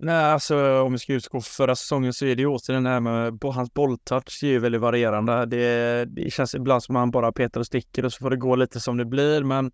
Nej, 0.00 0.24
alltså 0.24 0.82
om 0.82 0.92
vi 0.92 0.98
ska 0.98 1.12
utgå 1.12 1.40
förra 1.40 1.76
säsongen 1.76 2.12
så 2.12 2.26
är 2.26 2.36
det 2.36 2.42
ju 2.42 2.48
återigen 2.48 2.84
det 2.84 2.90
här 2.90 3.00
med 3.00 3.38
hans 3.44 3.74
bolltouch 3.74 4.44
är 4.44 4.48
ju 4.48 4.58
väldigt 4.58 4.80
varierande. 4.80 5.46
Det, 5.46 6.04
det 6.04 6.32
känns 6.32 6.54
ibland 6.54 6.82
som 6.82 6.96
att 6.96 7.00
han 7.00 7.10
bara 7.10 7.32
petar 7.32 7.60
och 7.60 7.66
sticker 7.66 8.04
och 8.04 8.12
så 8.12 8.18
får 8.18 8.30
det 8.30 8.36
gå 8.36 8.56
lite 8.56 8.80
som 8.80 8.96
det 8.96 9.04
blir. 9.04 9.44
Men 9.44 9.70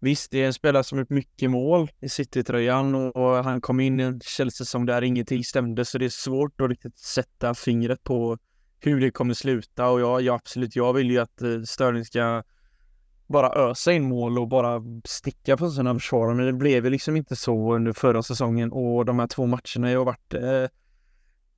visst, 0.00 0.30
det 0.30 0.42
är 0.42 0.46
en 0.46 0.54
spelare 0.54 0.84
som 0.84 0.98
gjort 0.98 1.10
mycket 1.10 1.50
mål 1.50 1.90
i 2.00 2.08
City-tröjan 2.08 2.94
och, 2.94 3.16
och 3.16 3.44
han 3.44 3.60
kom 3.60 3.80
in 3.80 4.00
i 4.00 4.02
en 4.02 4.20
Chelsea-säsong 4.20 4.86
där 4.86 5.02
ingenting 5.02 5.44
stämde 5.44 5.84
så 5.84 5.98
det 5.98 6.04
är 6.04 6.08
svårt 6.08 6.60
att 6.60 6.68
riktigt 6.68 6.98
sätta 6.98 7.54
fingret 7.54 8.04
på 8.04 8.38
hur 8.80 9.00
det 9.00 9.10
kommer 9.10 9.34
sluta. 9.34 9.88
Och 9.88 10.00
jag, 10.00 10.22
jag 10.22 10.34
absolut, 10.34 10.76
jag 10.76 10.92
vill 10.92 11.10
ju 11.10 11.18
att 11.18 11.42
eh, 11.42 11.62
Sterling 11.62 12.04
ska 12.04 12.42
bara 13.26 13.70
ösa 13.70 13.92
in 13.92 14.02
mål 14.02 14.38
och 14.38 14.48
bara 14.48 14.82
sticka 15.04 15.56
på 15.56 15.70
sina 15.70 15.94
försvarare 15.94 16.34
men 16.34 16.46
det 16.46 16.52
blev 16.52 16.84
ju 16.84 16.90
liksom 16.90 17.16
inte 17.16 17.36
så 17.36 17.74
under 17.74 17.92
förra 17.92 18.22
säsongen 18.22 18.72
och 18.72 19.04
de 19.04 19.18
här 19.18 19.26
två 19.26 19.46
matcherna 19.46 19.98
har 19.98 20.04
varit 20.04 20.34
eh, 20.34 20.64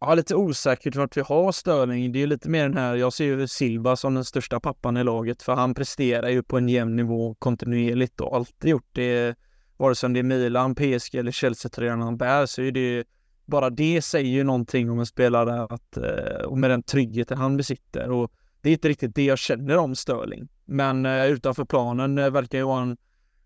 Ja, 0.05 0.15
lite 0.15 0.35
osäkert 0.35 0.97
vart 0.97 1.17
vi 1.17 1.21
har 1.21 1.53
Störling. 1.53 2.13
Det 2.13 2.19
är 2.19 2.21
ju 2.21 2.27
lite 2.27 2.49
mer 2.49 2.63
den 2.63 2.77
här, 2.77 2.97
jag 2.97 3.13
ser 3.13 3.25
ju 3.25 3.49
Silva 3.49 3.97
som 3.97 4.15
den 4.15 4.25
största 4.25 4.61
pappan 4.61 4.97
i 4.97 5.05
laget 5.05 5.43
för 5.43 5.55
han 5.55 5.75
presterar 5.75 6.29
ju 6.29 6.43
på 6.43 6.59
en 6.59 6.69
jämn 6.69 6.97
nivå 6.97 7.35
kontinuerligt 7.35 8.21
och 8.21 8.37
alltid 8.37 8.71
gjort 8.71 8.89
det. 8.93 9.35
Vare 9.77 9.95
sig 9.95 10.11
det 10.11 10.19
är 10.19 10.23
Milan, 10.23 10.75
PSG 10.75 11.15
eller 11.15 11.33
Chelsea-tröjan 11.33 12.01
han 12.01 12.17
bär 12.17 12.47
så 12.47 12.63
är 12.63 12.73
det 12.73 13.05
bara 13.47 13.71
det 13.71 14.03
säger 14.03 14.31
ju 14.31 14.45
någonting 14.45 14.91
om 14.91 14.99
en 14.99 15.07
spelare 15.07 15.63
att, 15.63 15.97
eh, 15.97 16.45
och 16.47 16.59
med 16.59 16.71
den 16.71 16.83
tryggheten 16.83 17.39
han 17.39 17.57
besitter 17.57 18.11
och 18.11 18.33
det 18.61 18.69
är 18.69 18.73
inte 18.73 18.89
riktigt 18.89 19.15
det 19.15 19.25
jag 19.25 19.39
känner 19.39 19.79
om 19.79 19.95
Störling. 19.95 20.49
Men 20.65 21.07
eh, 21.07 21.27
utanför 21.27 21.65
planen 21.65 22.19
eh, 22.19 22.31
verkar 22.31 22.59
ju 22.59 22.65
vara 22.65 22.83
en 22.83 22.97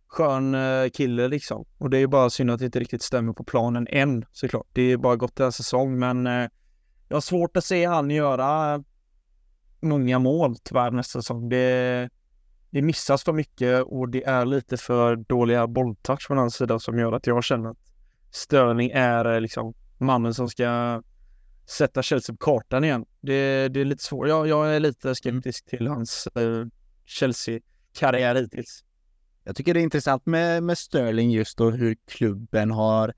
skön 0.06 0.54
eh, 0.54 0.88
kille 0.88 1.28
liksom. 1.28 1.64
Och 1.78 1.90
det 1.90 1.98
är 1.98 2.06
bara 2.06 2.30
synd 2.30 2.50
att 2.50 2.58
det 2.58 2.64
inte 2.64 2.80
riktigt 2.80 3.02
stämmer 3.02 3.32
på 3.32 3.44
planen 3.44 3.86
än 3.90 4.24
såklart. 4.32 4.66
Det 4.72 4.82
är 4.82 4.96
bara 4.96 5.16
gått 5.16 5.40
en 5.40 5.52
säsong 5.52 5.98
men 5.98 6.26
eh, 6.26 6.48
jag 7.08 7.16
har 7.16 7.20
svårt 7.20 7.56
att 7.56 7.64
se 7.64 7.84
han 7.84 8.10
göra 8.10 8.82
många 9.80 10.18
mål 10.18 10.56
tyvärr 10.64 10.90
nästa 10.90 11.22
säsong. 11.22 11.48
Det, 11.48 12.10
det 12.70 12.82
missas 12.82 13.24
för 13.24 13.32
mycket 13.32 13.82
och 13.82 14.08
det 14.08 14.24
är 14.24 14.46
lite 14.46 14.76
för 14.76 15.16
dåliga 15.16 15.66
bolltouch 15.66 16.26
från 16.26 16.38
hans 16.38 16.54
sida 16.54 16.78
som 16.78 16.98
gör 16.98 17.12
att 17.12 17.26
jag 17.26 17.44
känner 17.44 17.70
att 17.70 17.78
Störning 18.30 18.90
är 18.90 19.34
eh, 19.34 19.40
liksom 19.40 19.74
mannen 19.98 20.34
som 20.34 20.48
ska 20.48 21.02
sätta 21.66 22.02
Chelsea 22.02 22.36
på 22.36 22.44
kartan 22.44 22.84
igen. 22.84 23.06
Det, 23.20 23.68
det 23.68 23.80
är 23.80 23.84
lite 23.84 24.04
svårt. 24.04 24.28
Jag, 24.28 24.48
jag 24.48 24.76
är 24.76 24.80
lite 24.80 25.14
skeptisk 25.14 25.66
till 25.66 25.86
hans 25.86 26.26
eh, 26.26 26.66
Chelsea-karriär 27.04 28.34
hittills. 28.34 28.84
Jag 29.47 29.56
tycker 29.56 29.74
det 29.74 29.81
är 29.81 29.82
intressant 29.82 30.27
med, 30.27 30.62
med 30.62 30.78
Sterling 30.78 31.31
just 31.31 31.60
och 31.60 31.73
hur 31.73 31.97
klubben 32.06 32.70
har 32.70 33.14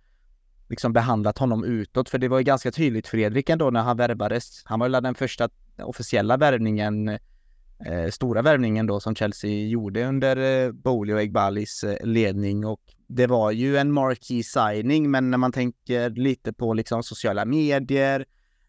liksom 0.69 0.93
behandlat 0.93 1.39
honom 1.39 1.65
utåt. 1.65 2.09
För 2.09 2.19
det 2.19 2.29
var 2.29 2.39
ju 2.39 2.45
ganska 2.45 2.71
tydligt 2.71 3.07
Fredrik 3.07 3.51
ändå 3.51 3.71
när 3.71 3.83
han 3.83 3.97
värvades. 3.97 4.63
Han 4.65 4.81
var 4.81 4.89
väl 4.89 5.03
den 5.03 5.15
första 5.15 5.49
officiella 5.79 6.37
värvningen, 6.37 7.09
eh, 7.09 8.11
stora 8.11 8.43
värvningen 8.43 8.87
då 8.87 9.01
som 9.01 9.15
Chelsea 9.15 9.67
gjorde 9.67 10.05
under 10.05 10.67
eh, 10.67 10.73
Bowley 10.73 11.15
och 11.15 11.21
Egbalis 11.21 11.85
eh, 11.85 12.07
ledning 12.07 12.67
och 12.67 12.81
det 13.07 13.27
var 13.27 13.51
ju 13.51 13.77
en 13.77 13.93
marquee 13.93 14.43
signing 14.43 15.11
men 15.11 15.31
när 15.31 15.39
man 15.39 15.53
tänker 15.53 16.11
lite 16.11 16.53
på 16.53 16.75
liksom 16.75 17.03
sociala 17.03 17.45
medier, 17.45 18.25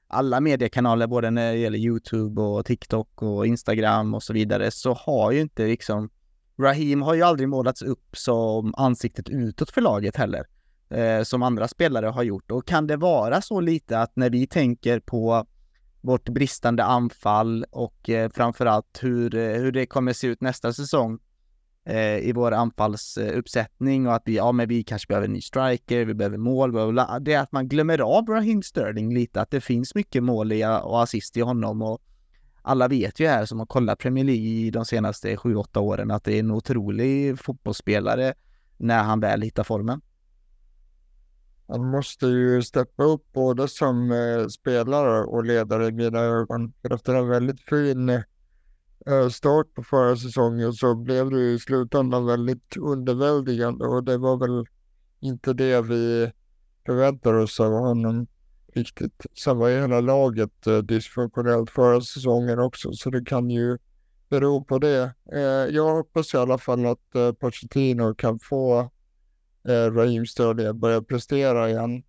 alla 0.08 0.40
mediekanaler 0.40 1.08
både 1.08 1.32
när 1.32 1.52
det 1.52 1.58
gäller 1.58 1.78
Youtube 1.78 2.42
och 2.42 2.66
TikTok 2.66 3.22
och 3.22 3.48
Instagram 3.48 4.14
och 4.14 4.24
så 4.24 4.34
vidare 4.34 4.72
så 4.72 4.94
har 4.94 5.32
ju 5.32 5.42
inte 5.42 5.66
liksom 5.66 6.10
Raheem 6.60 7.02
har 7.02 7.14
ju 7.14 7.22
aldrig 7.22 7.50
målats 7.50 7.82
upp 7.82 8.18
som 8.18 8.74
ansiktet 8.78 9.30
utåt 9.30 9.72
för 9.72 9.82
laget 9.82 10.16
heller 10.16 10.46
eh, 10.90 11.24
som 11.24 11.44
andra 11.44 11.68
spelare 11.68 12.06
har 12.06 12.24
gjort. 12.24 12.52
Och 12.52 12.68
kan 12.68 12.88
det 12.88 12.98
vara 12.98 13.42
så 13.42 13.60
lite 13.60 14.00
att 14.00 14.16
när 14.16 14.30
vi 14.30 14.48
tänker 14.48 15.00
på 15.00 15.46
vårt 16.02 16.30
bristande 16.30 16.84
anfall 16.84 17.66
och 17.72 18.10
eh, 18.10 18.30
framförallt 18.30 19.00
hur, 19.02 19.36
eh, 19.36 19.62
hur 19.62 19.72
det 19.72 19.86
kommer 19.86 20.14
se 20.14 20.28
ut 20.28 20.42
nästa 20.42 20.74
säsong 20.74 21.20
eh, 21.86 22.18
i 22.18 22.32
vår 22.36 22.52
anfallsuppsättning 22.52 24.08
och 24.08 24.14
att 24.14 24.24
vi, 24.26 24.36
ja 24.36 24.52
men 24.52 24.68
vi 24.68 24.84
kanske 24.84 25.08
behöver 25.08 25.28
en 25.28 25.34
ny 25.34 25.42
striker, 25.42 26.06
vi 26.06 26.14
behöver 26.14 26.38
mål, 26.38 26.72
bla, 26.72 26.92
bla, 26.92 27.20
det 27.20 27.34
är 27.34 27.42
att 27.42 27.52
man 27.52 27.68
glömmer 27.68 28.00
av 28.00 28.26
Raheem 28.26 28.62
Sterling 28.62 29.14
lite, 29.14 29.42
att 29.42 29.52
det 29.52 29.62
finns 29.62 29.96
mycket 29.96 30.24
mål 30.24 30.52
eh, 30.52 30.76
och 30.76 31.04
assist 31.04 31.38
i 31.38 31.42
honom 31.42 31.82
och 31.82 32.02
alla 32.62 32.88
vet 32.88 33.20
ju 33.20 33.28
här 33.28 33.46
som 33.46 33.60
har 33.60 33.66
kollat 33.66 34.00
Premier 34.00 34.26
League 34.26 34.72
de 34.72 34.86
senaste 34.86 35.36
7-8 35.36 35.78
åren 35.78 36.12
att 36.12 36.24
det 36.24 36.36
är 36.36 36.40
en 36.40 36.52
otrolig 36.52 37.40
fotbollsspelare 37.40 38.34
när 38.78 39.04
han 39.04 39.20
väl 39.20 39.42
hittar 39.42 39.64
formen. 39.64 40.02
Han 41.68 41.90
måste 41.90 42.26
ju 42.26 42.64
steppa 42.64 43.04
upp 43.04 43.34
både 43.34 43.68
som 43.68 44.12
eh, 44.12 44.48
spelare 44.48 45.24
och 45.24 45.46
ledare 45.46 45.88
i 45.88 45.92
mina 45.92 46.20
ögon. 46.20 46.74
Efter 46.84 47.16
en 47.16 47.28
väldigt 47.28 47.62
fin 47.62 48.10
eh, 48.10 49.30
start 49.32 49.74
på 49.74 49.84
förra 49.84 50.16
säsongen 50.16 50.74
så 50.74 50.96
blev 50.96 51.30
det 51.30 51.40
i 51.40 51.60
slutändan 51.60 52.26
väldigt 52.26 52.78
underväldigande 52.78 53.86
och 53.86 54.04
det 54.04 54.18
var 54.18 54.38
väl 54.38 54.66
inte 55.20 55.54
det 55.54 55.82
vi 55.82 56.32
förväntade 56.86 57.42
oss 57.44 57.60
av 57.60 57.72
honom 57.72 58.28
riktigt. 58.80 59.26
Sen 59.44 59.58
var 59.58 59.68
ju 59.68 59.82
hela 59.82 60.02
laget 60.02 60.68
eh, 60.68 60.78
dysfunktionellt 60.78 61.70
förra 61.70 62.02
säsongen 62.02 62.60
också 62.60 62.94
så 62.94 63.10
det 63.10 63.26
kan 63.26 63.50
ju 63.50 63.78
bero 64.30 64.64
på 64.64 64.80
det. 64.80 65.14
Eh, 65.34 65.76
jag 65.76 65.96
hoppas 65.96 66.34
i 66.34 66.38
alla 66.38 66.58
fall 66.58 66.86
att 66.86 67.16
eh, 67.16 67.32
Pochettino 67.32 68.16
kan 68.16 68.40
få 68.40 68.80
eh, 69.68 69.92
Raheem 69.94 70.26
Sterling 70.26 70.80
börja 70.80 71.02
prestera 71.02 71.70
igen. 71.70 72.04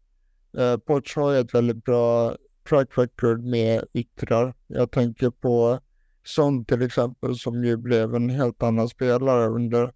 Eh, 0.59 0.77
Poch 0.77 1.17
har 1.17 1.33
ju 1.33 1.39
ett 1.39 1.55
väldigt 1.55 1.85
bra 1.85 2.37
track 2.69 2.99
record 2.99 3.45
med 3.45 3.85
yttrar. 3.93 4.55
Jag 4.67 4.91
tänker 4.91 5.31
på 5.31 5.81
Son 6.25 6.65
till 6.65 6.83
exempel 6.83 7.39
som 7.39 7.65
ju 7.65 7.77
blev 7.77 8.15
en 8.15 8.31
helt 8.31 8.63
annan 8.63 8.89
spelare 8.89 9.47
under 9.47 9.93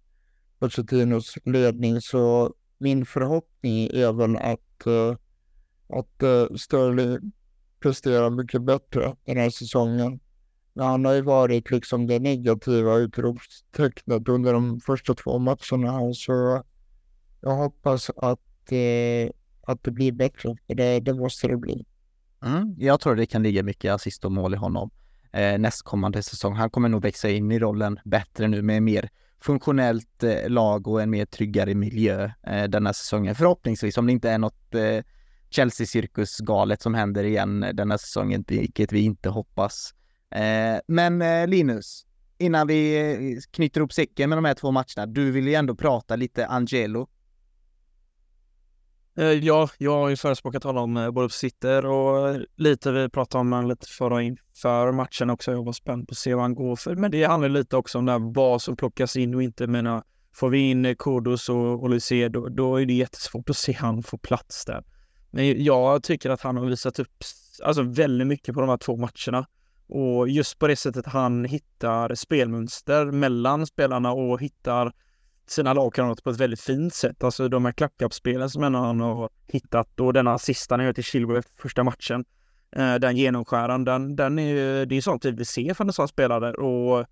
Pochettinos 0.59 1.37
ledning. 1.45 2.01
Så 2.01 2.53
min 2.77 3.05
förhoppning 3.05 3.89
är 3.93 4.13
väl 4.13 4.35
att, 4.35 4.85
eh, 4.85 5.17
att 5.89 6.23
uh, 6.23 6.55
Sterling 6.55 7.31
presterar 7.79 8.29
mycket 8.29 8.61
bättre 8.61 9.15
den 9.25 9.37
här 9.37 9.49
säsongen. 9.49 10.19
Men 10.73 10.85
han 10.85 11.05
har 11.05 11.13
ju 11.13 11.21
varit 11.21 11.71
liksom 11.71 12.07
det 12.07 12.19
negativa 12.19 12.95
utropstecknet 12.95 14.29
under 14.29 14.53
de 14.53 14.79
första 14.79 15.13
två 15.13 15.39
matcherna. 15.39 16.13
Så 16.13 16.63
jag 17.41 17.55
hoppas 17.55 18.09
att, 18.09 18.71
eh, 18.71 19.29
att 19.61 19.83
det 19.83 19.91
blir 19.91 20.11
bättre, 20.11 20.55
för 20.67 20.75
det, 20.75 20.99
det 20.99 21.13
måste 21.13 21.47
det 21.47 21.57
bli. 21.57 21.85
Mm, 22.45 22.75
jag 22.77 22.99
tror 22.99 23.15
det 23.15 23.25
kan 23.25 23.43
ligga 23.43 23.63
mycket 23.63 23.93
assist 23.93 24.25
och 24.25 24.31
mål 24.31 24.53
i 24.53 24.57
honom 24.57 24.89
eh, 25.35 25.59
nästkommande 25.59 26.23
säsong. 26.23 26.53
Han 26.53 26.69
kommer 26.69 26.89
nog 26.89 27.01
växa 27.01 27.29
in 27.29 27.51
i 27.51 27.59
rollen 27.59 27.99
bättre 28.05 28.47
nu 28.47 28.61
med 28.61 28.83
mer 28.83 29.09
funktionellt 29.39 30.23
eh, 30.23 30.49
lag 30.49 30.87
och 30.87 31.01
en 31.01 31.09
mer 31.09 31.25
tryggare 31.25 31.75
miljö 31.75 32.31
eh, 32.47 32.63
denna 32.63 32.93
säsongen. 32.93 33.35
Förhoppningsvis, 33.35 33.97
om 33.97 34.05
det 34.05 34.11
inte 34.11 34.29
är 34.29 34.37
något 34.37 34.75
eh, 34.75 35.03
Chelsea-cirkus 35.55 36.39
galet 36.39 36.81
som 36.81 36.93
händer 36.93 37.23
igen 37.23 37.65
denna 37.73 37.97
säsongen, 37.97 38.43
vilket 38.47 38.91
vi 38.91 39.01
inte 39.01 39.29
hoppas. 39.29 39.93
Eh, 40.31 40.79
men 40.87 41.21
eh, 41.21 41.47
Linus, 41.47 42.05
innan 42.37 42.67
vi 42.67 43.11
eh, 43.11 43.39
knyter 43.51 43.81
ihop 43.81 43.93
säcken 43.93 44.29
med 44.29 44.37
de 44.37 44.45
här 44.45 44.53
två 44.53 44.71
matcherna, 44.71 45.05
du 45.05 45.31
vill 45.31 45.47
ju 45.47 45.53
ändå 45.53 45.75
prata 45.75 46.15
lite 46.15 46.47
Angelo 46.47 47.07
ja, 49.41 49.69
jag 49.77 49.91
har 49.91 50.09
ju 50.09 50.15
förespråkat 50.15 50.63
honom 50.63 51.11
både 51.13 51.27
på 51.27 51.33
sitter 51.33 51.85
och 51.85 52.39
lite 52.55 52.91
vi 52.91 53.09
pratade 53.09 53.41
om 53.41 53.51
honom 53.51 53.69
lite 53.69 53.87
förra 53.87 54.21
inför 54.21 54.91
matchen 54.91 55.29
också. 55.29 55.51
Jag 55.51 55.65
var 55.65 55.73
spänd 55.73 56.07
på 56.07 56.11
att 56.11 56.17
se 56.17 56.33
vad 56.33 56.43
han 56.43 56.55
går 56.55 56.75
för. 56.75 56.95
Men 56.95 57.11
det 57.11 57.23
handlar 57.23 57.49
lite 57.49 57.77
också 57.77 57.97
om 57.97 58.05
där 58.05 58.33
vad 58.33 58.61
som 58.61 58.75
plockas 58.75 59.15
in 59.15 59.35
och 59.35 59.43
inte. 59.43 59.67
Menar, 59.67 60.03
får 60.33 60.49
vi 60.49 60.59
in 60.59 60.95
Kodos 60.95 61.49
och 61.49 61.83
Olysee, 61.83 62.29
då, 62.29 62.49
då 62.49 62.75
är 62.75 62.85
det 62.85 62.93
jättesvårt 62.93 63.49
att 63.49 63.57
se 63.57 63.73
han 63.73 64.03
få 64.03 64.17
plats 64.17 64.65
där. 64.65 64.83
Men 65.35 65.63
jag 65.63 66.03
tycker 66.03 66.29
att 66.29 66.41
han 66.41 66.57
har 66.57 66.65
visat 66.65 66.99
upp 66.99 67.23
alltså 67.63 67.81
väldigt 67.83 68.27
mycket 68.27 68.53
på 68.55 68.61
de 68.61 68.69
här 68.69 68.77
två 68.77 68.95
matcherna. 68.95 69.47
Och 69.87 70.29
just 70.29 70.59
på 70.59 70.67
det 70.67 70.75
sättet 70.75 71.05
han 71.05 71.45
hittar 71.45 72.15
spelmönster 72.15 73.05
mellan 73.05 73.67
spelarna 73.67 74.11
och 74.11 74.41
hittar 74.41 74.93
sina 75.47 75.73
lagkamrater 75.73 76.23
på 76.23 76.29
ett 76.29 76.39
väldigt 76.39 76.61
fint 76.61 76.93
sätt. 76.93 77.23
Alltså 77.23 77.47
de 77.47 77.65
här 77.65 77.71
klappkappspelen 77.71 78.49
som 78.49 78.63
han 78.63 78.99
har 78.99 79.29
hittat 79.47 79.99
och 79.99 80.13
denna 80.13 80.37
sista 80.37 80.75
han 80.75 80.85
gör 80.85 80.93
till 80.93 81.03
Chilwell 81.03 81.43
första 81.57 81.83
matchen. 81.83 82.25
Eh, 82.75 82.95
den 82.95 83.17
genomskäran, 83.17 83.85
den, 83.85 84.15
den 84.15 84.39
är, 84.39 84.85
det 84.85 84.95
är 84.95 85.01
sånt 85.01 85.25
vi 85.25 85.31
vill 85.31 85.45
se 85.45 85.73
från 85.73 85.87
en 85.87 85.93
sån 85.93 86.07
spelare 86.07 86.53
och 86.53 87.05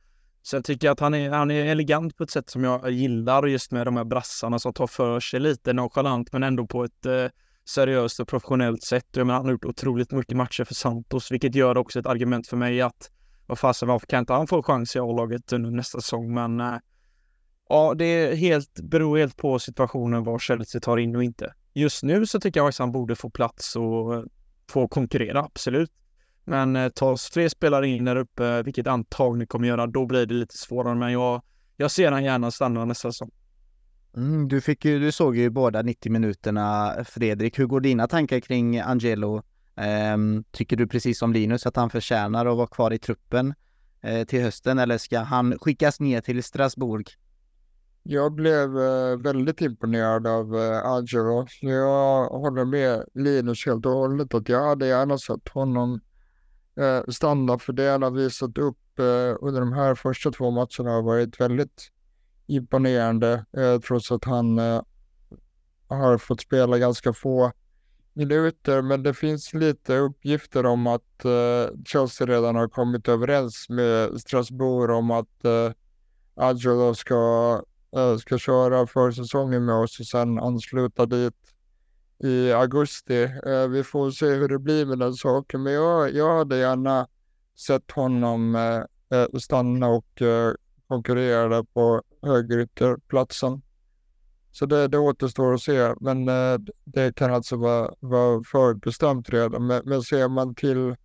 sen 0.44 0.64
tycker 0.64 0.88
jag 0.88 0.94
att 0.94 1.00
han 1.00 1.14
är, 1.14 1.30
han 1.30 1.52
är 1.52 1.66
elegant 1.66 2.18
på 2.18 2.24
ett 2.24 2.32
sätt 2.32 2.50
som 2.50 2.64
jag 2.64 2.92
gillar 2.92 3.48
just 3.48 3.72
med 3.72 3.88
de 3.88 3.98
här 3.98 4.04
brassarna 4.04 4.60
som 4.60 4.74
tar 4.74 4.88
för 4.88 5.20
sig 5.20 5.40
lite 5.40 5.74
nonchalant 5.74 6.34
men 6.34 6.44
ändå 6.44 6.68
på 6.68 6.84
ett 6.84 7.06
eh, 7.06 7.26
seriöst 7.66 8.20
och 8.20 8.28
professionellt 8.28 8.84
sätt. 8.84 9.08
Jag 9.12 9.28
menar, 9.28 9.38
han 9.38 9.46
har 9.46 9.52
gjort 9.52 9.66
otroligt 9.66 10.12
mycket 10.12 10.38
matcher 10.38 10.64
för 10.64 10.74
Santos, 10.74 11.32
vilket 11.32 11.56
gör 11.56 11.78
också 11.78 12.00
ett 12.00 12.06
argument 12.06 12.48
för 12.48 12.58
mig 12.58 12.82
att 12.82 13.12
vad 13.48 13.60
fasen, 13.60 13.88
varför 13.88 14.08
kan 14.08 14.20
inte 14.20 14.34
han 14.34 14.48
få 14.48 14.64
chans 14.64 14.96
i 14.96 15.00
A-laget 15.00 15.54
under 15.54 15.72
nästa 15.72 16.02
säsong? 16.02 16.34
Men 16.34 16.60
äh, 16.60 16.78
Ja, 17.70 17.94
det 17.94 18.06
är 18.06 18.36
helt, 18.36 18.80
beror 18.84 19.18
helt 19.18 19.38
på 19.38 19.60
situationen 19.60 20.24
vad 20.24 20.42
Chelsea 20.42 20.82
tar 20.82 20.98
in 20.98 21.16
och 21.16 21.24
inte. 21.24 21.54
Just 21.74 22.04
nu 22.04 22.26
så 22.26 22.40
tycker 22.40 22.60
jag 22.60 22.68
att 22.68 22.78
han 22.78 22.92
borde 22.92 23.16
få 23.16 23.30
plats 23.30 23.76
och 23.76 24.16
eh, 24.16 24.24
få 24.70 24.88
konkurrera, 24.88 25.40
absolut. 25.40 25.92
Men 26.44 26.76
eh, 26.76 26.90
tas 26.90 27.30
fler 27.30 27.50
spelare 27.50 27.88
in 27.88 28.06
där 28.06 28.16
uppe, 28.16 28.64
vilket 28.64 28.88
antagligen 28.88 29.48
kommer 29.48 29.68
göra, 29.68 29.88
då 29.88 30.06
blir 30.06 30.26
det 30.26 30.34
lite 30.34 30.58
svårare. 30.58 30.96
Men 30.96 31.12
jag, 31.12 31.42
jag 31.78 31.92
ser 31.92 32.12
han 32.12 32.24
gärna 32.24 32.52
stanna 32.52 32.86
nästa 32.86 33.12
säsong. 33.12 33.32
Mm, 34.18 34.48
du, 34.48 34.62
fick 34.62 34.86
ju, 34.86 35.00
du 35.00 35.12
såg 35.12 35.38
ju 35.38 35.50
båda 35.50 35.82
90 35.82 36.12
minuterna, 36.12 36.96
Fredrik. 37.06 37.60
Hur 37.60 37.66
går 37.66 37.80
dina 37.80 38.08
tankar 38.08 38.40
kring 38.40 38.80
Angelo? 38.80 39.44
Ehm, 39.76 40.44
tycker 40.52 40.78
du 40.78 40.88
precis 40.88 41.20
som 41.20 41.34
Linus 41.34 41.66
att 41.66 41.76
han 41.76 41.90
förtjänar 41.90 42.46
att 42.46 42.58
vara 42.58 42.68
kvar 42.68 42.94
i 42.94 43.00
truppen 43.00 43.54
eh, 44.02 44.26
till 44.26 44.42
hösten 44.42 44.80
eller 44.80 44.98
ska 44.98 45.20
han 45.20 45.60
skickas 45.60 46.00
ner 46.00 46.22
till 46.22 46.44
Strasbourg? 46.44 47.08
Jag 48.04 48.34
blev 48.34 48.78
eh, 48.80 49.18
väldigt 49.18 49.62
imponerad 49.62 50.28
av 50.28 50.56
eh, 50.58 50.86
Angelo. 50.86 51.48
Jag 51.62 52.28
håller 52.30 52.66
med 52.66 53.06
Linus 53.14 53.66
helt 53.66 53.86
och 53.86 53.92
hållet 53.92 54.34
att 54.34 54.50
jag 54.50 54.68
hade 54.68 54.88
gärna 54.88 55.18
sett 55.18 55.50
honom 55.50 56.02
eh, 56.80 57.12
stanna 57.12 57.60
för 57.60 57.74
det 57.74 57.92
han 57.92 58.04
har 58.04 58.12
visat 58.12 58.58
upp 58.58 59.00
eh, 59.00 59.38
under 59.42 59.60
de 59.60 59.74
här 59.74 59.96
första 59.96 60.32
två 60.32 60.52
matcherna 60.52 60.92
har 60.96 61.02
varit 61.02 61.40
väldigt 61.40 61.93
imponerande 62.56 63.46
eh, 63.58 63.80
trots 63.80 64.12
att 64.12 64.24
han 64.24 64.60
eh, 64.60 64.82
har 65.88 66.18
fått 66.18 66.42
spela 66.42 66.78
ganska 66.78 67.14
få 67.14 67.52
minuter. 68.14 68.82
Men 68.82 69.04
det 69.04 69.14
finns 69.14 69.54
lite 69.54 69.98
uppgifter 69.98 70.66
om 70.66 70.88
att 70.88 71.26
eh, 71.26 71.76
Chelsea 71.86 72.28
redan 72.28 72.56
har 72.56 72.68
kommit 72.68 73.08
överens 73.08 73.70
med 73.70 74.22
Strasbourg 74.22 74.92
om 74.92 75.12
att 75.12 75.46
eh, 75.46 75.72
Angelo 76.36 76.96
ska 76.96 77.62
eh, 77.96 78.18
ska 78.18 78.38
köra 78.38 78.88
försäsongen 78.88 79.66
med 79.66 79.76
oss 79.76 80.00
och 80.00 80.06
sen 80.06 80.40
ansluta 80.40 81.06
dit 81.06 81.36
i 82.24 82.52
augusti. 82.52 83.24
Eh, 83.24 83.68
vi 83.68 83.84
får 83.84 84.12
se 84.12 84.26
hur 84.26 84.48
det 84.48 84.60
blir 84.60 84.86
med 84.86 85.00
den 85.00 85.14
saken, 85.14 85.64
men 85.64 85.74
jag, 85.74 86.14
jag 86.14 86.38
hade 86.38 86.58
gärna 86.58 87.08
sett 87.68 87.92
honom 87.92 88.56
eh, 88.56 89.20
eh 89.20 89.28
stanna 89.40 89.88
och 89.88 90.22
eh, 90.22 90.54
konkurrera 90.88 91.64
på 91.64 92.02
högerytterplatsen. 92.24 93.62
Så 94.52 94.66
det, 94.66 94.88
det 94.88 94.98
återstår 94.98 95.54
att 95.54 95.62
se, 95.62 95.94
men 96.00 96.30
eh, 96.30 96.58
det 96.84 97.16
kan 97.16 97.34
alltså 97.34 97.56
vara, 97.56 97.94
vara 98.00 98.44
förutbestämt 98.44 99.30
redan. 99.30 99.68
Men, 99.68 99.82
men 99.86 100.02
ser 100.02 100.28
man 100.28 100.56
till 100.56 100.96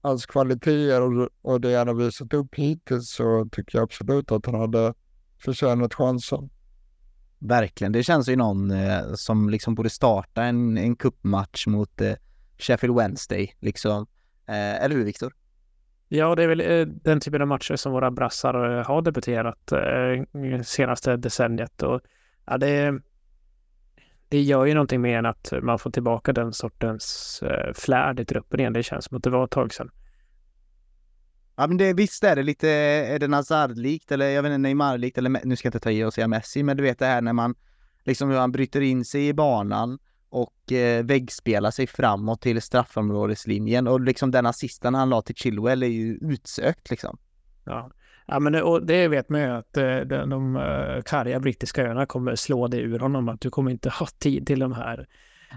hans 0.00 0.26
kvaliteter 0.26 1.02
och, 1.02 1.28
och 1.42 1.60
det 1.60 1.74
han 1.74 1.88
har 1.88 1.94
visat 1.94 2.34
upp 2.34 2.54
hittills 2.54 3.10
så 3.10 3.48
tycker 3.52 3.78
jag 3.78 3.82
absolut 3.82 4.32
att 4.32 4.46
han 4.46 4.54
hade 4.54 4.94
förtjänat 5.44 5.94
chansen. 5.94 6.50
Verkligen, 7.38 7.92
det 7.92 8.02
känns 8.02 8.28
ju 8.28 8.36
någon 8.36 8.70
eh, 8.70 9.14
som 9.14 9.50
liksom 9.50 9.74
borde 9.74 9.90
starta 9.90 10.44
en, 10.44 10.78
en 10.78 10.96
cupmatch 10.96 11.66
mot 11.66 12.00
eh, 12.00 12.14
Sheffield 12.58 12.96
Wednesday, 12.96 13.54
liksom. 13.60 14.06
Eh, 14.46 14.84
eller 14.84 14.96
hur 14.96 15.04
Viktor? 15.04 15.34
Ja, 16.12 16.34
det 16.34 16.42
är 16.42 16.48
väl 16.48 16.60
eh, 16.60 16.86
den 16.86 17.20
typen 17.20 17.42
av 17.42 17.48
matcher 17.48 17.76
som 17.76 17.92
våra 17.92 18.10
brassar 18.10 18.78
eh, 18.78 18.86
har 18.86 19.02
debuterat 19.02 19.72
eh, 19.72 20.62
senaste 20.62 21.16
decenniet. 21.16 21.82
Och, 21.82 22.00
ja, 22.46 22.58
det, 22.58 23.00
det 24.28 24.40
gör 24.40 24.66
ju 24.66 24.74
någonting 24.74 25.00
mer 25.00 25.18
än 25.18 25.26
att 25.26 25.52
man 25.62 25.78
får 25.78 25.90
tillbaka 25.90 26.32
den 26.32 26.52
sortens 26.52 27.42
eh, 27.42 27.72
flärd 27.74 28.20
i 28.20 28.24
truppen 28.24 28.60
igen. 28.60 28.72
Det 28.72 28.82
känns 28.82 29.04
som 29.04 29.16
att 29.16 29.22
det 29.22 29.30
var 29.30 29.44
ett 29.44 29.50
tag 29.50 29.74
sedan. 29.74 29.90
Ja 31.56 31.66
men 31.66 31.76
det, 31.76 31.92
visst 31.92 32.24
är 32.24 32.36
det 32.36 32.42
lite 32.42 32.68
Eden 33.08 33.32
Hazard-likt 33.32 34.12
eller 34.12 34.28
jag 34.28 34.42
vet 34.42 34.50
inte 34.50 34.58
Neymar-likt 34.58 35.18
eller 35.18 35.40
nu 35.44 35.56
ska 35.56 35.66
jag 35.66 35.70
inte 35.70 35.80
ta 35.80 35.90
i 35.90 36.04
och 36.04 36.14
säga 36.14 36.28
Messi 36.28 36.62
men 36.62 36.76
du 36.76 36.82
vet 36.82 36.98
det 36.98 37.06
här 37.06 37.20
när 37.22 37.32
man 37.32 37.54
liksom 38.04 38.30
hur 38.30 38.36
han 38.38 38.52
bryter 38.52 38.80
in 38.80 39.04
sig 39.04 39.28
i 39.28 39.34
banan 39.34 39.98
och 40.30 40.72
eh, 40.72 41.04
väggspelar 41.04 41.70
sig 41.70 41.86
framåt 41.86 42.40
till 42.40 42.62
straffområdeslinjen 42.62 43.86
och 43.86 44.00
liksom 44.00 44.30
den 44.30 44.46
assisten 44.46 44.94
han 44.94 45.10
la 45.10 45.22
till 45.22 45.34
Chilwell 45.34 45.82
är 45.82 45.86
ju 45.86 46.18
utsökt 46.22 46.90
liksom. 46.90 47.18
Ja, 47.64 47.90
ja 48.26 48.40
men 48.40 48.52
det, 48.52 48.62
och 48.62 48.86
det 48.86 49.08
vet 49.08 49.28
man 49.28 49.40
ju 49.40 49.46
att 49.46 49.76
eh, 49.76 49.96
de, 49.96 50.30
de 50.30 50.56
eh, 50.56 51.02
karga 51.02 51.40
brittiska 51.40 51.82
öarna 51.82 52.06
kommer 52.06 52.34
slå 52.34 52.68
det 52.68 52.78
ur 52.78 52.98
honom 52.98 53.28
att 53.28 53.40
du 53.40 53.50
kommer 53.50 53.70
inte 53.70 53.90
ha 53.90 54.06
tid 54.06 54.46
till 54.46 54.58
de 54.58 54.72
här 54.72 55.06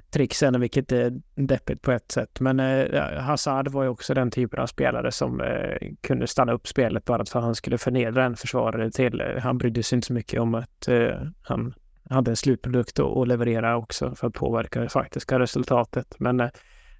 tricksen, 0.10 0.60
vilket 0.60 0.92
är 0.92 1.22
deppigt 1.36 1.82
på 1.82 1.92
ett 1.92 2.12
sätt. 2.12 2.40
Men 2.40 2.60
eh, 2.60 3.22
Hazard 3.22 3.68
var 3.68 3.84
ju 3.84 3.90
också 3.90 4.14
den 4.14 4.32
typen 4.32 4.60
av 4.60 4.68
spelare 4.68 5.12
som 5.12 5.42
eh, 5.42 5.90
kunde 6.02 6.28
stanna 6.28 6.54
upp 6.54 6.68
spelet 6.68 7.06
bara 7.06 7.26
för 7.26 7.40
att 7.40 7.46
han 7.46 7.56
skulle 7.56 7.78
förnedra 7.78 8.26
en 8.26 8.36
försvarare 8.36 8.92
till. 8.92 9.22
Eh, 9.22 9.42
han 9.42 9.58
brydde 9.58 9.84
sig 9.84 9.96
inte 9.96 10.08
så 10.08 10.14
mycket 10.14 10.42
om 10.42 10.56
att 10.56 10.88
eh, 10.88 11.22
han 11.42 11.74
hade 12.10 12.32
en 12.32 12.38
slutprodukt 12.38 13.00
att 13.00 13.28
leverera 13.28 13.78
också 13.78 14.16
för 14.16 14.28
att 14.28 14.34
påverka 14.34 14.82
det 14.82 14.90
faktiska 14.90 15.40
resultatet. 15.40 16.16
Men 16.20 16.40
eh, 16.40 16.50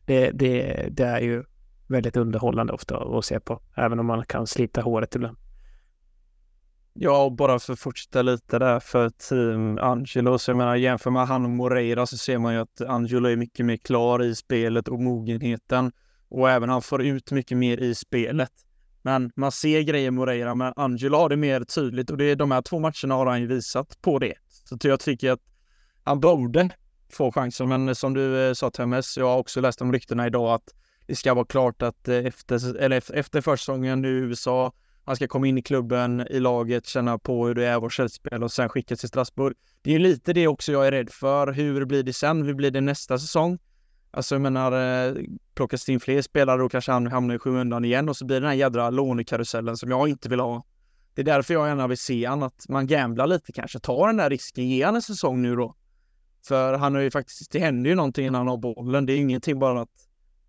det, 0.06 0.32
det, 0.32 0.88
det 0.92 1.04
är 1.04 1.20
ju 1.20 1.44
väldigt 1.88 2.18
underhållande 2.18 2.74
ofta 2.74 2.98
att 2.98 3.26
se 3.26 3.40
på, 3.40 3.62
även 3.76 4.00
om 4.00 4.06
man 4.06 4.26
kan 4.26 4.48
slita 4.48 4.82
håret 4.82 5.16
ibland. 5.16 5.38
Ja, 6.96 7.24
och 7.24 7.32
bara 7.32 7.60
för 7.60 7.74
att 7.74 7.80
fortsätta 7.80 8.22
lite 8.22 8.60
där 8.60 8.80
för 8.80 9.10
team 9.10 9.78
Angelo, 9.78 10.38
så 10.38 10.52
jag 10.52 10.58
menar 10.58 10.76
jämför 10.76 11.12
med 11.12 11.28
han 11.28 11.46
och 11.46 11.52
Moreira 11.52 12.06
så 12.06 12.18
ser 12.18 12.38
man 12.38 12.54
ju 12.54 12.60
att 12.60 12.82
Angelo 12.82 13.30
är 13.30 13.36
mycket 13.36 13.66
mer 13.66 13.78
klar 13.78 14.24
i 14.24 14.36
spelet 14.36 14.88
och 14.88 15.00
mogenheten 15.00 15.92
och 16.30 16.50
även 16.50 16.70
han 16.70 16.82
får 16.82 17.04
ut 17.04 17.32
mycket 17.32 17.58
mer 17.58 17.78
i 17.78 17.96
spelet. 17.96 18.52
Men 19.02 19.32
man 19.36 19.52
ser 19.52 19.82
grejer 19.82 20.12
Moreira, 20.12 20.56
men 20.56 20.74
Angelo 20.76 21.18
har 21.18 21.30
det 21.30 21.38
mer 21.38 21.64
tydligt 21.64 22.10
och 22.10 22.18
det 22.18 22.26
är 22.26 22.36
de 22.36 22.52
här 22.52 22.62
två 22.62 22.80
matcherna 22.80 23.16
har 23.16 23.26
han 23.26 23.42
ju 23.42 23.48
visat 23.48 24.02
på 24.02 24.20
det. 24.20 24.34
Så 24.64 24.78
jag 24.82 25.00
tycker 25.00 25.32
att 25.32 25.42
han 26.04 26.20
borde 26.20 26.70
få 27.10 27.32
chansen, 27.32 27.70
men 27.70 27.96
som 27.96 28.14
du 28.14 28.48
eh, 28.48 28.54
sa 28.54 28.70
Temmes, 28.70 29.18
jag 29.18 29.26
har 29.26 29.38
också 29.38 29.62
läst 29.62 29.82
om 29.82 29.94
ryktena 29.94 30.28
idag 30.28 30.54
att 30.54 30.74
det 31.08 31.16
ska 31.16 31.34
vara 31.34 31.46
klart 31.46 31.82
att 31.82 32.08
eh, 32.08 32.16
efter, 32.18 32.78
eller 32.78 33.12
efter 33.14 33.42
försäsongen 33.42 34.02
nu 34.02 34.18
i 34.18 34.22
USA 34.22 34.74
han 35.06 35.16
ska 35.16 35.28
komma 35.28 35.48
in 35.48 35.58
i 35.58 35.62
klubben, 35.62 36.28
i 36.30 36.40
laget, 36.40 36.86
känna 36.86 37.18
på 37.18 37.48
hur 37.48 37.56
det 37.56 37.66
är 37.66 37.76
att 37.76 37.82
vara 37.82 37.90
Chelsea-spelare 37.90 38.44
och 38.44 38.52
sen 38.52 38.70
skickas 38.70 39.00
till 39.00 39.10
Strasbourg. 39.10 39.56
Det 39.82 39.90
är 39.90 39.94
ju 39.94 40.00
lite 40.00 40.34
det 40.34 40.48
också 40.48 40.72
jag 40.72 40.88
är 40.88 40.92
rädd 40.92 41.10
för. 41.10 41.52
Hur 41.52 41.86
blir 41.86 42.04
det 42.04 42.14
sen? 42.14 42.44
Hur 42.44 42.54
blir 42.54 42.72
det 42.72 42.82
nästa 42.82 43.20
säsong? 43.20 43.60
Alltså 44.12 44.36
jag 44.36 44.42
menar, 44.42 44.72
eh, 45.08 45.16
plockas 45.56 45.86
det 45.86 45.94
in 45.94 46.00
fler 46.00 46.22
spelare 46.22 46.58
då 46.58 46.70
kanske 46.70 46.92
han 46.92 47.08
hamnar 47.08 47.36
i 47.36 47.40
skymundan 47.40 47.86
igen 47.86 48.10
och 48.10 48.18
så 48.18 48.26
blir 48.26 48.36
det 48.36 48.40
den 48.40 48.50
här 48.50 48.56
jädra 48.56 48.90
lånekarusellen 48.90 49.78
som 49.78 49.90
jag 49.90 50.10
inte 50.10 50.30
vill 50.30 50.40
ha. 50.40 50.64
Det 51.16 51.22
är 51.22 51.26
därför 51.26 51.54
jag 51.54 51.68
gärna 51.68 51.88
vill 51.88 51.98
se 51.98 52.26
han, 52.26 52.44
att 52.44 52.66
man 52.70 52.88
gamblar 52.88 53.28
lite 53.28 53.52
kanske, 53.52 53.80
tar 53.80 54.08
den 54.08 54.18
där 54.18 54.30
risken, 54.30 54.70
ge 54.70 54.84
han 54.84 54.96
en 54.96 55.02
säsong 55.02 55.42
nu 55.42 55.56
då. 55.56 55.76
För 56.48 56.74
han 56.74 56.96
har 56.96 57.02
ju 57.02 57.12
faktiskt, 57.12 57.52
det 57.52 57.60
händer 57.60 57.90
ju 57.90 57.96
någonting 57.96 58.32
när 58.32 58.40
han 58.40 58.48
har 58.48 58.58
bollen. 58.58 59.06
Det 59.06 59.14
är 59.14 59.18
ingenting 59.18 59.60
bara 59.60 59.82
att 59.82 59.90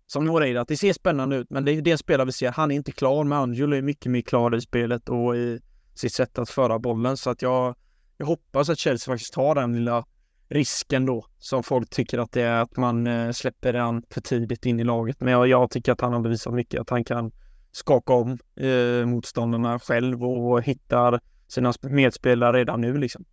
som 0.07 0.25
Noreira, 0.25 0.61
att 0.61 0.67
det 0.67 0.77
ser 0.77 0.93
spännande 0.93 1.35
ut, 1.35 1.49
men 1.49 1.65
det 1.65 1.71
är 1.71 1.81
det 1.81 1.97
spelare 1.97 2.25
vi 2.25 2.31
ser. 2.31 2.51
Han 2.51 2.71
är 2.71 2.75
inte 2.75 2.91
klar, 2.91 3.23
men 3.23 3.37
Angelo 3.37 3.75
är 3.75 3.81
mycket 3.81 4.11
mer 4.11 4.21
klar 4.21 4.55
i 4.55 4.61
spelet 4.61 5.09
och 5.09 5.35
i 5.35 5.59
sitt 5.95 6.13
sätt 6.13 6.39
att 6.39 6.49
föra 6.49 6.79
bollen. 6.79 7.17
Så 7.17 7.29
att 7.29 7.41
jag, 7.41 7.75
jag 8.17 8.25
hoppas 8.25 8.69
att 8.69 8.79
Chelsea 8.79 9.13
faktiskt 9.13 9.33
tar 9.33 9.55
den 9.55 9.75
lilla 9.75 10.05
risken 10.49 11.05
då, 11.05 11.25
som 11.37 11.63
folk 11.63 11.89
tycker 11.89 12.19
att 12.19 12.31
det 12.31 12.41
är 12.41 12.61
att 12.61 12.77
man 12.77 13.07
eh, 13.07 13.31
släpper 13.31 13.73
den 13.73 14.03
för 14.09 14.21
tidigt 14.21 14.65
in 14.65 14.79
i 14.79 14.83
laget. 14.83 15.19
Men 15.19 15.33
jag, 15.33 15.47
jag 15.47 15.71
tycker 15.71 15.91
att 15.91 16.01
han 16.01 16.13
har 16.13 16.19
bevisat 16.19 16.53
mycket, 16.53 16.81
att 16.81 16.89
han 16.89 17.03
kan 17.03 17.31
skaka 17.75 18.13
om 18.13 18.37
eh, 18.55 19.05
motståndarna 19.05 19.79
själv 19.79 20.23
och 20.23 20.61
hittar 20.63 21.19
sina 21.47 21.73
medspelare 21.81 22.57
redan 22.57 22.81
nu 22.81 22.97
liksom. 22.97 23.25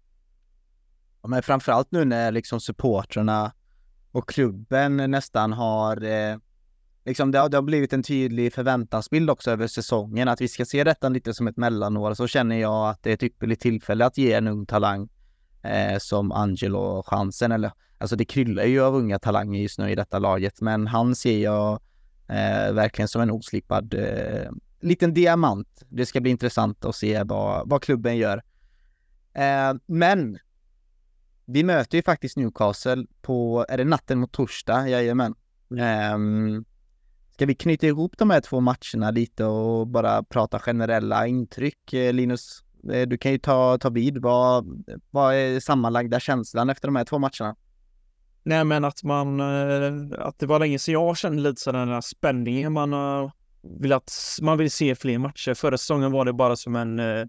Ja, 1.22 1.28
men 1.28 1.42
framförallt 1.42 1.92
nu 1.92 2.04
när 2.04 2.32
liksom 2.32 2.60
supportrarna 2.60 3.52
och 4.12 4.28
klubben 4.28 4.96
nästan 4.96 5.52
har 5.52 6.04
eh, 6.04 6.36
liksom 7.04 7.30
det, 7.30 7.38
har, 7.38 7.48
det 7.48 7.56
har 7.56 7.62
blivit 7.62 7.92
en 7.92 8.02
tydlig 8.02 8.52
förväntansbild 8.52 9.30
också 9.30 9.50
över 9.50 9.66
säsongen, 9.66 10.28
att 10.28 10.40
vi 10.40 10.48
ska 10.48 10.64
se 10.64 10.84
detta 10.84 11.08
lite 11.08 11.34
som 11.34 11.46
ett 11.46 11.56
mellanår. 11.56 12.14
Så 12.14 12.26
känner 12.26 12.56
jag 12.56 12.90
att 12.90 13.02
det 13.02 13.10
är 13.10 13.14
ett 13.14 13.22
ypperligt 13.22 13.62
tillfälle 13.62 14.06
att 14.06 14.18
ge 14.18 14.32
en 14.32 14.48
ung 14.48 14.66
talang 14.66 15.08
eh, 15.62 15.98
som 15.98 16.32
Angelo 16.32 17.02
chansen. 17.06 17.52
Eller, 17.52 17.72
alltså 17.98 18.16
det 18.16 18.24
kryllar 18.24 18.64
ju 18.64 18.80
av 18.80 18.94
unga 18.94 19.18
talanger 19.18 19.62
just 19.62 19.78
nu 19.78 19.90
i 19.90 19.94
detta 19.94 20.18
laget, 20.18 20.60
men 20.60 20.86
han 20.86 21.14
ser 21.14 21.38
jag 21.38 21.80
eh, 22.28 22.72
verkligen 22.72 23.08
som 23.08 23.22
en 23.22 23.30
oslipad 23.30 23.94
eh, 23.94 24.50
liten 24.80 25.14
diamant. 25.14 25.82
Det 25.88 26.06
ska 26.06 26.20
bli 26.20 26.30
intressant 26.30 26.84
att 26.84 26.96
se 26.96 27.22
vad, 27.22 27.68
vad 27.68 27.82
klubben 27.82 28.16
gör. 28.16 28.42
Eh, 29.34 29.74
men 29.86 30.38
vi 31.44 31.64
möter 31.64 31.98
ju 31.98 32.02
faktiskt 32.02 32.36
Newcastle 32.36 33.06
på, 33.22 33.66
är 33.68 33.78
det 33.78 33.84
natten 33.84 34.18
mot 34.18 34.32
torsdag? 34.32 34.88
Jajamän. 34.88 35.34
Eh, 35.78 36.18
Ska 37.32 37.46
vi 37.46 37.54
knyta 37.54 37.86
ihop 37.86 38.18
de 38.18 38.30
här 38.30 38.40
två 38.40 38.60
matcherna 38.60 39.10
lite 39.10 39.44
och 39.44 39.86
bara 39.86 40.22
prata 40.22 40.58
generella 40.58 41.26
intryck? 41.26 41.92
Eh, 41.92 42.12
Linus, 42.12 42.64
eh, 42.92 43.08
du 43.08 43.18
kan 43.18 43.32
ju 43.32 43.38
ta, 43.38 43.78
ta 43.78 43.90
vid. 43.90 44.18
Vad, 44.18 44.84
vad 45.10 45.34
är 45.34 45.60
sammanlagda 45.60 46.20
känslan 46.20 46.70
efter 46.70 46.88
de 46.88 46.96
här 46.96 47.04
två 47.04 47.18
matcherna? 47.18 47.56
Nej, 48.42 48.64
men 48.64 48.84
att 48.84 49.02
man, 49.02 49.40
eh, 49.40 49.92
att 50.18 50.38
det 50.38 50.46
var 50.46 50.58
länge 50.58 50.78
sedan 50.78 50.92
jag 50.92 51.16
kände 51.16 51.42
lite 51.42 51.60
sådär 51.60 51.78
den 51.78 51.88
här 51.88 52.00
spänningen. 52.00 52.72
Man 52.72 52.92
vill 53.80 53.92
att, 53.92 54.12
man 54.42 54.58
vill 54.58 54.70
se 54.70 54.94
fler 54.94 55.18
matcher. 55.18 55.54
Förra 55.54 55.78
säsongen 55.78 56.12
var 56.12 56.24
det 56.24 56.32
bara 56.32 56.56
som 56.56 56.76
en 56.76 56.98
eh, 56.98 57.24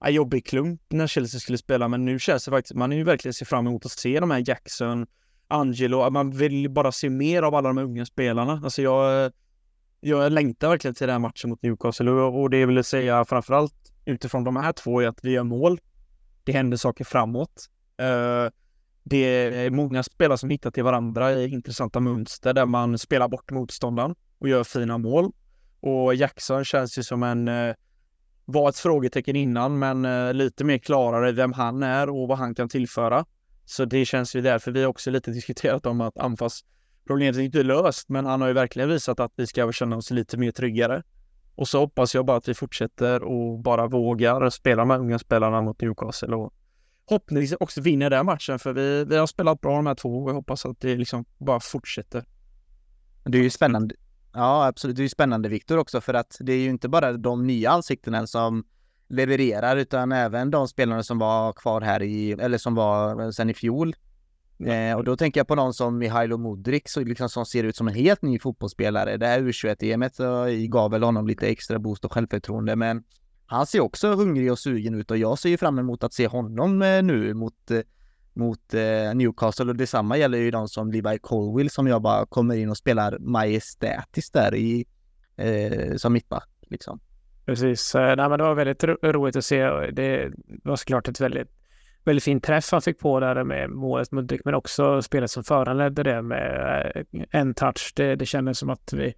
en 0.00 0.14
jobbig 0.14 0.46
klump 0.46 0.80
när 0.88 1.06
Chelsea 1.06 1.40
skulle 1.40 1.58
spela, 1.58 1.88
men 1.88 2.04
nu 2.04 2.18
känns 2.18 2.44
det 2.44 2.50
faktiskt, 2.50 2.74
man 2.74 2.92
är 2.92 2.96
ju 2.96 3.04
verkligen 3.04 3.34
ser 3.34 3.46
fram 3.46 3.66
emot 3.66 3.86
att 3.86 3.92
se 3.92 4.20
de 4.20 4.30
här 4.30 4.44
Jackson, 4.46 5.06
Angelo, 5.48 6.10
man 6.10 6.30
vill 6.30 6.70
bara 6.70 6.92
se 6.92 7.10
mer 7.10 7.42
av 7.42 7.54
alla 7.54 7.68
de 7.68 7.78
unga 7.78 8.06
spelarna. 8.06 8.60
Alltså 8.64 8.82
jag, 8.82 9.32
jag 10.00 10.32
längtar 10.32 10.68
verkligen 10.68 10.94
till 10.94 11.06
den 11.06 11.14
här 11.14 11.18
matchen 11.18 11.50
mot 11.50 11.62
Newcastle 11.62 12.10
och 12.10 12.50
det 12.50 12.66
vill 12.66 12.76
jag 12.76 12.84
säga 12.84 13.24
framförallt 13.24 13.92
utifrån 14.04 14.44
de 14.44 14.56
här 14.56 14.72
två 14.72 15.00
är 15.00 15.08
att 15.08 15.24
vi 15.24 15.30
gör 15.30 15.42
mål. 15.42 15.80
Det 16.44 16.52
händer 16.52 16.76
saker 16.76 17.04
framåt. 17.04 17.68
Uh, 18.02 18.50
det 19.08 19.24
är 19.66 19.70
många 19.70 20.02
spelare 20.02 20.38
som 20.38 20.50
hittar 20.50 20.70
till 20.70 20.84
varandra 20.84 21.32
i 21.32 21.48
intressanta 21.48 22.00
mönster 22.00 22.54
där 22.54 22.66
man 22.66 22.98
spelar 22.98 23.28
bort 23.28 23.50
motståndaren 23.50 24.14
och 24.38 24.48
gör 24.48 24.64
fina 24.64 24.98
mål. 24.98 25.32
Och 25.80 26.14
Jackson 26.14 26.64
känns 26.64 26.98
ju 26.98 27.02
som 27.02 27.22
en, 27.22 27.48
eh, 27.48 27.74
var 28.44 28.68
ett 28.68 28.78
frågetecken 28.78 29.36
innan, 29.36 29.78
men 29.78 30.04
eh, 30.04 30.34
lite 30.34 30.64
mer 30.64 30.78
klarare 30.78 31.32
vem 31.32 31.52
han 31.52 31.82
är 31.82 32.10
och 32.10 32.28
vad 32.28 32.38
han 32.38 32.54
kan 32.54 32.68
tillföra. 32.68 33.24
Så 33.64 33.84
det 33.84 34.04
känns 34.04 34.36
ju 34.36 34.40
därför 34.40 34.70
vi 34.72 34.84
också 34.84 35.10
lite 35.10 35.30
diskuterat 35.38 35.86
om 35.86 36.00
att 36.00 36.18
anfallsproblemet 36.18 37.36
inte 37.36 37.40
är 37.40 37.44
inte 37.44 37.62
löst, 37.62 38.08
men 38.08 38.26
han 38.26 38.40
har 38.40 38.48
ju 38.48 38.54
verkligen 38.54 38.88
visat 38.88 39.20
att 39.20 39.32
vi 39.36 39.46
ska 39.46 39.72
känna 39.72 39.96
oss 39.96 40.10
lite 40.10 40.36
mer 40.36 40.50
tryggare. 40.50 41.02
Och 41.54 41.68
så 41.68 41.78
hoppas 41.78 42.14
jag 42.14 42.26
bara 42.26 42.36
att 42.36 42.48
vi 42.48 42.54
fortsätter 42.54 43.22
och 43.22 43.58
bara 43.58 43.86
vågar 43.86 44.50
spela 44.50 44.84
med 44.84 44.98
unga 44.98 45.18
spelarna 45.18 45.62
mot 45.62 45.80
Newcastle 45.80 46.34
och 46.34 46.52
hoppningsvis 47.08 47.56
också 47.60 47.80
vinner 47.80 48.10
den 48.10 48.26
matchen 48.26 48.58
för 48.58 48.72
vi, 48.72 49.04
vi 49.04 49.16
har 49.16 49.26
spelat 49.26 49.60
bra 49.60 49.76
de 49.76 49.86
här 49.86 49.94
två 49.94 50.22
och 50.22 50.30
jag 50.30 50.34
hoppas 50.34 50.66
att 50.66 50.80
det 50.80 50.96
liksom 50.96 51.24
bara 51.38 51.60
fortsätter. 51.60 52.24
Det 53.24 53.38
är 53.38 53.42
ju 53.42 53.50
spännande. 53.50 53.94
Ja, 54.32 54.66
absolut. 54.66 54.96
Det 54.96 55.00
är 55.00 55.04
ju 55.04 55.08
spännande 55.08 55.48
Viktor 55.48 55.76
också 55.78 56.00
för 56.00 56.14
att 56.14 56.36
det 56.40 56.52
är 56.52 56.58
ju 56.58 56.70
inte 56.70 56.88
bara 56.88 57.12
de 57.12 57.46
nya 57.46 57.70
ansiktena 57.70 58.26
som 58.26 58.64
levererar 59.08 59.76
utan 59.76 60.12
även 60.12 60.50
de 60.50 60.68
spelarna 60.68 61.02
som 61.02 61.18
var 61.18 61.52
kvar 61.52 61.80
här 61.80 62.02
i, 62.02 62.32
eller 62.32 62.58
som 62.58 62.74
var 62.74 63.32
sen 63.32 63.50
i 63.50 63.54
fjol 63.54 63.94
Eh, 64.66 64.96
och 64.96 65.04
då 65.04 65.16
tänker 65.16 65.40
jag 65.40 65.48
på 65.48 65.54
någon 65.54 65.74
som 65.74 65.98
Mihailo 65.98 66.36
Modric 66.36 66.82
så 66.86 67.00
liksom, 67.00 67.28
som 67.28 67.46
ser 67.46 67.64
ut 67.64 67.76
som 67.76 67.88
en 67.88 67.94
helt 67.94 68.22
ny 68.22 68.38
fotbollsspelare. 68.38 69.16
Det 69.16 69.26
här 69.26 69.40
U21-EMet 69.40 70.16
gav 70.68 70.90
väl 70.90 71.02
honom 71.02 71.26
lite 71.26 71.46
extra 71.46 71.78
boost 71.78 72.04
och 72.04 72.12
självförtroende 72.12 72.76
men 72.76 73.04
han 73.50 73.66
ser 73.66 73.80
också 73.80 74.14
hungrig 74.14 74.52
och 74.52 74.58
sugen 74.58 74.94
ut 74.94 75.10
och 75.10 75.18
jag 75.18 75.38
ser 75.38 75.48
ju 75.48 75.56
fram 75.56 75.78
emot 75.78 76.04
att 76.04 76.12
se 76.12 76.26
honom 76.26 76.82
eh, 76.82 77.02
nu 77.02 77.34
mot, 77.34 77.70
eh, 77.70 77.80
mot 78.32 78.74
eh, 78.74 79.14
Newcastle 79.14 79.64
och 79.70 79.76
detsamma 79.76 80.16
gäller 80.16 80.38
ju 80.38 80.50
de 80.50 80.68
som 80.68 80.92
Levi 80.92 81.18
Colwill 81.18 81.70
som 81.70 81.86
jag 81.86 82.02
bara 82.02 82.26
kommer 82.26 82.56
in 82.56 82.70
och 82.70 82.76
spelar 82.76 83.18
majestätiskt 83.18 84.32
där 84.32 84.54
i 84.54 84.86
eh, 85.36 85.96
som 85.96 86.12
mittback 86.12 86.48
liksom. 86.70 87.00
Precis, 87.46 87.94
Nej, 87.94 88.16
men 88.16 88.30
det 88.30 88.44
var 88.44 88.54
väldigt 88.54 88.84
ro 88.84 88.96
roligt 89.02 89.36
att 89.36 89.44
se. 89.44 89.66
Det 89.92 90.32
var 90.64 90.76
såklart 90.76 91.08
ett 91.08 91.20
väldigt, 91.20 91.48
väldigt 92.04 92.24
fin 92.24 92.40
träff 92.40 92.72
han 92.72 92.82
fick 92.82 92.98
på 92.98 93.20
där 93.20 93.44
med 93.44 93.70
målet 93.70 94.12
mot 94.12 94.28
Dyck, 94.28 94.40
men 94.44 94.54
också 94.54 95.02
spelet 95.02 95.30
som 95.30 95.44
föranledde 95.44 96.02
det 96.02 96.22
med 96.22 97.04
en 97.30 97.54
touch. 97.54 97.92
Det, 97.96 98.16
det 98.16 98.26
kändes 98.26 98.58
som 98.58 98.70
att 98.70 98.92
vi 98.92 99.14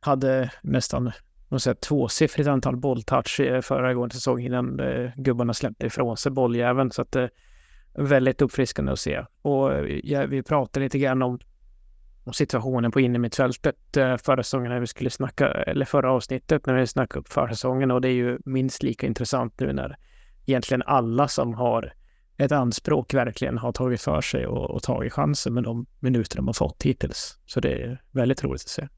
hade 0.00 0.50
nästan 0.62 1.12
säga, 1.58 1.74
tvåsiffrigt 1.74 2.48
antal 2.48 2.76
bolltouch 2.76 3.40
eh, 3.40 3.60
förra 3.60 3.94
gången 3.94 4.10
säsongen 4.10 4.46
innan 4.46 4.80
eh, 4.80 5.10
gubbarna 5.16 5.54
släppte 5.54 5.86
ifrån 5.86 6.16
sig 6.16 6.32
bolljäveln. 6.32 6.90
Så 6.90 7.02
att 7.02 7.12
det 7.12 7.22
är 7.94 8.02
väldigt 8.02 8.42
uppfriskande 8.42 8.92
att 8.92 8.98
se. 8.98 9.24
Och 9.42 9.72
eh, 9.72 10.00
ja, 10.04 10.26
vi 10.26 10.42
pratade 10.42 10.84
lite 10.84 10.98
grann 10.98 11.22
om, 11.22 11.38
om 12.24 12.32
situationen 12.32 12.90
på 12.90 13.00
innermittfältet 13.00 13.96
eh, 13.96 14.16
förra 14.16 14.42
säsongen 14.42 14.72
när 14.72 14.80
vi 14.80 14.86
skulle 14.86 15.10
snacka, 15.10 15.48
eller 15.48 15.84
förra 15.84 16.12
avsnittet 16.12 16.66
när 16.66 16.74
vi 16.74 16.86
snackade 16.86 17.20
upp 17.20 17.32
försäsongen 17.32 17.90
och 17.90 18.00
det 18.00 18.08
är 18.08 18.12
ju 18.12 18.38
minst 18.44 18.82
lika 18.82 19.06
intressant 19.06 19.60
nu 19.60 19.72
när 19.72 19.96
egentligen 20.46 20.82
alla 20.82 21.28
som 21.28 21.54
har 21.54 21.92
ett 22.36 22.52
anspråk 22.52 23.14
verkligen 23.14 23.58
har 23.58 23.72
tagit 23.72 24.00
för 24.00 24.20
sig 24.20 24.46
och, 24.46 24.70
och 24.70 24.82
tagit 24.82 25.12
chansen 25.12 25.54
med 25.54 25.62
de 25.62 25.86
minuter 25.98 26.36
de 26.36 26.46
har 26.46 26.54
fått 26.54 26.82
hittills. 26.82 27.38
Så 27.46 27.60
det 27.60 27.82
är 27.82 28.02
väldigt 28.10 28.44
roligt 28.44 28.62
att 28.62 28.68
se. 28.68 28.88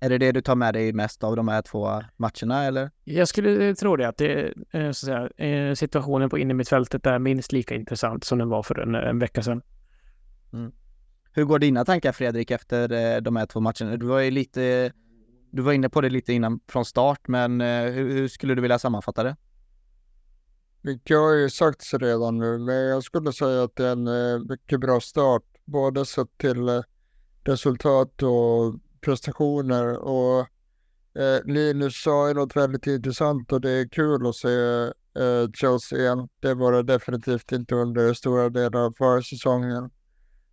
Är 0.00 0.10
det 0.10 0.18
det 0.18 0.32
du 0.32 0.40
tar 0.40 0.54
med 0.54 0.74
dig 0.74 0.92
mest 0.92 1.24
av 1.24 1.36
de 1.36 1.48
här 1.48 1.62
två 1.62 2.02
matcherna 2.16 2.64
eller? 2.64 2.90
Jag 3.04 3.28
skulle 3.28 3.74
tro 3.74 3.96
det, 3.96 4.08
att 4.08 4.16
det 4.16 4.52
är 4.70 4.92
så 4.92 5.12
att 5.12 5.30
säga, 5.36 5.76
situationen 5.76 6.30
på 6.30 6.38
innermittfältet 6.38 7.06
är 7.06 7.18
minst 7.18 7.52
lika 7.52 7.74
intressant 7.74 8.24
som 8.24 8.38
den 8.38 8.48
var 8.48 8.62
för 8.62 8.80
en, 8.80 8.94
en 8.94 9.18
vecka 9.18 9.42
sedan. 9.42 9.62
Mm. 10.52 10.72
Hur 11.32 11.44
går 11.44 11.58
dina 11.58 11.84
tankar 11.84 12.12
Fredrik 12.12 12.50
efter 12.50 12.92
eh, 12.92 13.20
de 13.20 13.36
här 13.36 13.46
två 13.46 13.60
matcherna? 13.60 13.96
Du 13.96 14.06
var 14.06 14.20
ju 14.20 14.30
lite, 14.30 14.92
du 15.50 15.62
var 15.62 15.72
inne 15.72 15.88
på 15.88 16.00
det 16.00 16.08
lite 16.08 16.32
innan 16.32 16.60
från 16.68 16.84
start, 16.84 17.28
men 17.28 17.60
eh, 17.60 17.82
hur, 17.82 18.12
hur 18.12 18.28
skulle 18.28 18.54
du 18.54 18.62
vilja 18.62 18.78
sammanfatta 18.78 19.22
det? 19.22 19.36
Mycket 20.82 21.16
har 21.16 21.32
ju 21.32 21.50
sagts 21.50 21.94
redan 21.94 22.38
nu, 22.38 22.58
men 22.58 22.74
jag 22.74 23.02
skulle 23.02 23.32
säga 23.32 23.62
att 23.62 23.76
det 23.76 23.86
är 23.86 23.92
en 23.92 24.06
eh, 24.06 24.38
mycket 24.48 24.80
bra 24.80 25.00
start, 25.00 25.42
både 25.64 26.06
sett 26.06 26.38
till 26.38 26.82
resultat 27.44 28.22
och 28.22 28.74
prestationer 29.06 29.98
och 29.98 30.40
eh, 31.22 31.44
Linus 31.44 32.02
sa 32.02 32.28
ju 32.28 32.34
något 32.34 32.56
väldigt 32.56 32.86
intressant 32.86 33.52
och 33.52 33.60
det 33.60 33.70
är 33.70 33.88
kul 33.88 34.26
att 34.26 34.36
se 34.36 34.82
eh, 35.22 35.50
Chelsea 35.54 35.98
igen. 35.98 36.28
Det 36.40 36.54
var 36.54 36.72
det 36.72 36.82
definitivt 36.82 37.52
inte 37.52 37.74
under 37.74 38.14
stora 38.14 38.48
delar 38.48 38.80
av 38.80 38.92
försäsongen. 38.98 39.90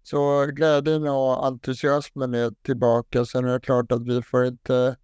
Så 0.04 0.46
glädjen 0.46 1.08
och 1.08 1.46
entusiasmen 1.46 2.34
är 2.34 2.52
tillbaka. 2.64 3.26
Sen 3.26 3.46
är 3.46 3.54
det 3.54 3.60
klart 3.60 3.92
att 3.92 4.08
vi 4.08 4.22
får 4.22 4.46
inte 4.46 4.96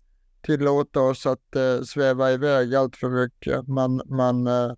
tillåta 0.42 1.02
oss 1.02 1.26
att 1.26 1.56
eh, 1.56 1.82
sväva 1.82 2.32
iväg 2.32 2.76
allt 2.76 2.96
för 2.96 3.10
mycket. 3.10 3.68
Man, 3.68 4.02
man 4.06 4.48
eh, 4.48 4.72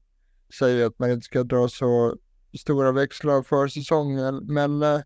säger 0.59 0.85
att 0.85 0.99
man 0.99 1.11
inte 1.11 1.25
ska 1.25 1.43
dra 1.43 1.67
så 1.67 2.17
stora 2.59 2.91
växlar 2.91 3.43
för 3.43 3.67
säsongen, 3.67 4.41
men 4.47 4.83
eh, 4.83 4.99
Eh, 4.99 5.01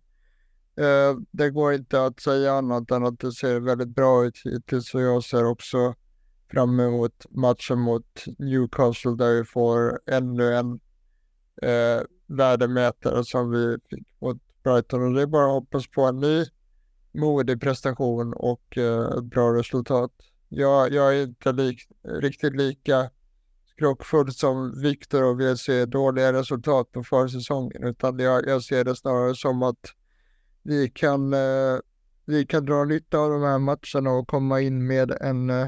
Eh, 0.77 1.17
det 1.31 1.49
går 1.49 1.73
inte 1.73 2.05
att 2.05 2.19
säga 2.19 2.53
annat 2.53 2.91
än 2.91 3.05
att 3.05 3.19
det 3.19 3.31
ser 3.31 3.59
väldigt 3.59 3.95
bra 3.95 4.25
ut 4.25 4.41
hittills 4.45 4.93
och 4.93 5.01
jag 5.01 5.23
ser 5.23 5.45
också 5.45 5.95
fram 6.51 6.79
emot 6.79 7.25
matchen 7.29 7.79
mot 7.79 8.23
Newcastle 8.39 9.15
där 9.15 9.33
vi 9.33 9.43
får 9.43 9.99
ännu 10.05 10.53
en 10.53 10.79
eh, 11.61 12.01
värdemätare 12.27 13.23
som 13.23 13.51
vi 13.51 13.77
fick 13.89 14.07
mot 14.19 14.37
Brighton 14.63 15.03
och 15.03 15.13
det 15.13 15.21
är 15.21 15.27
bara 15.27 15.45
att 15.45 15.63
hoppas 15.63 15.87
på 15.87 16.01
en 16.01 16.19
ny 16.19 16.45
modig 17.13 17.61
prestation 17.61 18.33
och 18.33 18.77
eh, 18.77 19.21
bra 19.21 19.53
resultat. 19.53 20.11
Jag, 20.49 20.93
jag 20.93 21.17
är 21.17 21.23
inte 21.23 21.51
lik, 21.51 21.81
riktigt 22.03 22.55
lika 22.55 23.09
skrockfull 23.65 24.33
som 24.33 24.81
Viktor 24.81 25.23
och 25.23 25.39
vill 25.39 25.57
se 25.57 25.85
dåliga 25.85 26.33
resultat 26.33 26.91
på 26.91 27.03
försäsongen 27.03 27.83
utan 27.83 28.19
jag, 28.19 28.47
jag 28.47 28.63
ser 28.63 28.83
det 28.83 28.95
snarare 28.95 29.35
som 29.35 29.63
att 29.63 29.93
vi 30.65 30.89
kan, 30.89 31.33
eh, 31.33 31.79
vi 32.25 32.45
kan 32.45 32.65
dra 32.65 32.85
nytta 32.85 33.17
av 33.17 33.31
de 33.31 33.41
här 33.41 33.59
matcherna 33.59 34.11
och 34.11 34.27
komma 34.27 34.61
in 34.61 34.87
med 34.87 35.11
en 35.21 35.49
eh, 35.49 35.67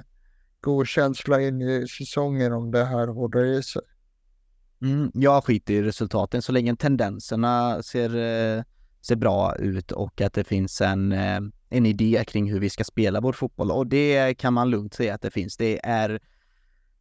god 0.62 0.88
känsla 0.88 1.42
in 1.42 1.62
i 1.62 1.88
säsongen 1.88 2.54
om 2.54 2.72
det 2.72 2.86
här 2.86 3.08
håller 3.08 3.46
i 3.46 3.64
sig. 3.64 3.82
Mm, 4.82 5.12
jag 5.14 5.44
skiter 5.44 5.74
i 5.74 5.82
resultaten 5.82 6.42
så 6.42 6.52
länge 6.52 6.76
tendenserna 6.76 7.84
ser, 7.84 8.16
eh, 8.16 8.64
ser 9.02 9.16
bra 9.16 9.56
ut 9.56 9.92
och 9.92 10.22
att 10.22 10.34
det 10.34 10.44
finns 10.44 10.82
en, 10.82 11.12
eh, 11.12 11.40
en 11.70 11.86
idé 11.86 12.24
kring 12.28 12.52
hur 12.52 12.60
vi 12.60 12.70
ska 12.70 12.84
spela 12.84 13.22
vår 13.22 13.34
fotboll 13.34 13.72
och 13.72 13.88
det 13.88 14.38
kan 14.38 14.54
man 14.54 14.70
lugnt 14.70 14.94
säga 14.94 15.14
att 15.14 15.22
det 15.22 15.32
finns. 15.32 15.58
Det 15.58 15.86
är 15.86 16.20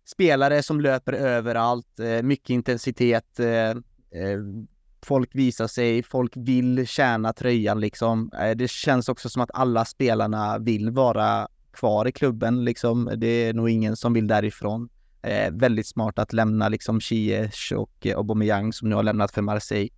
spelare 0.07 0.63
som 0.63 0.81
löper 0.81 1.13
överallt, 1.13 2.01
eh, 2.01 2.23
mycket 2.23 2.51
intensitet, 2.51 3.41
eh, 3.41 3.71
eh, 4.21 4.41
folk 5.07 5.35
visar 5.35 5.67
sig, 5.67 6.03
folk 6.03 6.33
vill 6.37 6.87
tjäna 6.87 7.33
tröjan 7.33 7.81
liksom. 7.81 8.31
Eh, 8.41 8.57
det 8.57 8.71
känns 8.71 9.09
också 9.09 9.29
som 9.29 9.43
att 9.43 9.51
alla 9.55 9.85
spelarna 9.85 10.59
vill 10.59 10.91
vara 10.91 11.49
kvar 11.73 12.09
i 12.09 12.13
klubben 12.13 12.65
liksom. 12.65 13.11
Det 13.17 13.27
är 13.27 13.55
nog 13.55 13.71
ingen 13.71 13.97
som 13.97 14.13
vill 14.13 14.27
därifrån. 14.27 14.89
Eh, 15.23 15.53
väldigt 15.53 15.87
smart 15.87 16.19
att 16.19 16.33
lämna 16.33 16.69
liksom 16.69 17.01
Ziyech 17.01 17.73
och 17.77 18.07
eh, 18.07 18.17
Aubameyang 18.17 18.73
som 18.73 18.89
nu 18.89 18.95
har 18.95 19.03
lämnat 19.03 19.31
för 19.31 19.43
Marseille 19.43 19.89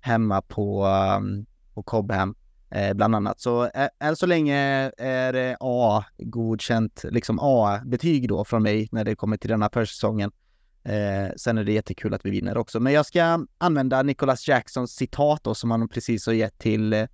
hemma 0.00 0.42
på, 0.42 0.86
um, 1.18 1.46
på 1.74 1.82
Cobham 1.82 2.34
eh, 2.70 2.94
bland 2.94 3.14
annat. 3.14 3.40
Så 3.40 3.64
eh, 3.64 3.88
än 4.00 4.16
så 4.16 4.26
länge 4.26 4.90
är 4.98 5.32
det 5.32 5.56
A 5.60 6.04
godkänt, 6.18 7.04
liksom 7.10 7.38
A-betyg 7.42 8.28
då 8.28 8.44
från 8.44 8.62
mig 8.62 8.88
när 8.92 9.04
det 9.04 9.16
kommer 9.16 9.36
till 9.36 9.50
denna 9.50 9.70
försäsongen. 9.72 10.30
Eh, 10.30 10.45
Eh, 10.86 11.30
sen 11.36 11.58
är 11.58 11.64
det 11.64 11.72
jättekul 11.72 12.14
att 12.14 12.26
vi 12.26 12.30
vinner 12.30 12.56
också. 12.56 12.80
Men 12.80 12.92
jag 12.92 13.06
ska 13.06 13.46
använda 13.58 14.02
Nicholas 14.02 14.48
Jacksons 14.48 14.94
citat 14.94 15.44
då, 15.44 15.54
som 15.54 15.70
han 15.70 15.88
precis 15.88 16.26
har 16.26 16.32
gett 16.32 16.58
till 16.58 16.92
eh, 16.92 17.06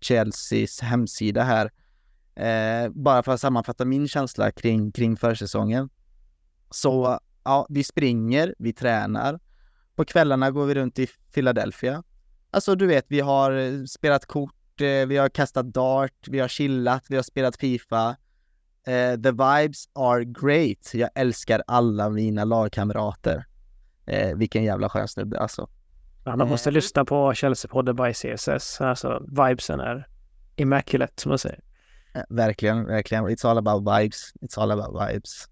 Chelseas 0.00 0.80
hemsida 0.80 1.42
här. 1.42 1.70
Eh, 2.34 2.90
bara 2.90 3.22
för 3.22 3.32
att 3.32 3.40
sammanfatta 3.40 3.84
min 3.84 4.08
känsla 4.08 4.50
kring, 4.50 4.92
kring 4.92 5.16
försäsongen. 5.16 5.88
Så 6.70 7.18
ja, 7.44 7.66
vi 7.68 7.84
springer, 7.84 8.54
vi 8.58 8.72
tränar. 8.72 9.40
På 9.96 10.04
kvällarna 10.04 10.50
går 10.50 10.66
vi 10.66 10.74
runt 10.74 10.98
i 10.98 11.06
Philadelphia. 11.34 12.02
Alltså 12.50 12.74
du 12.74 12.86
vet, 12.86 13.04
vi 13.08 13.20
har 13.20 13.52
eh, 13.52 13.84
spelat 13.84 14.26
kort, 14.26 14.80
eh, 14.80 15.06
vi 15.06 15.16
har 15.16 15.28
kastat 15.28 15.66
dart, 15.66 16.28
vi 16.28 16.38
har 16.38 16.48
chillat, 16.48 17.04
vi 17.08 17.16
har 17.16 17.22
spelat 17.22 17.56
Fifa. 17.56 18.16
Uh, 18.88 19.22
the 19.22 19.30
vibes 19.32 19.88
are 19.92 20.24
great. 20.24 20.94
Jag 20.94 21.10
älskar 21.14 21.62
alla 21.66 22.10
mina 22.10 22.44
lagkamrater. 22.44 23.46
Uh, 24.12 24.36
vilken 24.36 24.64
jävla 24.64 24.88
skön 24.88 25.08
snubbe 25.08 25.38
alltså. 25.38 25.68
Ja, 26.24 26.36
man 26.36 26.48
måste 26.48 26.70
uh, 26.70 26.74
lyssna 26.74 27.04
på 27.04 27.32
Chelsea-podden 27.32 28.06
by 28.06 28.12
CSS. 28.12 28.80
Alltså 28.80 29.22
vibesen 29.28 29.80
är 29.80 30.08
immaculate 30.56 31.12
som 31.16 31.28
man 31.28 31.38
säger. 31.38 31.60
verkligen, 32.28 32.86
verkligen. 32.86 33.24
It's 33.24 33.46
all 33.46 33.58
about 33.58 33.98
vibes. 33.98 34.32
It's 34.40 34.60
all 34.60 34.70
about 34.70 35.08
vibes. 35.08 35.48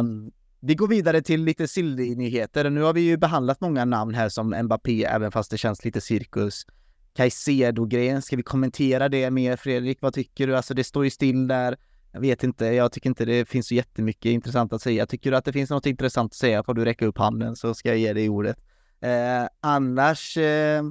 Um, 0.00 0.32
vi 0.66 0.74
går 0.74 0.88
vidare 0.88 1.22
till 1.22 1.44
lite 1.44 1.68
silly-nyheter. 1.68 2.70
Nu 2.70 2.82
har 2.82 2.92
vi 2.92 3.00
ju 3.00 3.16
behandlat 3.16 3.60
många 3.60 3.84
namn 3.84 4.14
här 4.14 4.28
som 4.28 4.62
Mbappé, 4.62 5.04
även 5.04 5.32
fast 5.32 5.50
det 5.50 5.58
känns 5.58 5.84
lite 5.84 6.00
cirkus. 6.00 6.66
Caicedo-grejen, 7.14 8.22
ska 8.22 8.36
vi 8.36 8.42
kommentera 8.42 9.08
det 9.08 9.30
mer 9.30 9.56
Fredrik? 9.56 9.98
Vad 10.00 10.14
tycker 10.14 10.46
du? 10.46 10.56
Alltså 10.56 10.74
det 10.74 10.84
står 10.84 11.04
ju 11.04 11.10
still 11.10 11.48
där. 11.48 11.76
Jag 12.14 12.20
vet 12.20 12.44
inte, 12.44 12.66
jag 12.66 12.92
tycker 12.92 13.08
inte 13.08 13.24
det 13.24 13.48
finns 13.48 13.66
så 13.66 13.74
jättemycket 13.74 14.30
intressant 14.30 14.72
att 14.72 14.82
säga. 14.82 15.06
Tycker 15.06 15.30
du 15.30 15.36
att 15.36 15.44
det 15.44 15.52
finns 15.52 15.70
något 15.70 15.86
intressant 15.86 16.32
att 16.32 16.36
säga 16.36 16.62
får 16.62 16.74
du 16.74 16.84
räcka 16.84 17.06
upp 17.06 17.18
handen 17.18 17.56
så 17.56 17.74
ska 17.74 17.88
jag 17.88 17.98
ge 17.98 18.12
dig 18.12 18.28
ordet. 18.28 18.56
Eh, 19.00 19.48
annars 19.60 20.36
eh, 20.36 20.82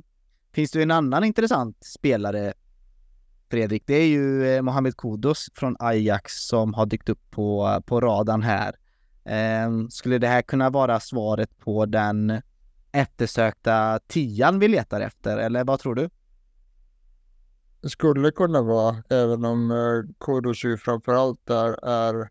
finns 0.54 0.72
det 0.72 0.82
en 0.84 0.92
annan 0.92 1.24
intressant 1.24 1.84
spelare, 1.84 2.54
Fredrik. 3.52 3.84
Det 3.86 3.94
är 3.94 4.08
ju 4.08 4.48
eh, 4.48 4.62
Mohamed 4.62 4.98
Kudos 4.98 5.50
från 5.56 5.76
Ajax 5.80 6.48
som 6.48 6.74
har 6.74 6.86
dykt 6.86 7.10
upp 7.10 7.32
på, 7.32 7.82
på 7.86 8.02
radarn 8.02 8.44
här. 8.44 8.76
Eh, 9.26 9.88
skulle 9.90 10.18
det 10.18 10.28
här 10.28 10.42
kunna 10.42 10.70
vara 10.70 11.00
svaret 11.00 11.60
på 11.60 11.86
den 11.86 12.42
eftersökta 12.92 14.00
tian 14.08 14.60
vi 14.60 14.68
letar 14.68 15.02
efter, 15.02 15.38
eller 15.38 15.64
vad 15.64 15.80
tror 15.80 15.96
du? 15.96 16.10
Skulle 17.90 18.32
kunna 18.32 18.62
vara, 18.62 19.04
även 19.10 19.46
om 19.46 19.72
eh, 19.72 20.16
Kodosy 20.18 20.78
framförallt 20.78 21.50
är, 21.50 21.86
är 21.86 22.30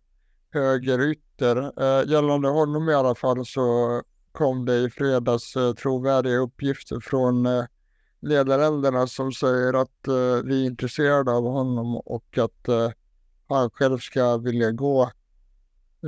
högerytter. 0.52 1.56
Eh, 1.56 2.10
gällande 2.10 2.48
honom 2.48 2.88
i 2.88 2.94
alla 2.94 3.14
fall 3.14 3.46
så 3.46 4.02
kom 4.32 4.64
det 4.64 4.76
i 4.76 4.90
fredags 4.90 5.56
eh, 5.56 5.72
trovärdiga 5.72 6.36
uppgifter 6.36 7.00
från 7.00 7.46
eh, 7.46 7.64
ledarländerna 8.20 9.06
som 9.06 9.32
säger 9.32 9.74
att 9.74 10.08
vi 10.44 10.62
är 10.62 10.66
intresserade 10.66 11.32
av 11.32 11.44
honom 11.44 11.96
och 11.96 12.38
att 12.38 12.92
han 13.48 13.70
själv 13.70 13.98
ska 13.98 14.36
vilja 14.36 14.70
gå. 14.70 15.10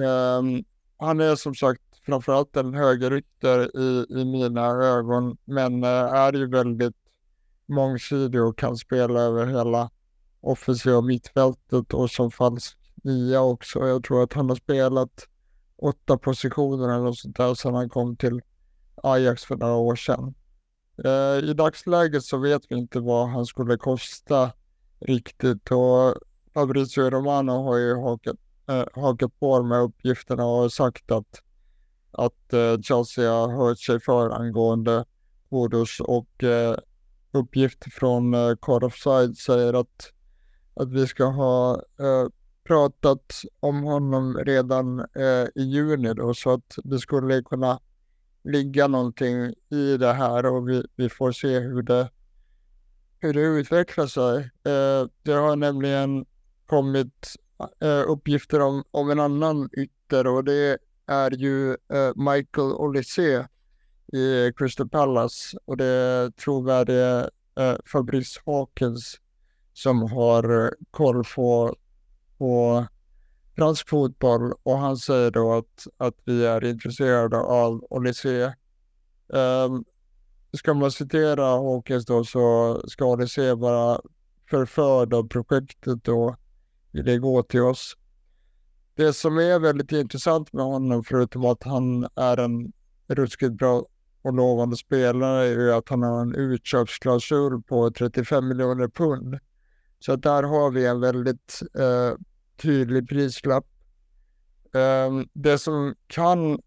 Ehm, 0.04 0.64
han 0.98 1.20
är 1.20 1.36
som 1.36 1.54
sagt 1.54 1.82
framförallt 2.06 2.56
en 2.56 2.74
högerytter 2.74 3.76
i, 3.78 4.06
i 4.08 4.24
mina 4.24 4.66
ögon, 4.66 5.36
men 5.44 5.84
är 5.84 6.32
ju 6.32 6.46
väldigt 6.46 6.96
mångsidig 7.66 8.42
och 8.42 8.58
kan 8.58 8.76
spela 8.76 9.20
över 9.20 9.46
hela 9.46 9.90
offensiva 10.40 11.00
mittfältet 11.00 11.94
och 11.94 12.10
som 12.10 12.30
falsk 12.30 12.78
nia 12.94 13.40
också. 13.40 13.86
Jag 13.86 14.04
tror 14.04 14.22
att 14.22 14.32
han 14.32 14.48
har 14.48 14.56
spelat 14.56 15.28
åtta 15.76 16.18
positioner 16.18 16.88
eller 16.88 17.04
något 17.04 17.18
sånt 17.18 17.36
där 17.36 17.54
sedan 17.54 17.74
han 17.74 17.88
kom 17.88 18.16
till 18.16 18.40
Ajax 19.02 19.44
för 19.44 19.56
några 19.56 19.74
år 19.74 19.96
sedan. 19.96 20.34
Eh, 21.04 21.50
I 21.50 21.54
dagsläget 21.54 22.24
så 22.24 22.38
vet 22.38 22.62
vi 22.68 22.76
inte 22.76 23.00
vad 23.00 23.28
han 23.28 23.46
skulle 23.46 23.76
kosta 23.76 24.52
riktigt 25.00 25.70
och 25.70 26.14
Fabrizio 26.54 27.10
Romano 27.10 27.52
har 27.52 27.76
ju 27.76 27.94
hakat, 27.94 28.36
äh, 28.68 28.84
hakat 29.02 29.40
på 29.40 29.62
med 29.62 29.80
uppgifterna 29.80 30.44
och 30.44 30.72
sagt 30.72 31.10
att, 31.10 31.42
att 32.10 32.52
äh, 32.52 32.80
Chelsea 32.80 33.32
har 33.32 33.56
hört 33.56 33.78
sig 33.78 34.00
för 34.00 34.30
angående 34.30 35.04
Bodos 35.48 36.00
och 36.00 36.44
äh, 36.44 36.76
uppgift 37.34 37.92
från 37.92 38.34
eh, 38.34 38.40
äh, 38.40 38.56
Card 38.62 38.84
Offside 38.84 39.36
säger 39.36 39.74
att, 39.74 40.12
att 40.74 40.92
vi 40.92 41.06
ska 41.06 41.24
ha 41.24 41.74
äh, 41.74 42.28
pratat 42.64 43.32
om 43.60 43.82
honom 43.82 44.36
redan 44.36 44.98
äh, 45.00 45.46
i 45.54 45.62
juni 45.62 46.14
då 46.14 46.34
så 46.34 46.50
att 46.50 46.78
det 46.84 46.98
skulle 46.98 47.42
kunna 47.42 47.80
ligga 48.44 48.86
någonting 48.86 49.54
i 49.70 49.96
det 49.96 50.12
här 50.12 50.46
och 50.46 50.68
vi, 50.68 50.86
vi 50.96 51.08
får 51.08 51.32
se 51.32 51.58
hur 51.58 51.82
det, 51.82 52.10
hur 53.20 53.34
det 53.34 53.40
utvecklar 53.40 54.06
sig. 54.06 54.36
Eh, 54.42 55.08
det 55.22 55.32
har 55.32 55.56
nämligen 55.56 56.26
kommit 56.66 57.34
eh, 57.80 58.10
uppgifter 58.10 58.60
om, 58.60 58.84
om 58.90 59.10
en 59.10 59.20
annan 59.20 59.68
ytter 59.72 60.26
och 60.26 60.44
det 60.44 60.78
är 61.06 61.30
ju 61.30 61.76
Michael 62.14 62.72
Olysée 62.72 63.46
i 64.14 64.52
Crystal 64.56 64.88
Palace 64.88 65.58
och 65.64 65.76
det 65.76 65.84
är 65.84 66.30
trovärdige 66.30 67.30
eh, 67.58 67.74
Fabrice 67.92 68.40
Hawkins 68.46 69.20
som 69.72 70.02
har 70.02 70.64
eh, 70.64 70.70
koll 70.90 71.24
på, 71.34 71.76
på 72.38 72.86
fransk 73.56 73.88
fotboll 73.88 74.52
och 74.62 74.78
han 74.78 74.96
säger 74.96 75.30
då 75.30 75.52
att, 75.52 75.86
att 75.96 76.14
vi 76.24 76.46
är 76.46 76.64
intresserade 76.64 77.36
av 77.36 77.86
Olysée. 77.90 78.54
Um, 79.26 79.40
ehm, 79.40 79.84
ska 80.52 80.74
man 80.74 80.90
citera 80.90 81.44
Hawkins 81.44 82.06
då 82.06 82.24
så 82.24 82.80
ska 82.88 83.04
Olysée 83.04 83.54
vara 83.54 84.00
förförd 84.50 85.14
av 85.14 85.28
projektet 85.28 86.04
då 86.04 86.36
det 86.90 87.18
går 87.18 87.42
till 87.42 87.62
oss. 87.62 87.96
Det 88.94 89.12
som 89.12 89.38
är 89.38 89.58
väldigt 89.58 89.92
intressant 89.92 90.52
med 90.52 90.64
honom, 90.64 91.04
förutom 91.04 91.44
att 91.44 91.62
han 91.62 92.08
är 92.14 92.36
en 92.36 92.72
ruskigt 93.08 93.52
bra 93.52 93.84
och 94.24 94.32
lovande 94.34 94.76
spelare, 94.76 95.46
är 95.46 95.60
ju 95.60 95.72
att 95.72 95.88
han 95.88 96.02
har 96.02 96.20
en 96.20 96.34
utköpsklausul 96.34 97.62
på 97.62 97.90
35 97.90 98.48
miljoner 98.48 98.88
pund. 98.88 99.38
Så 99.98 100.16
där 100.16 100.42
har 100.42 100.70
vi 100.70 100.86
en 100.86 101.00
väldigt 101.00 101.62
eh, 101.78 102.18
tydlig 102.56 103.08
prislapp. 103.08 103.66
Eh, 104.74 105.24
det 105.32 105.58
som 105.58 105.94
kan 106.06 106.58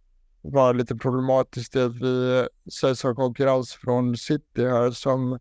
vara 0.41 0.71
lite 0.71 0.95
problematiskt 0.95 1.75
är 1.75 1.85
att 1.85 1.95
vi 1.95 2.39
eh, 2.39 2.71
sägs 2.71 3.03
ha 3.03 3.15
konkurrens 3.15 3.73
från 3.73 4.17
City 4.17 4.65
här 4.65 4.91
som 4.91 5.39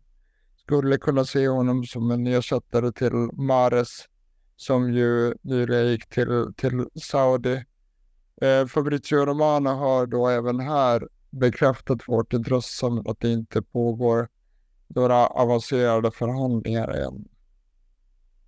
skulle 0.57 0.97
kunna 0.97 1.25
se 1.25 1.47
honom 1.47 1.83
som 1.83 2.11
en 2.11 2.27
ersättare 2.27 2.91
till 2.91 3.29
Mares 3.33 4.05
som 4.55 4.93
ju 4.93 5.33
nyligen 5.41 5.87
gick 5.87 6.09
till, 6.09 6.53
till 6.57 6.85
Saudi. 6.95 7.65
Eh, 8.41 8.65
Fabrizio 8.65 9.25
Romano 9.25 9.69
har 9.69 10.05
då 10.05 10.27
även 10.27 10.59
här 10.59 11.07
bekräftat 11.29 12.07
vårt 12.07 12.33
intresse 12.33 12.77
som 12.77 13.07
att 13.07 13.19
det 13.19 13.31
inte 13.31 13.61
pågår 13.61 14.27
några 14.87 15.27
avancerade 15.27 16.11
förhandlingar 16.11 16.87
än. 16.87 17.27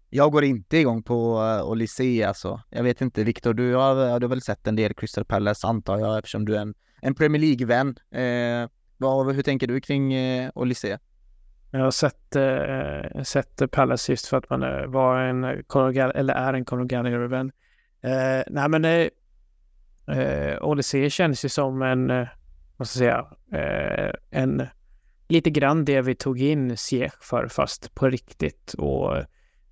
Jag 0.10 0.31
går 0.31 0.43
inte 0.43 0.77
igång 0.77 1.03
på 1.03 1.41
uh, 1.41 1.69
Olysée 1.69 2.27
alltså. 2.27 2.61
Jag 2.69 2.84
vet 2.84 3.01
inte, 3.01 3.23
Viktor, 3.23 3.53
du 3.53 3.76
har, 3.76 4.19
du 4.19 4.26
har 4.26 4.30
väl 4.30 4.41
sett 4.41 4.68
en 4.68 4.76
del 4.76 4.93
Crystal 4.93 5.26
Palace 5.26 5.68
antar 5.68 5.99
jag 5.99 6.18
eftersom 6.18 6.45
du 6.45 6.56
är 6.56 6.61
en, 6.61 6.73
en 7.01 7.15
Premier 7.15 7.41
League-vän. 7.41 7.95
Eh, 8.11 8.69
vad, 8.97 9.35
hur 9.35 9.43
tänker 9.43 9.68
du 9.68 9.81
kring 9.81 10.14
eh, 10.14 10.51
Olysée? 10.56 10.99
Jag 11.72 11.80
har 11.80 11.91
sett, 11.91 12.35
eh, 12.35 13.23
sett 13.23 13.72
Palace 13.72 14.11
just 14.11 14.27
för 14.27 14.38
att 14.38 14.49
man 14.49 14.64
eh, 14.64 14.85
var 14.85 15.19
en 15.19 15.64
Conor 15.68 15.97
eller 15.97 16.34
är 16.34 16.53
en 16.53 16.65
Conor 16.65 16.85
Gallagher-vän. 16.85 17.51
Eh, 18.01 18.43
nej 18.47 18.69
men 18.69 18.85
eh, 18.85 19.07
eh, 20.18 20.64
Odyssey 20.64 21.10
känns 21.10 21.45
ju 21.45 21.49
som 21.49 21.81
en, 21.81 22.10
eh, 22.10 22.27
vad 22.80 22.88
ska 22.88 23.03
jag 23.03 23.27
säga, 23.49 23.64
eh, 23.64 24.14
en 24.30 24.68
lite 25.27 25.49
grann 25.49 25.85
det 25.85 26.01
vi 26.01 26.15
tog 26.15 26.41
in 26.41 26.77
Siech 26.77 27.14
för 27.22 27.47
fast 27.47 27.95
på 27.95 28.10
riktigt 28.10 28.73
och 28.77 29.18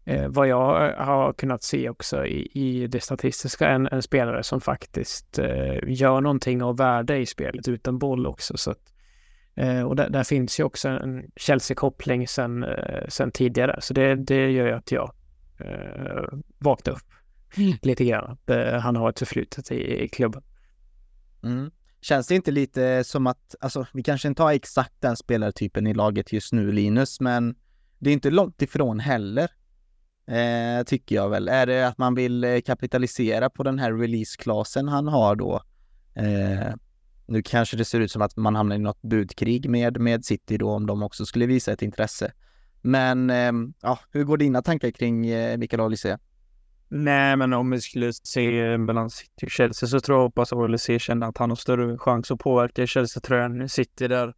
eh, 0.05 0.27
vad 0.27 0.47
jag 0.47 0.95
har 0.97 1.33
kunnat 1.33 1.63
se 1.63 1.89
också 1.89 2.25
i, 2.25 2.51
i 2.53 2.87
det 2.87 3.01
statistiska, 3.01 3.69
en, 3.69 3.87
en 3.87 4.01
spelare 4.01 4.43
som 4.43 4.61
faktiskt 4.61 5.39
eh, 5.39 5.77
gör 5.87 6.21
någonting 6.21 6.63
av 6.63 6.77
värde 6.77 7.17
i 7.17 7.25
spelet 7.25 7.67
utan 7.67 7.99
boll 7.99 8.27
också. 8.27 8.57
Så 8.57 8.71
att, 8.71 8.93
och 9.85 9.95
där, 9.95 10.09
där, 10.09 10.23
finns 10.23 10.59
ju 10.59 10.63
också 10.63 10.89
en 10.89 11.31
Chelsea-koppling 11.35 12.27
sen, 12.27 12.65
sen 13.07 13.31
tidigare. 13.31 13.81
Så 13.81 13.93
det, 13.93 14.15
det 14.15 14.51
gör 14.51 14.65
ju 14.65 14.73
att 14.73 14.91
jag 14.91 15.11
eh, 15.59 16.39
vaknar 16.57 16.93
upp 16.93 17.13
mm. 17.57 17.73
lite 17.81 18.05
grann. 18.05 18.37
Han 18.81 18.95
har 18.95 19.09
ett 19.09 19.19
förflutet 19.19 19.71
i, 19.71 20.03
i 20.03 20.07
klubben. 20.07 20.43
Mm. 21.43 21.71
Känns 22.01 22.27
det 22.27 22.35
inte 22.35 22.51
lite 22.51 23.03
som 23.03 23.27
att, 23.27 23.55
alltså 23.59 23.87
vi 23.93 24.03
kanske 24.03 24.27
inte 24.27 24.43
har 24.43 24.53
exakt 24.53 24.93
den 24.99 25.15
spelartypen 25.15 25.87
i 25.87 25.93
laget 25.93 26.33
just 26.33 26.53
nu 26.53 26.71
Linus, 26.71 27.19
men 27.19 27.55
det 27.99 28.09
är 28.09 28.13
inte 28.13 28.29
långt 28.29 28.61
ifrån 28.61 28.99
heller. 28.99 29.51
Eh, 30.27 30.83
tycker 30.83 31.15
jag 31.15 31.29
väl. 31.29 31.47
Är 31.47 31.65
det 31.65 31.87
att 31.87 31.97
man 31.97 32.15
vill 32.15 32.43
eh, 32.43 32.61
kapitalisera 32.61 33.49
på 33.49 33.63
den 33.63 33.79
här 33.79 33.93
releaseklasen 33.93 34.87
han 34.87 35.07
har 35.07 35.35
då? 35.35 35.61
Eh, 36.13 36.73
nu 37.27 37.41
kanske 37.41 37.77
det 37.77 37.85
ser 37.85 37.99
ut 37.99 38.11
som 38.11 38.21
att 38.21 38.35
man 38.35 38.55
hamnar 38.55 38.75
i 38.75 38.79
något 38.79 39.01
budkrig 39.01 39.69
med, 39.69 39.99
med 39.99 40.25
City 40.25 40.57
då 40.57 40.71
om 40.71 40.85
de 40.85 41.03
också 41.03 41.25
skulle 41.25 41.45
visa 41.45 41.71
ett 41.71 41.81
intresse. 41.81 42.31
Men 42.81 43.29
eh, 43.29 43.51
ja, 43.81 43.99
hur 44.11 44.23
går 44.23 44.37
dina 44.37 44.61
tankar 44.61 44.91
kring 44.91 45.27
eh, 45.27 45.57
Mikael 45.57 45.81
Olise? 45.81 46.19
Nej, 46.89 47.37
men 47.37 47.53
om 47.53 47.71
vi 47.71 47.81
skulle 47.81 48.13
se 48.13 48.77
mellan 48.77 49.09
City 49.09 49.45
och 49.45 49.51
Chelsea 49.51 49.89
så 49.89 49.99
tror 49.99 50.17
jag 50.17 50.23
hoppas 50.23 50.53
att 50.53 50.57
Olise 50.57 50.99
känner 50.99 51.27
att 51.27 51.37
han 51.37 51.49
har 51.49 51.55
större 51.55 51.97
chans 51.97 52.31
att 52.31 52.39
påverka 52.39 52.87
Chelsea-tröjan 52.87 53.69
City 53.69 54.07
där. 54.07 54.33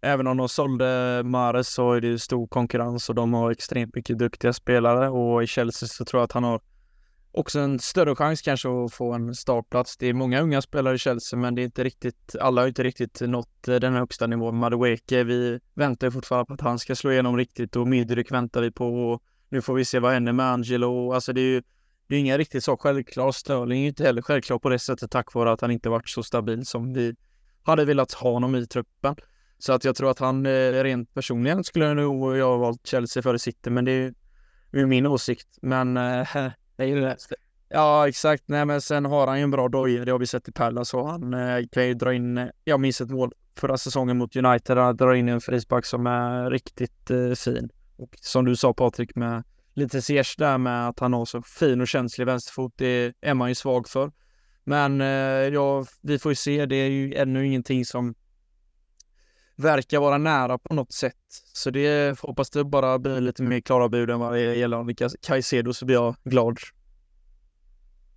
Även 0.00 0.26
om 0.26 0.36
de 0.36 0.48
sålde 0.48 1.22
Mares 1.24 1.68
så 1.68 1.92
är 1.92 2.00
det 2.00 2.18
stor 2.18 2.46
konkurrens 2.46 3.08
och 3.08 3.14
de 3.14 3.34
har 3.34 3.50
extremt 3.50 3.94
mycket 3.94 4.18
duktiga 4.18 4.52
spelare 4.52 5.08
och 5.10 5.42
i 5.42 5.46
Chelsea 5.46 5.88
så 5.88 6.04
tror 6.04 6.20
jag 6.20 6.24
att 6.24 6.32
han 6.32 6.44
har 6.44 6.60
också 7.32 7.60
en 7.60 7.78
större 7.78 8.16
chans 8.16 8.42
kanske 8.42 8.68
att 8.68 8.92
få 8.92 9.12
en 9.12 9.34
startplats. 9.34 9.96
Det 9.96 10.06
är 10.06 10.14
många 10.14 10.40
unga 10.40 10.62
spelare 10.62 10.94
i 10.94 10.98
Chelsea, 10.98 11.38
men 11.38 11.54
det 11.54 11.62
är 11.62 11.64
inte 11.64 11.84
riktigt, 11.84 12.36
alla 12.40 12.60
har 12.60 12.68
inte 12.68 12.82
riktigt 12.82 13.20
nått 13.20 13.68
eh, 13.68 13.76
den 13.76 13.94
högsta 13.94 14.26
nivån. 14.26 14.56
Madueke, 14.56 15.24
vi 15.24 15.60
väntar 15.74 16.10
fortfarande 16.10 16.46
på 16.46 16.54
att 16.54 16.60
han 16.60 16.78
ska 16.78 16.94
slå 16.94 17.12
igenom 17.12 17.36
riktigt 17.36 17.76
och 17.76 17.88
Midrik 17.88 18.32
väntar 18.32 18.60
vi 18.62 18.70
på. 18.70 19.10
Och 19.10 19.22
nu 19.48 19.62
får 19.62 19.74
vi 19.74 19.84
se 19.84 19.98
vad 19.98 20.12
händer 20.12 20.32
med 20.32 20.46
Angelo. 20.46 21.12
Alltså 21.12 21.32
det 21.32 21.40
är 21.40 21.50
ju 21.50 21.62
det 22.10 22.16
är 22.16 22.20
ingen 22.20 22.38
riktigt 22.38 22.64
så 22.64 22.76
självklar. 22.76 23.32
Sterling 23.32 23.82
är 23.82 23.88
inte 23.88 24.04
heller 24.04 24.22
självklar 24.22 24.58
på 24.58 24.68
det 24.68 24.78
sättet 24.78 25.10
tack 25.10 25.34
vare 25.34 25.52
att 25.52 25.60
han 25.60 25.70
inte 25.70 25.88
varit 25.88 26.08
så 26.08 26.22
stabil 26.22 26.66
som 26.66 26.92
vi 26.92 27.16
hade 27.62 27.84
velat 27.84 28.12
ha 28.12 28.32
honom 28.32 28.54
i 28.54 28.66
truppen. 28.66 29.16
Så 29.58 29.72
att 29.72 29.84
jag 29.84 29.96
tror 29.96 30.10
att 30.10 30.18
han 30.18 30.46
eh, 30.46 30.70
rent 30.70 31.14
personligen 31.14 31.64
skulle 31.64 31.94
nog 31.94 32.36
jag 32.36 32.46
ha 32.46 32.56
valt 32.56 32.86
Chelsea 32.86 33.22
före 33.22 33.38
City, 33.38 33.70
men 33.70 33.84
det 33.84 33.92
är 33.92 34.14
ju 34.72 34.86
min 34.86 35.06
åsikt. 35.06 35.48
Men 35.62 35.96
äh, 35.96 36.28
Det 36.76 36.84
är 36.84 36.88
ju 36.88 37.00
det. 37.00 37.16
Ja, 37.68 38.08
exakt. 38.08 38.42
Nej, 38.46 38.64
men 38.64 38.80
sen 38.80 39.04
har 39.04 39.26
han 39.26 39.38
ju 39.38 39.42
en 39.42 39.50
bra 39.50 39.68
doja. 39.68 40.04
Det 40.04 40.12
har 40.12 40.18
vi 40.18 40.26
sett 40.26 40.48
i 40.48 40.52
Pärla 40.52 40.84
så 40.84 41.06
han 41.06 41.34
äh, 41.34 41.66
kan 41.72 41.86
ju 41.86 41.94
dra 41.94 42.14
in. 42.14 42.50
Jag 42.64 42.80
minns 42.80 43.00
ett 43.00 43.10
mål 43.10 43.32
förra 43.56 43.78
säsongen 43.78 44.18
mot 44.18 44.36
United. 44.36 44.78
Han 44.78 44.96
drar 44.96 45.14
in 45.14 45.28
en 45.28 45.40
frispark 45.40 45.86
som 45.86 46.06
är 46.06 46.50
riktigt 46.50 47.10
äh, 47.10 47.32
fin. 47.32 47.70
Och 47.96 48.16
som 48.20 48.44
du 48.44 48.56
sa 48.56 48.72
Patrik 48.74 49.14
med 49.14 49.42
lite 49.74 50.02
Ziyech 50.02 50.34
där 50.38 50.58
med 50.58 50.88
att 50.88 51.00
han 51.00 51.12
har 51.12 51.24
så 51.24 51.42
fin 51.42 51.80
och 51.80 51.88
känslig 51.88 52.26
vänsterfot. 52.26 52.72
Det 52.76 53.14
är 53.20 53.34
man 53.34 53.48
ju 53.48 53.54
svag 53.54 53.88
för. 53.88 54.12
Men 54.64 55.00
eh, 55.00 55.06
ja, 55.54 55.86
vi 56.00 56.18
får 56.18 56.32
ju 56.32 56.36
se. 56.36 56.66
Det 56.66 56.76
är 56.76 56.88
ju 56.88 57.14
ännu 57.14 57.46
ingenting 57.46 57.84
som 57.84 58.14
verkar 59.56 60.00
vara 60.00 60.18
nära 60.18 60.58
på 60.58 60.74
något 60.74 60.92
sätt. 60.92 61.16
Så 61.52 61.70
det 61.70 62.20
hoppas 62.20 62.50
det 62.50 62.64
bara 62.64 62.98
blir 62.98 63.20
lite 63.20 63.42
mer 63.42 63.60
klara 63.60 63.88
bud 63.88 64.10
än 64.10 64.18
vad 64.18 64.32
det 64.32 64.54
gäller 64.54 65.22
Caicedo 65.22 65.72
så 65.72 65.86
blir 65.86 65.96
jag 65.96 66.16
glad. 66.24 66.58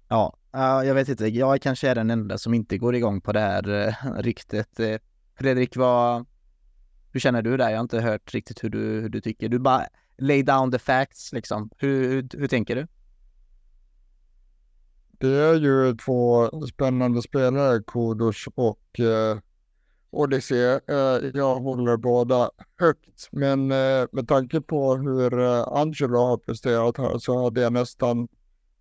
Ja, 0.09 0.37
eh, 0.53 0.87
jag 0.87 0.95
vet 0.95 1.09
inte. 1.09 1.27
Jag 1.27 1.61
kanske 1.61 1.89
är 1.89 1.95
den 1.95 2.09
enda 2.09 2.37
som 2.37 2.53
inte 2.53 2.77
går 2.77 2.95
igång 2.95 3.21
på 3.21 3.31
det 3.31 3.39
här 3.39 3.87
eh, 3.87 4.21
ryktet. 4.21 4.79
Fredrik, 5.39 5.75
vad, 5.75 6.25
hur 7.11 7.19
känner 7.19 7.41
du 7.41 7.57
där? 7.57 7.69
Jag 7.69 7.77
har 7.77 7.81
inte 7.81 8.01
hört 8.01 8.33
riktigt 8.33 8.63
hur 8.63 8.69
du, 8.69 8.79
hur 8.79 9.09
du 9.09 9.21
tycker. 9.21 9.49
Du 9.49 9.59
bara 9.59 9.87
lay 10.17 10.43
down 10.43 10.71
the 10.71 10.79
facts 10.79 11.33
liksom. 11.33 11.69
Hur, 11.77 12.09
hur, 12.09 12.27
hur 12.37 12.47
tänker 12.47 12.75
du? 12.75 12.87
Det 15.11 15.35
är 15.35 15.53
ju 15.53 15.95
två 15.95 16.49
spännande 16.67 17.21
spelare, 17.21 17.83
Kodos 17.83 18.45
och 18.55 18.99
eh, 18.99 19.37
Odyssey. 20.09 20.79
Eh, 20.87 21.31
jag 21.33 21.55
håller 21.55 21.97
båda 21.97 22.49
högt, 22.79 23.29
men 23.31 23.71
eh, 23.71 24.05
med 24.11 24.27
tanke 24.27 24.61
på 24.61 24.95
hur 24.95 25.39
eh, 25.39 25.67
Angelo 25.67 26.17
har 26.17 26.37
presterat 26.37 26.97
här 26.97 27.17
så 27.17 27.43
hade 27.43 27.61
jag 27.61 27.73
nästan 27.73 28.27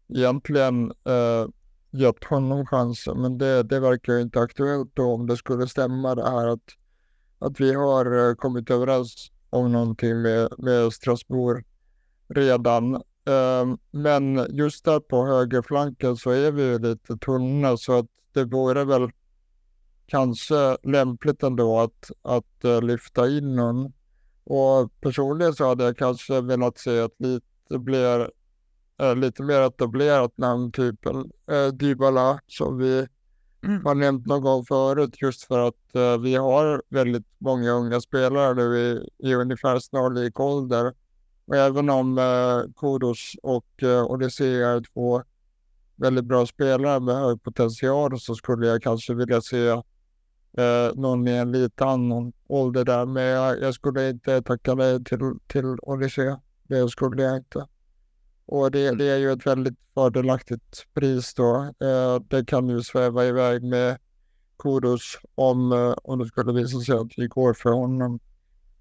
egentligen 0.09 0.91
eh, 0.91 1.47
gett 1.91 2.25
honom 2.25 2.67
chansen. 2.67 3.21
Men 3.21 3.39
det, 3.39 3.63
det 3.63 3.81
verkar 3.81 4.19
inte 4.19 4.41
aktuellt 4.41 4.91
då 4.95 5.13
om 5.13 5.27
det 5.27 5.37
skulle 5.37 5.69
stämma 5.69 6.15
det 6.15 6.31
här 6.31 6.49
att, 6.49 6.69
att 7.39 7.61
vi 7.61 7.75
har 7.75 8.29
eh, 8.29 8.35
kommit 8.35 8.71
överens 8.71 9.32
om 9.53 9.73
någonting 9.73 10.23
med, 10.23 10.49
med 10.59 10.93
Strasbourg 10.93 11.65
redan. 12.29 12.95
Eh, 13.25 13.75
men 13.91 14.47
just 14.51 14.85
där 14.85 15.01
på 15.01 15.27
högerflanken 15.27 16.17
så 16.17 16.31
är 16.31 16.53
vi 16.53 16.63
ju 16.63 16.79
lite 16.79 17.17
tunna 17.17 17.77
så 17.77 17.99
att 17.99 18.07
det 18.33 18.45
vore 18.45 18.85
väl 18.85 19.11
kanske 20.07 20.77
lämpligt 20.83 21.43
ändå 21.43 21.81
att, 21.81 22.11
att 22.23 22.65
uh, 22.65 22.83
lyfta 22.83 23.29
in 23.29 23.57
någon. 23.57 23.93
Och 24.45 25.01
personligen 25.01 25.55
så 25.55 25.69
hade 25.69 25.85
jag 25.85 25.97
kanske 25.97 26.41
velat 26.41 26.79
se 26.79 26.99
ett 26.99 27.15
lite, 27.19 27.79
blir, 27.79 28.31
eh, 29.01 29.17
lite 29.17 29.43
mer 29.43 29.61
etablerat 29.61 30.39
namn, 30.39 30.73
typ 30.73 31.07
eh, 31.07 31.67
Dybala, 31.73 32.41
som 32.47 32.79
vi 32.79 33.07
mm. 33.65 33.85
har 33.85 33.95
nämnt 33.95 34.27
någon 34.27 34.43
gång 34.43 34.65
förut, 34.65 35.23
just 35.23 35.45
för 35.45 35.69
att 35.69 35.97
uh, 35.97 36.19
vi 36.19 36.35
har 36.35 36.83
väldigt 36.89 37.27
många 37.39 37.71
unga 37.71 38.01
spelare 38.01 38.55
nu 38.55 38.79
i, 38.79 39.09
i 39.29 39.35
ungefär 39.35 39.79
snarlik 39.79 40.41
ålder. 40.41 40.95
Och 41.45 41.57
även 41.57 41.91
om 41.91 42.19
uh, 42.19 42.73
Kodos 42.75 43.33
och 43.43 43.67
uh, 43.83 44.05
Odyssey 44.05 44.63
är 44.63 44.83
två 44.95 45.23
väldigt 45.97 46.25
bra 46.25 46.47
spelare 46.47 47.01
med 47.01 47.15
hög 47.15 47.43
potential 47.43 48.21
så 48.21 48.35
skulle 48.35 48.67
jag 48.67 48.83
kanske 48.83 49.15
vilja 49.15 49.41
se 49.41 49.69
eh, 50.59 50.95
någon 50.95 51.23
med 51.23 51.43
en 51.43 51.53
lite 51.53 51.85
annan 51.85 52.33
ålder 52.47 52.85
där. 52.85 53.07
Men 53.07 53.23
jag, 53.23 53.61
jag 53.61 53.75
skulle 53.75 54.11
inte 54.11 54.43
tacka 54.43 54.75
nej 54.75 55.05
till, 55.05 55.19
till 55.47 55.77
Odyssey. 55.83 56.37
Det 56.63 56.89
skulle 56.89 57.23
jag 57.23 57.37
inte. 57.37 57.67
Och 58.53 58.71
det, 58.71 58.91
det 58.95 59.05
är 59.05 59.17
ju 59.17 59.33
ett 59.33 59.47
väldigt 59.47 59.79
fördelaktigt 59.95 60.87
pris 60.95 61.35
då. 61.35 61.75
Eh, 61.81 62.23
det 62.29 62.45
kan 62.47 62.69
ju 62.69 62.83
sväva 62.83 63.27
iväg 63.27 63.63
med 63.63 63.99
Kudos 64.59 65.19
om, 65.35 65.73
eh, 65.73 65.95
om 66.03 66.19
det 66.19 66.27
skulle 66.27 66.53
visa 66.53 66.81
sig 66.81 66.95
att 66.95 67.13
vi 67.17 67.27
går 67.27 67.55
för 67.55 67.71
honom 67.71 68.21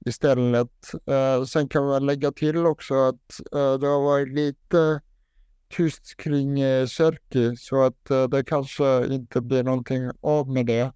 istället. 0.05 0.91
Eh, 1.05 1.43
sen 1.43 1.69
kan 1.69 1.85
man 1.85 2.05
lägga 2.05 2.31
till 2.31 2.65
också 2.65 2.93
att 2.93 3.39
eh, 3.51 3.73
det 3.73 3.87
har 3.87 4.01
varit 4.01 4.33
lite 4.33 5.01
tyst 5.69 6.17
kring 6.17 6.59
eh, 6.59 6.87
Serki 6.87 7.55
så 7.57 7.83
att 7.83 8.11
eh, 8.11 8.27
det 8.27 8.43
kanske 8.43 9.05
inte 9.05 9.41
blir 9.41 9.63
någonting 9.63 10.11
av 10.21 10.49
med 10.49 10.65
det. 10.65 10.91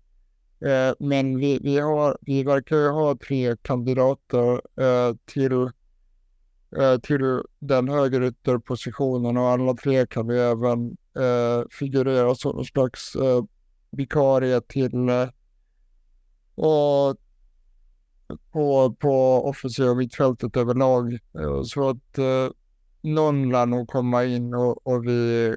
Eh, 0.69 0.93
men 0.99 1.38
vi, 1.38 1.60
vi, 1.64 1.80
har, 1.80 2.18
vi 2.22 2.43
verkar 2.43 2.77
ju 2.77 2.89
ha 2.89 3.18
tre 3.27 3.56
kandidater 3.61 4.61
eh, 4.81 5.15
till, 5.26 5.69
eh, 6.77 6.97
till 6.99 7.41
den 7.60 7.89
högerytterpositionen 7.89 9.38
och 9.38 9.49
alla 9.49 9.73
tre 9.73 10.07
kan 10.07 10.30
ju 10.30 10.39
även 10.39 10.97
eh, 11.18 11.68
figurera 11.69 12.35
som 12.35 12.56
någon 12.56 12.65
slags 12.65 13.15
eh, 13.15 13.43
vikarie 13.91 14.61
till 14.61 15.10
eh, 15.10 15.30
och 16.56 17.18
på, 18.52 18.95
på 18.99 19.45
offensiva 19.49 19.93
mittfältet 19.93 20.57
överlag. 20.57 21.19
Så 21.65 21.89
att 21.89 22.18
eh, 22.18 22.49
någon 23.02 23.49
lär 23.52 23.65
nog 23.65 23.88
komma 23.88 24.23
in 24.23 24.53
och, 24.53 24.88
och 24.88 25.06
vi 25.06 25.56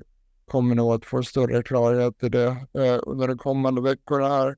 kommer 0.49 0.74
nog 0.74 0.93
att 0.93 1.05
få 1.05 1.23
större 1.23 1.62
klarhet 1.62 2.23
i 2.23 2.28
det 2.28 2.47
eh, 2.47 3.01
under 3.07 3.28
de 3.28 3.39
kommande 3.39 3.81
veckorna 3.81 4.28
här 4.28 4.57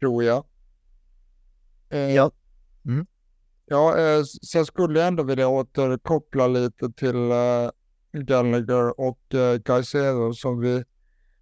tror 0.00 0.24
jag. 0.24 0.44
Eh, 1.88 2.14
ja. 2.14 2.30
Mm. 2.84 3.06
Ja, 3.72 3.98
eh, 3.98 4.22
sen 4.24 4.66
skulle 4.66 4.98
jag 4.98 5.08
ändå 5.08 5.22
vilja 5.22 5.48
återkoppla 5.48 6.46
lite 6.46 6.92
till 6.92 7.30
eh, 7.30 7.70
Gallagher 8.12 9.00
och 9.00 9.34
eh, 9.34 9.60
Caicedo 9.60 10.32
som 10.34 10.60
vi 10.60 10.84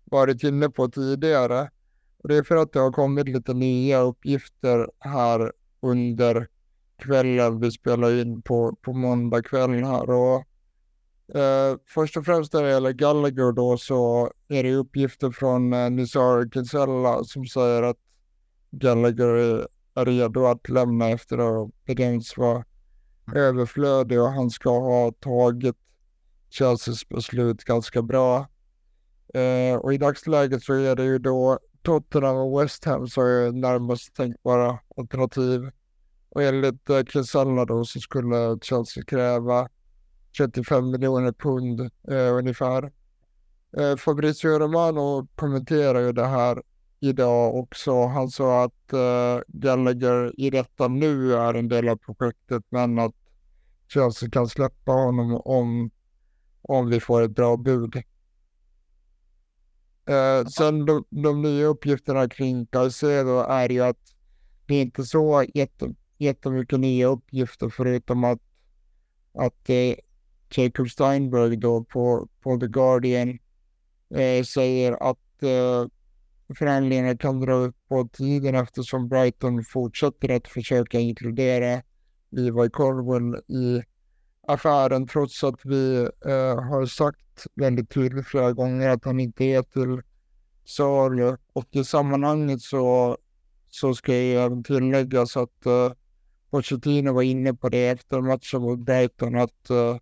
varit 0.04 0.42
inne 0.42 0.70
på 0.70 0.88
tidigare. 0.88 1.70
Och 2.18 2.28
det 2.28 2.36
är 2.36 2.42
för 2.42 2.56
att 2.56 2.72
det 2.72 2.78
har 2.80 2.92
kommit 2.92 3.28
lite 3.28 3.54
nya 3.54 4.00
uppgifter 4.00 4.90
här 4.98 5.52
under 5.80 6.48
kvällen 6.98 7.60
vi 7.60 7.70
spelar 7.70 8.20
in 8.20 8.42
på, 8.42 8.76
på 8.82 8.92
måndag 8.92 9.42
kväll 9.42 9.70
här. 9.70 10.10
Och, 10.10 10.44
eh, 11.38 11.76
först 11.86 12.16
och 12.16 12.24
främst 12.24 12.52
när 12.52 12.62
det 12.62 12.70
gäller 12.70 12.92
Gallagher 12.92 13.52
då 13.52 13.76
så 13.76 14.30
är 14.48 14.62
det 14.62 14.74
uppgifter 14.74 15.30
från 15.30 15.72
eh, 15.72 15.90
Nizar 15.90 16.50
Kinsella 16.50 17.24
som 17.24 17.46
säger 17.46 17.82
att 17.82 17.98
Gallagher 18.70 19.28
är 19.28 19.66
redo 19.94 20.46
att 20.46 20.68
lämna 20.68 21.08
efter 21.08 21.38
att 21.38 21.54
ha 21.54 21.70
bedömts 21.84 22.36
vara 22.36 22.64
mm. 23.28 23.42
överflödig 23.42 24.20
och 24.20 24.30
han 24.30 24.50
ska 24.50 24.70
ha 24.70 25.12
tagit 25.12 25.76
Chelseas 26.50 27.08
beslut 27.08 27.64
ganska 27.64 28.02
bra. 28.02 28.48
Eh, 29.34 29.76
och 29.76 29.94
i 29.94 29.98
dagsläget 29.98 30.62
så 30.62 30.74
är 30.74 30.96
det 30.96 31.04
ju 31.04 31.18
då 31.18 31.58
Tottenham 31.82 32.36
och 32.36 32.62
West 32.62 32.84
Ham 32.84 33.08
som 33.08 33.22
är 33.22 33.52
närmast 33.52 34.14
tänkbara 34.14 34.78
alternativ. 34.96 35.70
Och 36.28 36.42
enligt 36.42 36.90
eh, 36.90 37.04
Kinsella 37.04 37.64
då 37.64 37.84
så 37.84 38.00
skulle 38.00 38.58
Chelsea 38.62 39.04
kräva 39.04 39.68
35 40.38 40.90
miljoner 40.90 41.32
pund 41.32 41.80
eh, 41.80 42.34
ungefär. 42.36 42.92
Eh, 43.78 43.96
Fabrizio 43.96 44.58
Romano 44.58 45.28
kommenterar 45.34 46.00
ju 46.00 46.12
det 46.12 46.26
här 46.26 46.62
idag 47.00 47.54
också. 47.54 48.06
Han 48.06 48.28
sa 48.28 48.64
att 48.64 48.92
uh, 48.92 49.42
Gallagher 49.48 50.40
i 50.40 50.50
detta 50.50 50.88
nu 50.88 51.34
är 51.34 51.54
en 51.54 51.68
del 51.68 51.88
av 51.88 51.96
projektet 51.96 52.64
men 52.68 52.98
att 52.98 53.14
Chelsea 53.88 54.30
kan 54.30 54.48
släppa 54.48 54.92
honom 54.92 55.40
om, 55.44 55.90
om 56.62 56.88
vi 56.88 57.00
får 57.00 57.22
ett 57.22 57.30
bra 57.30 57.56
bud. 57.56 57.96
Uh, 60.10 60.46
sen 60.48 60.86
de, 60.86 61.04
de 61.10 61.42
nya 61.42 61.66
uppgifterna 61.66 62.28
kring 62.28 62.66
Caicedo 62.66 63.38
är 63.38 63.68
ju 63.68 63.80
att 63.80 64.14
det 64.66 64.74
är 64.74 64.82
inte 64.82 65.04
så 65.04 65.44
jätte, 65.54 65.94
jättemycket 66.18 66.80
nya 66.80 67.06
uppgifter 67.06 67.68
förutom 67.68 68.24
att, 68.24 68.38
att 69.34 69.70
eh, 69.70 69.94
Jacob 70.54 70.90
Steinberg 70.90 71.56
då 71.56 71.84
på, 71.84 72.28
på 72.40 72.60
The 72.60 72.66
Guardian 72.66 73.38
eh, 74.14 74.44
säger 74.44 75.10
att 75.10 75.42
eh, 75.42 75.86
Förändringarna 76.54 77.16
kan 77.16 77.40
dra 77.40 77.64
ut 77.64 77.74
på 77.88 78.08
tiden 78.12 78.54
eftersom 78.54 79.08
Brighton 79.08 79.64
fortsätter 79.64 80.36
att 80.36 80.48
försöka 80.48 81.00
inkludera 81.00 81.82
Levi 82.30 82.70
Colwell 82.70 83.34
i 83.34 83.82
affären 84.48 85.06
trots 85.06 85.44
att 85.44 85.64
vi 85.64 86.08
eh, 86.26 86.62
har 86.62 86.86
sagt 86.86 87.46
väldigt 87.54 87.90
tydligt 87.90 88.26
flera 88.26 88.52
gånger 88.52 88.88
att 88.88 89.04
han 89.04 89.20
inte 89.20 89.44
är 89.44 89.62
till 89.62 90.02
salu. 90.64 91.36
Och 91.52 91.66
i 91.70 91.84
sammanhanget 91.84 92.60
så, 92.60 93.16
så 93.68 93.94
ska 93.94 94.14
jag 94.14 94.44
även 94.44 94.64
tilläggas 94.64 95.36
att 95.36 95.66
eh, 95.66 95.92
Pochettino 96.50 97.12
var 97.12 97.22
inne 97.22 97.54
på 97.54 97.68
det 97.68 97.88
efter 97.88 98.20
matchen 98.20 98.62
mot 98.62 98.78
Brighton 98.78 99.36
att 99.36 99.70
eh, 99.70 99.96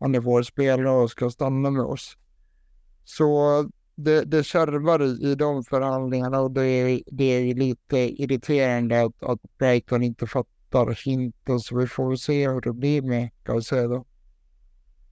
han 0.00 0.14
är 0.14 0.20
vår 0.20 0.42
spelare 0.42 0.90
och 0.90 1.10
ska 1.10 1.30
stanna 1.30 1.70
med 1.70 1.82
oss. 1.82 2.16
Så 3.04 3.64
det, 3.98 4.24
det 4.24 4.44
kärvar 4.44 5.02
i, 5.02 5.30
i 5.30 5.34
de 5.34 5.64
förhandlingarna 5.64 6.40
och 6.40 6.50
det 6.50 6.66
är, 6.66 7.02
det 7.06 7.24
är 7.24 7.54
lite 7.54 7.98
irriterande 8.22 9.04
att, 9.04 9.22
att 9.22 9.58
Brighton 9.58 10.02
inte 10.02 10.26
fattar 10.26 11.04
hinten 11.04 11.60
så 11.60 11.76
vi 11.76 11.86
får 11.86 12.16
se 12.16 12.48
hur 12.48 12.60
det 12.60 12.72
blir 12.72 13.02
med 13.02 13.30
Caicedo. 13.44 14.04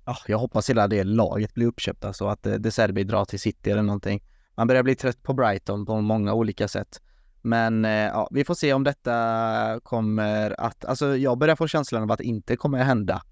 Ja, 0.04 0.16
jag 0.26 0.38
hoppas 0.38 0.70
hela 0.70 0.88
det 0.88 1.04
laget 1.04 1.54
blir 1.54 1.66
uppköpt, 1.66 2.04
alltså. 2.04 2.26
att 2.26 2.46
eh, 2.46 2.54
De 2.54 2.70
Serbi 2.70 3.04
drar 3.04 3.24
till 3.24 3.40
City 3.40 3.70
eller 3.70 3.82
någonting. 3.82 4.22
Man 4.54 4.66
börjar 4.66 4.82
bli 4.82 4.94
trött 4.94 5.22
på 5.22 5.34
Brighton 5.34 5.86
på 5.86 6.00
många 6.00 6.34
olika 6.34 6.68
sätt. 6.68 7.00
Men 7.42 7.84
eh, 7.84 7.90
ja, 7.90 8.28
vi 8.30 8.44
får 8.44 8.54
se 8.54 8.72
om 8.72 8.84
detta 8.84 9.80
kommer 9.82 10.60
att, 10.60 10.84
alltså 10.84 11.16
jag 11.16 11.38
börjar 11.38 11.56
få 11.56 11.66
känslan 11.66 12.02
av 12.02 12.12
att 12.12 12.18
det 12.18 12.24
inte 12.24 12.56
kommer 12.56 12.78
att 12.78 12.86
hända 12.86 13.22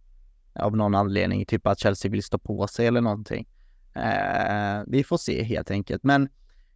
av 0.54 0.76
någon 0.76 0.94
anledning, 0.94 1.46
typ 1.46 1.66
att 1.66 1.78
Chelsea 1.78 2.10
vill 2.10 2.22
stå 2.22 2.38
på 2.38 2.66
sig 2.66 2.86
eller 2.86 3.00
någonting. 3.00 3.46
Eh, 3.94 4.82
vi 4.86 5.04
får 5.04 5.18
se 5.18 5.42
helt 5.42 5.70
enkelt. 5.70 6.04
Men 6.04 6.28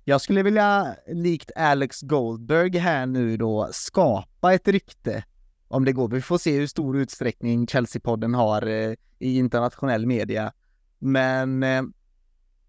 jag 0.04 0.20
skulle 0.20 0.42
vilja, 0.42 0.96
likt 1.06 1.50
Alex 1.56 2.00
Goldberg 2.00 2.78
här 2.78 3.06
nu 3.06 3.36
då, 3.36 3.68
skapa 3.72 4.54
ett 4.54 4.68
rykte 4.68 5.24
om 5.68 5.84
det 5.84 5.92
går. 5.92 6.08
Vi 6.08 6.22
får 6.22 6.38
se 6.38 6.58
hur 6.58 6.66
stor 6.66 6.98
utsträckning 6.98 7.66
Chelsea-podden 7.66 8.36
har 8.36 8.66
eh, 8.66 8.94
i 9.18 9.36
internationell 9.36 10.06
media. 10.06 10.52
Men 10.98 11.62
eh, 11.62 11.82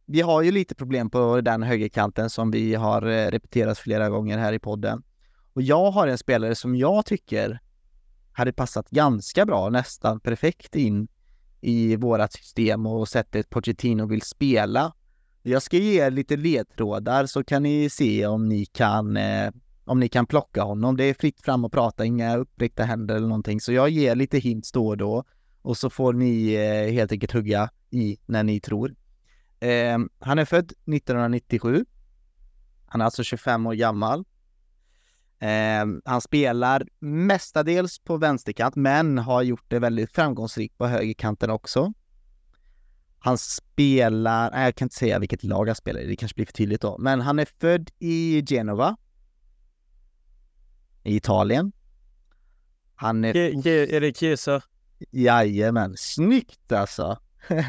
vi 0.06 0.22
har 0.22 0.42
ju 0.42 0.52
lite 0.52 0.76
problem 0.76 1.10
på 1.10 1.42
den 1.42 1.64
högerkanten 1.64 2.30
som 2.30 2.52
vi 2.52 2.76
har 2.76 3.02
eh, 3.02 3.32
repeterat 3.32 3.78
flera 3.78 4.10
gånger 4.10 4.38
här 4.38 4.54
i 4.54 4.60
podden. 4.60 5.04
Och 5.54 5.62
jag 5.62 5.92
har 5.92 6.08
en 6.08 6.18
spelare 6.18 6.56
som 6.56 6.76
jag 6.76 7.06
tycker 7.06 7.60
hade 8.32 8.54
passat 8.54 8.90
ganska 8.90 9.46
bra, 9.46 9.70
nästan 9.70 10.20
perfekt 10.20 10.76
in 10.76 11.08
i 11.62 11.96
vårat 11.96 12.34
system 12.34 12.86
och 12.86 13.08
sättet 13.08 13.50
Pochettino 13.50 14.06
vill 14.06 14.22
spela. 14.22 14.94
Jag 15.44 15.62
ska 15.62 15.78
ge 15.78 16.02
er 16.02 16.12
lite 16.12 16.38
ledtrådar 16.38 17.26
så 17.26 17.44
kan 17.44 17.64
ni 17.64 17.90
se 17.90 18.26
om 18.26 18.50
ni 18.50 18.66
kan, 18.66 19.18
eh, 19.18 19.52
om 19.86 20.00
ni 20.00 20.10
kan 20.10 20.26
plocka 20.26 20.64
honom. 20.64 20.98
Det 20.98 21.04
är 21.04 21.14
fritt 21.14 21.42
fram 21.42 21.66
att 21.66 21.72
prata, 21.72 22.06
inga 22.06 22.38
uppräckta 22.38 22.84
händer 22.84 23.16
eller 23.16 23.28
någonting. 23.28 23.62
Så 23.62 23.74
jag 23.74 23.90
ger 23.90 24.16
lite 24.16 24.38
hints 24.38 24.72
då 24.72 24.88
och 24.88 24.98
då 24.98 25.24
och 25.62 25.78
så 25.78 25.90
får 25.90 26.14
ni 26.14 26.54
eh, 26.54 26.94
helt 26.94 27.12
enkelt 27.12 27.32
hugga 27.32 27.70
i 27.90 28.18
när 28.26 28.44
ni 28.44 28.60
tror. 28.60 28.96
Eh, 29.60 29.98
han 30.20 30.40
är 30.40 30.46
född 30.46 30.66
1997. 30.66 31.86
Han 32.86 33.02
är 33.02 33.06
alltså 33.06 33.24
25 33.24 33.68
år 33.68 33.74
gammal. 33.74 34.26
Eh, 35.40 35.86
han 36.06 36.22
spelar 36.22 36.88
mestadels 37.00 38.00
på 38.00 38.18
vänsterkant, 38.18 38.76
men 38.76 39.18
har 39.18 39.42
gjort 39.42 39.66
det 39.68 39.80
väldigt 39.80 40.12
framgångsrikt 40.12 40.78
på 40.78 40.88
högerkanten 40.88 41.50
också. 41.50 41.94
Han 43.20 43.38
spelar, 43.38 44.52
nej, 44.52 44.64
jag 44.64 44.76
kan 44.76 44.86
inte 44.86 44.96
säga 44.96 45.20
vilket 45.20 45.44
lag 45.44 45.66
han 45.68 45.76
spelar 45.76 46.00
i, 46.02 46.08
det 46.08 46.16
kanske 46.16 46.36
blir 46.36 46.46
för 46.46 46.54
tydligt 46.54 46.82
då, 46.82 46.98
men 46.98 47.22
han 47.22 47.40
är 47.40 47.48
född 47.60 47.92
i 48.00 48.46
Genova. 48.46 48.98
I 51.04 51.16
Italien. 51.16 51.72
Han 52.96 53.24
är... 53.26 53.34
Ke- 53.34 53.62
Ke- 53.64 53.96
är 53.96 54.02
det 54.02 54.18
Chiesa? 54.18 54.62
Jajamän, 55.12 55.94
snyggt 55.98 56.72
alltså! 56.72 57.20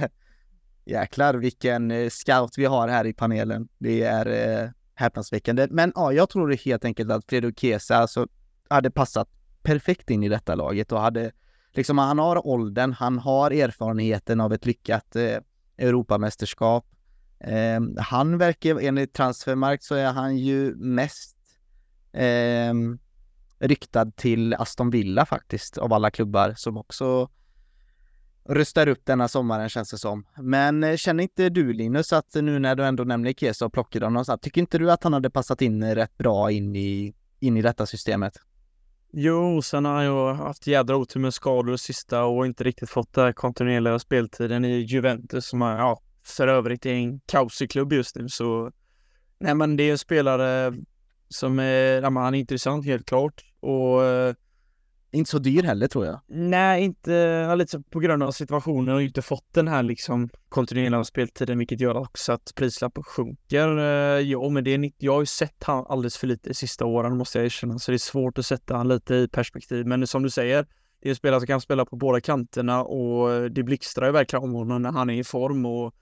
Jäklar 0.85 1.35
vilken 1.35 1.91
eh, 1.91 2.09
scout 2.09 2.59
vi 2.59 2.65
har 2.65 2.89
här 2.89 3.07
i 3.07 3.13
panelen. 3.13 3.69
Det 3.79 4.03
är 4.03 4.27
eh, 4.63 4.71
häpnadsväckande. 5.01 5.67
Men 5.71 5.93
ja, 5.95 6.13
jag 6.13 6.29
tror 6.29 6.53
helt 6.65 6.85
enkelt 6.85 7.11
att 7.11 7.25
Fredo 7.29 7.53
Chiesa 7.57 7.97
alltså, 7.97 8.27
hade 8.69 8.91
passat 8.91 9.29
perfekt 9.63 10.11
in 10.11 10.23
i 10.23 10.29
detta 10.29 10.55
laget 10.55 10.93
och 10.93 11.01
hade 11.01 11.33
liksom, 11.73 11.99
han 11.99 12.19
har 12.19 12.47
åldern, 12.47 12.93
han 12.93 13.19
har 13.19 13.51
erfarenheten 13.51 14.41
av 14.41 14.53
ett 14.53 14.67
lyckat 14.67 15.17
eh, 15.17 15.39
Europamästerskap. 15.79 16.87
Eh, 17.41 17.81
han 17.99 18.39
verkar, 18.39 18.81
enligt 18.81 19.13
Transfermarkt 19.13 19.85
så 19.85 19.95
är 19.95 20.13
han 20.13 20.37
ju 20.37 20.75
mest 20.77 21.37
eh, 22.13 22.75
ryktad 23.59 24.11
till 24.11 24.55
Aston 24.55 24.91
Villa 24.91 25.27
faktiskt, 25.27 25.79
av 25.79 25.93
alla 25.93 26.11
klubbar 26.11 26.55
som 26.57 26.77
också 26.77 27.29
rustar 28.49 28.89
upp 28.89 29.01
denna 29.05 29.29
sommaren 29.29 29.69
känns 29.69 29.91
det 29.91 29.99
som. 29.99 30.27
Men 30.37 30.85
eh, 30.85 30.97
känner 30.97 31.23
inte 31.23 31.49
du 31.49 31.73
Linus 31.73 32.13
att 32.13 32.35
nu 32.35 32.59
när 32.59 32.75
du 32.75 32.85
ändå 32.85 33.05
nämner 33.05 33.33
Kesa 33.33 33.67
och 33.67 33.73
plockar 33.73 34.05
och 34.05 34.13
någonstans, 34.13 34.41
tycker 34.41 34.61
inte 34.61 34.79
du 34.79 34.93
att 34.93 35.05
han 35.05 35.13
hade 35.13 35.31
passat 35.31 35.63
in 35.63 35.95
rätt 35.95 36.19
bra 36.19 36.51
in 36.51 36.77
i, 36.77 37.15
in 37.41 37.57
i 37.57 37.63
detta 37.63 37.87
systemet? 37.87 38.33
Jo, 39.13 39.63
sen 39.63 39.85
har 39.85 39.95
han 39.95 40.05
ju 40.05 40.33
haft 40.33 40.67
jädra 40.67 40.97
otur 40.97 41.21
med 41.21 41.35
skador 41.35 41.77
sista 41.77 42.25
och 42.25 42.47
inte 42.47 42.65
riktigt 42.65 42.91
fått 42.91 43.13
den 43.13 43.35
kontinuerliga 43.35 43.99
speltiden 43.99 44.65
i 44.65 44.79
Juventus 44.79 45.47
som 45.47 45.63
är, 45.63 45.79
ja, 45.79 46.01
för 46.25 46.49
övrigt 46.49 46.87
är 46.87 46.95
en 46.95 47.21
kaosig 47.21 47.71
klubb 47.71 47.93
just 47.93 48.17
nu 48.17 48.29
så 48.29 48.73
nej 49.39 49.55
men 49.55 49.77
det 49.77 49.83
är 49.83 49.93
en 49.93 49.99
spelare 49.99 50.75
som 51.29 51.59
är, 51.59 52.03
ja, 52.03 52.11
men 52.11 52.23
han 52.23 52.35
är 52.35 52.39
intressant 52.39 52.87
helt 52.87 53.07
klart 53.07 53.45
och 53.61 54.05
eh, 54.05 54.35
inte 55.13 55.31
så 55.31 55.39
dyr 55.39 55.63
heller 55.63 55.89
tror 55.89 56.07
jag. 56.07 56.21
Nej, 56.29 56.85
inte 56.85 57.13
ja, 57.13 57.55
lite 57.55 57.81
på 57.81 58.01
grund 58.01 58.23
av 58.23 58.31
situationen 58.33 58.95
och 58.95 59.03
inte 59.03 59.23
fått 59.23 59.55
den 59.55 59.69
här 59.69 59.83
liksom 59.83 60.29
kontinuerliga 60.49 61.05
speltiden, 61.05 61.59
vilket 61.59 61.81
gör 61.81 61.97
också 61.97 62.33
att 62.33 62.53
prislappen 62.55 63.05
sjunker. 63.05 63.79
Eh, 63.79 64.19
jo, 64.19 64.51
men 64.51 64.65
det 64.65 64.71
är 64.71 64.75
inte, 64.75 64.97
jag 64.99 65.13
har 65.13 65.21
ju 65.21 65.27
sett 65.27 65.65
han 65.65 65.87
alldeles 65.89 66.17
för 66.17 66.27
lite 66.27 66.49
de 66.49 66.55
sista 66.55 66.85
åren 66.85 67.17
måste 67.17 67.39
jag 67.39 67.45
erkänna, 67.45 67.79
så 67.79 67.91
det 67.91 67.97
är 67.97 67.99
svårt 67.99 68.39
att 68.39 68.47
sätta 68.47 68.77
han 68.77 68.89
lite 68.89 69.15
i 69.15 69.29
perspektiv. 69.29 69.87
Men 69.87 70.07
som 70.07 70.23
du 70.23 70.31
säger, 70.31 70.67
det 71.01 71.09
är 71.09 71.11
en 71.11 71.17
spelare 71.17 71.41
som 71.41 71.47
kan 71.47 71.61
spela 71.61 71.85
på 71.85 71.97
båda 71.97 72.21
kanterna 72.21 72.85
och 72.85 73.51
det 73.51 73.63
blixtrar 73.63 74.07
ju 74.07 74.13
verkligen 74.13 74.45
om 74.45 74.53
honom 74.53 74.83
när 74.83 74.93
han 74.93 75.11
är 75.11 75.15
i 75.15 75.25
form 75.25 75.67
och 75.67 75.95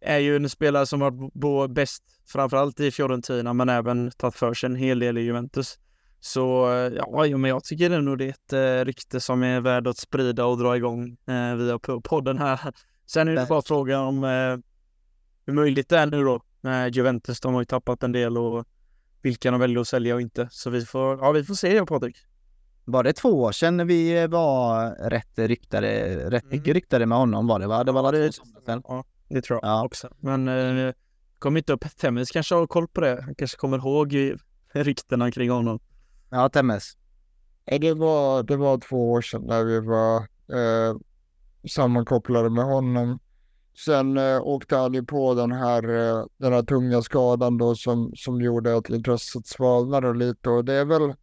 är 0.00 0.18
ju 0.18 0.36
en 0.36 0.48
spelare 0.48 0.86
som 0.86 1.30
varit 1.34 1.70
bäst, 1.70 2.02
framförallt 2.26 2.80
i 2.80 2.90
Fiorentina, 2.90 3.52
men 3.52 3.68
även 3.68 4.10
tagit 4.10 4.34
för 4.34 4.54
sig 4.54 4.66
en 4.66 4.76
hel 4.76 4.98
del 4.98 5.18
i 5.18 5.20
Juventus. 5.20 5.78
Så 6.20 6.70
eh, 6.72 6.92
ja, 6.96 7.26
jo, 7.26 7.38
men 7.38 7.48
jag 7.48 7.64
tycker 7.64 7.90
ändå 7.90 8.16
det 8.16 8.24
är 8.24 8.28
ett 8.28 8.52
eh, 8.82 8.84
rykte 8.84 9.20
som 9.20 9.42
är 9.42 9.60
värd 9.60 9.86
att 9.86 9.96
sprida 9.96 10.44
och 10.44 10.58
dra 10.58 10.76
igång 10.76 11.16
eh, 11.26 11.54
via 11.56 11.76
po- 11.76 12.00
podden 12.04 12.38
här. 12.38 12.60
Sen 13.06 13.28
är 13.28 13.32
det 13.34 13.46
bara 13.48 13.62
frågan 13.62 14.00
om 14.00 14.24
eh, 14.24 14.56
hur 15.46 15.52
möjligt 15.52 15.88
det 15.88 15.98
är 15.98 16.06
nu 16.06 16.24
då. 16.24 16.42
Eh, 16.70 16.86
Juventus, 16.92 17.40
de 17.40 17.54
har 17.54 17.60
ju 17.60 17.64
tappat 17.64 18.02
en 18.02 18.12
del 18.12 18.38
och 18.38 18.64
vilka 19.22 19.50
de 19.50 19.60
väljer 19.60 19.80
att 19.80 19.88
sälja 19.88 20.14
och 20.14 20.20
inte. 20.20 20.48
Så 20.50 20.70
vi 20.70 20.84
får, 20.84 21.18
ja, 21.18 21.32
vi 21.32 21.44
får 21.44 21.54
se 21.54 21.74
jag 21.74 21.88
Patrik. 21.88 22.16
Var 22.84 23.02
det 23.04 23.12
två 23.12 23.28
år 23.42 23.52
sedan 23.52 23.86
vi 23.86 24.26
var 24.26 24.90
rätt 25.10 25.38
ryktade, 25.38 25.88
rätt 26.30 26.42
Mm. 26.44 26.56
mycket 26.56 26.74
ryktade 26.74 27.06
med 27.06 27.18
honom 27.18 27.46
var 27.46 27.58
det 27.58 27.66
va? 27.66 27.84
Det 27.84 27.92
var 27.92 28.12
det 28.12 28.32
somrar 28.32 28.60
sedan. 28.66 28.82
Ja, 28.88 29.04
det 29.28 29.42
tror 29.42 29.58
jag 29.62 29.70
Ja. 29.70 29.84
också. 29.84 30.08
Men 30.20 30.48
eh, 30.48 30.92
kom 31.38 31.56
inte 31.56 31.72
upp. 31.72 31.84
Temmis 31.96 32.30
kanske 32.30 32.54
har 32.54 32.66
koll 32.66 32.88
på 32.88 33.00
det. 33.00 33.22
Han 33.24 33.34
kanske 33.34 33.56
kommer 33.56 33.78
ihåg 33.78 34.16
ryktena 34.72 35.30
kring 35.32 35.50
honom. 35.50 35.78
Ja, 36.30 36.48
Temmes. 36.48 36.96
Det 37.64 37.94
var, 37.94 38.42
det 38.42 38.56
var 38.56 38.78
två 38.78 39.12
år 39.12 39.20
sedan 39.20 39.42
när 39.46 39.64
vi 39.64 39.80
var 39.80 40.16
eh, 40.58 40.96
sammankopplade 41.68 42.50
med 42.50 42.64
honom. 42.64 43.18
Sen 43.84 44.18
eh, 44.18 44.40
åkte 44.42 44.76
han 44.76 44.94
ju 44.94 45.04
på 45.04 45.34
den 45.34 45.52
här, 45.52 45.88
eh, 45.88 46.24
den 46.36 46.52
här 46.52 46.62
tunga 46.62 47.02
skadan 47.02 47.58
då 47.58 47.74
som, 47.74 48.12
som 48.16 48.40
gjorde 48.40 48.76
att 48.76 48.90
intresset 48.90 49.46
svalnade 49.46 50.14
lite 50.14 50.50
och 50.50 50.64
det 50.64 50.72
är 50.72 50.84
väl 50.84 51.14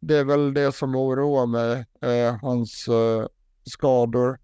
det, 0.00 0.16
är 0.16 0.24
väl 0.24 0.54
det 0.54 0.72
som 0.72 0.96
oroar 0.96 1.46
mig, 1.46 1.86
eh, 2.02 2.36
hans 2.42 2.88
eh, 2.88 3.26
skador. 3.64 4.38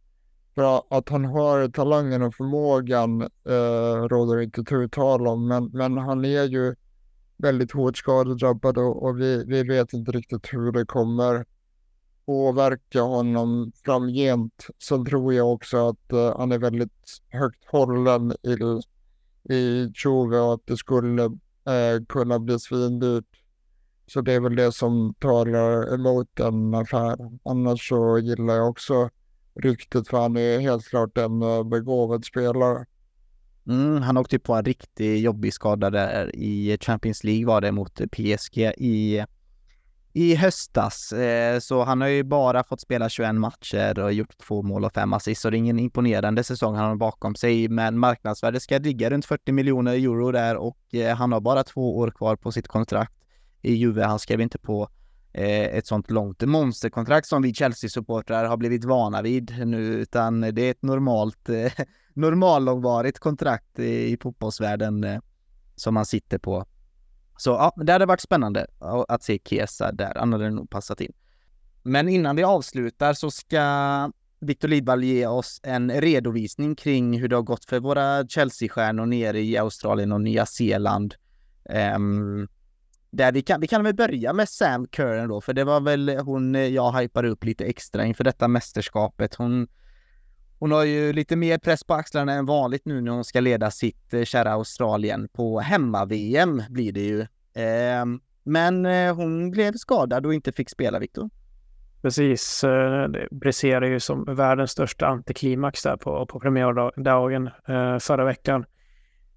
För 0.55 0.83
att 0.99 1.09
han 1.09 1.25
har 1.25 1.69
talangen 1.69 2.23
och 2.23 2.35
förmågan 2.35 3.23
eh, 3.23 4.09
råder 4.09 4.41
inte 4.41 4.65
tu 4.65 4.89
tal 4.89 5.27
om, 5.27 5.49
men, 5.49 5.71
men 5.73 5.99
han 5.99 6.25
är 6.25 6.45
ju 6.45 6.75
väldigt 7.37 7.73
hårt 7.73 7.97
skadedrabbad 7.97 8.79
och, 8.79 9.03
och 9.03 9.21
vi, 9.21 9.45
vi 9.45 9.63
vet 9.63 9.93
inte 9.93 10.13
riktigt 10.13 10.53
hur 10.53 10.73
det 10.73 10.87
kommer 10.87 11.45
påverka 12.27 13.01
honom 13.01 13.73
framgent. 13.85 14.67
Sen 14.79 15.05
tror 15.05 15.35
jag 15.35 15.53
också 15.53 15.89
att 15.89 16.13
uh, 16.13 16.39
han 16.39 16.53
är 16.53 16.59
väldigt 16.59 17.21
högt 17.29 17.65
hållen 17.71 18.33
i, 18.43 18.81
i 19.55 19.93
Tjove 19.95 20.39
och 20.39 20.55
att 20.55 20.67
det 20.67 20.77
skulle 20.77 21.23
uh, 21.23 22.05
kunna 22.09 22.39
bli 22.39 22.59
svindyrt. 22.59 23.25
Så 24.07 24.21
det 24.21 24.33
är 24.33 24.41
väl 24.41 24.57
det 24.57 24.73
som 24.73 25.15
talar 25.19 25.95
emot 25.95 26.29
den 26.35 26.75
affären. 26.75 27.39
Annars 27.45 27.89
så 27.89 28.19
gillar 28.19 28.55
jag 28.55 28.69
också 28.69 29.11
ryktet 29.55 30.09
för 30.09 30.19
han 30.19 30.37
är 30.37 30.59
helt 30.59 30.85
klart 30.85 31.19
en 31.19 31.43
eh, 31.43 31.65
begåvad 31.65 32.25
spelare. 32.25 32.87
Mm, 33.69 34.03
han 34.03 34.17
åkte 34.17 34.35
ju 34.35 34.41
på 34.41 34.55
en 34.55 34.65
riktigt 34.65 35.21
jobbig 35.21 35.55
skada 35.55 35.91
där 35.91 36.37
i 36.37 36.79
Champions 36.81 37.25
League 37.25 37.47
var 37.47 37.61
det 37.61 37.73
mot 37.73 38.01
PSG 38.11 38.59
i, 38.77 39.25
i 40.13 40.35
höstas. 40.35 41.13
Eh, 41.13 41.59
så 41.59 41.83
han 41.85 42.01
har 42.01 42.09
ju 42.09 42.23
bara 42.23 42.65
fått 42.65 42.81
spela 42.81 43.09
21 43.09 43.35
matcher 43.35 43.99
och 43.99 44.13
gjort 44.13 44.39
två 44.39 44.63
mål 44.63 44.85
och 44.85 44.93
fem 44.93 45.13
assist. 45.13 45.41
Så 45.41 45.51
det 45.51 45.57
är 45.57 45.59
ingen 45.59 45.79
imponerande 45.79 46.45
säsong 46.45 46.75
han 46.75 46.89
har 46.89 46.97
bakom 46.97 47.35
sig. 47.35 47.69
Men 47.69 47.99
marknadsvärdet 47.99 48.63
ska 48.63 48.79
ligga 48.79 49.11
runt 49.11 49.27
40 49.27 49.53
miljoner 49.53 49.93
euro 49.93 50.33
där 50.33 50.57
och 50.57 50.95
eh, 50.95 51.17
han 51.17 51.33
har 51.33 51.41
bara 51.41 51.65
två 51.65 51.99
år 51.99 52.11
kvar 52.11 52.37
på 52.37 52.53
sitt 52.53 52.69
kontrakt 52.69 53.13
i 53.63 53.75
Juve. 53.75 54.05
Han 54.05 54.19
skrev 54.19 54.41
inte 54.41 54.59
på 54.59 54.89
Eh, 55.37 55.77
ett 55.77 55.87
sånt 55.87 56.11
långt 56.11 56.43
monsterkontrakt 56.43 57.27
som 57.27 57.43
vi 57.43 57.55
Chelsea-supportrar 57.55 58.45
har 58.45 58.57
blivit 58.57 58.85
vana 58.85 59.23
vid 59.23 59.67
nu, 59.67 59.83
utan 59.83 60.41
det 60.41 60.63
är 60.63 60.71
ett 60.71 60.83
normalt 60.83 61.49
eh, 61.49 61.73
normallångvarigt 62.15 63.19
kontrakt 63.19 63.79
i, 63.79 64.13
i 64.13 64.19
fotbollsvärlden 64.23 65.05
eh, 65.05 65.21
som 65.77 65.95
man 65.95 66.07
sitter 66.07 66.39
på. 66.39 66.67
Så 67.37 67.51
ja, 67.51 67.73
det 67.77 67.93
hade 67.93 68.07
varit 68.07 68.21
spännande 68.21 68.67
att 69.09 69.23
se 69.23 69.39
Kesa 69.45 69.93
där, 69.93 70.13
han 70.17 70.33
hade 70.33 70.51
nog 70.51 70.71
passat 70.71 71.01
in. 71.01 71.13
Men 71.83 72.09
innan 72.09 72.37
vi 72.37 72.43
avslutar 72.43 73.15
så 73.15 73.31
ska 73.31 74.11
Victor 74.41 74.69
Lidvall 74.69 75.05
ge 75.05 75.27
oss 75.27 75.61
en 75.63 76.01
redovisning 76.01 76.77
kring 76.77 77.21
hur 77.21 77.29
det 77.29 77.37
har 77.37 77.43
gått 77.43 77.65
för 77.65 77.81
våra 77.81 78.27
Chelsea-stjärnor 78.29 79.07
nere 79.07 79.41
i 79.41 79.57
Australien 79.57 80.13
och 80.13 80.21
Nya 80.21 80.47
Zeeland. 80.47 81.15
Um, 81.97 82.49
där 83.17 83.33
vi 83.33 83.43
kan, 83.43 83.61
vi 83.61 83.67
kan 83.67 83.85
väl 83.85 83.95
börja 83.95 84.33
med 84.33 84.49
Sam 84.49 84.87
Curran 84.87 85.29
då, 85.29 85.41
för 85.41 85.53
det 85.53 85.65
var 85.65 85.81
väl 85.81 86.19
hon 86.19 86.55
eh, 86.55 86.67
jag 86.67 86.93
hypade 86.93 87.29
upp 87.29 87.45
lite 87.45 87.65
extra 87.65 88.05
inför 88.05 88.25
detta 88.25 88.49
mästerskapet. 88.49 89.35
Hon 89.35 89.69
hon 90.59 90.73
har 90.73 90.85
ju 90.85 91.13
lite 91.13 91.37
mer 91.37 91.59
press 91.59 91.85
på 91.85 91.95
axlarna 91.95 92.33
än 92.33 92.47
vanligt 92.47 92.85
nu 92.85 93.01
när 93.01 93.13
hon 93.13 93.25
ska 93.25 93.41
leda 93.41 93.71
sitt 93.71 94.15
eh, 94.15 94.25
kära 94.25 94.53
Australien 94.53 95.29
på 95.29 95.61
hemma-VM 95.61 96.63
blir 96.69 96.93
det 96.93 97.01
ju. 97.01 97.27
Ehm, 97.55 98.15
eh, 98.15 98.21
men 98.43 98.87
hon 99.17 99.51
blev 99.51 99.73
skadad 99.73 100.27
och 100.27 100.35
inte 100.35 100.53
fick 100.53 100.71
spela, 100.71 100.99
Viktor. 100.99 101.31
Precis, 102.03 102.65
eh, 102.65 103.09
det 103.09 103.29
briserade 103.31 103.89
ju 103.89 104.01
som 104.01 104.25
världens 104.25 104.71
största 104.71 105.07
antiklimax 105.07 105.83
där 105.83 105.97
på, 105.97 106.27
på 106.27 106.41
premiärdagen 106.41 107.51
förra 108.01 108.25
veckan. 108.25 108.65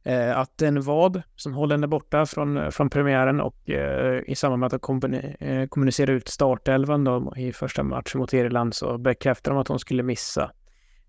Eh, 0.07 0.37
att 0.37 0.61
en 0.61 0.81
vad 0.81 1.21
som 1.35 1.53
håller 1.53 1.75
henne 1.75 1.87
borta 1.87 2.25
från, 2.25 2.57
eh, 2.57 2.69
från 2.69 2.89
premiären 2.89 3.41
och 3.41 3.69
eh, 3.69 4.21
i 4.27 4.35
samband 4.35 4.59
med 4.59 4.73
att 4.73 4.81
de 4.81 5.13
eh, 5.13 5.29
kommunicerar 5.39 5.67
kommunicerade 5.67 6.13
ut 6.13 6.27
startelvan 6.27 7.03
då 7.03 7.33
i 7.37 7.53
första 7.53 7.83
matchen 7.83 8.19
mot 8.19 8.33
Irland 8.33 8.75
så 8.75 8.97
bekräftade 8.97 9.55
de 9.55 9.61
att 9.61 9.67
hon 9.67 9.79
skulle 9.79 10.03
missa 10.03 10.51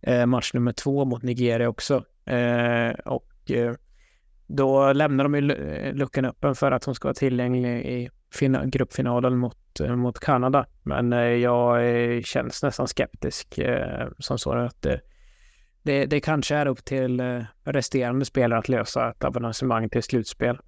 eh, 0.00 0.26
match 0.26 0.54
nummer 0.54 0.72
två 0.72 1.04
mot 1.04 1.22
Nigeria 1.22 1.68
också. 1.68 2.04
Eh, 2.24 2.90
och 3.04 3.50
eh, 3.50 3.74
då 4.46 4.92
lämnar 4.92 5.24
de 5.24 5.34
ju 5.34 5.52
eh, 5.52 5.94
luckan 5.94 6.24
öppen 6.24 6.54
för 6.54 6.72
att 6.72 6.84
hon 6.84 6.94
ska 6.94 7.08
vara 7.08 7.14
tillgänglig 7.14 7.86
i 7.86 8.10
gruppfinalen 8.64 9.38
mot, 9.38 9.80
mot 9.96 10.18
Kanada. 10.20 10.66
Men 10.82 11.12
jag 11.40 11.80
känns 12.24 12.62
nästan 12.62 12.88
skeptisk 12.88 13.58
som 14.18 14.38
så 14.38 14.52
att 14.52 14.86
det, 15.82 16.06
det, 16.06 16.20
kanske 16.20 16.55
är 16.55 16.66
upp 16.66 16.84
till 16.84 17.20
eh, 17.20 17.42
resterande 17.64 18.24
spelare 18.24 18.59
att 18.59 18.68
lösa 18.68 19.10
ett 19.10 19.24
avancemang 19.24 19.88
till 19.88 20.02
slutspel. 20.02 20.59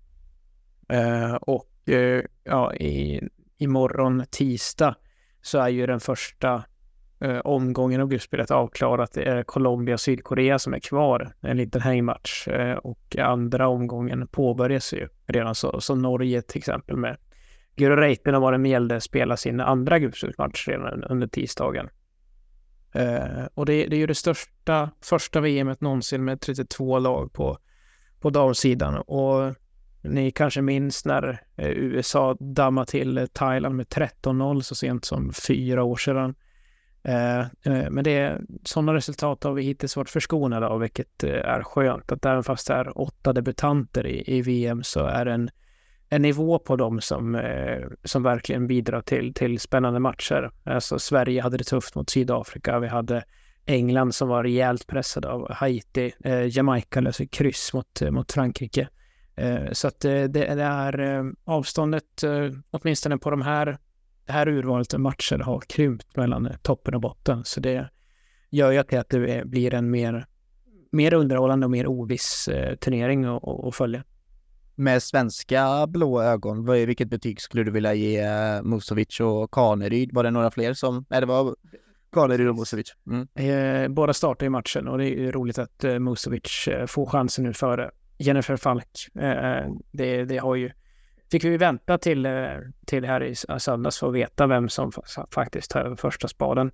Eh, 0.89 1.35
och 1.35 1.89
eh, 1.89 2.23
ja, 2.45 2.75
i, 2.75 3.29
imorgon 3.59 4.25
tisdag 4.31 4.95
så 5.43 5.59
är 5.59 5.69
ju 5.69 5.87
den 5.87 6.01
första 6.01 6.65
eh, 7.21 7.39
omgången 7.39 8.01
av 8.01 8.09
gruppspelet 8.09 8.51
avklarat. 8.51 9.13
Det 9.13 9.23
är 9.23 9.43
Colombia 9.43 9.95
och 9.95 10.01
Sydkorea 10.01 10.59
som 10.59 10.75
är 10.75 10.81
kvar. 10.81 11.33
En 11.41 11.57
liten 11.57 11.81
hängmatch 11.81 12.49
eh, 12.49 12.77
och 12.77 13.17
andra 13.19 13.69
omgången 13.69 14.29
påbörjas 14.29 14.93
ju 14.93 15.09
redan 15.27 15.55
så. 15.55 15.81
Så 15.81 15.95
Norge 15.95 16.43
till 16.43 16.59
exempel 16.59 16.97
med 16.97 17.17
Guro 17.77 17.97
Reiten 17.97 18.35
och 18.35 18.43
vad 18.43 18.61
det 18.61 18.69
gällde 18.69 19.01
spela 19.01 19.37
sin 19.37 19.61
andra 19.61 19.99
gruppspelsmatch 19.99 20.69
redan 20.69 21.05
under 21.05 21.27
tisdagen. 21.27 21.89
Eh, 22.93 23.45
och 23.55 23.67
det, 23.67 23.87
det, 23.87 23.97
är 23.97 24.01
ju 24.01 24.07
det 24.07 24.15
största 24.15 24.91
första 25.01 25.41
VMet 25.41 25.81
någonsin 25.81 26.25
med 26.25 26.41
32 26.41 26.99
lag 26.99 27.33
på, 27.33 27.59
på 28.21 28.31
damsidan. 28.31 28.97
Och 28.97 29.55
ni 30.03 30.31
kanske 30.31 30.63
minns 30.63 31.05
när 31.05 31.43
eh, 31.57 31.69
USA 31.71 32.37
dammade 32.41 32.87
till 32.87 33.19
eh, 33.19 33.27
Thailand 33.27 33.77
med 33.77 33.87
13-0 33.87 34.61
så 34.61 34.75
sent 34.75 35.05
som 35.05 35.33
fyra 35.33 35.83
år 35.83 35.97
sedan. 35.97 36.35
Eh, 37.03 37.41
eh, 37.41 37.91
men 37.91 38.05
det, 38.05 38.41
sådana 38.65 38.95
resultat 38.95 39.45
har 39.45 39.53
vi 39.53 39.63
hittills 39.63 39.97
varit 39.97 40.11
förskonade 40.11 40.67
av, 40.67 40.81
vilket 40.81 41.25
eh, 41.25 41.31
är 41.31 41.63
skönt. 41.63 42.13
Att 42.13 42.25
även 42.25 42.43
fast 42.43 42.67
det 42.67 42.75
är 42.75 43.01
åtta 43.01 43.33
debutanter 43.33 44.07
i, 44.07 44.37
i 44.37 44.43
VM 44.43 44.83
så 44.83 45.05
är 45.05 45.25
det 45.25 45.33
en, 45.33 45.51
en 46.11 46.23
nivå 46.23 46.59
på 46.59 46.77
dem 46.77 47.01
som, 47.01 47.35
eh, 47.35 47.87
som 48.05 48.23
verkligen 48.23 48.67
bidrar 48.67 49.01
till, 49.01 49.35
till 49.35 49.61
spännande 49.61 50.01
matcher. 50.01 50.51
Alltså 50.65 50.99
Sverige 50.99 51.43
hade 51.43 51.57
det 51.57 51.65
tufft 51.65 51.95
mot 51.95 52.11
Sydafrika. 52.11 52.79
Vi 52.79 52.89
hade 52.89 53.25
England 53.67 54.15
som 54.15 54.29
var 54.29 54.43
rejält 54.43 54.87
pressade 54.87 55.29
av 55.29 55.53
Haiti. 55.53 56.13
Eh, 56.25 56.57
Jamaica 56.57 57.01
löser 57.01 57.25
kryss 57.25 57.73
mot, 57.73 58.03
eh, 58.03 58.11
mot 58.11 58.33
Frankrike. 58.33 58.89
Eh, 59.41 59.73
så 59.73 59.89
att 59.89 60.01
det, 60.01 60.27
det 60.29 60.45
är 60.63 61.01
eh, 61.01 61.25
avståndet, 61.45 62.23
eh, 62.23 62.51
åtminstone 62.71 63.19
på 63.19 63.31
de 63.31 63.43
här, 63.43 63.79
det 64.27 64.33
här 64.33 64.49
urvalet 64.49 64.95
av 64.95 65.01
matcher 65.01 65.39
har 65.39 65.61
krympt 65.61 66.17
mellan 66.17 66.53
toppen 66.63 66.95
och 66.95 67.01
botten. 67.01 67.45
Så 67.45 67.61
det 67.61 67.89
gör 68.51 68.71
ju 68.71 68.79
att 68.79 69.09
det 69.09 69.47
blir 69.47 69.75
en 69.75 69.91
mer, 69.91 70.27
mer 70.93 71.15
underhållande 71.15 71.67
och 71.67 71.71
mer 71.71 71.87
oviss 71.87 72.49
turnering 72.81 73.25
att 73.69 73.75
följa. 73.75 74.05
Med 74.81 75.03
svenska 75.03 75.87
blå 75.87 76.23
ögon, 76.23 76.65
vilket 76.65 77.09
betyg 77.09 77.41
skulle 77.41 77.65
du 77.65 77.71
vilja 77.71 77.95
ge 77.95 78.21
eh, 78.21 78.63
Musovic 78.63 79.21
och 79.21 79.51
Kaneryd? 79.51 80.13
Var 80.13 80.23
det 80.23 80.31
några 80.31 80.51
fler 80.51 80.75
som, 80.75 81.05
nej 81.09 81.21
det 81.21 81.27
var 81.27 81.57
Kaneryd 82.13 82.49
och 82.49 82.57
Musovic. 82.57 82.95
Mm. 83.07 83.29
Eh, 83.35 83.89
båda 83.89 84.13
startar 84.13 84.47
i 84.47 84.49
matchen 84.49 84.89
och 84.89 84.99
det 84.99 85.09
är 85.09 85.33
roligt 85.33 85.59
att 85.59 85.85
eh, 85.85 85.99
Musovic 85.99 86.69
får 86.87 87.07
chansen 87.07 87.45
nu 87.45 87.53
före 87.53 87.91
Jennifer 88.19 88.57
Falk. 88.57 89.09
Det, 89.93 90.25
det 90.25 90.39
har 90.39 90.55
ju 90.55 90.71
fick 91.31 91.45
vi 91.45 91.57
vänta 91.57 91.99
till, 91.99 92.29
till 92.87 93.05
här 93.05 93.23
i 93.23 93.35
söndags 93.59 93.99
för 93.99 94.09
att 94.09 94.15
veta 94.15 94.47
vem 94.47 94.69
som 94.69 94.93
faktiskt 95.31 95.71
tar 95.71 95.97
första 95.97 96.29
spaden. 96.29 96.71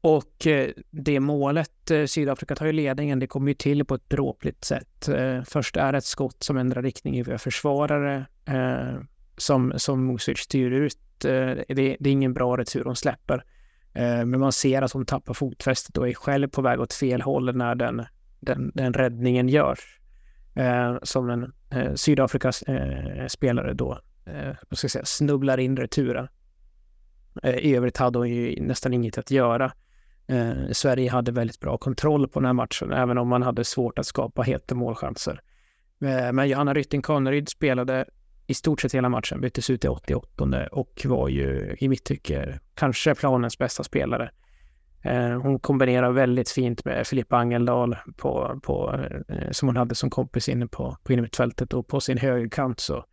Och 0.00 0.46
eh, 0.46 0.70
det 0.90 1.20
målet, 1.20 1.90
eh, 1.90 2.04
Sydafrika 2.04 2.54
tar 2.54 2.66
ju 2.66 2.72
ledningen, 2.72 3.18
det 3.18 3.26
kommer 3.26 3.48
ju 3.48 3.54
till 3.54 3.84
på 3.84 3.94
ett 3.94 4.10
dråpligt 4.10 4.64
sätt. 4.64 5.08
Eh, 5.08 5.42
först 5.42 5.76
är 5.76 5.92
det 5.92 5.98
ett 5.98 6.04
skott 6.04 6.42
som 6.42 6.56
ändrar 6.56 6.82
riktning 6.82 7.18
i 7.18 7.24
försvarare 7.24 8.26
som, 9.36 9.72
som 9.76 10.06
Music 10.06 10.38
styr 10.38 10.70
ut. 10.70 10.98
Det, 11.18 11.64
det 11.68 12.06
är 12.06 12.12
ingen 12.12 12.34
bra 12.34 12.56
retur 12.56 12.84
hon 12.84 12.96
släpper. 12.96 13.44
Men 13.92 14.40
man 14.40 14.52
ser 14.52 14.82
att 14.82 14.92
hon 14.92 15.06
tappar 15.06 15.34
fotfästet 15.34 15.98
och 15.98 16.08
är 16.08 16.14
själv 16.14 16.48
på 16.48 16.62
väg 16.62 16.80
åt 16.80 16.92
fel 16.92 17.22
håll 17.22 17.56
när 17.56 17.74
den 17.74 18.06
den, 18.40 18.72
den 18.74 18.92
räddningen 18.92 19.48
görs. 19.48 20.00
Som 21.02 21.30
en 21.30 21.52
Sydafrikas 21.96 22.64
spelare 23.28 23.74
då 23.74 24.00
vad 24.68 24.78
ska 24.78 24.88
säga, 24.88 25.04
snubblar 25.04 25.58
in 25.58 25.76
returen. 25.76 26.28
I 27.44 27.76
övrigt 27.76 27.96
hade 27.96 28.18
hon 28.18 28.30
ju 28.30 28.62
nästan 28.62 28.94
inget 28.94 29.18
att 29.18 29.30
göra. 29.30 29.72
Eh, 30.30 30.72
Sverige 30.72 31.10
hade 31.10 31.32
väldigt 31.32 31.60
bra 31.60 31.78
kontroll 31.78 32.28
på 32.28 32.40
den 32.40 32.46
här 32.46 32.52
matchen, 32.52 32.92
även 32.92 33.18
om 33.18 33.28
man 33.28 33.42
hade 33.42 33.64
svårt 33.64 33.98
att 33.98 34.06
skapa 34.06 34.42
heta 34.42 34.74
målchanser. 34.74 35.40
Eh, 36.04 36.32
men 36.32 36.48
Johanna 36.48 36.74
Rytting 36.74 37.02
Kaneryd 37.02 37.48
spelade 37.48 38.04
i 38.46 38.54
stort 38.54 38.80
sett 38.80 38.94
hela 38.94 39.08
matchen, 39.08 39.40
byttes 39.40 39.70
ut 39.70 39.84
i 39.84 39.88
88 39.88 40.68
och 40.72 41.02
var 41.04 41.28
ju 41.28 41.76
i 41.78 41.88
mitt 41.88 42.04
tycke 42.04 42.60
kanske 42.74 43.14
planens 43.14 43.58
bästa 43.58 43.84
spelare. 43.84 44.30
Eh, 45.02 45.40
hon 45.40 45.58
kombinerar 45.58 46.12
väldigt 46.12 46.50
fint 46.50 46.84
med 46.84 47.06
Filippa 47.06 47.36
Angeldal 47.36 47.96
på, 48.16 48.60
på, 48.62 49.00
eh, 49.28 49.50
som 49.50 49.68
hon 49.68 49.76
hade 49.76 49.94
som 49.94 50.10
kompis 50.10 50.48
inne 50.48 50.66
på, 50.66 50.96
på 51.04 51.12
innermittfältet 51.12 51.74
och 51.74 51.88
på 51.88 52.00
sin 52.00 52.18
högerkant 52.18 52.80
så 52.80 53.04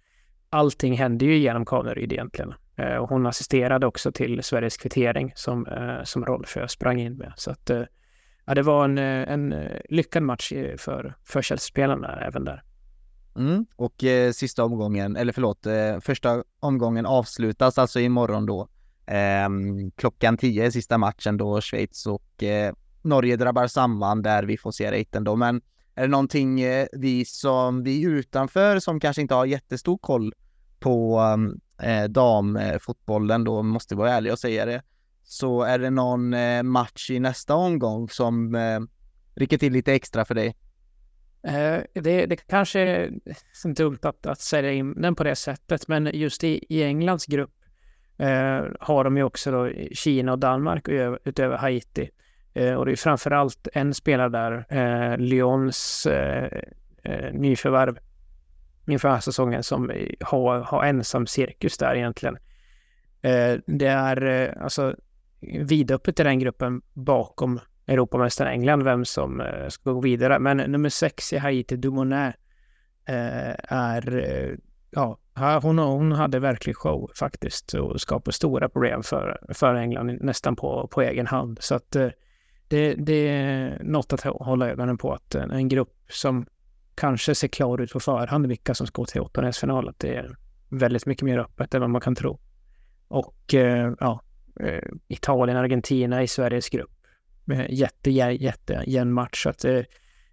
allting 0.50 0.98
hände 0.98 1.26
ju 1.26 1.38
genom 1.38 1.66
Kaneryd 1.66 2.14
egentligen. 2.14 2.54
Eh, 2.78 2.96
och 2.96 3.10
hon 3.10 3.26
assisterade 3.26 3.88
också 3.88 4.12
till 4.12 4.44
Sveriges 4.44 4.78
kvittering 4.78 5.32
som, 5.36 5.68
eh, 5.68 6.04
som 6.04 6.26
Rolfö 6.26 6.68
sprang 6.68 7.02
in 7.02 7.18
med. 7.18 7.34
Så 7.36 7.52
att 7.52 7.70
eh, 7.70 7.84
ja, 8.46 8.56
det 8.56 8.62
var 8.62 8.86
en, 8.86 8.98
en 8.98 9.56
lyckad 9.90 10.24
match 10.24 10.54
för, 10.78 11.16
för 11.26 11.42
Chelsea-spelarna 11.42 12.20
även 12.22 12.46
där. 12.46 12.64
Mm. 13.36 13.66
Och 13.76 14.04
eh, 14.04 14.32
sista 14.32 14.64
omgången, 14.64 15.16
eller 15.16 15.34
förlåt, 15.34 15.66
eh, 15.66 16.00
första 16.00 16.44
omgången 16.60 17.06
avslutas 17.06 17.78
alltså 17.78 18.00
imorgon 18.00 18.46
då 18.46 18.68
Eh, 19.08 19.50
klockan 19.96 20.38
10 20.38 20.72
sista 20.72 20.98
matchen 20.98 21.38
då 21.38 21.62
Schweiz 21.62 22.06
och 22.06 22.44
eh, 22.44 22.74
Norge 23.02 23.36
drabbar 23.36 23.68
samman 23.68 24.22
där 24.22 24.44
vi 24.44 24.58
får 24.58 24.72
se 24.72 24.92
rejten 24.92 25.24
då. 25.24 25.36
Men 25.36 25.62
är 25.96 26.02
det 26.02 26.08
någonting 26.08 26.62
eh, 26.62 26.88
vi 26.92 27.26
som 27.26 27.84
vi 27.84 28.02
utanför 28.02 28.80
som 28.80 29.00
kanske 29.00 29.22
inte 29.22 29.36
har 29.36 29.46
jättestor 29.46 29.98
koll 29.98 30.34
på 30.80 31.20
ehm, 31.20 31.60
eh, 31.82 32.04
damfotbollen 32.04 33.42
eh, 33.42 33.46
då, 33.46 33.64
måste 33.64 33.96
vara 33.96 34.12
ärlig 34.12 34.32
och 34.32 34.40
säga 34.40 34.66
det, 34.66 34.82
så 35.24 35.62
är 35.62 35.80
det 35.80 35.90
någon 35.90 36.34
eh, 36.34 36.64
match 36.64 37.10
i 37.10 37.20
nästa 37.20 37.56
omgång 37.56 38.10
som 38.10 38.56
eh, 38.56 38.80
rycker 39.36 39.58
till 39.58 39.74
lite 39.74 39.94
extra 39.94 40.26
för 40.26 40.36
dig? 40.36 40.56
Eh, 41.44 41.80
det, 41.94 42.26
det 42.26 42.48
kanske 42.48 42.80
är 42.80 43.74
dumt 43.76 44.00
att, 44.02 44.26
att 44.26 44.42
sälja 44.42 44.72
in 44.72 45.02
den 45.02 45.16
på 45.16 45.24
det 45.24 45.36
sättet, 45.36 45.88
men 45.88 46.10
just 46.14 46.44
i, 46.44 46.66
i 46.70 46.84
Englands 46.84 47.26
grupp 47.26 47.54
eh, 48.18 48.64
har 48.80 49.04
de 49.04 49.18
ju 49.18 49.24
också 49.24 49.52
då 49.52 49.72
Kina 49.92 50.32
och 50.32 50.40
Danmark 50.40 50.88
utöver 51.26 51.58
Haiti. 51.58 52.10
Eh, 52.54 52.74
och 52.74 52.86
det 52.86 52.92
är 52.92 52.96
framför 52.96 53.32
allt 53.32 53.68
en 53.74 53.94
spelare 53.94 54.30
där, 54.30 54.66
eh, 54.70 55.18
Lyons 55.18 56.06
eh, 56.06 56.62
eh, 57.04 57.34
nyförvärv 57.34 58.00
inför 58.92 59.10
här 59.10 59.20
säsongen 59.20 59.64
som 59.64 59.92
har, 60.20 60.60
har 60.60 60.84
ensam 60.84 61.28
cirkus 61.28 61.78
där 61.78 61.96
egentligen. 61.96 62.38
Eh, 63.22 63.60
det 63.68 63.88
är 63.88 64.26
eh, 64.26 64.64
alltså 64.64 64.96
vidöppet 65.42 66.20
i 66.20 66.24
den 66.24 66.40
gruppen 66.40 66.82
bakom 66.94 67.60
Europamästaren 67.88 68.52
England 68.52 68.84
vem 68.84 69.06
som 69.06 69.42
eh, 69.42 69.68
ska 69.68 69.92
gå 69.92 70.02
vidare. 70.02 70.40
Men 70.40 70.58
nummer 70.58 70.90
sex 70.90 71.34
i 71.34 71.38
Haiti, 71.38 71.76
Dumonet, 71.76 72.36
är 73.10 74.58
ja, 74.92 75.20
hon, 75.62 75.78
hon 75.80 76.12
hade 76.12 76.40
verklig 76.40 76.76
show 76.76 77.12
faktiskt 77.16 77.74
och 77.74 78.02
skapade 78.02 78.34
stora 78.34 78.70
problem 78.70 79.04
för, 79.04 79.40
för 79.54 79.76
England 79.76 80.18
nästan 80.22 80.56
på, 80.56 80.88
på 80.88 81.02
egen 81.02 81.28
hand. 81.28 81.58
Så 81.62 81.76
att 81.76 81.92
det, 82.68 82.94
det 82.98 83.28
är 83.28 83.80
något 83.84 84.14
att 84.14 84.22
hålla 84.24 84.70
ögonen 84.70 84.98
på 84.98 85.14
att 85.14 85.36
en 85.36 85.68
grupp 85.68 85.94
som 86.10 86.46
kanske 86.98 87.36
ser 87.36 87.48
klar 87.48 87.82
ut 87.82 87.94
på 87.94 88.00
förhand 88.00 88.48
vilka 88.48 88.74
som 88.74 88.88
ska 88.88 89.02
gå 89.02 89.06
till 89.06 89.22
åttondelsfinal, 89.22 89.90
att 89.90 90.00
det 90.00 90.16
är 90.16 90.36
väldigt 90.70 91.06
mycket 91.06 91.24
mer 91.24 91.38
öppet 91.38 91.74
än 91.74 91.82
vad 91.82 91.90
man 91.90 92.02
kan 92.02 92.16
tro. 92.16 92.40
Och 93.08 93.54
eh, 93.54 93.94
ja, 94.00 94.22
eh, 94.60 94.90
Italien, 95.08 95.58
Argentina 95.58 96.24
i 96.24 96.28
Sveriges 96.28 96.70
grupp. 96.70 96.92
Jätte, 97.70 98.12
jätte, 98.12 98.84
jämn 98.88 99.14
match. 99.14 99.44
Så 99.44 99.50
att 99.50 99.60
det, 99.60 99.86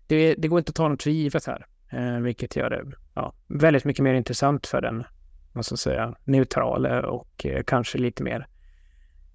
det, 0.06 0.34
det 0.34 0.48
går 0.48 0.58
inte 0.58 0.70
att 0.70 0.76
ta 0.76 0.88
något 0.88 1.02
för 1.02 1.10
givet 1.10 1.46
här. 1.46 1.66
Eh, 1.90 2.20
vilket 2.20 2.56
gör 2.56 2.70
det 2.70 2.84
ja, 3.14 3.32
väldigt 3.46 3.84
mycket 3.84 4.02
mer 4.02 4.14
intressant 4.14 4.66
för 4.66 4.80
den 4.80 5.04
vad 5.52 5.66
ska 5.66 5.76
säga, 5.76 6.14
neutrala 6.24 7.06
och 7.06 7.46
eh, 7.46 7.62
kanske 7.66 7.98
lite 7.98 8.22
mer 8.22 8.46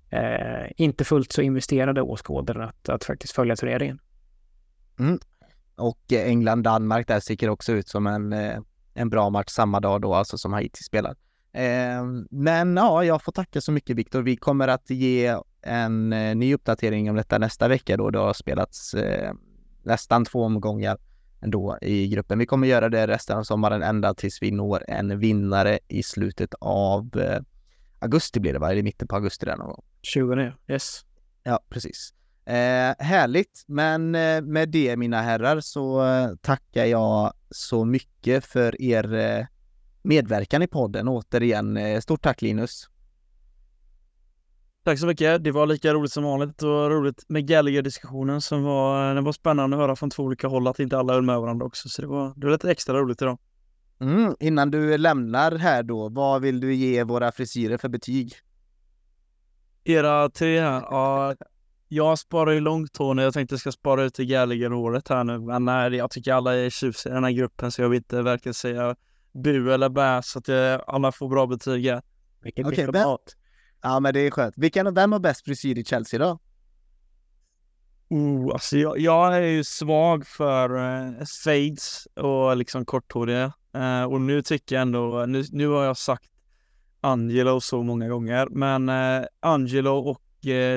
eh, 0.10 0.72
inte 0.78 1.04
fullt 1.04 1.32
så 1.32 1.42
investerade 1.42 2.02
åskådaren 2.02 2.62
att, 2.62 2.90
att 2.90 3.04
faktiskt 3.04 3.34
följa 3.34 3.56
turneringen. 3.56 4.00
Mm. 5.00 5.20
Och 5.80 6.00
England-Danmark 6.12 7.08
där 7.08 7.20
sticker 7.20 7.50
också 7.50 7.72
ut 7.72 7.88
som 7.88 8.08
en, 8.08 8.34
eh, 8.34 8.60
en 8.94 9.10
bra 9.10 9.30
match 9.30 9.50
samma 9.50 9.80
dag 9.80 10.02
då, 10.02 10.14
alltså 10.14 10.38
som 10.38 10.54
Haiti 10.54 10.84
spelar. 10.84 11.16
Eh, 11.52 12.04
men 12.30 12.78
ja, 12.78 13.04
jag 13.04 13.24
får 13.24 13.32
tacka 13.32 13.62
så 13.62 13.72
mycket 13.72 13.96
Viktor. 13.96 14.22
Vi 14.22 14.38
kommer 14.38 14.68
att 14.68 14.90
ge 14.90 15.36
en 15.62 16.14
eh, 16.14 16.36
ny 16.36 16.54
uppdatering 16.54 17.10
om 17.10 17.16
detta 17.16 17.38
nästa 17.38 17.68
vecka 17.68 17.98
då 17.98 18.10
det 18.10 18.20
har 18.20 18.34
spelats 18.34 18.96
nästan 19.84 20.26
två 20.26 20.44
omgångar 20.44 20.98
ändå 21.42 21.78
i 21.82 22.08
gruppen. 22.08 22.40
Vi 22.40 22.46
kommer 22.46 22.68
göra 22.68 22.90
det 22.90 23.08
resten 23.08 23.38
av 23.38 23.44
sommaren 23.44 23.84
ända 23.84 24.14
tills 24.14 24.42
vi 24.42 24.52
når 24.52 24.84
en 24.88 25.20
vinnare 25.20 25.80
i 25.88 26.04
slutet 26.04 26.54
av 26.60 27.10
eh, 27.18 27.42
augusti 28.00 28.40
blir 28.40 28.54
det 28.54 28.60
va? 28.60 28.70
Eller 28.70 28.80
i 28.80 28.84
mitten 28.84 29.08
på 29.08 29.16
augusti 29.16 29.46
där 29.46 29.58
någon 29.58 29.68
gång. 29.68 29.84
20 30.02 30.54
yes. 30.68 31.06
Ja, 31.44 31.60
precis. 31.70 32.14
Eh, 32.50 32.96
härligt, 33.00 33.64
men 33.68 34.16
eh, 34.16 34.42
med 34.42 34.70
det 34.70 34.98
mina 34.98 35.22
herrar 35.22 35.60
så 35.60 36.06
eh, 36.06 36.30
tackar 36.42 36.86
jag 36.86 37.34
så 37.50 37.86
mycket 37.86 38.46
för 38.46 38.82
er 38.82 39.48
medverkan 40.02 40.62
i 40.62 40.68
podden 40.68 41.08
återigen. 41.08 42.02
Stort 42.02 42.22
tack 42.22 42.42
Linus! 42.42 42.90
Tack 44.84 45.00
så 45.00 45.06
mycket. 45.06 45.44
Det 45.44 45.52
var 45.52 45.66
lika 45.66 45.94
roligt 45.94 46.12
som 46.12 46.24
vanligt 46.24 46.64
och 46.64 46.90
roligt 46.90 47.26
med 47.28 47.48
Gallagher-diskussionen 47.48 48.42
som 48.42 48.64
var, 48.64 49.16
det 49.16 49.22
var 49.22 49.32
spännande 49.32 49.78
att 49.78 49.82
höra 49.82 49.96
från 49.96 50.10
två 50.10 50.24
olika 50.24 50.48
håll 50.48 50.68
att 50.68 50.80
inte 50.80 50.98
alla 50.98 51.14
höll 51.14 51.24
med 51.24 51.40
varandra 51.40 51.66
också. 51.66 51.90
Så 51.90 52.02
det 52.02 52.08
var, 52.08 52.34
det 52.36 52.46
var 52.46 52.52
lite 52.52 52.72
extra 52.72 53.00
roligt 53.00 53.22
idag. 53.22 53.40
Mm, 54.00 54.36
innan 54.40 54.72
du 54.72 54.98
lämnar 54.98 55.52
här 55.52 55.84
då, 55.84 56.10
vad 56.10 56.42
vill 56.42 56.60
du 56.60 56.74
ge 56.74 57.04
våra 57.04 57.32
frisyrer 57.32 57.78
för 57.78 57.90
betyg? 57.90 58.34
Era 59.84 60.30
tre 60.30 60.62
här, 60.62 60.82
ja, 60.82 61.36
jag 61.92 62.20
sparar 62.20 62.52
ju 62.52 62.60
långt 62.60 62.98
hår 62.98 63.14
när 63.14 63.24
jag 63.24 63.34
tänkte 63.34 63.54
jag 63.54 63.60
ska 63.60 63.72
spara 63.72 64.04
ut 64.04 64.14
till 64.14 64.26
Gallagher-håret 64.26 65.10
här 65.10 65.24
nu. 65.24 65.40
Men 65.40 65.66
nej, 65.66 65.96
jag 65.96 66.12
tycker 66.12 66.34
alla 66.34 66.56
är 66.56 66.70
tjusiga 66.70 67.14
i 67.14 67.16
den 67.16 67.24
här 67.24 67.32
gruppen 67.32 67.72
så 67.72 67.82
jag 67.82 67.90
vill 67.90 67.98
inte 67.98 68.22
verkligen 68.22 68.54
säga 68.54 68.96
bu 69.32 69.74
eller 69.74 69.90
bä 69.90 70.22
så 70.24 70.40
att 70.40 70.48
jag, 70.48 70.82
alla 70.88 71.12
får 71.12 71.30
bra 71.30 71.48
betyg 71.48 71.86
här. 71.86 72.02
Vilken 72.42 72.66
Okej, 72.66 72.86
diplomat. 72.86 73.36
Ja, 73.82 74.00
men 74.00 74.14
det 74.14 74.20
är 74.20 74.32
skönt. 74.32 74.54
Vilken, 74.58 74.94
vem 74.94 75.12
har 75.12 75.20
bäst 75.20 75.46
frisyr 75.46 75.78
i 75.78 75.86
Chelsea 75.86 76.20
då? 76.20 76.40
Oh, 78.10 78.54
alltså 78.54 78.78
jag, 78.78 79.00
jag 79.00 79.38
är 79.38 79.42
ju 79.42 79.64
svag 79.64 80.28
för 80.28 80.76
uh, 80.76 81.26
fades 81.44 82.08
och 82.16 82.58
liksom 82.58 82.86
korthåriga. 82.86 83.54
Uh, 83.78 84.04
och 84.04 84.22
nu 84.22 84.42
tycker 84.42 84.76
jag 84.76 84.82
ändå, 84.82 85.26
nu, 85.26 85.44
nu 85.52 85.68
har 85.68 85.84
jag 85.84 85.98
sagt 85.98 86.32
Angelo 87.02 87.62
så 87.62 87.84
många 87.84 88.10
gånger, 88.10 88.48
men 88.52 88.90
uh, 88.90 89.26
Angelo 89.40 89.92
och 89.92 90.22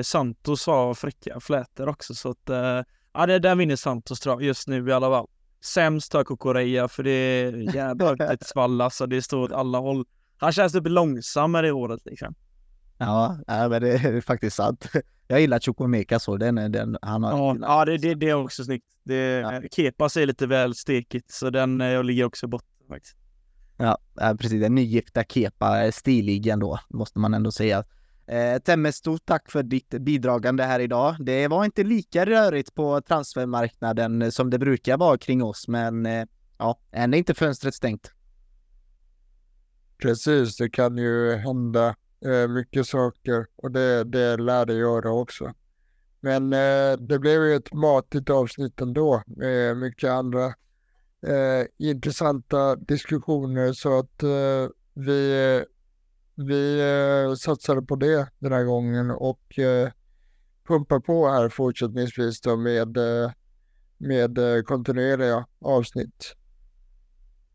Santos 0.03 0.67
har 0.67 0.93
fräcka 0.93 1.39
flätor 1.39 1.89
också 1.89 2.15
så 2.15 2.29
att 2.29 2.49
uh, 2.49 2.83
ja, 3.13 3.25
det 3.25 3.39
där 3.39 3.55
vinner 3.55 3.75
Santos 3.75 4.19
tror 4.19 4.35
jag 4.35 4.43
just 4.47 4.67
nu 4.67 4.89
i 4.89 4.91
alla 4.91 5.09
fall. 5.09 5.27
Sämst 5.63 6.13
har 6.13 6.23
Kokoreja 6.23 6.87
för 6.87 7.03
det 7.03 7.11
är 7.11 7.75
jävligt 7.75 8.21
ett 8.31 8.47
svall 8.47 8.81
alltså, 8.81 9.05
det 9.05 9.21
står 9.21 9.39
åt 9.39 9.51
alla 9.51 9.77
håll. 9.77 10.05
Han 10.37 10.51
känns 10.51 10.73
typ 10.73 10.87
långsammare 10.87 11.67
i 11.67 11.71
håret 11.71 12.05
liksom. 12.05 12.35
Ja, 12.97 13.39
ja 13.47 13.69
men 13.69 13.81
det 13.81 13.91
är 13.91 14.21
faktiskt 14.21 14.55
sant. 14.55 14.85
Jag 15.27 15.41
gillar 15.41 15.59
Chukwemeka 15.59 16.19
så, 16.19 16.37
den, 16.37 16.55
den 16.71 16.97
han 17.01 17.23
har. 17.23 17.31
Ja, 17.31 17.57
ja 17.61 17.85
det, 17.85 17.97
det, 17.97 18.13
det 18.13 18.29
är 18.29 18.33
också 18.33 18.63
snyggt. 18.63 18.85
Det, 19.03 19.39
Ja. 19.39 19.61
Kepas 19.71 20.17
är 20.17 20.25
lite 20.25 20.47
väl 20.47 20.75
stekigt 20.75 21.31
så 21.31 21.49
den 21.49 21.81
eh, 21.81 21.87
jag 21.87 22.05
ligger 22.05 22.25
också 22.25 22.47
botten 22.47 22.87
faktiskt. 22.87 23.17
Ja, 23.77 23.97
precis. 24.39 24.61
Den 24.61 24.75
nygifta 24.75 25.23
Kepa 25.23 25.91
stilig 25.91 26.47
ändå, 26.47 26.79
måste 26.89 27.19
man 27.19 27.33
ändå 27.33 27.51
säga. 27.51 27.83
Eh, 28.27 28.59
Temme, 28.59 28.91
stort 28.91 29.25
tack 29.25 29.51
för 29.51 29.63
ditt 29.63 29.89
bidragande 29.89 30.63
här 30.63 30.79
idag. 30.79 31.15
Det 31.19 31.47
var 31.47 31.65
inte 31.65 31.83
lika 31.83 32.25
rörigt 32.25 32.75
på 32.75 33.01
transfermarknaden 33.01 34.31
som 34.31 34.49
det 34.49 34.59
brukar 34.59 34.97
vara 34.97 35.17
kring 35.17 35.43
oss, 35.43 35.67
men 35.67 36.05
eh, 36.05 36.25
ja, 36.57 36.79
än 36.91 37.13
är 37.13 37.17
inte 37.17 37.33
fönstret 37.33 37.75
stängt. 37.75 38.11
Precis, 39.97 40.57
det 40.57 40.69
kan 40.69 40.97
ju 40.97 41.35
hända 41.35 41.95
eh, 42.25 42.47
mycket 42.49 42.87
saker 42.87 43.45
och 43.55 43.71
det, 43.71 44.03
det 44.03 44.37
lär 44.37 44.65
det 44.65 44.73
göra 44.73 45.11
också. 45.11 45.53
Men 46.19 46.53
eh, 46.53 46.97
det 46.99 47.19
blev 47.19 47.43
ju 47.43 47.55
ett 47.55 47.73
matigt 47.73 48.29
avsnitt 48.29 48.81
ändå 48.81 49.23
med 49.25 49.77
mycket 49.77 50.09
andra 50.09 50.45
eh, 51.27 51.65
intressanta 51.77 52.75
diskussioner 52.75 53.73
så 53.73 53.99
att 53.99 54.23
eh, 54.23 54.69
vi, 54.93 55.63
vi 56.35 56.79
eh, 56.79 57.35
satsade 57.35 57.81
på 57.81 57.95
det 57.95 58.29
den 58.39 58.51
här 58.51 58.63
gången 58.63 59.11
och 59.11 59.59
eh, 59.59 59.89
pumpar 60.67 60.99
på 60.99 61.29
här 61.29 61.49
fortsättningsvis 61.49 62.41
då 62.41 62.57
med, 62.57 62.97
eh, 62.97 63.31
med 63.97 64.37
eh, 64.37 64.61
kontinuerliga 64.61 65.45
avsnitt. 65.61 66.35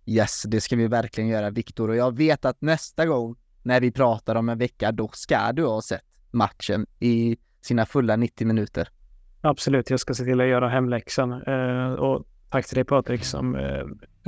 Yes, 0.06 0.42
det 0.42 0.60
ska 0.60 0.76
vi 0.76 0.86
verkligen 0.86 1.30
göra 1.30 1.50
Viktor 1.50 1.88
och 1.88 1.96
jag 1.96 2.16
vet 2.16 2.44
att 2.44 2.60
nästa 2.60 3.06
gång 3.06 3.36
när 3.62 3.80
vi 3.80 3.92
pratar 3.92 4.34
om 4.34 4.48
en 4.48 4.58
vecka, 4.58 4.92
då 4.92 5.10
ska 5.12 5.52
du 5.52 5.64
ha 5.64 5.82
sett 5.82 6.02
matchen 6.30 6.86
i 7.00 7.36
sina 7.60 7.86
fulla 7.86 8.16
90 8.16 8.46
minuter. 8.46 8.88
Absolut, 9.40 9.90
jag 9.90 10.00
ska 10.00 10.14
se 10.14 10.24
till 10.24 10.40
att 10.40 10.46
göra 10.46 10.68
hemläxan. 10.68 11.32
Eh, 11.32 11.92
och 11.92 12.26
tack 12.50 12.66
till 12.66 12.74
dig 12.74 12.84
Patrik 12.84 13.24
som 13.24 13.56
eh, 13.56 13.84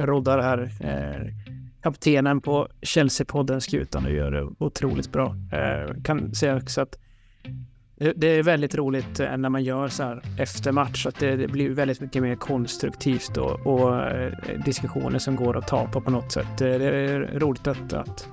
roddar 0.07 0.39
här. 0.39 0.71
Eh, 0.81 1.33
kaptenen 1.83 2.41
på 2.41 2.69
Chelsea-podden 2.81 3.61
Skutan 3.61 4.05
och 4.05 4.13
gör 4.13 4.31
det 4.31 4.49
otroligt 4.59 5.13
bra. 5.13 5.37
Eh, 5.53 6.03
kan 6.03 6.35
säga 6.35 6.57
också 6.57 6.81
att 6.81 6.99
det, 8.17 8.27
är 8.27 8.43
väldigt 8.43 8.75
roligt 8.75 9.21
eh, 9.21 9.37
när 9.37 9.49
man 9.49 9.65
gör 9.65 9.89
så 9.89 10.03
här 10.03 10.23
efter 10.39 10.73
match. 10.73 11.07
Att 11.07 11.19
det, 11.19 11.51
blir 11.51 11.71
väldigt 11.71 12.01
mycket 12.01 12.23
mer 12.23 12.35
konstruktivt 12.35 13.37
och, 13.37 13.67
och 13.67 14.03
diskussioner 14.65 15.19
som 15.19 15.37
går 15.37 15.57
att 15.57 15.69
ta 15.69 15.87
på 15.87 16.01
på 16.01 16.11
något 16.11 16.33
sätt. 16.33 16.59
Det, 16.59 16.79
det 16.79 16.87
är 16.87 17.39
roligt 17.39 17.67
att, 17.67 17.93
att 17.93 18.29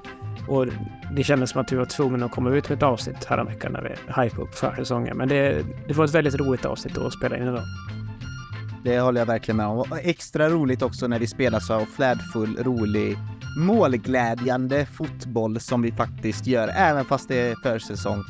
och 0.47 0.67
det 1.11 1.23
kändes 1.23 1.49
som 1.49 1.61
att 1.61 1.71
vi 1.71 1.75
var 1.75 1.85
tvungna 1.85 2.25
att 2.25 2.31
komma 2.31 2.49
ut 2.49 2.69
med 2.69 2.77
ett 2.77 2.83
avsnitt 2.83 3.25
häromveckan 3.25 3.71
när 3.71 3.81
vi 3.81 4.21
hypade 4.21 4.41
upp 4.41 4.55
försäsongen. 4.55 5.17
Men 5.17 5.27
det, 5.27 5.65
det 5.87 5.93
var 5.93 6.05
ett 6.05 6.15
väldigt 6.15 6.35
roligt 6.35 6.65
avsnitt 6.65 6.97
att 6.97 7.13
spela 7.13 7.37
in 7.37 7.43
idag. 7.43 7.63
Det 8.87 8.99
håller 8.99 9.21
jag 9.21 9.25
verkligen 9.25 9.57
med 9.57 9.65
om. 9.65 9.77
Och 9.77 9.99
extra 10.01 10.49
roligt 10.49 10.81
också 10.81 11.07
när 11.07 11.19
vi 11.19 11.27
spelar 11.27 11.59
så 11.59 11.85
flärdfull, 11.85 12.57
rolig, 12.63 13.17
målglädjande 13.57 14.85
fotboll 14.85 15.59
som 15.59 15.81
vi 15.81 15.91
faktiskt 15.91 16.47
gör. 16.47 16.67
Även 16.67 17.05
fast 17.05 17.27
det 17.27 17.35
är 17.35 17.55
försäsong 17.63 18.23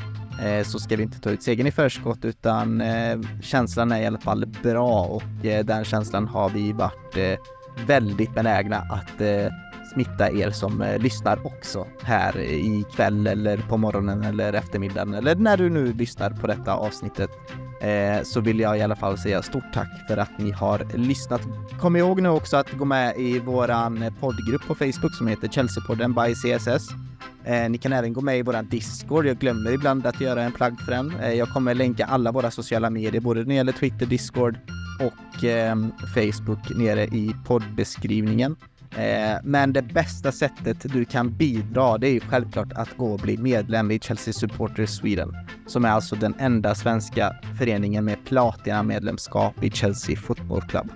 eh, 0.44 0.64
så 0.64 0.80
ska 0.80 0.96
vi 0.96 1.04
inte 1.04 1.20
ta 1.20 1.30
ut 1.30 1.44
segern 1.44 1.68
i 1.68 1.72
förskott 1.72 2.26
utan 2.26 2.82
eh, 2.82 3.20
känslan 3.42 3.92
är 3.92 4.02
i 4.02 4.06
alla 4.06 4.20
fall 4.20 4.46
bra 4.64 5.04
och 5.04 5.46
eh, 5.46 5.66
den 5.66 5.86
känslan 5.86 6.28
har 6.28 6.50
vi 6.50 6.72
varit 6.72 7.18
eh, 7.18 7.40
väldigt 7.88 8.34
benägna 8.34 8.78
att 8.78 9.22
eh, 9.22 9.54
smitta 9.94 10.32
er 10.32 10.52
som 10.52 10.82
eh, 10.82 11.00
lyssnar 11.00 11.46
också 11.46 11.88
här 12.04 12.40
i 12.40 12.86
kväll 12.96 13.28
eller 13.28 13.58
på 13.58 13.78
morgonen 13.78 14.24
eller 14.24 14.54
eftermiddagen 14.54 15.14
eller 15.14 15.36
när 15.36 15.58
du 15.58 15.70
nu 15.70 15.94
lyssnar 15.94 16.30
på 16.30 16.48
detta 16.48 16.74
avsnittet 16.74 17.30
eh, 17.82 18.24
så 18.24 18.42
vill 18.42 18.60
jag 18.60 18.78
i 18.78 18.82
alla 18.82 18.96
fall 18.96 19.18
säga 19.18 19.42
stort 19.42 19.74
tack 19.74 19.90
för 20.08 20.18
att 20.18 20.38
ni 20.38 20.52
har 20.52 20.98
lyssnat. 20.98 21.42
Kom 21.80 21.96
ihåg 21.96 22.22
nu 22.22 22.30
också 22.30 22.58
att 22.58 22.72
gå 22.72 22.86
med 22.86 23.18
i 23.18 23.40
våran 23.40 24.14
poddgrupp 24.20 24.68
på 24.68 24.76
Facebook 24.76 25.16
som 25.18 25.28
heter 25.28 25.48
Chelseapodden 25.48 26.14
by 26.14 26.36
CSS. 26.36 26.90
Eh, 27.48 27.70
ni 27.70 27.78
kan 27.78 27.94
även 27.94 28.14
gå 28.14 28.22
med 28.22 28.40
i 28.40 28.42
våran 28.42 28.68
Discord. 28.68 29.26
Jag 29.26 29.38
glömmer 29.38 29.72
ibland 29.72 30.06
att 30.06 30.22
göra 30.22 30.44
en 30.44 30.52
plagg 30.52 30.80
för 30.80 30.92
den. 30.92 31.20
Eh, 31.20 31.34
jag 31.34 31.50
kommer 31.50 31.74
länka 31.74 32.06
alla 32.06 32.32
våra 32.32 32.52
sociala 32.52 32.90
medier, 32.90 33.22
både 33.22 33.40
när 33.40 33.48
det 33.48 33.54
gäller 33.54 33.72
Twitter, 33.72 34.06
Discord 34.06 34.58
och 35.00 35.44
ehm, 35.44 35.92
Facebook 36.14 36.78
nere 36.78 37.04
i 37.04 37.36
poddbeskrivningen. 37.46 38.56
Eh, 38.92 39.38
men 39.44 39.74
det 39.74 39.82
bästa 39.82 40.32
sättet 40.32 40.94
du 40.94 41.06
kan 41.06 41.34
bidra, 41.38 41.98
det 41.98 42.08
är 42.08 42.12
ju 42.12 42.20
självklart 42.20 42.74
att 42.74 42.98
gå 42.98 43.14
och 43.14 43.20
bli 43.20 43.38
medlem 43.38 43.92
i 43.92 44.00
Chelsea 44.00 44.34
Supporters 44.34 44.90
Sweden, 44.90 45.34
som 45.68 45.86
är 45.86 45.90
alltså 45.90 46.16
den 46.16 46.36
enda 46.40 46.76
svenska 46.76 47.36
föreningen 47.58 48.06
med 48.06 48.26
platina-medlemskap 48.26 49.64
i 49.64 49.72
Chelsea 49.72 50.16
Football 50.16 50.62
Club. 50.62 50.92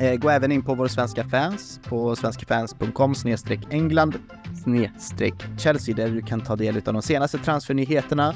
Eh, 0.00 0.14
gå 0.14 0.30
även 0.30 0.52
in 0.52 0.62
på 0.62 0.74
vår 0.74 0.88
svenska 0.88 1.24
fans 1.24 1.80
på 1.88 2.16
svenskafans.com 2.16 3.14
England 3.70 4.14
Chelsea 5.58 5.94
där 5.94 6.08
du 6.10 6.22
kan 6.22 6.40
ta 6.40 6.56
del 6.56 6.76
av 6.76 6.92
de 6.92 7.02
senaste 7.02 7.38
transfernyheterna 7.38 8.34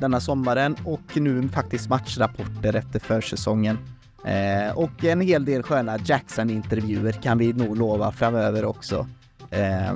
denna 0.00 0.20
sommaren 0.20 0.76
och 0.84 1.16
nu 1.16 1.48
faktiskt 1.48 1.88
matchrapporter 1.88 2.76
efter 2.76 3.00
försäsongen. 3.00 3.78
Eh, 4.24 4.78
och 4.78 5.04
en 5.04 5.20
hel 5.20 5.44
del 5.44 5.62
sköna 5.62 5.98
Jackson-intervjuer 5.98 7.12
kan 7.12 7.38
vi 7.38 7.52
nog 7.52 7.76
lova 7.76 8.12
framöver 8.12 8.64
också. 8.64 9.06
Eh, 9.50 9.94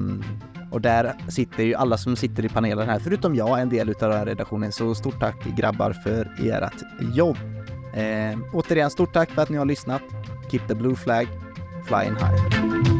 och 0.70 0.80
där 0.80 1.14
sitter 1.28 1.62
ju 1.62 1.74
alla 1.74 1.98
som 1.98 2.16
sitter 2.16 2.44
i 2.44 2.48
panelen 2.48 2.88
här, 2.88 2.98
förutom 2.98 3.34
jag, 3.34 3.60
en 3.60 3.68
del 3.68 3.88
utav 3.88 4.08
den 4.10 4.18
här 4.18 4.26
redaktionen. 4.26 4.72
Så 4.72 4.94
stort 4.94 5.20
tack 5.20 5.44
grabbar 5.56 5.92
för 5.92 6.30
ert 6.38 6.82
jobb. 7.14 7.36
Eh, 7.94 8.38
återigen, 8.52 8.90
stort 8.90 9.12
tack 9.12 9.30
för 9.30 9.42
att 9.42 9.48
ni 9.48 9.56
har 9.56 9.64
lyssnat. 9.64 10.02
Keep 10.50 10.60
the 10.68 10.74
blue 10.74 10.96
flag 10.96 11.28
flying 11.86 12.16
high. 12.16 12.97